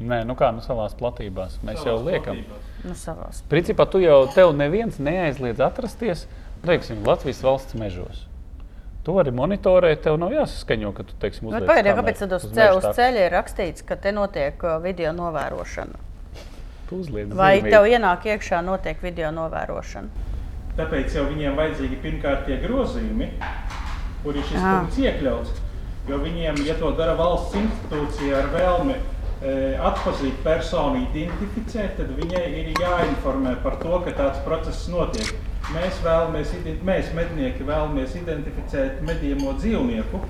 nē, 0.00 0.22
nu 0.28 0.36
kā, 0.38 0.50
nu 0.54 0.62
savās 0.64 0.94
platībās. 0.98 1.58
Mēs 1.66 1.84
jau 1.86 1.96
liekam. 2.04 2.40
nu 2.84 2.94
savās. 2.98 3.42
Principā 3.50 3.88
tu 3.90 4.00
jau 4.02 4.26
tev 4.34 4.52
neviens 4.56 4.98
neaizliedz 5.02 5.60
atrasties, 5.64 6.26
teiksim, 6.66 7.02
Latvijas 7.06 7.42
valsts 7.42 7.78
mežos. 7.78 8.24
Tu 9.06 9.14
vari 9.14 9.32
monitorēt, 9.32 10.02
tev 10.04 10.18
nav 10.20 10.34
jāsaskaņo, 10.34 10.92
ka 10.92 11.06
tu, 11.08 11.16
teiksim, 11.22 11.48
Nu, 11.48 11.62
kameru 11.64 11.94
kāpēc 11.96 12.18
tad 12.24 12.34
uz, 12.36 12.44
uz 12.44 12.52
ce, 12.52 12.60
meža 12.60 12.76
uz 12.76 12.88
ceļa 12.98 13.24
ir 13.24 13.32
rakstīts, 13.32 13.84
ka 13.88 13.96
te 13.96 14.12
notiek 14.12 14.64
uh, 14.66 14.76
video 14.84 15.14
novērošana? 15.16 16.02
Tu 16.88 16.98
uzliec 16.98 17.32
Vai 17.36 17.54
tev 17.64 17.88
ienāk 17.88 18.26
iekšā 18.28 18.60
notiek 18.64 19.00
video 19.02 19.30
novērošana? 19.32 20.36
Tāpēc 20.78 21.14
jau 21.16 21.24
viņiem 21.26 21.56
vajadzīgi 21.58 21.96
pirmkārt 22.04 22.44
tie 22.46 22.60
grozījumi, 22.62 23.32
kur 24.22 24.36
ir 24.38 24.44
šis 24.46 24.60
Jā. 24.60 24.74
punkts 24.76 25.00
iekļauts. 25.02 25.64
Jo 26.08 26.20
viņiem, 26.22 26.60
ja 26.68 26.76
to 26.78 26.92
dara 26.96 27.16
valsts 27.18 27.56
institūcija 27.58 28.36
ar 28.38 28.46
vēlmi 28.52 28.94
e, 28.94 29.56
atpazīt 29.88 30.38
personu, 30.46 31.02
identificēt, 31.08 31.98
tad 31.98 32.14
viņai 32.20 32.44
ir 32.62 32.70
jāinformē 32.78 33.56
par 33.66 33.80
to, 33.82 33.98
ka 34.06 34.14
tāds 34.22 34.38
process 34.46 34.86
notiek. 34.92 35.34
Mēs 35.74 35.98
vēlamies, 36.06 36.54
mēs 36.86 37.10
mednieki 37.18 37.66
vēlamies 37.66 38.14
identificēt 38.22 39.02
medījamo 39.04 39.58
dzīvnieku, 39.58 40.22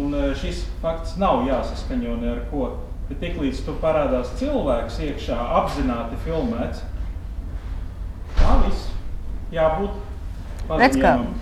un 0.00 0.16
e, 0.16 0.26
šis 0.40 0.64
fakts 0.80 1.18
nav 1.20 1.44
jāsaskaņo 1.46 2.18
ne 2.24 2.32
ar 2.38 2.46
ko. 2.48 2.72
Bet 3.10 3.20
tiklīdz 3.20 3.66
tu 3.68 3.76
parādās 3.84 4.32
cilvēks 4.40 5.02
iekšā, 5.12 5.36
apzināti 5.60 6.16
filmēts, 6.24 6.82
tā 8.40 8.62
viss 8.64 8.87
jābūt 9.54 9.98
paziņojumam. 10.68 11.36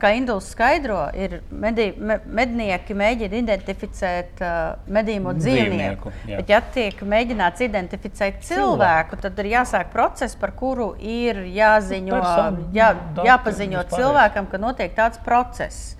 kā 0.00 0.10
Induls 0.16 0.48
skaidro, 0.50 1.04
ir 1.14 1.36
medī, 1.54 1.92
me, 1.94 2.16
mednieki 2.26 2.96
mēģina 2.98 3.38
identificēt 3.38 4.42
uh, 4.42 4.56
medījumu 4.90 5.36
dzīvnieku. 5.38 6.10
Dzīvnieku, 6.10 6.12
jā. 6.30 6.40
Bet, 6.40 6.50
ja 6.50 6.60
tiek 6.74 7.04
mēģināts 7.14 7.62
identificēt 7.68 8.42
cilvēku, 8.48 9.20
tad 9.22 9.38
ir 9.44 9.52
jāsāk 9.52 9.92
process, 9.94 10.34
par 10.38 10.54
kuru 10.58 10.92
ir 10.98 11.44
jāziņo, 11.52 12.18
Personu 12.18 12.68
jā, 12.74 12.90
jāpaziņo 13.28 13.86
cilvēkam, 13.92 14.50
ka 14.50 14.62
notiek 14.62 14.96
tāds 14.98 15.22
process. 15.22 15.96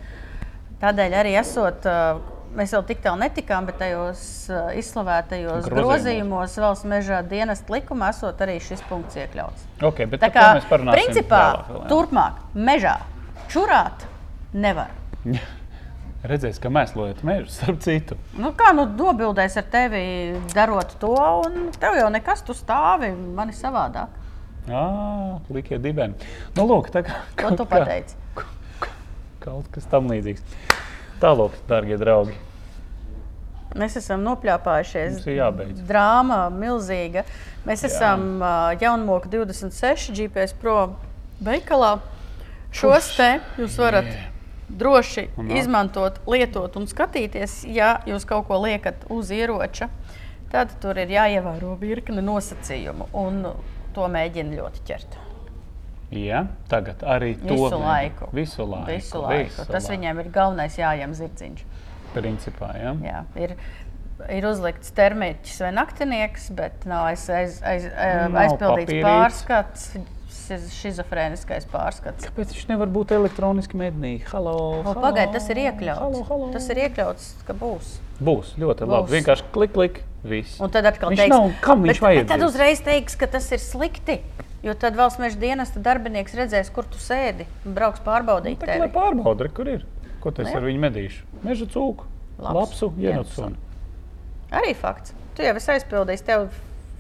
Tādēļ 0.83 1.19
arī 1.23 1.39
esot. 1.39 1.87
Uh, 1.87 2.32
Mēs 2.53 2.75
vēl 2.77 2.83
tik 2.91 2.99
tālu 3.05 3.23
netikām, 3.23 3.65
bet 3.69 3.79
tajos 3.81 4.23
uh, 4.53 4.69
izslavētajos 4.77 5.65
Grozījumos. 5.65 5.79
grozījumos 5.79 6.57
valsts 6.61 6.89
meža 6.91 7.23
dienas 7.25 7.63
likumā 7.73 8.11
esot 8.13 8.43
arī 8.45 8.59
šis 8.61 8.83
punkts 8.91 9.17
iekļauts. 9.17 9.65
Okay, 9.89 10.05
Tā 10.21 10.29
kā 10.35 10.51
mēs 10.59 10.69
parunāsim 10.69 10.99
principā 11.01 11.41
vēlāk 11.57 11.89
turpmāk 11.89 12.43
mežā 12.53 12.99
čurāt 13.53 14.05
nevar. 14.53 14.93
Redzēs, 16.23 16.61
ka 16.63 16.71
mēs 16.71 16.93
lojam 16.95 17.19
mežu, 17.27 17.49
starp 17.51 17.81
citu. 17.83 18.15
Nu, 18.39 18.53
kā 18.55 18.69
nu 18.77 18.85
nobildēs 18.87 19.57
ar 19.59 19.65
tevi 19.73 20.03
darot 20.53 20.93
to, 21.03 21.17
un 21.49 21.73
tev 21.83 21.97
jau 21.99 22.13
nekas 22.15 22.45
tu 22.47 22.55
stāvi, 22.55 23.11
man 23.35 23.51
ir 23.51 23.59
savādāk. 23.59 24.21
Jā, 24.69 24.85
likie 25.51 25.81
dibeni. 25.83 26.15
Nu, 26.55 26.69
lūk, 26.69 26.93
tā 26.95 27.03
kā 27.09 27.19
Ko 27.41 27.51
tu 27.59 27.67
pateici? 27.67 28.15
Kaut 29.43 29.67
kas 29.75 29.89
tam 29.91 30.07
līdzīgs. 30.13 30.45
Tālāk, 31.23 31.55
darbie 31.69 31.95
draugi. 32.01 32.35
Mēs 33.79 33.95
esam 34.01 34.25
nopļāpājušies. 34.27 35.15
Mums 35.15 35.29
ir 35.31 35.39
jābeidz. 35.39 35.85
Drāma 35.89 36.41
milzīga. 36.53 37.23
Mēs 37.65 37.87
esam 37.87 38.43
uh, 38.43 38.73
Jaunmoka 38.81 39.31
26 39.33 40.11
GPS 40.19 40.57
Pro 40.59 40.77
veikalā. 41.41 41.95
Šos 42.75 43.13
te 43.15 43.31
jūs 43.61 43.79
varat 43.81 44.11
droši 44.73 45.29
Un 45.39 45.51
izmantot, 45.55 46.19
lietot 46.27 46.77
un 46.81 46.89
skatīties, 46.89 47.63
ja 47.69 47.99
jūs 48.09 48.27
kaut 48.29 48.49
ko 48.49 48.59
liekat 48.65 49.07
uz 49.13 49.31
ieroča. 49.31 49.93
Tad 50.53 50.75
tur 50.83 50.99
ir 51.01 51.13
jāievēro 51.13 51.77
virkne 51.81 52.25
nosacījumu, 52.25 53.13
un 53.17 53.45
to 53.97 54.09
mēģina 54.11 54.59
ļoti 54.59 54.89
ķert. 54.89 55.22
Ja, 56.13 56.43
tagad 56.69 57.01
arī 57.09 57.35
to 57.41 57.55
visu 57.57 57.79
laiku. 57.81 58.27
Visu 58.37 58.67
laiku. 58.69 58.91
Visu 58.93 59.21
laiku. 59.23 59.49
Visu 59.49 59.65
Tas 59.73 59.87
laiku. 59.89 59.95
viņiem 59.97 60.19
ir 60.21 60.29
galvenais 60.35 60.77
jājam 60.77 61.15
zirdziņš. 61.17 61.63
Principā, 62.13 62.69
ja? 62.77 62.93
Jā, 63.01 63.23
ir, 63.41 63.55
ir 64.29 64.45
uzlikts 64.51 64.93
termiķis 64.93 65.63
vai 65.65 65.71
naktinieks, 65.73 66.51
bet 66.59 66.85
nav 66.85 67.07
aiz, 67.15 67.25
aiz, 67.33 67.63
aiz, 67.65 67.87
Nav 68.29 68.37
aizpildīts 68.43 68.93
papīrītes. 68.93 69.07
pārskats, 69.09 69.89
schizofrēniskais 70.69 71.65
pārskats. 71.73 72.27
Kāpēc 72.29 72.53
viņš 72.53 72.69
nevar 72.69 72.91
būt 72.93 73.13
elektroniski 73.17 73.79
mednīgi? 73.81 74.27
Pagaidiet, 74.29 75.33
tas 75.37 75.49
ir 75.53 75.61
iekļauts. 75.65 76.01
Halo, 76.03 76.23
halo. 76.29 76.49
Tas 76.53 76.69
ir 76.75 76.81
iekļauts, 76.87 77.29
ka 77.49 77.57
būs. 77.57 77.95
Būs 78.23 78.53
ļoti 78.61 78.85
Būs. 78.87 78.93
labi. 78.93 79.15
Vienkārši 79.17 79.49
klik, 79.55 79.73
klik. 79.77 80.03
Viss. 80.23 80.61
Un 80.63 80.71
tad 80.71 80.87
atkal 80.87 81.11
Viņš 81.11 81.19
teiks, 81.19 81.33
nav- 81.35 81.55
kam 81.65 81.81
viņš 81.83 81.99
bet, 81.99 82.15
bet 82.21 82.29
tad 82.31 82.39
vajadzīgs? 82.39 82.53
uzreiz 82.53 82.81
teiks, 82.87 83.17
ka 83.19 83.27
tas 83.27 83.49
ir 83.51 83.59
slikti. 83.59 84.21
Jo 84.63 84.75
tad 84.79 84.95
valsts 84.95 85.19
meža 85.19 85.41
dienesta 85.43 85.81
darbinieks 85.83 86.37
redzēs, 86.39 86.71
kur 86.71 86.87
tu 86.87 87.01
sēdi 87.03 87.49
un 87.67 87.75
brauks 87.75 88.03
pārbaudīt 88.07 88.61
Tā 88.63 88.77
kā 88.79 88.89
pārbauda, 88.95 89.49
kur 89.51 89.71
ir. 89.73 89.87
Ko 90.23 90.31
tas 90.31 90.47
Nu 90.47 90.53
jā. 90.53 90.61
ar 90.61 90.67
viņu 90.69 90.83
medīšu? 90.85 91.25
Meža 91.43 91.67
cūku, 91.73 92.07
lapsu, 92.39 92.93
ienācunu. 93.03 93.57
Arī 94.55 94.75
fakts. 94.79 95.17
Tu 95.35 95.43
jau 95.43 95.57
esi 95.59 95.73
aizpildījis, 95.75 96.23
tev 96.29 96.47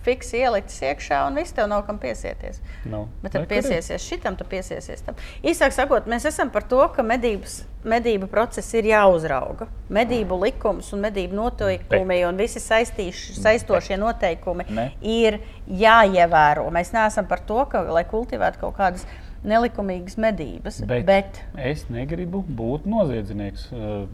fiksi 0.03 0.41
ielicis 0.43 0.83
iekšā, 0.83 1.21
un 1.29 1.39
viss 1.39 1.55
tev 1.57 1.69
nav 1.71 1.85
kam 1.87 1.99
piesieties. 2.03 2.61
Nav. 2.91 3.07
Bet 3.23 3.35
tad 3.37 3.47
piesiesies 3.51 4.03
šitam, 4.05 4.37
tu 4.39 4.47
piesiesies 4.49 5.05
tam. 5.07 5.19
Īsāk 5.47 5.75
sakot, 5.77 6.09
mēs 6.11 6.27
esam 6.29 6.51
par 6.55 6.67
to, 6.71 6.81
ka 6.95 7.05
medības, 7.07 7.61
medību 7.89 8.29
process 8.31 8.75
ir 8.79 8.91
jāuzrauga. 8.91 9.69
Medību 9.93 10.39
likums 10.45 10.93
un 10.95 11.05
medību 11.07 11.39
noteikumi 11.39 12.21
un 12.29 12.39
visi 12.41 12.63
saistīš, 12.63 13.25
saistošie 13.41 13.99
noteikumi 14.01 14.67
Ne. 14.71 14.89
ir 15.03 15.41
jāievēro. 15.69 16.69
Mēs 16.75 16.93
neesam 16.95 17.29
par 17.31 17.43
to, 17.47 17.63
ka, 17.71 17.83
lai 17.93 18.05
kultivētu 18.09 18.63
kaut 18.63 18.77
kādas 18.79 19.07
nelikumīgas 19.45 20.19
medības. 20.23 20.83
Bet, 20.87 21.07
bet 21.07 21.41
es 21.59 21.87
negribu 21.91 22.45
būt 22.47 22.87
noziedznieks 22.87 23.71
uh, 23.75 24.05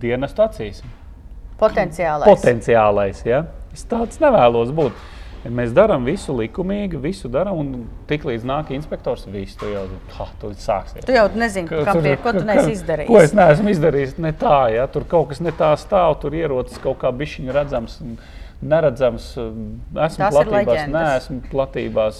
dienas 0.00 0.36
acīs. 0.36 0.82
Potenciālais. 1.60 2.26
Potenciālais. 2.26 3.22
Ja? 3.28 3.44
Es 3.72 3.84
tāds 3.86 4.18
nevēlos 4.22 4.72
būt. 4.74 4.92
Mēs 5.48 5.70
darām 5.72 6.04
visu 6.04 6.34
likumīgi, 6.36 6.98
visu 7.00 7.28
darām, 7.32 7.56
un 7.62 7.68
tiklīdz 8.10 8.42
nāk 8.44 8.74
inspektors, 8.76 9.22
viss 9.32 9.56
tu 9.56 9.70
jau 9.72 9.86
ha, 10.18 10.26
tu 10.40 10.50
sāksies. 10.52 11.06
Tu 11.08 11.14
jau 11.16 11.22
nezini, 11.32 11.64
Ka 11.70 11.80
kam 11.86 12.02
pie, 12.04 12.12
ko 12.20 12.34
tu 12.36 12.42
neesi 12.44 12.74
izdarījis. 12.74 13.08
Ko 13.08 13.22
es 13.22 13.32
neesmu 13.32 13.72
izdarījis? 13.72 14.18
Ne 14.20 14.34
tā, 14.36 14.58
ja 14.74 14.84
tur 14.92 15.06
kaut 15.08 15.30
kas 15.30 15.40
ne 15.40 15.54
tā 15.56 15.70
stāv, 15.80 16.18
tur 16.20 16.36
ierocis 16.36 16.76
kaut 16.84 16.98
kā 17.00 17.08
bišķiņa 17.22 17.56
redzams. 17.56 17.96
un 18.04 18.18
Neredzams, 18.60 19.30
esmu 19.40 19.96
Tās 19.96 20.16
ir 20.20 20.48
platībās, 20.50 20.80
neesmu 20.92 21.38
platībās. 21.48 22.16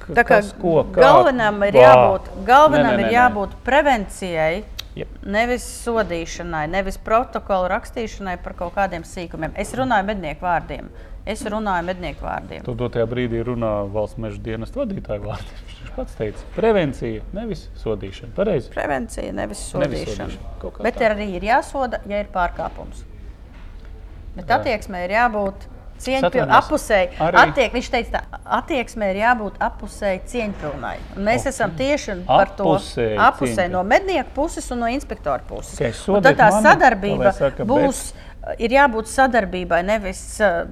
k- 0.00 0.14
Tā 0.16 0.22
kā 0.24 0.38
kas, 0.40 0.54
ko, 0.56 0.86
kā. 0.88 1.02
galvenam 1.02 1.60
ir 1.66 1.74
jābūt, 1.76 2.30
galvenam 2.48 2.94
Nē, 2.94 2.96
nē, 2.96 3.00
ir 3.00 3.04
nē, 3.04 3.10
nē. 3.10 3.12
jābūt 3.18 3.50
prevencijai, 3.68 4.62
Jep. 4.98 5.08
nevis 5.22 5.62
sodīšanai, 5.84 6.64
nevis 6.72 6.96
protokolu 6.98 7.68
rakstīšanai 7.70 8.36
par 8.42 8.56
kaut 8.58 8.74
kādiem 8.74 9.04
sīkumiem. 9.06 9.52
Es 9.54 9.70
runāju 9.78 10.08
mednieku 10.08 10.42
vārdiem. 10.48 10.88
Es 11.30 11.44
runāju 11.46 11.84
mednieku 11.86 12.24
vārdiem. 12.26 12.64
Tu 12.66 12.74
dotajā 12.74 13.06
brīdī 13.06 13.44
runā 13.46 13.70
valsts 13.92 14.18
meža 14.18 14.40
dienas 14.42 14.72
vadītāja 14.74 15.22
vārdi. 15.22 15.58
Viņš 15.68 15.92
pats 15.94 16.16
teica, 16.18 16.42
prevencija, 16.56 17.22
nevis 17.36 17.68
sodīšana. 17.84 18.34
Pareizi. 18.34 18.72
Prevencija, 18.74 19.32
nevis 19.36 19.62
Nevis 19.74 20.00
sodīšana. 20.00 20.26
sodīšana, 20.26 20.54
kaut 20.64 20.74
kā 20.78 20.82
Bet 20.88 20.98
tā. 20.98 21.10
arī 21.12 21.28
ir 21.38 21.46
jāsoda, 21.52 22.00
ja 22.10 22.24
ir 22.24 22.32
pārkāpums. 22.34 23.04
Bet 24.34 24.50
attieksmē 24.58 25.04
ir 25.06 25.14
jābūt 25.20 25.69
cieņpilnai, 26.04 26.56
apusēji. 26.58 27.10
Attiek, 27.42 27.74
viņš 27.76 27.90
teica, 27.92 28.20
tā 28.20 28.40
attieksmē 28.60 29.10
ir 29.12 29.20
jābūt 29.20 29.60
apusēji 29.66 30.22
cieņpilnai. 30.32 30.94
Un 31.16 31.28
mēs 31.28 31.46
esam 31.50 31.74
tieši 31.78 32.20
par 32.28 32.54
to 32.58 32.70
Apusēji 32.74 33.20
apusēji 33.26 33.72
no 33.72 33.84
mednieku 33.86 34.34
puses 34.40 34.70
un 34.74 34.82
no 34.84 34.90
inspektora 34.90 35.44
puses. 35.48 35.76
Ok, 35.78 35.86
Un 35.90 35.98
sodiet 36.00 36.30
tad 36.30 36.40
tā 36.40 36.50
mani, 36.54 36.66
sadarbība 36.68 37.34
saka, 37.36 37.68
būs. 37.68 38.02
Ir 38.56 38.72
jābūt 38.72 39.10
sadarbībai, 39.10 39.82
nevis 39.84 40.22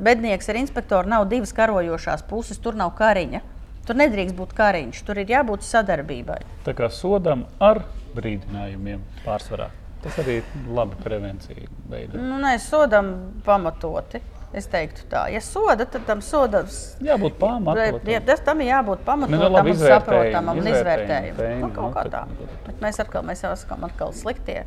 bednieks 0.00 0.48
ar 0.48 0.56
inspektoru. 0.56 1.10
Nav 1.12 1.26
divas 1.28 1.52
karojošās 1.56 2.24
puses, 2.30 2.59
tur 2.64 2.78
nav 2.78 2.94
kariņa. 2.96 3.42
Tur 3.88 3.96
nedrīkst 3.96 4.36
būt 4.36 4.55
kariņš, 4.56 5.02
tur 5.05 5.20
ir 5.20 5.30
jābūt 5.32 5.64
sadarbībai. 5.64 6.40
Tā 6.64 6.74
kā 6.76 6.88
sodam 6.92 7.46
ar 7.60 7.82
brīdinājumiem 8.16 9.05
pārsvarā. 9.24 9.68
Tas 10.02 10.18
arī 10.22 10.38
ir 10.40 10.50
labi 10.76 10.98
prevencija 11.02 11.68
veidā. 11.90 12.18
Nu, 12.20 12.36
nē, 12.42 12.55
sodam 12.62 13.09
pamatoti. 13.46 14.20
Es 14.57 14.65
teiktu, 14.73 15.03
tā, 15.11 15.27
ja 15.29 15.43
soda, 15.45 15.85
tad 15.85 16.07
tam 16.09 16.23
sodam. 16.25 16.69
Jābūt 17.05 17.35
pamatotam. 17.37 18.09
Ja, 18.09 18.20
tas 18.25 18.41
tam 18.45 18.62
ir 18.65 18.70
jābūt 18.70 19.03
pamatotam, 19.05 19.69
saprotamam 19.77 20.62
un 20.62 20.70
izvērtējumam. 20.70 21.59
Nu, 21.61 21.69
kaut 21.77 21.91
nu, 21.91 21.91
kā 21.93 22.05
tā. 22.09 22.23
Bet 22.65 22.81
mēs 22.81 23.01
atkal, 23.05 23.27
mēs 23.29 23.45
jau 23.45 23.53
esam 23.53 23.85
atkal 23.85 24.15
sliktie. 24.16 24.62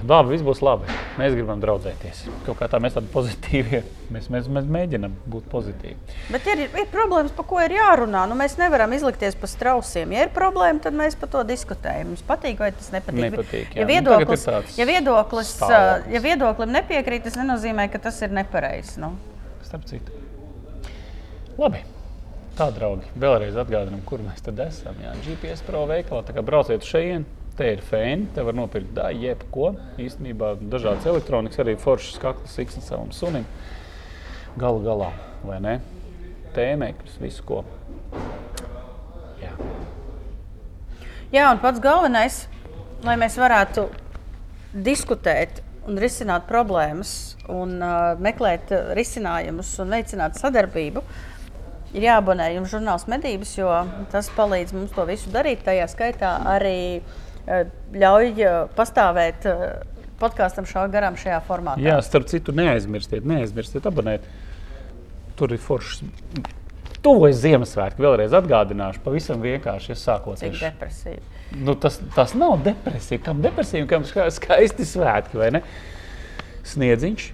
Labi, 0.00 0.32
viss 0.32 0.44
būs 0.44 0.62
labi. 0.64 0.88
Mēs 1.20 1.34
gribam 1.36 1.60
draudzēties. 1.60 2.22
Kaut 2.46 2.56
kā 2.56 2.68
tā 2.72 2.78
mēs 2.80 2.94
tādi 2.96 3.10
pozitīvi. 3.12 3.82
Mēs, 4.14 4.30
mēs, 4.32 4.46
mēs 4.48 4.68
mēģinām 4.72 5.12
būt 5.30 5.44
pozitīvi. 5.52 6.14
Bet 6.32 6.46
ir, 6.48 6.62
ir 6.70 6.86
problēmas, 6.92 7.34
par 7.36 7.46
ko 7.50 7.58
ir 7.60 7.74
jārunā. 7.76 8.22
Nu, 8.30 8.38
mēs 8.38 8.56
nevaram 8.58 8.94
izlikties 8.96 9.36
par 9.38 9.52
strausiem. 9.52 10.14
Ja 10.16 10.24
ir 10.24 10.32
problēma, 10.34 10.80
tad 10.86 10.96
mēs 10.96 11.18
par 11.20 11.28
to 11.34 11.44
diskutējam. 11.46 12.14
Mums 12.14 12.24
patīk 12.26 12.62
vai 12.64 12.70
tas 12.72 12.88
nepatīk. 12.94 13.26
Nepatīk, 13.26 13.76
ja 13.76 13.82
jā. 13.82 13.84
Nu, 13.84 13.90
viedoklis, 13.92 14.46
tāds 14.48 14.80
ja 14.80 14.88
viedoklis, 14.88 15.52
stāvoklis. 15.58 16.14
ja 16.16 16.22
viedoklim 16.24 16.72
nepiekrīt, 16.78 17.26
tas 17.28 17.36
nenozīmē, 17.38 17.90
ka 17.92 18.00
tas 18.08 18.22
ir 18.24 18.32
nepareizs. 18.40 18.96
Nu. 19.02 19.12
Starp 19.68 19.84
citu. 19.90 20.16
Labi. 21.60 21.84
Tā, 22.56 22.66
draugi, 22.74 23.06
vēlreiz 23.20 23.54
atgādinām, 23.60 24.00
kur 24.08 24.24
mēs 24.24 24.42
tad 24.44 24.58
esam. 24.64 24.96
Jā, 25.00 25.12
GPS 25.24 25.62
Pro 25.64 25.84
veikalā. 25.88 26.24
Tā 26.26 26.34
kā 26.36 26.42
brauciet 26.44 26.84
šeit, 26.84 27.28
te 27.58 27.70
ir 27.74 27.82
fēni, 27.84 28.28
te 28.34 28.44
var 28.44 28.56
nopirkt 28.56 28.92
da, 28.96 29.10
jebko. 29.14 29.74
Īstenībā 30.00 30.54
dažādas 30.60 31.08
elektronikas, 31.10 31.60
arī 31.62 31.76
foršas 31.80 32.20
kaklas, 32.22 32.54
siksnas 32.56 32.90
savam 32.90 33.10
sunim. 33.14 33.46
Galu 34.60 34.82
galā, 34.84 35.10
vai 35.46 35.60
ne? 35.62 35.78
Tēmēkļus, 36.56 37.18
visu 37.22 37.46
ko. 37.46 37.62
Jā. 39.40 39.52
Jā, 41.30 41.46
un 41.52 41.60
pats 41.62 41.82
galvenais, 41.82 42.42
lai 43.06 43.16
mēs 43.20 43.38
varētu 43.38 43.86
diskutēt 44.74 45.62
un 45.88 45.98
risināt 45.98 46.46
problēmas, 46.50 47.36
un 47.50 47.78
uh, 47.78 48.18
meklēt 48.22 48.74
uh, 48.74 48.90
risinājumus 48.98 49.72
un 49.82 49.94
veicināt 49.94 50.36
sadarbību, 50.38 51.02
ir 51.94 52.06
jāabonē 52.06 52.50
jums 52.56 52.70
žurnāls 52.74 53.06
medības, 53.10 53.56
jo 53.58 53.70
tas 54.12 54.28
palīdz 54.36 54.74
mums 54.76 54.94
to 54.94 55.06
visu 55.08 55.32
darīt. 55.34 55.64
Tajā 55.66 55.88
skaitā 55.90 56.36
arī 56.50 56.76
uh, 56.98 57.16
ļauj 57.48 58.30
uh, 58.44 58.68
pastāvēt 58.76 59.46
uh, 59.50 59.66
podkāstam 60.20 60.66
šā 60.68 60.86
garām 60.92 61.16
šajā 61.16 61.40
formātā. 61.48 61.80
Jā, 61.80 61.98
starp 62.04 62.28
citu, 62.28 62.52
neaizmirstiet, 62.52 63.24
neaizmirstiet 63.24 63.86
abonēt. 63.88 64.26
Tur 65.40 65.54
ir 65.56 65.62
foršs. 65.64 66.02
Tuvojas 67.00 67.38
Ziemassvētki, 67.40 68.02
vēlreiz 68.04 68.34
atgādināšu, 68.36 69.00
pavisam 69.00 69.40
vienkārši, 69.40 69.94
ja 69.94 69.96
sākot 69.96 70.36
Cik 70.36 70.50
tieši- 70.52 70.66
depresīvi. 70.66 71.22
Nu, 71.64 71.72
tas, 71.74 71.96
tas 72.14 72.34
nav 72.36 72.58
depresija. 72.62 73.22
Kam 73.24 73.40
depresija, 73.40 73.86
kam 73.88 74.04
ska- 74.04 74.28
skaisti 74.30 74.84
svētki, 74.84 75.38
vai 75.40 75.48
ne? 75.56 75.62
Sniedziņš, 76.68 77.30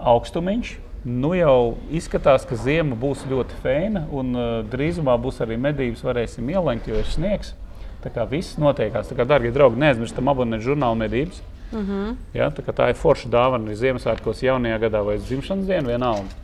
augstumiņš. 0.00 0.72
Nu 1.04 1.30
jau 1.32 1.78
izskatās, 1.96 2.42
ka 2.44 2.58
zima 2.60 2.96
būs 3.00 3.22
ļoti 3.30 3.56
fēna, 3.62 4.02
un 4.12 4.34
uh, 4.36 4.48
drīzumā 4.68 5.14
būs 5.22 5.38
arī 5.40 5.56
medības, 5.56 6.02
varēsim 6.04 6.50
ielenkt, 6.52 6.90
jo 6.90 6.98
ir 7.00 7.08
sniegs. 7.08 7.54
Tā 8.00 8.12
kā 8.14 8.24
viss 8.28 8.58
notiekās. 8.60 9.10
Tā 9.10 9.16
kā, 9.18 9.26
darbie 9.28 9.52
draugi, 9.52 9.80
neaizmirstam 9.80 10.28
abonēt 10.32 10.64
žurnālu 10.64 10.96
medības. 11.02 11.42
Mm 11.70 11.86
-hmm. 11.86 12.14
Ja, 12.34 12.50
tā, 12.50 12.62
tā 12.72 12.88
ir 12.88 12.94
forša 12.94 13.28
dāvana 13.28 13.68
arī 13.68 13.74
Ziemassvētkos, 13.74 14.42
jaunajā 14.42 14.78
gadā 14.78 15.04
vai 15.04 15.18
dzimšanas 15.18 15.66
dienā 15.66 15.86
vienalga. 15.86 16.34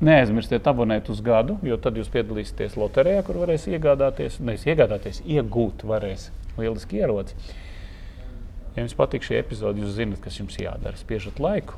Neaizmirstiet 0.00 0.66
abonēt 0.66 1.08
uz 1.10 1.20
gadu, 1.20 1.58
jo 1.62 1.76
tad 1.76 1.96
jūs 1.96 2.10
piedalīsieties 2.12 2.76
loterijā, 2.76 3.22
kur 3.22 3.36
varēs 3.36 3.66
iegādāties, 3.66 4.40
nevis 4.40 4.66
iegādāties, 4.66 5.22
iegūt 5.24 5.84
varēs 5.84 6.30
lieliski 6.58 6.96
ieroci. 6.96 7.34
Ja 8.76 8.82
jums 8.82 8.94
patīk 8.94 9.24
šī 9.24 9.38
epizode, 9.38 9.80
jūs 9.80 9.94
zināt, 9.96 10.20
kas 10.20 10.36
jums 10.38 10.58
jādara. 10.60 10.96
Spiežat 10.96 11.38
laiku, 11.40 11.74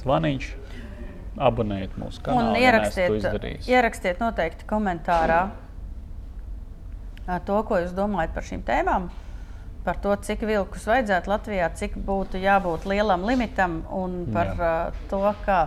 zvaniņš, 0.00 0.48
abonējiet 1.36 1.94
mūsu 2.00 2.24
kanālu. 2.26 2.48
Un 2.48 2.58
ja 2.58 2.72
ierakstiet, 2.72 3.14
izdarījis. 3.20 3.68
ierakstiet 3.68 4.20
noteikti 4.20 4.66
komentārā 4.66 5.40
ā, 5.44 5.65
to, 7.46 7.60
ko 7.66 7.80
jūs 7.82 7.94
domājat 7.96 8.34
par 8.36 8.46
šīm 8.46 8.62
tēmām. 8.66 9.08
Par 9.86 9.98
to, 10.02 10.14
cik 10.18 10.40
vilkus 10.48 10.86
vajadzētu 10.88 11.30
Latvijā, 11.30 11.68
cik 11.78 11.94
būtu 12.06 12.40
jābūt 12.42 12.88
lielam 12.90 13.22
limitam 13.26 13.84
un 13.94 14.24
par 14.34 14.48
Jā. 14.58 14.70
to, 15.10 15.20
kā, 15.44 15.60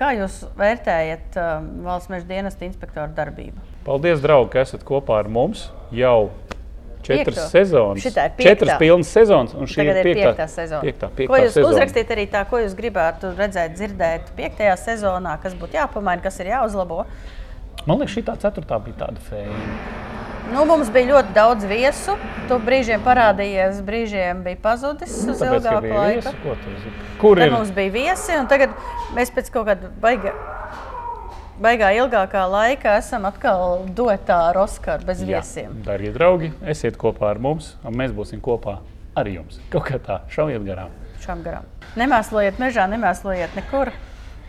kā 0.00 0.14
jūs 0.16 0.38
vērtējat 0.56 1.36
valsts 1.84 2.08
meža 2.12 2.24
dienesta 2.30 2.64
inspektoru 2.64 3.12
darbību. 3.16 3.60
Paldies, 3.84 4.22
draugi, 4.24 4.48
ka 4.54 4.64
esat 4.64 4.86
kopā 4.88 5.18
ar 5.20 5.28
mums 5.28 5.66
jau 5.92 6.30
četras 7.04 7.36
Piekto. 7.36 7.48
sezonas. 7.52 8.00
Šitā 8.06 8.24
ir. 8.32 8.46
Četras 8.46 8.78
pilnas 8.80 9.10
sezonas, 9.12 9.52
un 9.52 9.68
šī 9.68 9.82
Tagad 9.82 9.98
ir 10.00 10.08
piektā, 10.08 10.30
piektā 10.30 10.46
sezona. 10.48 10.80
Piektā, 10.86 11.10
Ko 11.12 11.18
piektā 11.20 11.42
jūs 11.44 11.52
sezona. 11.58 11.74
uzrakstīt 11.74 12.14
arī 12.16 12.24
tā, 12.32 12.46
ko 12.48 12.62
jūs 12.64 12.76
gribētu 12.78 13.34
redzēt, 13.36 13.76
dzirdēt 13.76 14.32
piektajā 14.38 14.72
sezonā, 14.80 15.36
kas 15.44 15.52
būtu 15.60 15.76
jāpamaina, 15.76 16.24
kas 16.24 16.40
ir 16.40 16.48
jāuzlabo. 16.54 17.04
Man 17.84 18.00
liekas, 18.00 18.16
šī 18.16 18.24
tā 18.24 18.38
ceturtā 18.40 18.80
bija 18.80 19.02
tāda 19.04 19.20
fēna. 19.28 19.68
Nu, 20.54 20.62
mums 20.70 20.90
bija 20.94 21.08
ļoti 21.16 21.32
daudz 21.34 21.64
viesu. 21.66 22.14
Tu 22.46 22.56
brīžiem 22.62 23.02
parādījies, 23.02 23.80
brīžiem 23.82 24.44
bija 24.44 24.58
pazudis 24.62 25.14
uz 25.24 25.40
Tāpēc, 25.40 25.56
ilgāku 25.56 25.90
laiku. 25.90 26.34
zini? 26.84 26.92
Kur 27.18 27.40
Tad 27.40 27.48
ir? 27.48 27.54
mums 27.56 27.72
bija 27.74 27.90
viesi, 27.94 28.36
tagad 28.52 28.76
mēs 29.16 29.32
pēc 29.34 29.50
kaut 29.50 29.66
kāda 29.66 29.90
baigā, 30.04 30.34
baigā 31.64 31.90
ilgākā 31.98 32.44
laika 32.52 32.94
esam 33.00 33.26
atkal 33.26 33.82
dotā 33.98 34.38
ar 34.52 34.60
Oskaru 34.62 35.08
bez 35.08 35.24
viesiem. 35.26 35.74
Darbie 35.88 36.12
draugi, 36.14 36.52
esiet 36.70 37.00
kopā 37.02 37.32
ar 37.32 37.42
mums, 37.42 37.72
un 37.82 37.98
mēs 37.98 38.14
būsim 38.14 38.44
kopā 38.44 38.78
ar 39.18 39.32
jums. 39.32 39.58
Kaut 39.74 39.88
kā 39.90 39.98
tā, 39.98 40.20
šaujiet 40.30 40.62
garām. 40.70 40.94
Šām 41.24 41.42
garām. 41.42 41.66
Nemēslojiet 41.98 42.62
mežā, 42.62 42.86
nemēslojiet 42.94 43.58
nekur. 43.58 43.90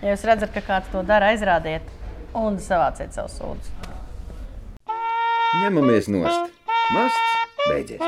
Ja 0.04 0.14
jūs 0.14 0.30
redzat, 0.30 0.54
ka 0.54 0.62
kāds 0.70 0.94
to 0.94 1.02
dara, 1.08 1.34
aizrādiet 1.34 1.90
un 2.38 2.62
savāciet 2.62 3.16
savu 3.16 3.32
sūdzību 3.32 3.95
ņemamies 5.64 6.10
nost. 6.12 6.52
Masts 6.94 7.70
beidzies! 7.70 8.02